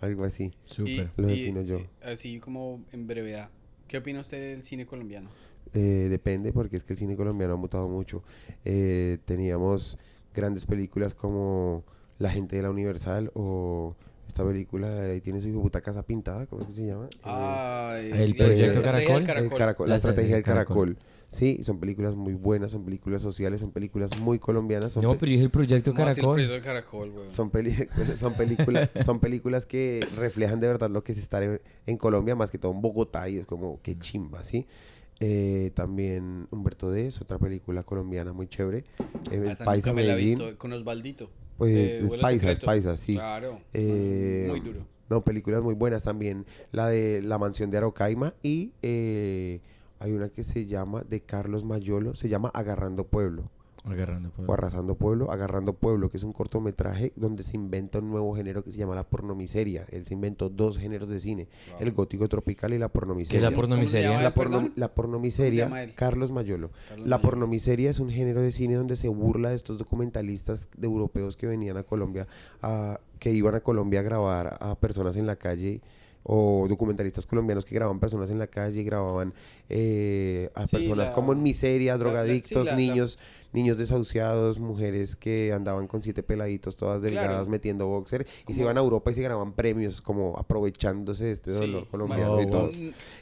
algo 0.00 0.24
así. 0.24 0.52
Súper. 0.64 1.10
Lo 1.16 1.28
defino 1.28 1.62
yo. 1.62 1.78
y 1.78 1.88
así 2.02 2.40
como 2.40 2.82
en 2.92 3.06
brevedad, 3.06 3.50
¿qué 3.86 3.98
opina 3.98 4.20
usted 4.20 4.52
del 4.52 4.62
cine 4.64 4.84
colombiano? 4.86 5.30
Eh, 5.72 6.08
depende 6.10 6.52
porque 6.52 6.76
es 6.76 6.82
que 6.82 6.94
el 6.94 6.98
cine 6.98 7.16
colombiano 7.16 7.54
ha 7.54 7.56
mutado 7.56 7.88
mucho. 7.88 8.24
Eh, 8.64 9.18
teníamos 9.24 9.98
grandes 10.34 10.66
películas 10.66 11.14
como 11.14 11.84
La 12.18 12.30
gente 12.30 12.56
de 12.56 12.62
la 12.62 12.70
Universal 12.70 13.30
o 13.34 13.94
esta 14.26 14.44
película, 14.44 15.02
ahí 15.02 15.20
tiene 15.20 15.40
su 15.40 15.50
puta 15.60 15.80
casa 15.80 16.04
pintada, 16.04 16.46
¿cómo 16.46 16.62
es 16.62 16.68
que 16.68 16.74
se 16.74 16.86
llama? 16.86 17.08
Eh, 17.98 18.10
El 18.14 18.36
Proyecto 18.36 18.80
Caracol. 18.80 19.22
El 19.28 19.50
Caracol, 19.50 19.88
La 19.88 19.94
la 19.94 19.96
estrategia 19.96 19.96
del 19.96 19.96
estrategia 19.96 20.34
del 20.36 20.44
caracol. 20.44 20.98
Sí, 21.30 21.62
son 21.62 21.78
películas 21.78 22.16
muy 22.16 22.34
buenas, 22.34 22.72
son 22.72 22.84
películas 22.84 23.22
sociales, 23.22 23.60
son 23.60 23.70
películas 23.70 24.18
muy 24.18 24.40
colombianas. 24.40 24.92
Son 24.92 25.02
No, 25.04 25.12
pe- 25.12 25.18
pero 25.20 25.30
yo 25.30 25.32
dije 25.34 25.44
el 25.44 25.50
proyecto 25.50 25.92
¿Cómo 25.94 26.02
así 26.08 26.20
el 26.20 26.26
Caracol. 26.26 26.34
proyecto 26.34 26.54
de 26.54 26.60
Caracol, 26.60 27.10
güey? 27.12 27.26
son, 27.28 27.50
son, 28.18 28.34
películas, 28.34 28.90
son 29.04 29.20
películas 29.20 29.64
que 29.64 30.04
reflejan 30.16 30.58
de 30.60 30.66
verdad 30.66 30.90
lo 30.90 31.04
que 31.04 31.12
es 31.12 31.18
estar 31.18 31.42
en, 31.44 31.60
en 31.86 31.96
Colombia, 31.98 32.34
más 32.34 32.50
que 32.50 32.58
todo 32.58 32.72
en 32.72 32.80
Bogotá, 32.82 33.28
y 33.28 33.38
es 33.38 33.46
como 33.46 33.80
que 33.80 33.96
chimba, 33.98 34.42
¿sí? 34.44 34.66
Eh, 35.20 35.70
también 35.74 36.48
Humberto 36.50 36.90
D 36.90 37.06
es 37.06 37.20
otra 37.20 37.38
película 37.38 37.84
colombiana 37.84 38.32
muy 38.32 38.48
chévere. 38.48 38.78
Eh, 38.78 38.84
Ah, 39.30 39.50
el 39.52 39.56
Paisa 39.56 39.64
nunca 39.90 39.92
me 39.92 40.02
la 40.02 40.12
he 40.14 40.16
Medellín. 40.16 40.38
visto, 40.38 40.58
con 40.58 40.72
Osvaldito. 40.72 41.30
Pues 41.58 41.74
de 41.74 42.04
es 42.06 42.12
paisa, 42.22 42.50
es 42.50 42.58
paisa, 42.58 42.96
sí. 42.96 43.12
Claro. 43.14 43.60
Eh, 43.74 44.46
Muy 44.48 44.60
duro. 44.60 44.84
No, 45.10 45.20
películas 45.20 45.62
muy 45.62 45.74
buenas 45.74 46.04
también. 46.04 46.46
La 46.72 46.88
de 46.88 47.20
La 47.22 47.36
Mansión 47.38 47.70
de 47.70 47.76
Arocaima 47.76 48.32
y 48.42 48.72
eh, 48.82 49.60
hay 50.00 50.12
una 50.12 50.28
que 50.30 50.42
se 50.44 50.66
llama 50.66 51.02
de 51.08 51.20
Carlos 51.20 51.64
Mayolo, 51.64 52.14
se 52.16 52.28
llama 52.28 52.50
Agarrando 52.54 53.04
Pueblo. 53.04 53.44
Agarrando 53.82 54.30
o 54.46 54.52
Arrasando 54.52 54.94
Pueblo, 54.94 55.30
Agarrando 55.30 55.72
Pueblo, 55.72 56.10
que 56.10 56.18
es 56.18 56.22
un 56.22 56.34
cortometraje 56.34 57.14
donde 57.16 57.42
se 57.42 57.56
inventa 57.56 57.98
un 58.00 58.10
nuevo 58.10 58.36
género 58.36 58.62
que 58.62 58.70
se 58.70 58.76
llama 58.76 58.94
la 58.94 59.04
pornomiseria. 59.04 59.86
Él 59.90 60.04
se 60.04 60.12
inventó 60.12 60.50
dos 60.50 60.76
géneros 60.76 61.08
de 61.08 61.18
cine, 61.18 61.48
el 61.80 61.92
gótico 61.92 62.28
tropical 62.28 62.74
y 62.74 62.78
la 62.78 62.88
¿Qué 62.88 62.92
pornomiseria. 62.92 63.38
es 63.38 63.42
la 63.42 63.48
¿Cómo 63.48 63.54
se 63.56 63.60
pornomiseria? 63.68 64.20
La, 64.22 64.34
porno- 64.34 64.60
la 64.60 64.68
¿Cómo 64.68 64.74
se 64.82 64.88
pornomiseria, 64.90 65.64
llama 65.64 65.82
él? 65.82 65.94
Carlos 65.94 66.30
Mayolo. 66.30 66.70
Carlos 66.90 67.08
La 67.08 67.16
Mayolo. 67.16 67.30
pornomiseria 67.30 67.88
es 67.88 68.00
un 68.00 68.10
género 68.10 68.42
de 68.42 68.52
cine 68.52 68.74
donde 68.74 68.96
se 68.96 69.08
burla 69.08 69.48
de 69.48 69.56
estos 69.56 69.78
documentalistas 69.78 70.68
de 70.76 70.86
europeos 70.86 71.38
que 71.38 71.46
venían 71.46 71.78
a 71.78 71.82
Colombia, 71.82 72.26
a- 72.60 73.00
que 73.18 73.32
iban 73.32 73.54
a 73.54 73.60
Colombia 73.60 74.00
a 74.00 74.02
grabar 74.02 74.58
a 74.60 74.74
personas 74.74 75.16
en 75.16 75.26
la 75.26 75.36
calle 75.36 75.80
o 76.22 76.66
documentalistas 76.68 77.24
colombianos 77.26 77.64
que 77.64 77.74
grababan 77.74 77.98
personas 77.98 78.30
en 78.30 78.38
la 78.38 78.46
calle, 78.46 78.82
grababan 78.82 79.32
eh, 79.68 80.50
a 80.54 80.66
Sí, 80.66 80.76
personas 80.76 81.08
la- 81.08 81.12
como 81.14 81.32
en 81.32 81.42
miseria, 81.42 81.92
la- 81.92 81.98
la- 81.98 82.04
drogadictos, 82.04 82.48
sí, 82.48 82.54
la- 82.66 82.72
la- 82.72 82.76
niños, 82.76 83.18
niños 83.52 83.78
desahuciados, 83.78 84.58
mujeres 84.58 85.16
que 85.16 85.52
andaban 85.52 85.86
con 85.86 86.02
siete 86.02 86.22
peladitos 86.22 86.76
todas 86.76 87.02
delgadas 87.02 87.30
Claro. 87.30 87.50
metiendo 87.50 87.86
boxer 87.86 88.26
y 88.48 88.52
se 88.52 88.60
iban 88.62 88.76
a 88.76 88.80
Europa 88.80 89.10
y 89.10 89.14
se 89.14 89.22
graban 89.22 89.52
premios 89.52 90.00
como 90.00 90.36
aprovechándose 90.38 91.24
de 91.26 91.30
este 91.32 91.50
dolor 91.52 91.88
colombiano 91.88 92.32
Oh, 92.34 92.42
y 92.42 92.46
todo. 92.50 92.70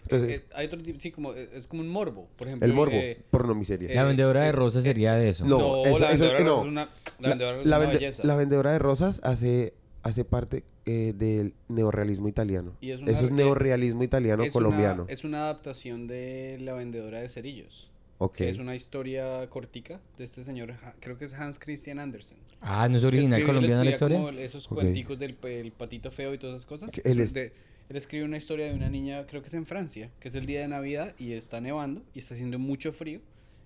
Entonces- 0.03 0.41
eh, 0.41 0.45
hay 0.55 0.67
otro 0.67 0.83
tipo, 0.83 0.99
sí, 0.99 1.11
como, 1.13 1.33
eh, 1.35 1.49
es 1.55 1.67
como 1.67 1.83
un 1.83 1.89
morbo, 1.89 2.29
por 2.37 2.47
ejemplo. 2.49 2.67
El 2.67 2.73
morbo, 2.75 2.95
eh, 2.97 3.21
pornomiseria. 3.31 3.95
La 3.95 4.03
eh, 4.03 4.05
vendedora 4.07 4.43
de 4.43 4.49
eh, 4.49 4.53
rosas 4.53 4.83
sería 4.85 5.15
de 5.15 5.29
eso. 5.29 5.45
No, 5.47 5.59
No, 5.59 5.87
eso- 5.87 5.99
la 6.01 6.09
vendedora 6.09 6.39
de 6.39 6.45
no. 6.45 6.51
rosas 6.51 6.65
es 6.67 6.73
una, 6.73 6.89
la 7.21 7.29
vendedora 7.29 7.53
de 7.53 7.59
rosas 7.59 7.67
la, 7.71 7.77
es 7.77 7.81
una 7.83 7.87
vende- 7.93 7.99
belleza. 7.99 8.25
la 8.25 8.35
vendedora 8.37 8.73
de 8.73 8.79
rosas 8.79 9.21
hace, 9.23 9.75
hace 10.03 10.25
parte 10.25 10.65
eh, 10.87 11.13
del 11.17 11.55
neorrealismo 11.69 12.29
italiano. 12.29 12.77
Y 12.81 12.91
es 12.93 13.01
una- 13.01 13.13
Eso 13.13 13.25
es 13.25 13.31
neorrealismo 13.31 14.03
italiano 14.05 14.43
es 14.45 14.53
colombiano. 14.53 15.05
Una, 15.05 15.13
es 15.13 15.25
una 15.25 15.39
adaptación 15.45 16.07
de 16.07 16.59
La 16.61 16.73
vendedora 16.75 17.21
de 17.21 17.29
cerillos. 17.29 17.91
ok. 18.19 18.35
Que 18.37 18.49
es 18.51 18.59
una 18.59 18.75
historia 18.75 19.49
cortica 19.51 20.01
de 20.17 20.25
este 20.25 20.43
señor, 20.45 20.75
creo 21.01 21.19
que 21.19 21.25
es 21.27 21.35
Hans 21.35 21.59
Christian 21.59 21.99
Andersen. 21.99 22.39
Ah, 22.61 22.89
¿no 22.89 22.97
es 22.97 23.05
original 23.05 23.45
colombiana 23.45 23.85
la 23.85 23.91
historia? 23.91 24.17
como 24.19 24.31
esos 24.31 24.67
Ok. 24.67 24.75
cuenticos 24.75 25.19
del 25.19 25.37
el 25.43 25.73
patito 25.73 26.11
feo 26.11 26.35
y 26.35 26.39
todas 26.39 26.57
esas 26.57 26.67
cosas. 26.67 26.91
Él 27.05 27.21
es- 27.21 27.35
de- 27.35 27.53
él 27.89 27.97
escribe 27.97 28.25
una 28.25 28.37
historia 28.37 28.67
de 28.67 28.75
una 28.75 28.89
niña, 28.91 29.25
creo 29.27 29.41
que 29.43 29.49
es 29.49 29.55
en 29.55 29.67
Francia, 29.67 30.11
que 30.21 30.29
es 30.29 30.35
el 30.35 30.47
día 30.47 30.61
de 30.61 30.69
Navidad 30.69 31.15
y 31.19 31.33
está 31.33 31.61
nevando 31.61 32.03
y 32.15 32.19
está 32.19 32.35
haciendo 32.35 32.59
mucho 32.59 32.93
frío 32.93 33.21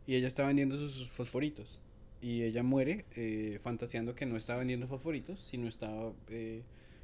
y 0.06 0.14
ella 0.14 0.28
está 0.28 0.46
vendiendo 0.46 0.76
sus 0.76 1.08
fosforitos. 1.08 1.78
Y 2.22 2.44
ella 2.44 2.62
muere 2.62 3.04
eh, 3.16 3.58
fantaseando 3.62 4.14
que 4.14 4.24
no 4.26 4.36
está 4.36 4.56
vendiendo 4.56 4.86
fosforitos, 4.86 5.40
sino 5.40 5.66
está, 5.68 5.90
eh, 6.28 6.62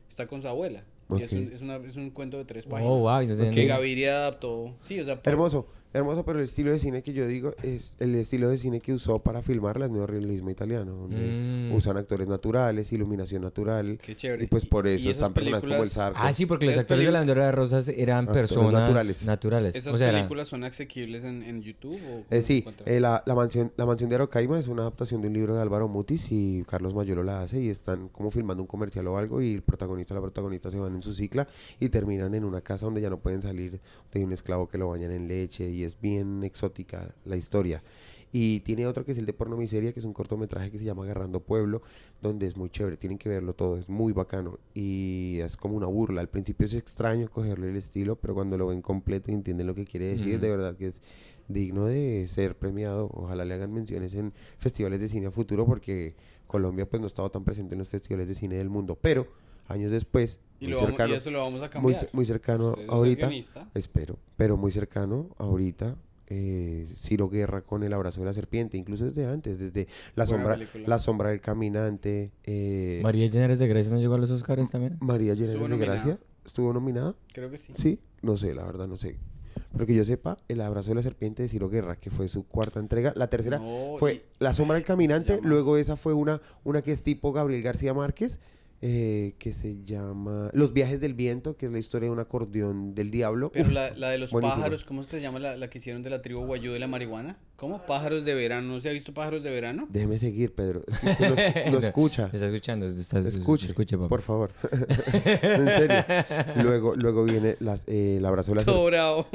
está 0.09 0.27
con 0.29 0.41
su 0.43 0.49
abuela. 0.49 0.85
Y 1.11 1.23
es 1.23 1.33
un, 1.33 1.51
es, 1.53 1.61
una- 1.61 1.77
es 1.77 1.97
un 1.97 2.11
cuento 2.11 2.39
de 2.39 2.45
tres 2.45 2.67
páginas. 2.67 2.93
Oh, 2.93 2.99
wow. 3.01 3.27
Que 3.53 3.67
Gaviria 3.67 4.19
adaptó. 4.19 4.77
Sí, 4.83 5.01
o 5.01 5.05
sea, 5.05 5.21
por- 5.21 5.33
Hermoso. 5.33 5.67
Hermoso, 5.95 6.23
pero 6.25 6.39
el 6.39 6.45
estilo 6.45 6.71
de 6.71 6.79
cine 6.79 7.03
que 7.03 7.15
yo 7.15 7.27
digo 7.27 7.53
es 7.63 7.97
el 7.99 8.15
estilo 8.15 8.51
de 8.51 8.59
cine 8.59 8.79
que 8.81 8.93
usó 8.93 9.21
para 9.21 9.41
filmarla 9.41 9.87
es 9.87 9.91
neorrealismo 9.91 10.51
italiano, 10.51 10.93
donde 10.93 11.71
Mm. 11.71 11.75
usan 11.75 11.97
actores 11.97 12.29
naturales, 12.29 12.93
iluminación 12.93 13.41
natural. 13.43 13.99
Qué 14.03 14.15
chévere. 14.15 14.45
Y 14.45 14.47
pues 14.49 14.67
por 14.67 14.87
Y- 14.87 14.91
y 14.91 14.95
eso 14.97 15.11
están 15.11 15.33
personas 15.33 15.61
como 15.63 15.75
el 15.75 15.81
películas- 15.81 15.95
Zarco. 15.95 16.19
Ah, 16.23 16.33
sí, 16.35 16.45
porque 16.45 16.67
los 16.67 16.77
actores 16.77 17.07
de 17.07 17.11
la 17.11 17.21
bandera 17.21 17.47
de 17.47 17.53
rosas 17.53 17.89
eran 17.89 18.27
Actores 18.29 18.51
personas 18.53 18.73
naturales. 18.83 19.25
naturales. 19.25 19.77
¿Esas 19.77 19.95
o 19.95 19.99
sea, 19.99 20.11
era- 20.11 20.19
películas 20.19 20.49
son 20.49 20.65
asequibles 20.65 21.25
en, 21.25 21.43
en 21.43 21.63
YouTube? 21.63 21.99
O 22.11 22.25
Eh, 22.35 22.43
sí, 22.43 22.65
eh, 22.85 23.01
la, 23.01 23.23
la 23.25 23.35
mansión, 23.35 23.73
la 23.79 23.87
mansión 23.87 24.11
de 24.11 24.17
Arocaima 24.17 24.59
es 24.61 24.69
una 24.69 24.83
adaptación 24.83 25.23
de 25.23 25.29
un 25.29 25.35
libro 25.35 25.55
de 25.57 25.63
Álvaro 25.63 25.89
Mutis 25.89 26.29
y 26.31 26.65
Carlos 26.69 26.93
Mayolo 26.95 27.23
la 27.25 27.41
hace 27.43 27.61
y 27.63 27.71
están 27.71 28.09
como 28.11 28.31
filmando 28.31 28.63
un 28.63 28.67
comercial 28.67 29.07
o 29.09 29.17
algo 29.17 29.41
y 29.41 29.55
el 29.55 29.63
protagonista 29.63 30.13
la 30.15 30.21
protagonista 30.21 30.71
se 30.71 30.79
van 30.79 30.95
en 30.97 31.03
su 31.03 31.15
cicla 31.15 31.49
y 31.81 31.89
terminan 31.89 32.35
en 32.35 32.45
una 32.45 32.61
casa 32.61 32.85
donde 32.85 33.01
ya 33.01 33.09
no 33.09 33.19
pueden 33.19 33.41
salir 33.41 33.81
de 34.13 34.25
un 34.25 34.33
esclavo 34.33 34.69
que 34.69 34.77
lo 34.77 34.89
bañan 34.89 35.13
en 35.13 35.29
leche 35.29 35.78
y 35.79 35.85
es 35.85 36.01
bien 36.01 36.43
exótica 36.43 37.15
la 37.25 37.37
historia. 37.37 37.83
Y 38.31 38.61
tiene 38.61 38.87
otro 38.87 39.05
que 39.05 39.13
es 39.13 39.19
el 39.19 39.25
de 39.25 39.33
Porno 39.33 39.57
Miseria, 39.57 39.93
que 39.93 40.01
es 40.01 40.05
un 40.05 40.13
cortometraje 40.13 40.71
que 40.71 40.79
se 40.79 40.85
llama 40.85 41.05
Agarrando 41.05 41.41
Pueblo, 41.41 41.81
donde 42.21 42.47
es 42.47 42.57
muy 42.57 42.69
chévere, 42.69 42.97
tienen 42.97 43.17
que 43.17 43.29
verlo 43.29 43.55
todo, 43.55 43.79
es 43.79 43.89
muy 43.89 44.13
bacano 44.13 44.59
y 44.75 45.39
es 45.41 45.57
como 45.57 45.77
una 45.77 45.87
burla. 45.87 46.21
Al 46.21 46.29
principio 46.29 46.67
es 46.67 46.75
extraño 46.75 47.31
cogerle 47.31 47.71
el 47.71 47.77
estilo, 47.77 48.17
pero 48.17 48.35
cuando 48.35 48.59
lo 48.59 48.67
ven 48.67 48.83
completo 48.83 49.31
y 49.31 49.35
entienden 49.35 49.67
lo 49.67 49.75
que 49.75 49.87
quiere 49.87 50.07
decir, 50.07 50.41
de 50.41 50.51
verdad 50.51 50.77
que 50.77 50.89
es 50.89 51.01
digno 51.49 51.87
de 51.87 52.27
ser 52.29 52.57
premiado. 52.57 53.09
Ojalá 53.15 53.45
le 53.47 53.55
hagan 53.55 53.73
menciones 53.73 54.13
en 54.15 54.35
festivales 54.59 55.01
de 55.01 55.09
cine 55.09 55.29
a 55.29 55.31
futuro 55.31 55.65
porque 55.65 56.15
Colombia 56.47 56.89
pues 56.89 57.01
no 57.01 57.07
ha 57.07 57.09
estado 57.09 57.31
tan 57.31 57.45
presente 57.45 57.75
en 57.75 57.79
los 57.79 57.89
festivales 57.89 58.29
de 58.29 58.35
cine 58.35 58.57
del 58.57 58.69
mundo, 58.69 58.99
pero 59.01 59.27
años 59.69 59.91
después, 59.91 60.39
Y, 60.61 60.65
muy 60.65 60.73
lo 60.73 60.77
vamos- 60.79 60.91
cercano, 60.91 61.15
y 61.15 61.17
eso 61.17 61.31
lo 61.31 61.39
vamos 61.41 61.61
a 61.61 61.65
muy, 61.65 61.71
cambiar. 61.71 62.01
ce- 62.01 62.09
muy 62.13 62.25
cercano 62.27 62.75
ahorita, 62.89 63.31
espero, 63.75 64.19
pero 64.37 64.57
muy 64.57 64.73
cercano 64.73 65.29
ahorita. 65.39 65.97
Eh, 66.31 66.87
Ciro 66.95 67.31
Guerra 67.31 67.63
con 67.63 67.83
el 67.85 67.93
abrazo 67.95 68.21
de 68.21 68.27
la 68.27 68.35
serpiente, 68.35 68.77
incluso 68.77 69.07
desde 69.07 69.25
antes, 69.25 69.59
desde 69.61 69.87
la 70.15 70.25
Buena 70.27 70.27
sombra, 70.27 70.55
película. 70.57 70.85
la 70.87 70.99
sombra 70.99 71.31
del 71.31 71.41
caminante, 71.41 72.33
eh, 72.45 73.01
María 73.03 73.27
Llenares 73.29 73.59
de 73.59 73.67
Grecia 73.67 73.95
no 73.95 73.99
llegó 73.99 74.13
a 74.15 74.19
los 74.19 74.31
Oscars 74.31 74.71
también. 74.71 74.99
María 75.01 75.33
Llenares 75.33 75.55
de 75.63 75.69
nominada. 75.69 75.95
Gracia 75.95 76.19
estuvo 76.45 76.71
nominada, 76.75 77.15
Creo 77.33 77.51
que 77.51 77.57
sí. 77.57 77.73
sí, 77.77 77.99
no 78.21 78.37
sé, 78.37 78.55
la 78.55 78.65
verdad 78.65 78.87
no 78.87 78.99
sé, 78.99 79.17
pero 79.73 79.87
que 79.87 79.95
yo 79.95 80.05
sepa, 80.05 80.37
el 80.49 80.61
abrazo 80.61 80.91
de 80.91 80.97
la 80.97 81.03
serpiente 81.03 81.43
de 81.45 81.49
Ciro 81.49 81.71
Guerra, 81.71 81.97
que 81.97 82.11
fue 82.11 82.29
su 82.29 82.45
cuarta 82.47 82.79
entrega, 82.79 83.15
la 83.17 83.29
tercera 83.31 83.59
No, 83.59 83.95
fue 83.97 84.15
y- 84.17 84.23
La 84.39 84.53
sombra 84.53 84.75
del 84.77 84.85
caminante, 84.85 85.41
luego 85.43 85.79
esa 85.79 85.97
fue 85.97 86.13
una, 86.13 86.43
una 86.63 86.83
que 86.83 86.93
es 86.93 87.03
tipo 87.03 87.33
Gabriel 87.33 87.63
García 87.63 87.95
Márquez, 87.95 88.39
eh, 88.81 89.35
que 89.39 89.53
se 89.53 89.83
llama 89.83 90.51
Los 90.53 90.73
viajes 90.73 91.01
del 91.01 91.15
viento, 91.15 91.57
que 91.57 91.67
es 91.67 91.73
la 91.73 91.79
historia 91.79 92.09
de 92.09 92.13
un 92.13 92.21
acordeón 92.21 92.95
del 92.95 93.11
diablo. 93.11 93.51
Pero 93.53 93.67
Uf, 93.69 93.75
la, 93.75 93.91
la 93.97 94.11
de 94.11 94.19
los 94.19 94.31
pájaros, 94.31 94.85
¿cómo 94.85 95.03
se 95.03 95.21
llama 95.21 95.39
la, 95.39 95.57
la 95.57 95.69
que 95.69 95.79
hicieron 95.79 96.03
de 96.03 96.11
la 96.11 96.23
tribu 96.23 96.43
Guayú 96.43 96.73
de 96.73 96.79
la 96.79 96.87
marihuana? 96.89 97.39
¿Cómo? 97.59 97.85
Pájaros 97.87 98.25
de 98.25 98.35
verano. 98.35 98.75
¿No 98.75 98.81
se 98.81 98.89
ha 98.89 98.93
visto 98.93 99.13
pájaros 99.13 99.43
de 99.43 99.51
verano? 99.51 99.89
Déjeme 99.91 100.17
seguir, 100.21 100.55
Pedro. 100.55 100.85
Es 100.87 100.99
que 101.01 101.09
usted 101.11 101.57
es- 101.67 101.73
no 101.73 101.79
escucha. 101.81 102.31
Está 102.33 102.47
escuchando, 102.47 102.87
está, 102.87 103.19
Escuche, 103.19 103.67
escuche, 103.67 103.97
papá. 103.97 104.09
por 104.09 104.23
favor. 104.23 104.53
en 105.13 105.67
serio. 105.67 106.05
Luego, 106.63 106.95
luego 106.95 107.25
viene 107.25 107.57
las, 107.59 107.83
eh, 107.89 108.19
el 108.19 108.25
abrazo 108.27 108.53
de 108.53 108.57
la 108.57 108.63
serpiente. 108.63 108.87
bravo. 108.91 109.27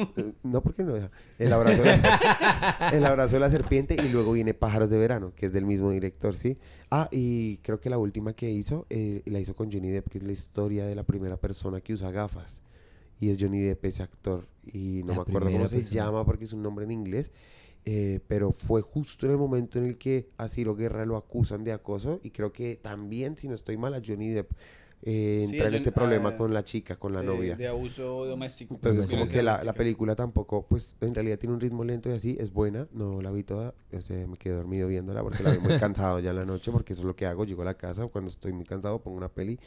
No, 0.44 0.62
porque 0.64 0.84
no 0.84 0.94
deja. 0.94 1.12
El 1.38 1.52
abrazo, 1.52 1.84
de 1.84 1.98
la, 1.98 2.90
el 2.94 3.06
abrazo 3.06 3.34
de 3.34 3.40
la 3.42 3.50
serpiente 3.50 3.98
y 4.02 4.08
luego 4.08 4.32
viene 4.32 4.54
Pájaros 4.54 4.90
de 4.90 4.98
Verano, 4.98 5.34
que 5.36 5.46
es 5.48 5.52
del 5.52 5.66
mismo 5.66 5.92
director, 5.92 6.38
¿sí? 6.38 6.58
Ah, 6.92 7.10
y 7.12 7.58
creo 7.58 7.82
que 7.82 7.90
la 7.90 7.98
última 7.98 8.32
que 8.32 8.50
hizo, 8.50 8.86
eh, 8.90 9.22
la 9.26 9.42
hizo 9.42 9.54
con 9.54 9.70
Johnny 9.70 9.90
Depp, 9.90 10.08
que 10.08 10.20
es 10.20 10.24
la 10.24 10.32
historia 10.32 10.86
de 10.86 10.96
la 10.96 11.04
primera 11.04 11.36
persona 11.36 11.82
que 11.82 11.92
usa 11.94 12.10
gafas. 12.10 12.62
Y 13.20 13.30
es 13.32 13.38
Johnny 13.40 13.60
Depp 13.60 13.84
ese 13.84 14.02
actor. 14.02 14.48
Y 14.66 15.02
no 15.04 15.10
La 15.12 15.16
me 15.16 15.22
acuerdo 15.24 15.52
cómo 15.52 15.68
se 15.68 15.84
llama 15.84 16.26
porque 16.26 16.46
es 16.46 16.54
un 16.54 16.64
nombre 16.64 16.86
en 16.86 16.92
inglés. 16.92 17.32
Eh, 17.86 18.20
pero 18.28 18.52
fue 18.52 18.82
justo 18.82 19.26
en 19.26 19.34
el 19.34 19.38
momento 19.38 19.78
en 19.80 19.86
el 19.86 19.98
que 19.98 20.30
a 20.38 20.48
Ciro 20.48 20.76
Guerra 20.76 21.06
lo 21.06 21.18
acusan 21.18 21.64
de 21.64 21.74
acoso. 21.74 22.20
Y 22.24 22.32
creo 22.32 22.52
que 22.54 22.76
también, 22.76 23.38
si 23.38 23.48
no 23.48 23.56
estoy 23.56 23.78
mal, 23.78 23.94
a 23.94 24.02
Johnny 24.06 24.30
Depp 24.30 24.52
eh, 25.06 25.44
Sí, 25.46 25.52
entra 25.54 25.68
en 25.68 25.76
este 25.76 25.92
problema 25.92 26.30
a- 26.30 26.38
con 26.38 26.54
la 26.54 26.64
chica, 26.64 26.96
con 26.96 27.12
la 27.12 27.20
de, 27.20 27.26
novia. 27.28 27.56
De 27.58 27.68
abuso 27.68 28.26
doméstico. 28.26 28.74
Entonces, 28.76 29.06
como 29.08 29.28
que 29.28 29.44
la, 29.44 29.62
la 29.66 29.74
película 29.74 30.16
tampoco, 30.16 30.66
pues 30.66 30.98
en 31.02 31.14
realidad 31.14 31.38
tiene 31.38 31.54
un 31.56 31.60
ritmo 31.60 31.84
lento 31.84 32.10
y 32.10 32.14
así, 32.14 32.38
es 32.40 32.54
buena, 32.54 32.88
no 32.94 33.22
la 33.22 33.30
vi 33.32 33.44
toda, 33.44 33.74
o 33.92 34.00
sea, 34.02 34.26
me 34.28 34.38
quedé 34.38 34.54
dormido 34.56 34.88
viéndola 34.88 35.22
porque 35.22 35.44
la 35.44 35.52
vi 35.52 35.60
muy 35.60 35.74
cansado 35.78 36.20
ya 36.20 36.30
en 36.30 36.38
la 36.38 36.46
noche, 36.46 36.72
porque 36.72 36.94
eso 36.94 37.02
es 37.02 37.06
lo 37.06 37.18
que 37.18 37.26
hago, 37.26 37.44
llego 37.44 37.64
a 37.64 37.66
la 37.66 37.74
casa, 37.76 38.08
cuando 38.08 38.30
estoy 38.30 38.54
muy 38.54 38.64
cansado 38.64 39.00
pongo 39.02 39.18
una 39.18 39.28
peli, 39.28 39.60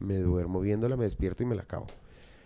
me 0.00 0.16
duermo 0.18 0.58
viéndola, 0.60 0.96
me 0.96 1.04
despierto 1.04 1.44
y 1.44 1.46
me 1.46 1.54
la 1.54 1.62
acabo. 1.62 1.86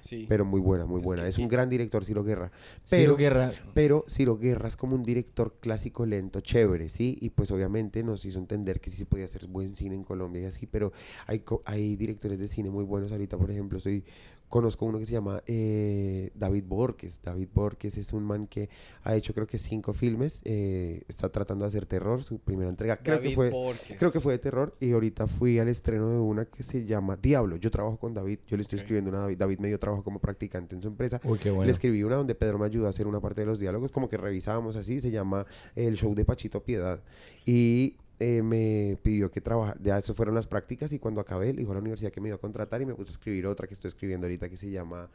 Sí. 0.04 0.26
Pero 0.28 0.44
muy 0.44 0.60
buena, 0.60 0.84
muy 0.84 0.98
Es 1.00 1.04
buena. 1.04 1.22
que 1.22 1.28
Es 1.30 1.38
un 1.38 1.48
gran 1.48 1.70
director, 1.70 2.04
Ciro 2.04 2.22
Guerra. 2.22 2.52
Ciro 2.84 3.14
Pero, 3.14 3.16
Guerra. 3.16 3.52
pero 3.72 4.04
Ciro 4.06 4.36
Guerra 4.36 4.68
es 4.68 4.76
como 4.76 4.94
un 4.94 5.02
director 5.02 5.54
clásico 5.60 6.04
lento, 6.04 6.40
chévere, 6.42 6.90
¿sí? 6.90 7.16
Y 7.22 7.30
pues 7.30 7.50
obviamente 7.50 8.02
nos 8.02 8.24
hizo 8.26 8.38
entender 8.38 8.80
que 8.80 8.90
sí 8.90 8.98
se 8.98 9.06
podía 9.06 9.24
hacer 9.24 9.46
buen 9.46 9.74
cine 9.74 9.94
en 9.94 10.04
Colombia 10.04 10.42
y 10.42 10.44
así, 10.44 10.66
pero 10.66 10.92
hay, 11.26 11.42
hay 11.64 11.96
directores 11.96 12.38
de 12.38 12.48
cine 12.48 12.68
muy 12.70 12.84
buenos 12.84 13.10
ahorita, 13.12 13.38
por 13.38 13.50
ejemplo, 13.50 13.80
soy 13.80 14.04
conozco 14.48 14.84
uno 14.86 14.98
que 14.98 15.06
se 15.06 15.12
llama 15.12 15.42
eh, 15.46 16.30
David 16.34 16.64
Borges. 16.66 17.20
David 17.22 17.48
Borges 17.52 17.96
es 17.96 18.12
un 18.12 18.24
man 18.24 18.46
que 18.46 18.68
ha 19.02 19.16
hecho 19.16 19.34
creo 19.34 19.46
que 19.46 19.58
cinco 19.58 19.92
filmes, 19.92 20.42
eh, 20.44 21.02
está 21.08 21.30
tratando 21.30 21.64
de 21.64 21.68
hacer 21.68 21.86
terror, 21.86 22.22
su 22.22 22.38
primera 22.38 22.70
entrega, 22.70 22.96
creo 22.96 23.18
que 23.18 23.24
David 23.24 23.34
fue... 23.34 23.50
Borges. 23.50 23.98
Creo 23.98 24.12
que 24.12 24.20
fue 24.20 24.34
de 24.34 24.38
terror 24.38 24.76
y 24.80 24.92
ahorita 24.92 25.26
fui 25.26 25.58
al 25.58 25.68
estreno 25.68 26.08
de 26.08 26.18
una 26.18 26.44
que 26.44 26.62
se 26.62 26.84
llama 26.84 27.16
Diablo. 27.16 27.56
Yo 27.56 27.70
trabajo 27.70 27.98
con 27.98 28.14
David, 28.14 28.40
yo 28.46 28.56
le 28.56 28.62
estoy 28.62 28.78
escribiendo 28.78 29.10
una 29.10 29.18
a 29.18 29.22
David. 29.22 29.38
David 29.38 29.58
me 29.58 29.68
dio 29.68 29.78
trabajo 29.78 30.02
como 30.04 30.18
practicante 30.18 30.74
en 30.74 30.82
su 30.82 30.88
empresa. 30.88 31.20
Uy, 31.24 31.38
qué 31.38 31.50
bueno. 31.50 31.66
Le 31.66 31.72
escribí 31.72 32.02
una 32.02 32.16
donde 32.16 32.34
Pedro 32.34 32.58
me 32.58 32.66
ayudó 32.66 32.86
a 32.86 32.90
hacer 32.90 33.06
una 33.06 33.20
parte 33.20 33.42
de 33.42 33.46
los 33.46 33.58
diálogos, 33.58 33.92
como 33.92 34.08
que 34.08 34.16
revisábamos 34.16 34.76
así, 34.76 35.00
se 35.00 35.10
llama 35.10 35.46
El 35.74 35.96
Show 35.96 36.14
de 36.14 36.24
Pachito 36.24 36.62
Piedad. 36.62 37.02
Y 37.46 37.96
eh, 38.26 38.42
me 38.42 38.96
pidió 39.02 39.30
que 39.30 39.40
trabajara, 39.40 39.78
ya 39.82 39.98
eso 39.98 40.14
fueron 40.14 40.34
las 40.34 40.46
prácticas 40.46 40.92
y 40.92 40.98
cuando 40.98 41.20
acabé 41.20 41.52
le 41.52 41.60
dijo 41.60 41.72
a 41.72 41.74
la 41.74 41.80
universidad 41.80 42.10
que 42.12 42.20
me 42.20 42.28
iba 42.28 42.36
a 42.36 42.40
contratar 42.40 42.80
y 42.80 42.86
me 42.86 42.94
puso 42.94 43.10
a 43.10 43.12
escribir 43.12 43.46
otra 43.46 43.66
que 43.66 43.74
estoy 43.74 43.88
escribiendo 43.88 44.26
ahorita 44.26 44.48
que 44.48 44.56
se 44.56 44.70
llama 44.70 45.10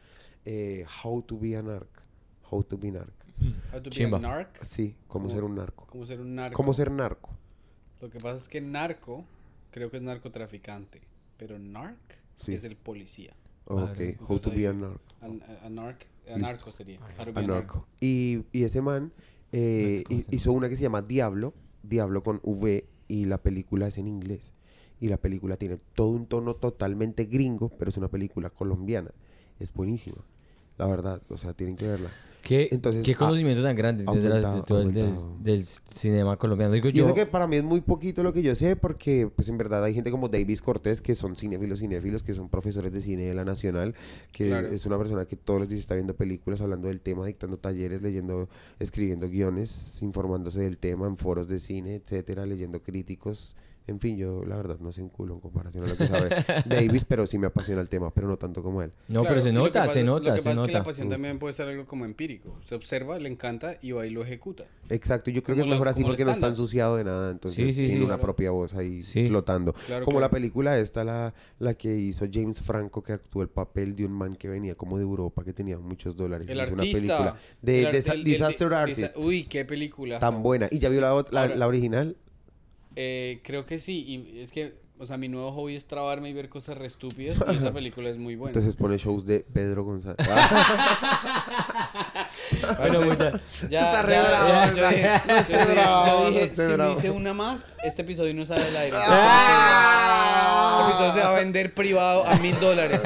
eh, 0.45 0.86
How 1.03 1.22
to 1.24 1.38
be 1.39 1.55
a 1.55 1.62
narc. 1.64 1.89
How 2.51 2.64
to 2.64 2.78
be 2.78 2.91
narc. 2.91 3.14
How 3.74 3.80
to 3.82 3.84
be 3.84 3.88
a 3.88 3.89
Chimba. 3.89 4.20
narc. 4.20 4.64
Sí, 4.64 4.95
cómo 5.07 5.30
ser 5.30 5.43
un 5.43 5.55
narco. 5.55 5.86
¿Cómo 5.88 6.05
ser 6.05 6.20
un 6.22 6.36
narco? 6.36 6.55
Cómo 6.55 6.74
ser 6.74 6.91
narco. 6.91 7.30
Lo 8.01 8.10
que 8.10 8.20
pasa 8.20 8.38
es 8.38 8.47
que 8.47 8.62
narco, 8.62 9.24
creo 9.72 9.89
que 9.89 9.97
es 9.97 10.03
narcotraficante. 10.03 11.01
Pero 11.38 11.57
narc 11.57 11.97
Sí. 12.38 12.53
es 12.53 12.64
el 12.64 12.76
policía. 12.76 13.34
Ok, 13.66 13.82
Vale. 13.82 14.18
How 14.28 14.39
to 14.39 14.51
be 14.51 14.68
a. 14.68 14.72
An- 14.72 14.99
a- 15.22 15.66
a 15.66 15.70
narc- 15.70 16.05
a 16.34 16.38
narco 16.38 16.72
sería. 16.72 16.99
How 17.18 17.26
to 17.26 17.34
be 17.34 17.41
a 17.41 17.43
a 17.43 17.47
narco. 17.47 17.88
Y, 17.99 18.43
y 18.51 18.64
ese 18.64 18.82
man 18.82 19.12
eh, 19.51 20.03
hizo 20.32 20.51
una 20.53 20.70
que 20.70 20.76
se 20.76 20.82
llama 20.84 21.01
Diablo, 21.01 21.53
Diablo 21.84 22.24
con 22.24 22.39
V, 22.43 22.86
y 23.10 23.26
la 23.26 23.39
película 23.39 23.88
es 23.88 23.97
en 23.97 24.07
inglés. 24.07 24.53
Y 25.01 25.10
la 25.10 25.18
película 25.18 25.57
tiene 25.57 25.78
todo 25.95 26.10
un 26.10 26.28
tono 26.28 26.55
totalmente 26.55 27.26
gringo, 27.26 27.70
pero 27.78 27.89
es 27.89 27.97
una 27.97 28.07
película 28.07 28.49
colombiana. 28.49 29.12
Es 29.60 29.74
buenísima, 29.74 30.24
la 30.78 30.88
verdad. 30.88 31.22
O 31.30 31.36
sea, 31.36 31.53
tienen 31.53 31.76
que 31.76 31.88
verla. 31.88 32.10
¿Qué, 32.42 32.70
Entonces, 32.72 33.06
qué 33.06 33.12
ha- 33.12 33.18
conocimiento 33.18 33.62
tan 33.62 33.76
grande 33.76 34.06
desde 34.12 34.30
las- 34.30 34.42
de 34.42 34.48
aumentado, 34.48 34.64
todo 34.66 34.82
el 34.82 34.94
del, 34.94 35.12
del 35.42 35.64
cinema 35.64 36.38
colombiano. 36.38 36.74
Digo 36.74 36.90
Yo 36.90 37.04
yo, 37.04 37.08
sé 37.10 37.14
que 37.14 37.26
para 37.26 37.46
mí 37.48 37.58
es 37.58 37.64
muy 37.64 37.82
poquito 37.82 38.24
lo 38.24 38.34
que 38.34 38.42
yo 38.42 38.56
sé, 38.56 38.76
porque 38.76 39.30
pues 39.36 39.50
en 39.50 39.58
verdad 39.58 39.84
hay 39.84 39.94
gente 39.94 40.10
como 40.10 40.30
Davis 40.30 40.62
Cortés, 40.62 41.02
que 41.02 41.16
son 41.16 41.36
cinéfilos, 41.36 41.80
cinéfilos, 41.80 42.24
que 42.24 42.34
son 42.34 42.50
profesores 42.50 42.92
de 42.94 43.02
cine 43.02 43.26
de 43.26 43.34
la 43.34 43.46
Nacional, 43.46 43.94
que 44.32 44.48
Claro. 44.48 44.70
es 44.70 44.86
una 44.86 44.98
persona 44.98 45.26
que 45.26 45.36
todos 45.36 45.60
los 45.60 45.70
días 45.70 45.82
está 45.82 45.96
viendo 45.96 46.16
películas, 46.16 46.62
hablando 46.62 46.88
del 46.88 47.02
tema, 47.02 47.26
dictando 47.28 47.58
talleres, 47.58 48.02
leyendo, 48.02 48.50
escribiendo 48.80 49.30
guiones, 49.30 50.02
informándose 50.02 50.62
del 50.62 50.78
tema 50.78 51.08
en 51.08 51.18
foros 51.18 51.48
de 51.50 51.60
cine, 51.60 51.96
etcétera, 51.96 52.46
leyendo 52.46 52.82
críticos. 52.82 53.56
En 53.88 54.00
fin, 54.00 54.18
yo 54.18 54.44
la 54.46 54.56
verdad 54.56 54.78
no 54.80 54.92
sé 54.92 55.02
un 55.02 55.10
culo 55.10 55.34
en 55.34 55.40
comparación 55.40 55.84
a 55.84 55.88
lo 55.88 55.98
que 55.98 56.06
sabe 56.06 56.30
Davis, 56.68 57.06
pero 57.06 57.26
sí 57.26 57.40
me 57.40 57.48
apasiona 57.48 57.82
el 57.82 57.90
tema, 57.90 58.12
pero 58.14 58.28
no 58.28 58.38
tanto 58.38 58.62
como 58.62 58.84
él. 58.84 58.92
no, 59.08 59.22
Claro, 59.22 59.28
pero 59.30 59.42
se 59.42 59.52
nota, 59.52 59.82
pasa- 59.82 59.94
se 59.94 60.04
Lo 60.04 60.12
nota, 60.12 60.36
que 60.36 60.42
se 60.42 60.50
pasa 60.50 60.62
es 60.62 60.68
que 60.68 60.72
la 60.74 60.80
nota. 60.80 60.84
pasión 60.86 61.08
Justo. 61.08 61.16
también 61.16 61.40
puede 61.40 61.54
ser 61.54 61.68
algo 61.70 61.86
como 61.88 62.06
empírico. 62.06 62.56
Se 62.62 62.76
observa, 62.76 63.18
le 63.18 63.30
encanta 63.30 63.78
y 63.82 63.92
va 63.92 64.06
y 64.06 64.12
lo 64.12 64.22
ejecuta. 64.24 64.66
Exacto, 64.90 65.32
yo 65.32 65.42
creo 65.44 65.56
que 65.56 65.62
es 65.64 65.68
mejor 65.68 65.88
así 65.88 66.04
porque 66.04 66.24
no 66.24 66.32
está 66.32 66.48
ensuciado 66.48 66.98
de 66.98 67.04
nada, 67.04 67.32
entonces 67.32 67.66
Sí, 67.68 67.74
sí, 67.74 67.86
tiene 67.88 68.00
sí. 68.02 68.06
una 68.06 68.20
propia 68.20 68.52
voz 68.52 68.76
ahí 68.76 69.02
Sí. 69.02 69.28
flotando. 69.28 69.74
Claro, 69.88 70.06
como 70.06 70.20
la 70.20 70.30
película 70.30 70.78
esta, 70.78 71.04
la, 71.04 71.34
la 71.58 71.74
que 71.74 71.96
hizo 71.96 72.26
James 72.32 72.62
Franco, 72.62 73.02
que 73.02 73.14
actuó 73.14 73.42
el 73.42 73.50
papel 73.50 73.96
de 73.96 74.06
un 74.06 74.12
man 74.12 74.36
que 74.36 74.50
venía 74.50 74.76
como 74.76 74.98
de 74.98 75.04
Europa, 75.04 75.44
que 75.44 75.54
tenía 75.54 75.80
muchos 75.80 76.16
dólares. 76.16 76.48
El 76.48 76.58
y 76.60 76.62
hizo 76.62 76.74
artista. 76.76 76.98
una 77.00 77.02
película 77.02 77.36
de, 77.64 77.80
El 77.80 77.86
ar- 77.88 77.92
de- 77.94 78.00
el- 78.00 78.12
el- 78.12 78.24
Disaster 78.24 78.68
el- 78.68 78.74
Artist. 78.74 79.18
Uy, 79.18 79.46
qué 79.46 79.66
película. 79.66 80.20
tan 80.20 80.44
buena. 80.44 80.68
¿Y 80.70 80.78
ya 80.78 80.90
vio 80.90 81.02
la, 81.02 81.26
la, 81.32 81.48
la 81.56 81.68
original? 81.68 82.16
Eh, 82.96 83.40
creo 83.44 83.66
que 83.66 83.80
sí. 83.80 84.04
Y 84.34 84.40
es 84.40 84.52
que, 84.52 84.76
o 84.98 85.06
sea, 85.06 85.18
mi 85.18 85.30
nuevo 85.30 85.52
hobby 85.52 85.76
es 85.76 85.86
trabarme 85.86 86.30
y 86.30 86.34
ver 86.34 86.50
cosas 86.50 86.78
re 86.78 86.88
estúpidas. 86.88 87.38
Y 87.52 87.56
esa 87.56 87.72
película 87.74 88.10
es 88.10 88.18
muy 88.18 88.36
buena. 88.36 88.52
Entonces 88.52 88.76
pone 88.76 88.98
shows 88.98 89.26
de 89.26 89.40
Pedro 89.42 89.84
González. 89.84 90.18
Bueno, 92.78 93.02
mucha- 93.06 93.32
Ya, 93.70 93.92
Está 93.92 93.92
ya, 93.94 94.02
re 94.04 94.14
ya, 94.16 94.22
bravo, 94.24 94.76
yo 94.76 94.90
dije, 94.90 95.02
está- 95.16 95.28
yo 95.28 95.58
dije- 95.58 95.66
bravo, 95.74 96.24
yo 96.24 96.28
dije, 96.30 96.42
está 96.44 96.66
si 96.72 96.78
me 96.78 96.92
hice 96.92 97.12
una 97.12 97.34
más, 97.34 97.76
este 97.84 98.02
episodio 98.02 98.34
no 98.34 98.46
sale 98.46 98.66
al 98.66 98.78
aire. 98.78 98.98
Episodio 100.88 101.14
se 101.14 101.20
va 101.20 101.36
a 101.38 101.40
vender 101.40 101.74
privado 101.74 102.26
a 102.28 102.36
mil 102.38 102.60
dólares. 102.60 103.00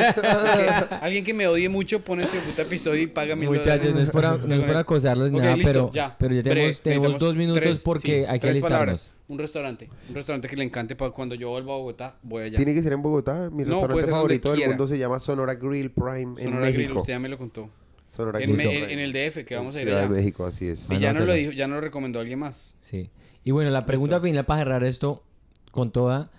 Alguien 1.01 1.23
que 1.23 1.33
me 1.33 1.47
odie 1.47 1.69
mucho 1.69 2.01
pone 2.03 2.23
este 2.23 2.39
puta 2.39 2.61
episodio 2.63 3.01
y 3.01 3.07
paga 3.07 3.35
mil 3.35 3.47
dólares. 3.47 3.67
Muchachos, 3.67 3.93
no 3.95 4.01
es 4.01 4.09
por, 4.09 4.47
no 4.47 4.55
es 4.55 4.63
por 4.63 4.75
acosarlos 4.77 5.31
ni 5.31 5.39
nada, 5.39 5.55
listo, 5.55 5.71
pero 5.71 5.91
ya. 5.93 6.15
pero 6.17 6.33
ya 6.35 6.41
Breve, 6.41 6.55
tenemos, 6.55 6.81
tenemos 6.81 7.19
dos 7.19 7.35
minutos 7.35 7.61
tres, 7.61 7.79
porque 7.79 8.19
sí, 8.21 8.25
hay 8.29 8.39
que 8.39 8.49
alistarnos. 8.49 9.11
Un 9.27 9.39
restaurante. 9.39 9.89
Un 10.09 10.15
restaurante 10.15 10.47
que 10.47 10.55
le 10.55 10.63
encante 10.63 10.95
para 10.95 11.11
cuando 11.11 11.33
yo 11.35 11.49
vuelva 11.49 11.73
a 11.73 11.77
Bogotá, 11.77 12.15
voy 12.21 12.43
allá. 12.43 12.57
Tiene 12.57 12.73
que 12.73 12.83
ser 12.83 12.93
en 12.93 13.01
Bogotá. 13.01 13.49
Mi 13.51 13.63
No, 13.63 13.71
restaurante 13.81 14.11
favorito 14.11 14.51
del 14.51 14.67
mundo 14.67 14.87
se 14.87 14.97
llama 14.97 15.19
Sonora 15.19 15.55
Grill 15.55 15.91
Prime 15.91 16.21
en 16.37 16.37
Sonora 16.37 16.67
Grill, 16.69 16.77
México. 16.83 16.99
usted 16.99 17.13
ya 17.13 17.19
me 17.19 17.29
lo 17.29 17.37
contó. 17.37 17.69
Sonora 18.09 18.39
En, 18.39 18.45
Grill 18.53 18.57
me- 18.57 18.63
en- 18.63 18.69
Prime. 18.85 18.93
en 18.93 18.99
el 18.99 19.13
DF, 19.13 19.43
que 19.45 19.55
vamos 19.55 19.75
a 19.75 19.81
ir 19.81 19.87
allá. 19.89 20.01
de 20.01 20.09
México, 20.09 20.45
así 20.45 20.67
es. 20.67 20.89
Y 20.91 20.99
ya 20.99 21.13
no 21.13 21.21
lo 21.21 21.33
dijo, 21.33 21.51
ya 21.51 21.67
no 21.67 21.75
lo 21.75 21.81
recomendó 21.81 22.19
alguien 22.19 22.37
más. 22.39 22.75
Sí. 22.81 23.09
Y 23.43 23.51
bueno, 23.51 23.71
la 23.71 23.85
pregunta 23.85 24.21
final 24.21 24.45
para 24.45 24.59
cerrar 24.61 24.83
esto 24.83 25.23
con 25.71 25.91
toda, 25.91 26.29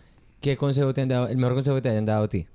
¿qué 0.45 0.57
consejo 0.59 0.93
te 0.93 1.01
han 1.01 1.09
dado, 1.09 1.27
el 1.29 1.37
mejor 1.39 1.55
consejo 1.55 1.77
que 1.77 1.83
te 1.83 1.89
hayan 1.89 2.05
dado 2.05 2.25
a 2.25 2.29
ti? 2.29 2.47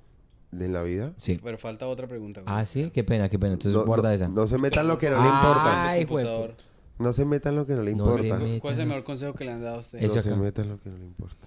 ¿En 0.52 0.72
la 0.72 0.82
vida? 0.82 1.12
Sí. 1.16 1.40
Pero 1.42 1.58
falta 1.58 1.86
otra 1.88 2.06
pregunta. 2.06 2.40
güey. 2.42 2.54
Ah, 2.54 2.64
sí, 2.66 2.90
qué 2.94 3.02
pena, 3.04 3.28
qué 3.28 3.38
pena. 3.38 3.54
Entonces 3.54 3.76
No, 3.76 3.84
guarda 3.84 4.08
no- 4.10 4.14
esa. 4.14 4.28
No 4.28 4.46
se 4.48 4.58
metan 4.58 4.86
lo 4.88 4.98
que 4.98 5.10
no 5.10 5.20
le 5.22 5.28
importa. 5.28 5.88
Ay, 5.90 6.04
Computador. 6.06 6.54
No 6.98 7.12
se 7.12 7.24
metan 7.24 7.56
lo 7.56 7.66
que 7.66 7.74
no 7.74 7.82
le 7.82 7.94
No 7.94 8.14
se 8.14 8.24
importa. 8.26 8.44
metan. 8.44 8.60
¿Cuál 8.60 8.72
es 8.74 8.78
el 8.80 8.86
mejor 8.86 9.04
consejo 9.04 9.32
que 9.34 9.44
le 9.44 9.52
han 9.52 9.62
dado 9.62 9.76
a 9.76 9.80
usted? 9.80 9.98
Eso 10.02 10.16
No 10.16 10.22
se 10.22 10.28
acá. 10.28 10.38
metan 10.38 10.68
lo 10.68 10.80
que 10.80 10.90
no 10.90 10.98
le 10.98 11.04
importa. 11.04 11.46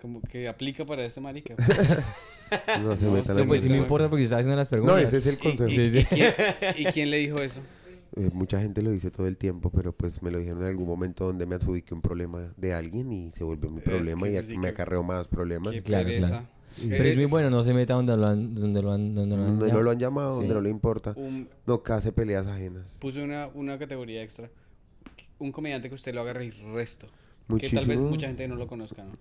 Como 0.00 0.20
que 0.22 0.48
aplica 0.48 0.84
para 0.86 1.04
este 1.04 1.20
marica. 1.20 1.54
No 2.82 2.96
se 2.96 3.04
No 3.04 3.12
metan 3.12 3.26
sé, 3.26 3.34
No, 3.34 3.38
lo 3.40 3.46
pues 3.46 3.60
sí 3.60 3.68
que 3.68 3.72
me 3.74 3.76
no- 3.76 3.82
importa 3.84 4.08
porque 4.10 4.24
estaba 4.24 4.40
haciendo 4.40 4.56
las 4.56 4.66
No, 4.66 4.70
preguntas. 4.72 5.04
ese 5.04 5.18
es 5.18 5.26
el 5.26 5.34
¿Y, 5.34 5.36
consejo. 5.36 5.70
y- 5.70 5.98
y 5.98 6.04
quién, 6.04 6.34
y 6.78 6.84
quién 6.86 7.10
le 7.10 7.18
dijo 7.18 7.38
eso? 7.38 7.60
Eh, 8.16 8.30
mucha 8.32 8.60
gente 8.60 8.82
lo 8.82 8.90
dice 8.90 9.10
todo 9.10 9.26
el 9.28 9.36
tiempo, 9.36 9.70
pero 9.70 9.92
pues 9.92 10.20
me 10.22 10.30
lo 10.32 10.38
dijeron 10.38 10.62
en 10.62 10.68
algún 10.68 10.86
momento 10.88 11.26
donde 11.26 11.46
me 11.46 11.54
adjudiqué 11.54 11.94
un 11.94 12.02
problema 12.02 12.52
de 12.56 12.74
alguien 12.74 13.12
y 13.12 13.30
se 13.32 13.44
volvió 13.44 13.70
mi 13.70 13.78
Es 13.78 13.84
problema 13.84 14.26
que 14.26 14.32
y 14.38 14.42
sí 14.42 14.56
me 14.56 14.62
que- 14.62 14.68
acarreó 14.68 15.02
más 15.04 15.28
problemas. 15.28 15.72
Qué 15.72 15.82
claro, 15.82 16.06
pereza. 16.06 16.28
claro. 16.28 16.46
Pero 16.88 17.04
es 17.04 17.16
muy 17.16 17.26
bueno, 17.26 17.50
no 17.50 17.62
se 17.64 17.74
meta 17.74 17.94
donde 17.94 18.16
lo 18.16 18.26
han, 18.26 18.54
donde 18.54 18.80
lo 18.82 18.92
han, 18.92 19.14
donde 19.14 19.36
lo 19.36 19.42
han 19.42 19.48
Donde 19.58 19.60
no 19.60 19.66
llamado. 19.68 19.82
lo 19.82 19.90
han 19.90 19.98
llamado, 19.98 20.30
Sí. 20.32 20.36
donde 20.38 20.54
no 20.54 20.60
le 20.60 20.70
importa. 20.70 21.14
Un- 21.16 21.48
No 21.66 21.82
case 21.82 22.12
peleas 22.12 22.46
ajenas. 22.46 22.96
puse 23.00 23.22
una, 23.22 23.48
una 23.54 23.78
categoría 23.78 24.22
extra. 24.22 24.50
Un 25.38 25.52
comediante 25.52 25.88
que 25.88 25.94
usted 25.94 26.14
lo 26.14 26.20
haga 26.20 26.32
reír 26.32 26.54
resto. 26.74 27.06
Que 27.06 27.54
Muchísimo. 27.54 27.80
tal 27.80 27.88
vez 27.90 27.98
mucha 27.98 28.26
gente 28.28 28.46
no 28.46 28.54
lo 28.56 28.66
conozca, 28.68 29.02
¿no? 29.04 29.12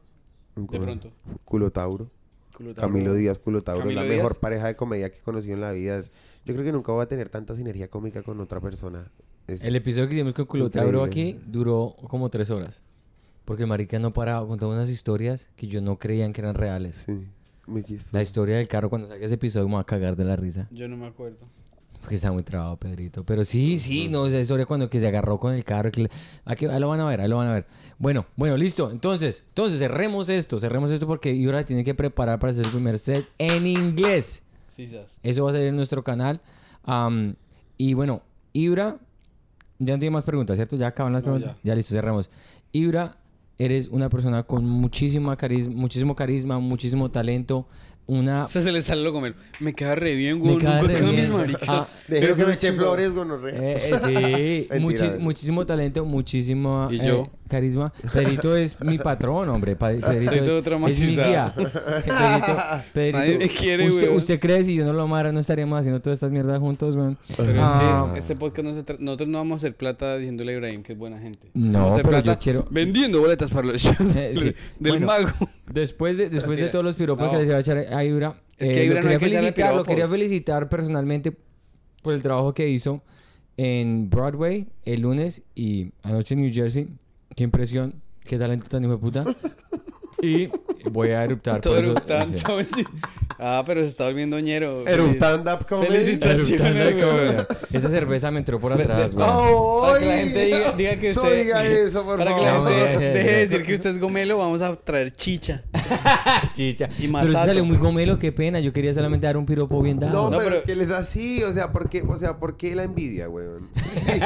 Un 0.55 0.67
De 0.67 0.77
culo- 0.77 0.83
pronto. 0.83 1.11
Culo 1.45 1.71
Tauro. 2.59 2.73
Culo 2.73 2.73
Tauro. 2.75 2.93
Camilo 2.93 3.13
Díaz, 3.15 3.39
Culo 3.39 3.61
Tauro. 3.63 3.81
Camilo 3.81 4.01
la 4.01 4.07
Díaz. 4.07 4.17
mejor 4.17 4.39
pareja 4.39 4.67
de 4.67 4.75
comedia 4.75 5.09
que 5.11 5.17
he 5.17 5.21
conocido 5.21 5.53
en 5.55 5.61
la 5.61 5.71
vida. 5.71 5.97
Es- 5.97 6.11
yo 6.45 6.53
creo 6.53 6.65
que 6.65 6.71
nunca 6.71 6.91
voy 6.91 7.03
a 7.03 7.07
tener 7.07 7.29
tanta 7.29 7.55
sinergia 7.55 7.87
cómica 7.89 8.21
con 8.23 8.39
otra 8.39 8.59
persona. 8.59 9.11
Es- 9.47 9.63
El 9.63 9.75
episodio 9.75 10.07
que 10.07 10.15
hicimos 10.15 10.33
con 10.33 10.45
Culotauro 10.45 11.05
Increíble. 11.05 11.39
aquí 11.39 11.43
duró 11.51 11.95
como 12.07 12.29
tres 12.29 12.49
horas. 12.49 12.83
Porque 13.45 13.63
el 13.63 13.69
marica 13.69 13.97
no 13.97 14.11
paraba, 14.13 14.45
contaba 14.47 14.73
unas 14.73 14.89
historias 14.91 15.49
que 15.55 15.67
yo 15.67 15.81
no 15.81 15.97
creían 15.97 16.33
que 16.33 16.41
eran 16.41 16.53
reales. 16.53 17.03
Sí, 17.07 17.27
muy 17.65 17.83
chistoso. 17.83 18.15
La 18.15 18.21
historia 18.21 18.57
del 18.57 18.67
carro, 18.67 18.89
cuando 18.89 19.07
salga 19.07 19.25
ese 19.25 19.35
episodio 19.35 19.67
me 19.67 19.75
va 19.75 19.81
a 19.81 19.85
cagar 19.85 20.15
de 20.15 20.23
la 20.23 20.35
risa. 20.35 20.67
Yo 20.71 20.87
no 20.87 20.97
me 20.97 21.07
acuerdo. 21.07 21.37
Porque 22.09 22.15
está 22.15 22.31
muy 22.31 22.41
trabado, 22.41 22.75
Pedrito. 22.75 23.23
Pero 23.23 23.45
sí, 23.45 23.77
sí, 23.77 24.09
no, 24.09 24.25
esa 24.25 24.39
historia 24.39 24.65
cuando 24.65 24.89
que 24.89 24.99
se 24.99 25.07
agarró 25.07 25.39
con 25.39 25.53
el 25.53 25.63
carro. 25.63 25.91
Que 25.91 26.09
aquí, 26.43 26.65
ahí 26.65 26.79
lo 26.79 26.89
van 26.89 26.99
a 27.01 27.05
ver, 27.05 27.21
ahí 27.21 27.29
lo 27.29 27.37
van 27.37 27.49
a 27.49 27.53
ver. 27.53 27.67
Bueno, 27.99 28.25
bueno, 28.35 28.57
listo. 28.57 28.89
Entonces, 28.89 29.43
entonces 29.49 29.77
cerremos 29.77 30.27
esto, 30.27 30.57
cerremos 30.57 30.89
esto 30.89 31.05
porque 31.05 31.31
Ibra 31.31 31.63
tiene 31.65 31.83
que 31.83 31.93
preparar 31.93 32.39
para 32.39 32.49
hacer 32.49 32.65
su 32.65 32.71
primer 32.71 32.97
set 32.97 33.27
en 33.37 33.67
inglés. 33.67 34.41
Sí. 34.75 34.89
Eso 35.21 35.43
va 35.43 35.51
a 35.51 35.53
salir 35.53 35.67
en 35.67 35.75
nuestro 35.75 36.03
canal. 36.03 36.41
Y 37.77 37.93
bueno, 37.93 38.23
Ibra, 38.53 38.97
ya 39.77 39.93
no 39.93 39.99
tiene 39.99 40.09
más 40.09 40.23
preguntas, 40.23 40.55
¿cierto? 40.57 40.77
Ya 40.77 40.87
acaban 40.87 41.13
las 41.13 41.21
No, 41.21 41.33
preguntas. 41.33 41.57
Ya. 41.63 41.75
listo, 41.75 41.93
cerramos. 41.93 42.31
Ibra, 42.71 43.19
eres 43.59 43.87
una 43.89 44.09
persona 44.09 44.41
con 44.41 44.65
muchísima 44.65 45.37
carisma, 45.37 45.75
muchísimo 45.75 46.15
carisma, 46.15 46.57
muchísimo 46.57 47.11
talento. 47.11 47.67
Una... 48.09 48.45
O 48.45 48.47
sea, 48.47 48.61
se 48.63 48.71
le 48.71 48.81
sale 48.81 49.03
lo 49.03 49.13
comer. 49.13 49.35
Me 49.59 49.73
queda 49.73 49.93
re 49.93 50.15
bien, 50.15 50.39
güey. 50.39 50.55
Me 50.55 50.63
Nunca 50.63 50.81
re 50.81 51.01
mis 51.01 51.11
bien. 51.15 51.31
maricas. 51.31 51.61
Ah, 51.69 51.87
Déjelo 52.07 52.35
que 52.35 52.45
me 52.45 52.57
chimba. 52.57 52.83
flores, 52.83 53.13
gonorrea. 53.13 53.55
Eh, 53.55 53.91
eh, 53.91 54.67
sí, 54.69 54.75
muchis- 54.79 55.19
muchísimo 55.19 55.65
talento, 55.65 56.03
muchísimo 56.05 56.87
¿Y 56.91 56.99
eh, 56.99 57.05
yo? 57.05 57.29
carisma. 57.47 57.93
Pedrito 58.11 58.55
es 58.55 58.79
mi 58.81 58.97
patrón, 58.97 59.49
hombre. 59.49 59.75
Pa- 59.75 59.89
Pedrito 59.89 60.29
Soy 60.31 60.39
es, 60.39 60.45
todo 60.45 60.87
es 60.87 60.99
mi 60.99 61.05
guía. 61.07 61.53
Pedrito, 61.55 62.57
Pedrito, 62.93 63.17
Nadie 63.19 63.37
me 63.37 63.49
quiere, 63.49 63.87
usted, 63.87 64.07
weón. 64.07 64.17
usted 64.17 64.39
cree 64.39 64.63
si 64.63 64.75
yo 64.75 64.85
no 64.85 64.93
lo 64.93 65.03
amara 65.03 65.31
no 65.31 65.39
estaríamos 65.39 65.79
haciendo 65.79 66.01
todas 66.01 66.17
estas 66.17 66.31
mierdas 66.31 66.59
juntos, 66.59 66.95
weón. 66.95 67.17
Pero 67.37 67.53
Ah, 67.63 68.05
es 68.07 68.13
que 68.13 68.19
este 68.19 68.35
podcast 68.35 68.67
no 68.67 68.73
se 68.73 68.85
tra- 68.85 68.99
nosotros 68.99 69.29
no 69.29 69.37
vamos 69.39 69.53
a 69.53 69.57
hacer 69.57 69.75
plata 69.75 70.17
diciéndole 70.17 70.51
a 70.51 70.55
Ibrahim 70.55 70.83
que 70.83 70.93
es 70.93 70.99
buena 70.99 71.19
gente. 71.19 71.49
No, 71.53 71.73
Vamos 71.79 71.91
a 71.91 71.93
hacer 71.95 72.05
pero 72.09 72.21
yo 72.21 72.39
quiero- 72.39 72.65
Vendiendo 72.71 73.19
boletas 73.19 73.51
para 73.51 73.67
los 73.67 73.81
shows 73.81 74.15
Eh, 74.15 74.33
sí. 74.35 74.53
del 74.79 74.91
Bueno, 74.93 75.07
mago. 75.07 75.29
Después 75.71 76.17
de, 76.17 76.29
después 76.29 76.59
de 76.59 76.67
todos 76.69 76.83
los 76.83 76.95
piropos 76.95 77.25
No. 77.27 77.31
que 77.31 77.37
les 77.37 77.47
iba 77.47 77.57
a 77.57 77.59
echar 77.59 77.77
a 77.99 78.05
Ibra, 78.05 78.41
Es 78.57 78.69
que 78.69 78.81
eh, 78.81 78.85
Ibra 78.85 79.01
lo 79.01 79.09
no 79.09 79.19
quería 79.19 79.19
que 79.19 79.25
echarle 79.25 79.39
felicitar, 79.47 79.75
lo 79.75 79.83
quería 79.83 80.07
felicitar 80.07 80.69
personalmente 80.69 81.33
por 82.01 82.13
el 82.13 82.21
trabajo 82.21 82.53
que 82.53 82.69
hizo 82.69 83.01
en 83.57 84.09
Broadway 84.09 84.67
el 84.83 85.01
lunes 85.01 85.43
y 85.55 85.91
anoche 86.03 86.33
en 86.33 86.41
New 86.41 86.53
Jersey. 86.53 86.87
Qué 87.35 87.43
impresión, 87.43 88.01
qué 88.23 88.37
talento 88.37 88.67
tan 88.67 88.83
hijo 88.83 88.93
de 88.93 88.97
puta. 88.97 89.25
Y 90.21 90.49
voy 90.91 91.09
a 91.09 91.23
eruptar. 91.23 91.61
Todo 91.61 91.75
por 91.75 91.83
eso- 91.83 91.91
eructando. 91.91 92.37
sí. 92.75 92.83
Ah, 93.41 93.63
pero 93.65 93.81
se 93.81 93.87
está 93.87 94.03
volviendo 94.03 94.37
ñero. 94.39 94.85
Eruptando 94.85 95.53
up 95.53 95.65
comedy. 95.65 95.87
Felicitaciones, 96.17 96.95
güey. 96.97 97.37
Esa 97.71 97.89
cerveza 97.89 98.29
me 98.31 98.39
entró 98.39 98.59
por 98.59 98.73
atrás, 98.79 99.15
güey. 99.15 99.25
Para 99.25 99.99
que 99.99 100.05
la 100.05 100.17
gente 100.17 100.45
diga, 100.45 100.71
diga 100.73 100.95
que 100.97 101.13
No 101.13 101.21
usted... 101.21 101.43
diga 101.43 101.65
eso, 101.65 102.03
por 102.03 102.17
Para 102.17 102.35
que 102.35 102.41
favor. 102.45 102.69
la 102.69 102.77
gente 102.77 102.95
No, 103.07 103.13
deje 103.13 103.29
de 103.31 103.37
decir 103.37 103.61
que 103.61 103.75
usted 103.75 103.91
es 103.91 103.99
gomelo, 103.99 104.37
vamos 104.39 104.61
a 104.61 104.75
traer 104.75 105.15
chicha. 105.15 105.63
Chicha. 106.53 106.89
Y 106.97 107.01
Pero 107.03 107.13
Masato. 107.13 107.31
eso 107.37 107.45
salió 107.45 107.63
muy 107.63 107.77
gomelo, 107.77 108.19
qué 108.19 108.33
pena. 108.33 108.59
Yo 108.59 108.73
quería 108.73 108.93
solamente 108.93 109.25
dar 109.25 109.37
un 109.37 109.45
piropo 109.45 109.81
bien 109.81 109.99
dado. 109.99 110.13
No, 110.13 110.23
No, 110.29 110.37
pero, 110.37 110.43
pero- 110.43 110.55
es 110.57 110.63
que 110.63 110.71
él 110.73 110.81
es 110.81 110.91
así, 110.91 111.41
o 111.43 111.53
sea, 111.53 111.71
¿por 111.71 111.89
qué, 111.89 112.01
o 112.01 112.17
sea, 112.17 112.37
¿por 112.39 112.57
qué 112.57 112.75
la 112.75 112.83
envidia, 112.83 113.29
weón? 113.29 113.69
Sí, 113.73 114.19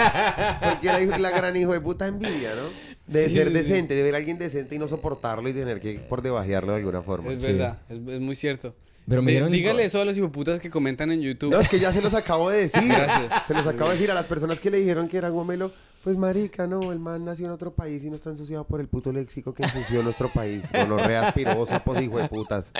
porque 0.81 1.19
la 1.19 1.29
gran 1.31 1.55
hijo 1.55 1.73
de 1.73 1.81
puta 1.81 2.07
envidia, 2.07 2.49
¿no? 2.55 2.93
De 3.13 3.27
Sí, 3.29 3.35
ser 3.35 3.47
sí, 3.49 3.53
sí. 3.53 3.59
decente, 3.59 3.93
de 3.95 4.01
ver 4.03 4.15
a 4.15 4.17
alguien 4.17 4.37
decente 4.37 4.75
y 4.75 4.79
no 4.79 4.87
soportarlo 4.87 5.47
y 5.47 5.53
tener 5.53 5.79
que 5.79 5.99
por 6.09 6.21
debajearlo 6.21 6.71
de 6.73 6.79
alguna 6.79 7.01
forma. 7.01 7.31
Es 7.31 7.41
Sí. 7.41 7.47
verdad, 7.47 7.79
es, 7.89 7.97
es 8.07 8.19
muy 8.19 8.35
cierto. 8.35 8.73
Pero 9.07 9.21
me 9.21 9.31
Di- 9.31 9.37
dieron- 9.37 9.51
dígale 9.51 9.83
eso 9.83 9.99
a 9.99 10.05
los 10.05 10.17
hipoputas 10.17 10.59
que 10.61 10.69
comentan 10.69 11.11
en 11.11 11.21
YouTube. 11.21 11.51
No, 11.51 11.59
es 11.59 11.67
que 11.67 11.77
ya 11.79 11.91
se 11.91 12.01
los 12.01 12.13
acabo 12.13 12.49
de 12.49 12.59
decir. 12.59 12.83
Gracias. 12.87 13.45
Se 13.47 13.53
los 13.53 13.67
acabo 13.67 13.89
de 13.89 13.95
decir 13.97 14.09
a 14.09 14.13
las 14.13 14.25
personas 14.25 14.59
que 14.59 14.71
le 14.71 14.77
dijeron 14.79 15.07
que 15.09 15.17
era 15.17 15.27
gomelo. 15.29 15.71
Pues 16.05 16.17
marica, 16.17 16.67
no, 16.67 16.91
el 16.91 16.99
man 16.99 17.23
nació 17.23 17.45
en 17.45 17.51
otro 17.53 17.71
país 17.73 18.03
y 18.03 18.09
no 18.09 18.15
está 18.17 18.29
ensuciado 18.29 18.65
por 18.65 18.81
el 18.81 18.87
puto 18.89 19.11
léxico 19.13 19.53
que 19.53 19.63
ensució 19.63 20.03
nuestro 20.03 20.27
país. 20.29 20.63
Gonorreas, 20.73 21.33
pirobos, 21.33 21.69
sapos, 21.69 22.01
hijo 22.01 22.17
de 22.17 22.27
putas. 22.27 22.71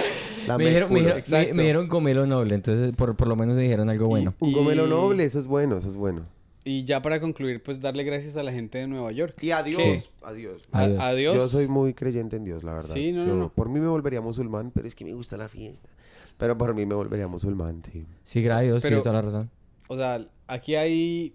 La 0.48 0.58
me 0.58 0.66
dijeron, 0.66 0.92
me, 0.92 1.00
dijeron, 1.00 1.18
me- 1.18 1.20
Exacto. 1.38 1.56
me 1.56 1.62
dijeron 1.64 1.88
gomelo 1.88 2.26
noble, 2.26 2.56
entonces 2.56 2.92
por, 2.96 3.16
por 3.16 3.28
lo 3.30 3.36
menos 3.38 3.56
me 3.56 3.64
dijeron 3.64 3.90
algo 3.90 4.08
bueno. 4.08 4.34
Un 4.40 4.52
gomelo 4.52 4.88
noble, 4.88 5.24
eso 5.24 5.40
es 5.40 5.46
bueno, 5.46 5.78
eso 5.78 5.88
es 5.88 5.96
bueno. 5.96 6.26
Y 6.66 6.86
ya 6.86 7.02
para 7.02 7.20
concluir, 7.20 7.62
pues 7.62 7.82
darle 7.82 8.04
gracias 8.04 8.38
a 8.38 8.44
la 8.44 8.52
gente 8.54 8.78
de 8.78 8.88
Nueva 8.88 9.12
York. 9.12 9.36
Y 9.42 9.52
adiós, 9.52 9.82
¿Qué? 9.82 10.02
adiós. 10.22 10.62
A- 10.72 10.84
Adiós. 10.84 11.00
adiós. 11.02 11.36
Yo 11.36 11.48
soy 11.50 11.68
muy 11.68 11.94
creyente 11.94 12.38
en 12.38 12.46
Dios, 12.46 12.64
la 12.64 12.74
verdad. 12.74 12.94
Sí, 12.94 13.12
no, 13.12 13.22
no, 13.24 13.28
Yo- 13.28 13.36
no. 13.36 13.50
Por 13.54 13.68
mí 13.70 13.80
me 13.82 13.88
volvería 13.88 14.22
musulmán, 14.22 14.72
pero 14.74 14.88
es 14.88 14.96
que 14.96 15.04
me 15.04 15.14
gusta 15.14 15.36
la 15.36 15.50
fiesta. 15.50 15.90
Pero 16.38 16.58
por 16.58 16.74
mí 16.74 16.86
me 16.86 16.96
volvería 16.96 17.28
musulmán, 17.28 17.82
sí. 17.92 18.06
Sí, 18.24 18.42
gracias 18.42 18.62
a 18.62 18.64
Dios, 18.64 18.82
Pero- 18.84 18.90
tienes 18.92 19.04
toda 19.04 19.16
la 19.16 19.22
razón. 19.22 19.52
O 19.90 19.98
sea, 19.98 20.26
aquí 20.48 20.76
hay 20.76 21.34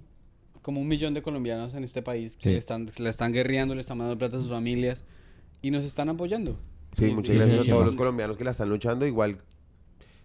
como 0.62 0.80
un 0.80 0.88
millón 0.88 1.12
de 1.14 1.20
colombianos 1.22 1.74
en 1.74 1.84
este 1.84 2.00
país 2.02 2.34
que 2.36 2.44
Sí. 2.44 2.50
le, 2.50 2.56
están, 2.58 2.90
le 2.98 3.08
están 3.10 3.32
guerreando, 3.32 3.74
le 3.74 3.80
están 3.82 3.98
mandando 3.98 4.18
plata 4.18 4.38
a 4.38 4.40
sus 4.40 4.50
familias 4.50 5.04
y 5.62 5.70
nos 5.70 5.84
están 5.84 6.08
apoyando. 6.08 6.58
Sí, 6.96 7.10
muchas 7.10 7.36
gracias 7.36 7.60
a 7.60 7.62
sí, 7.64 7.68
todos 7.70 7.82
sí. 7.82 7.86
los 7.86 7.96
colombianos 7.96 8.36
que 8.38 8.44
la 8.44 8.50
están 8.52 8.70
luchando, 8.70 9.06
igual 9.06 9.38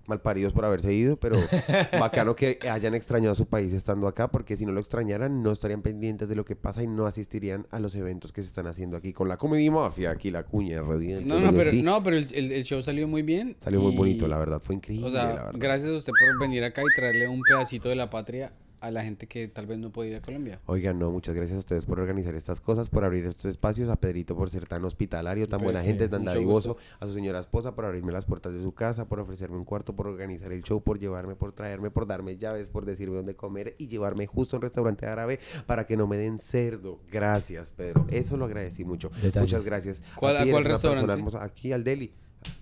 malparidos 0.05 0.51
por 0.53 0.65
haberse 0.65 0.93
ido, 0.93 1.17
pero 1.17 1.37
bacano 1.99 2.35
que 2.35 2.59
hayan 2.69 2.93
extrañado 2.95 3.31
a 3.33 3.35
su 3.35 3.45
país 3.47 3.71
estando 3.73 4.07
acá, 4.07 4.29
porque 4.29 4.55
si 4.57 4.65
no 4.65 4.71
lo 4.71 4.79
extrañaran, 4.79 5.41
no 5.43 5.51
estarían 5.51 5.81
pendientes 5.81 6.29
de 6.29 6.35
lo 6.35 6.45
que 6.45 6.55
pasa 6.55 6.83
y 6.83 6.87
no 6.87 7.05
asistirían 7.05 7.65
a 7.71 7.79
los 7.79 7.95
eventos 7.95 8.31
que 8.33 8.41
se 8.41 8.47
están 8.49 8.67
haciendo 8.67 8.97
aquí 8.97 9.13
con 9.13 9.27
la 9.27 9.37
Comedy 9.37 9.69
Mafia, 9.69 10.11
aquí 10.11 10.29
la 10.31 10.43
cuña 10.43 10.81
radiante. 10.81 11.25
No, 11.25 11.39
no, 11.39 11.51
pero, 11.53 11.69
sí. 11.69 11.81
no, 11.81 12.03
pero 12.03 12.17
el, 12.17 12.27
el- 12.33 12.51
el 12.51 12.63
show 12.63 12.81
salió 12.81 13.07
muy 13.07 13.21
bien. 13.21 13.55
Salió 13.61 13.81
muy 13.81 13.95
bonito, 13.95 14.27
la 14.27 14.37
verdad, 14.37 14.59
fue 14.61 14.75
increíble, 14.75 15.07
O 15.07 15.11
sea, 15.11 15.23
la 15.25 15.33
verdad. 15.33 15.51
gracias 15.55 15.91
a 15.91 15.95
usted 15.97 16.11
por 16.19 16.39
venir 16.47 16.63
acá 16.63 16.81
y 16.81 16.95
traerle 16.95 17.27
un 17.27 17.41
pedacito 17.41 17.89
de 17.89 17.95
la 17.95 18.09
patria 18.09 18.51
a 18.83 18.91
la 18.91 19.01
gente 19.03 19.27
que 19.27 19.47
tal 19.47 19.65
vez 19.65 19.79
no 19.79 19.91
puede 19.91 20.09
ir 20.09 20.15
a 20.17 20.21
Colombia. 20.21 20.59
Oigan, 20.65 20.99
no, 20.99 21.09
muchas 21.09 21.33
gracias 21.33 21.55
a 21.55 21.59
ustedes 21.59 21.85
por 21.85 21.99
organizar 22.01 22.35
estas 22.35 22.59
cosas, 22.59 22.89
por 22.89 23.05
abrir 23.05 23.25
estos 23.25 23.45
espacios, 23.45 23.87
a 23.89 23.95
Pedrito 23.95 24.35
por 24.35 24.49
ser 24.49 24.67
tan 24.67 24.83
hospitalario, 24.83 25.47
tan 25.47 25.59
Pues 25.59 25.67
buena 25.67 25.79
sí, 25.81 25.87
gente, 25.87 26.09
tan 26.09 26.25
dadivoso, 26.25 26.75
a 26.99 27.05
su 27.07 27.13
señora 27.13 27.39
esposa 27.39 27.75
por 27.75 27.85
abrirme 27.85 28.11
las 28.11 28.25
puertas 28.25 28.53
de 28.53 28.61
su 28.61 28.71
casa, 28.73 29.07
por 29.07 29.21
ofrecerme 29.21 29.55
un 29.55 29.63
cuarto, 29.63 29.95
por 29.95 30.07
organizar 30.07 30.51
el 30.51 30.63
show, 30.63 30.83
por 30.83 30.99
llevarme, 30.99 31.35
por 31.35 31.53
traerme, 31.53 31.91
por 31.91 32.05
darme 32.07 32.35
llaves, 32.37 32.67
por 32.67 32.83
decirme 32.85 33.15
dónde 33.15 33.35
comer 33.35 33.75
y 33.77 33.87
llevarme 33.87 34.27
justo 34.27 34.55
a 34.55 34.59
un 34.59 34.63
restaurante 34.63 35.05
árabe 35.05 35.39
para 35.65 35.85
que 35.85 35.95
no 35.95 36.05
me 36.07 36.17
den 36.17 36.39
cerdo. 36.39 36.99
Gracias, 37.09 37.71
Pedro. 37.71 38.05
Eso 38.09 38.35
lo 38.35 38.45
agradecí 38.45 38.83
mucho. 38.83 39.09
Detalles. 39.21 39.37
Muchas 39.37 39.65
gracias. 39.65 40.03
¿Cuál- 40.15 40.37
a 40.37 40.43
ti, 40.43 40.51
cuál 40.51 40.65
restaurante? 40.65 41.11
hermosa. 41.13 41.43
Aquí 41.43 41.71
al 41.71 41.83
Deli. 41.85 42.11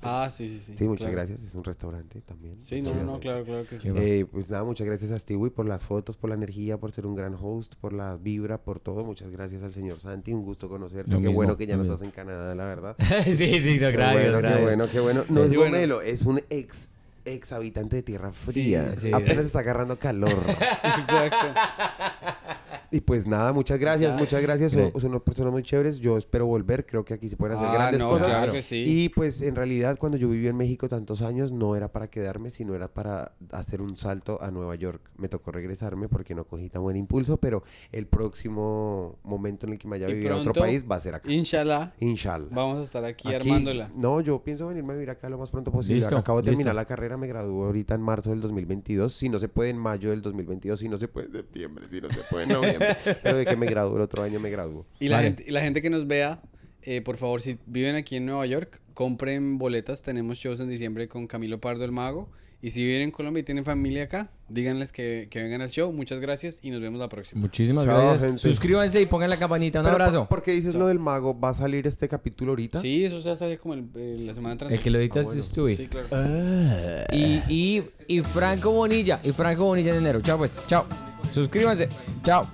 Ah, 0.02 0.28
sí, 0.30 0.48
sí, 0.48 0.60
sí. 0.60 0.76
Sí, 0.76 0.84
muchas 0.86 1.02
claro. 1.08 1.16
gracias. 1.18 1.44
Es 1.44 1.56
un 1.56 1.64
restaurante 1.64 2.22
también. 2.22 2.60
Sí, 2.62 2.82
no, 2.82 2.94
no, 2.94 3.04
no, 3.04 3.20
claro, 3.20 3.44
claro 3.44 3.66
que 3.68 3.78
sí. 3.78 3.90
Eh, 3.96 4.26
pues 4.32 4.50
nada, 4.50 4.64
muchas 4.64 4.88
gracias 4.88 5.12
a 5.12 5.20
Stewie 5.20 5.52
por 5.52 5.66
las 5.68 5.84
fotos, 5.84 6.18
por 6.18 6.30
la 6.30 6.36
energía, 6.36 6.78
por 6.78 6.92
ser 6.92 7.06
un 7.06 7.16
gran 7.16 7.36
host, 7.40 7.76
por 7.76 7.94
la 7.94 8.18
vibra, 8.18 8.58
por 8.58 8.80
todo. 8.80 9.06
Muchas 9.06 9.32
gracias 9.32 9.64
al 9.64 9.74
señor 9.74 10.00
Santi, 10.00 10.34
un 10.34 10.44
gusto 10.44 10.68
conocerte. 10.70 11.12
Lo 11.12 11.18
qué 11.18 11.28
mismo, 11.28 11.36
bueno 11.36 11.58
que 11.58 11.68
ya 11.68 11.76
no 11.78 11.84
mismo. 11.84 11.96
estás 11.96 12.08
en 12.08 12.12
Canadá, 12.14 12.56
la 12.56 12.66
verdad. 12.66 12.96
sí, 13.26 13.60
sí, 13.60 13.80
no, 13.80 13.92
gracias, 13.92 14.14
bueno, 14.32 14.42
qué 14.42 14.62
bueno, 14.62 14.86
qué 14.92 15.00
bueno. 15.00 15.24
No 15.30 15.44
es 15.44 15.52
Sí, 15.52 15.58
bueno. 15.58 15.72
gomelo, 15.74 16.02
es 16.02 16.22
un 16.24 16.42
ex 16.50 16.90
ex 17.24 17.52
habitante 17.52 17.98
de 17.98 18.02
tierra 18.04 18.32
fría. 18.32 18.96
sí, 18.96 19.12
Apenas 19.14 19.46
está 19.46 19.60
agarrando 19.60 19.98
calor. 20.00 20.32
Exacto. 20.48 21.48
y 22.92 23.02
pues 23.02 23.28
nada, 23.28 23.54
muchas 23.54 23.80
gracias, 23.80 24.18
muchas 24.20 24.42
gracias. 24.42 24.72
Son, 24.72 24.92
son 25.00 25.12
unas 25.12 25.22
personas 25.22 25.52
muy 25.52 25.64
chéveres. 25.64 26.00
Yo 26.00 26.18
espero 26.18 26.46
volver. 26.46 26.86
Creo 26.86 27.04
que 27.06 27.14
aquí 27.14 27.30
se 27.30 27.38
pueden 27.38 27.56
hacer 27.58 27.68
Ah, 27.70 27.74
grandes 27.74 28.02
no, 28.02 28.10
cosas. 28.10 28.28
claro 28.30 28.52
que 28.52 28.62
sí. 28.62 28.84
Y 28.86 29.10
pues 29.10 29.42
en 29.42 29.56
realidad 29.56 29.98
cuando 30.00 30.18
yo 30.18 30.30
viví 30.30 30.48
en 30.48 30.58
México 30.58 30.88
tantos 30.90 31.22
años 31.22 31.52
no 31.52 31.76
era 31.76 31.92
para 31.92 32.10
quedarme, 32.10 32.52
sino 32.52 32.76
era 32.76 32.88
para 32.94 33.34
hacer 33.52 33.82
un 33.82 33.96
salto 33.98 34.42
a 34.42 34.52
Nueva 34.52 34.76
York. 34.76 35.02
Me 35.18 35.28
tocó 35.30 35.52
regresarme 35.52 36.08
porque 36.10 36.36
no 36.36 36.46
cogí 36.46 36.70
tan 36.70 36.82
buen 36.82 36.96
impulso, 36.98 37.38
pero 37.38 37.64
el 37.92 38.08
próximo 38.08 39.20
momento 39.24 39.66
en 39.68 39.74
el 39.74 39.80
que 39.80 39.88
me 39.88 39.92
vaya 39.96 40.08
a 40.08 40.10
vivir 40.10 40.32
a 40.32 40.38
otro 40.38 40.54
país 40.54 40.86
va 40.90 40.96
a 40.96 41.00
ser 41.00 41.16
acá. 41.16 41.32
Inshallah, 41.32 41.94
Inshallah. 42.00 42.48
vamos 42.52 42.80
a 42.80 42.82
estar 42.84 43.04
aquí, 43.06 43.28
Aquí- 43.28 43.50
armándola. 43.50 43.92
No, 43.96 44.22
yo 44.22 44.42
pienso 44.44 44.68
venirme 44.68 44.94
a 44.94 44.96
vivir 44.96 45.10
acá 45.10 45.30
lo 45.30 45.38
más 45.38 45.52
pronto 45.52 45.72
posible. 45.72 45.96
Listo, 45.96 46.18
Acabo 46.18 46.42
de 46.42 46.50
terminar 46.50 46.76
la 46.76 46.86
carrera, 46.86 47.18
me 47.18 47.28
graduó 47.28 47.66
ahorita 47.66 47.96
en 47.96 48.02
marzo 48.02 48.30
del 48.32 48.42
2022. 48.42 49.14
Si 49.14 49.30
no 49.30 49.40
se 49.40 49.50
puede 49.50 49.70
en 49.72 49.78
mayo 49.78 50.10
del 50.12 50.22
2022, 50.22 50.80
si 50.80 50.90
no 50.90 50.98
se 50.98 51.08
puede 51.08 51.28
en 51.28 51.34
septiembre, 51.34 51.86
si 51.90 52.00
no 52.02 52.10
se 52.10 52.20
puede 52.30 52.46
en 52.46 52.52
noviembre. 52.62 52.96
Pero 53.24 53.38
de 53.38 53.46
que 53.46 53.56
me 53.56 53.66
graduó 53.66 53.96
el 53.98 54.02
otro 54.02 54.24
año 54.24 54.40
me 54.40 54.50
graduó. 54.50 54.86
Y 55.00 55.10
la, 55.10 55.18
Vale. 55.18 55.28
gente, 55.30 55.44
y 55.48 55.52
la 55.52 55.62
gente 55.62 55.82
que 55.82 55.90
nos 55.90 56.08
vea, 56.08 56.42
eh, 56.84 57.02
por 57.02 57.18
favor, 57.18 57.42
si 57.42 57.58
viven 57.66 57.96
aquí 57.96 58.16
en 58.16 58.26
Nueva 58.26 58.46
York, 58.46 58.82
compren 58.94 59.58
boletas. 59.58 60.02
Tenemos 60.04 60.38
shows 60.38 60.60
en 60.60 60.70
diciembre 60.70 61.08
con 61.08 61.28
Camilo 61.28 61.60
Pardo 61.60 61.84
el 61.86 61.92
Mago. 61.92 62.30
Y 62.64 62.70
si 62.70 62.84
viven 62.86 63.02
en 63.02 63.10
Colombia 63.10 63.42
y 63.42 63.44
tienen 63.44 63.66
familia 63.66 64.04
acá, 64.04 64.30
díganles 64.48 64.92
que, 64.92 65.28
que 65.32 65.42
vengan 65.42 65.62
al 65.64 65.72
show. 65.72 65.92
Muchas 65.92 66.20
gracias 66.20 66.60
y 66.62 66.70
nos 66.70 66.80
vemos 66.80 67.00
la 67.00 67.10
próxima. 67.10 67.42
Muchísimas 67.42 67.86
Chao, 67.86 67.98
gracias. 67.98 68.22
gente. 68.24 68.38
Suscríbanse 68.40 69.02
y 69.02 69.08
pongan 69.08 69.32
la 69.32 69.38
campanita. 69.38 69.80
Un 69.80 69.86
Pero, 69.86 69.96
abrazo. 69.96 70.20
¿por, 70.20 70.28
por 70.38 70.44
qué 70.44 70.52
dices 70.52 70.76
lo 70.76 70.86
del 70.86 71.00
mago? 71.00 71.40
¿Va 71.40 71.50
a 71.50 71.54
salir 71.56 71.88
este 71.88 72.08
capítulo 72.08 72.52
ahorita? 72.52 72.80
Sí, 72.82 73.04
eso 73.04 73.20
ya 73.20 73.36
sale 73.36 73.58
como 73.58 73.74
el- 73.74 73.86
eh, 73.96 74.18
la 74.20 74.36
semana 74.36 74.52
entrante. 74.54 74.76
El 74.76 74.80
que 74.82 74.92
lo 74.92 75.00
editas 75.00 75.24
Ah, 75.24 75.30
bueno. 75.30 75.40
es 75.42 75.52
tú. 75.52 75.68
Sí, 75.70 75.88
claro. 75.88 77.06
Y, 77.12 77.42
y, 77.50 77.84
y 78.08 78.20
Franco 78.22 78.70
Bonilla. 78.72 79.20
Y 79.24 79.32
Franco 79.32 79.64
Bonilla 79.64 79.90
en 79.94 79.98
enero. 79.98 80.22
Chao, 80.22 80.38
pues. 80.38 80.60
Chao. 80.68 80.86
Suscríbanse. 81.34 81.90
Chao. 82.24 82.48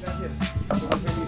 Gracias. 0.00 1.23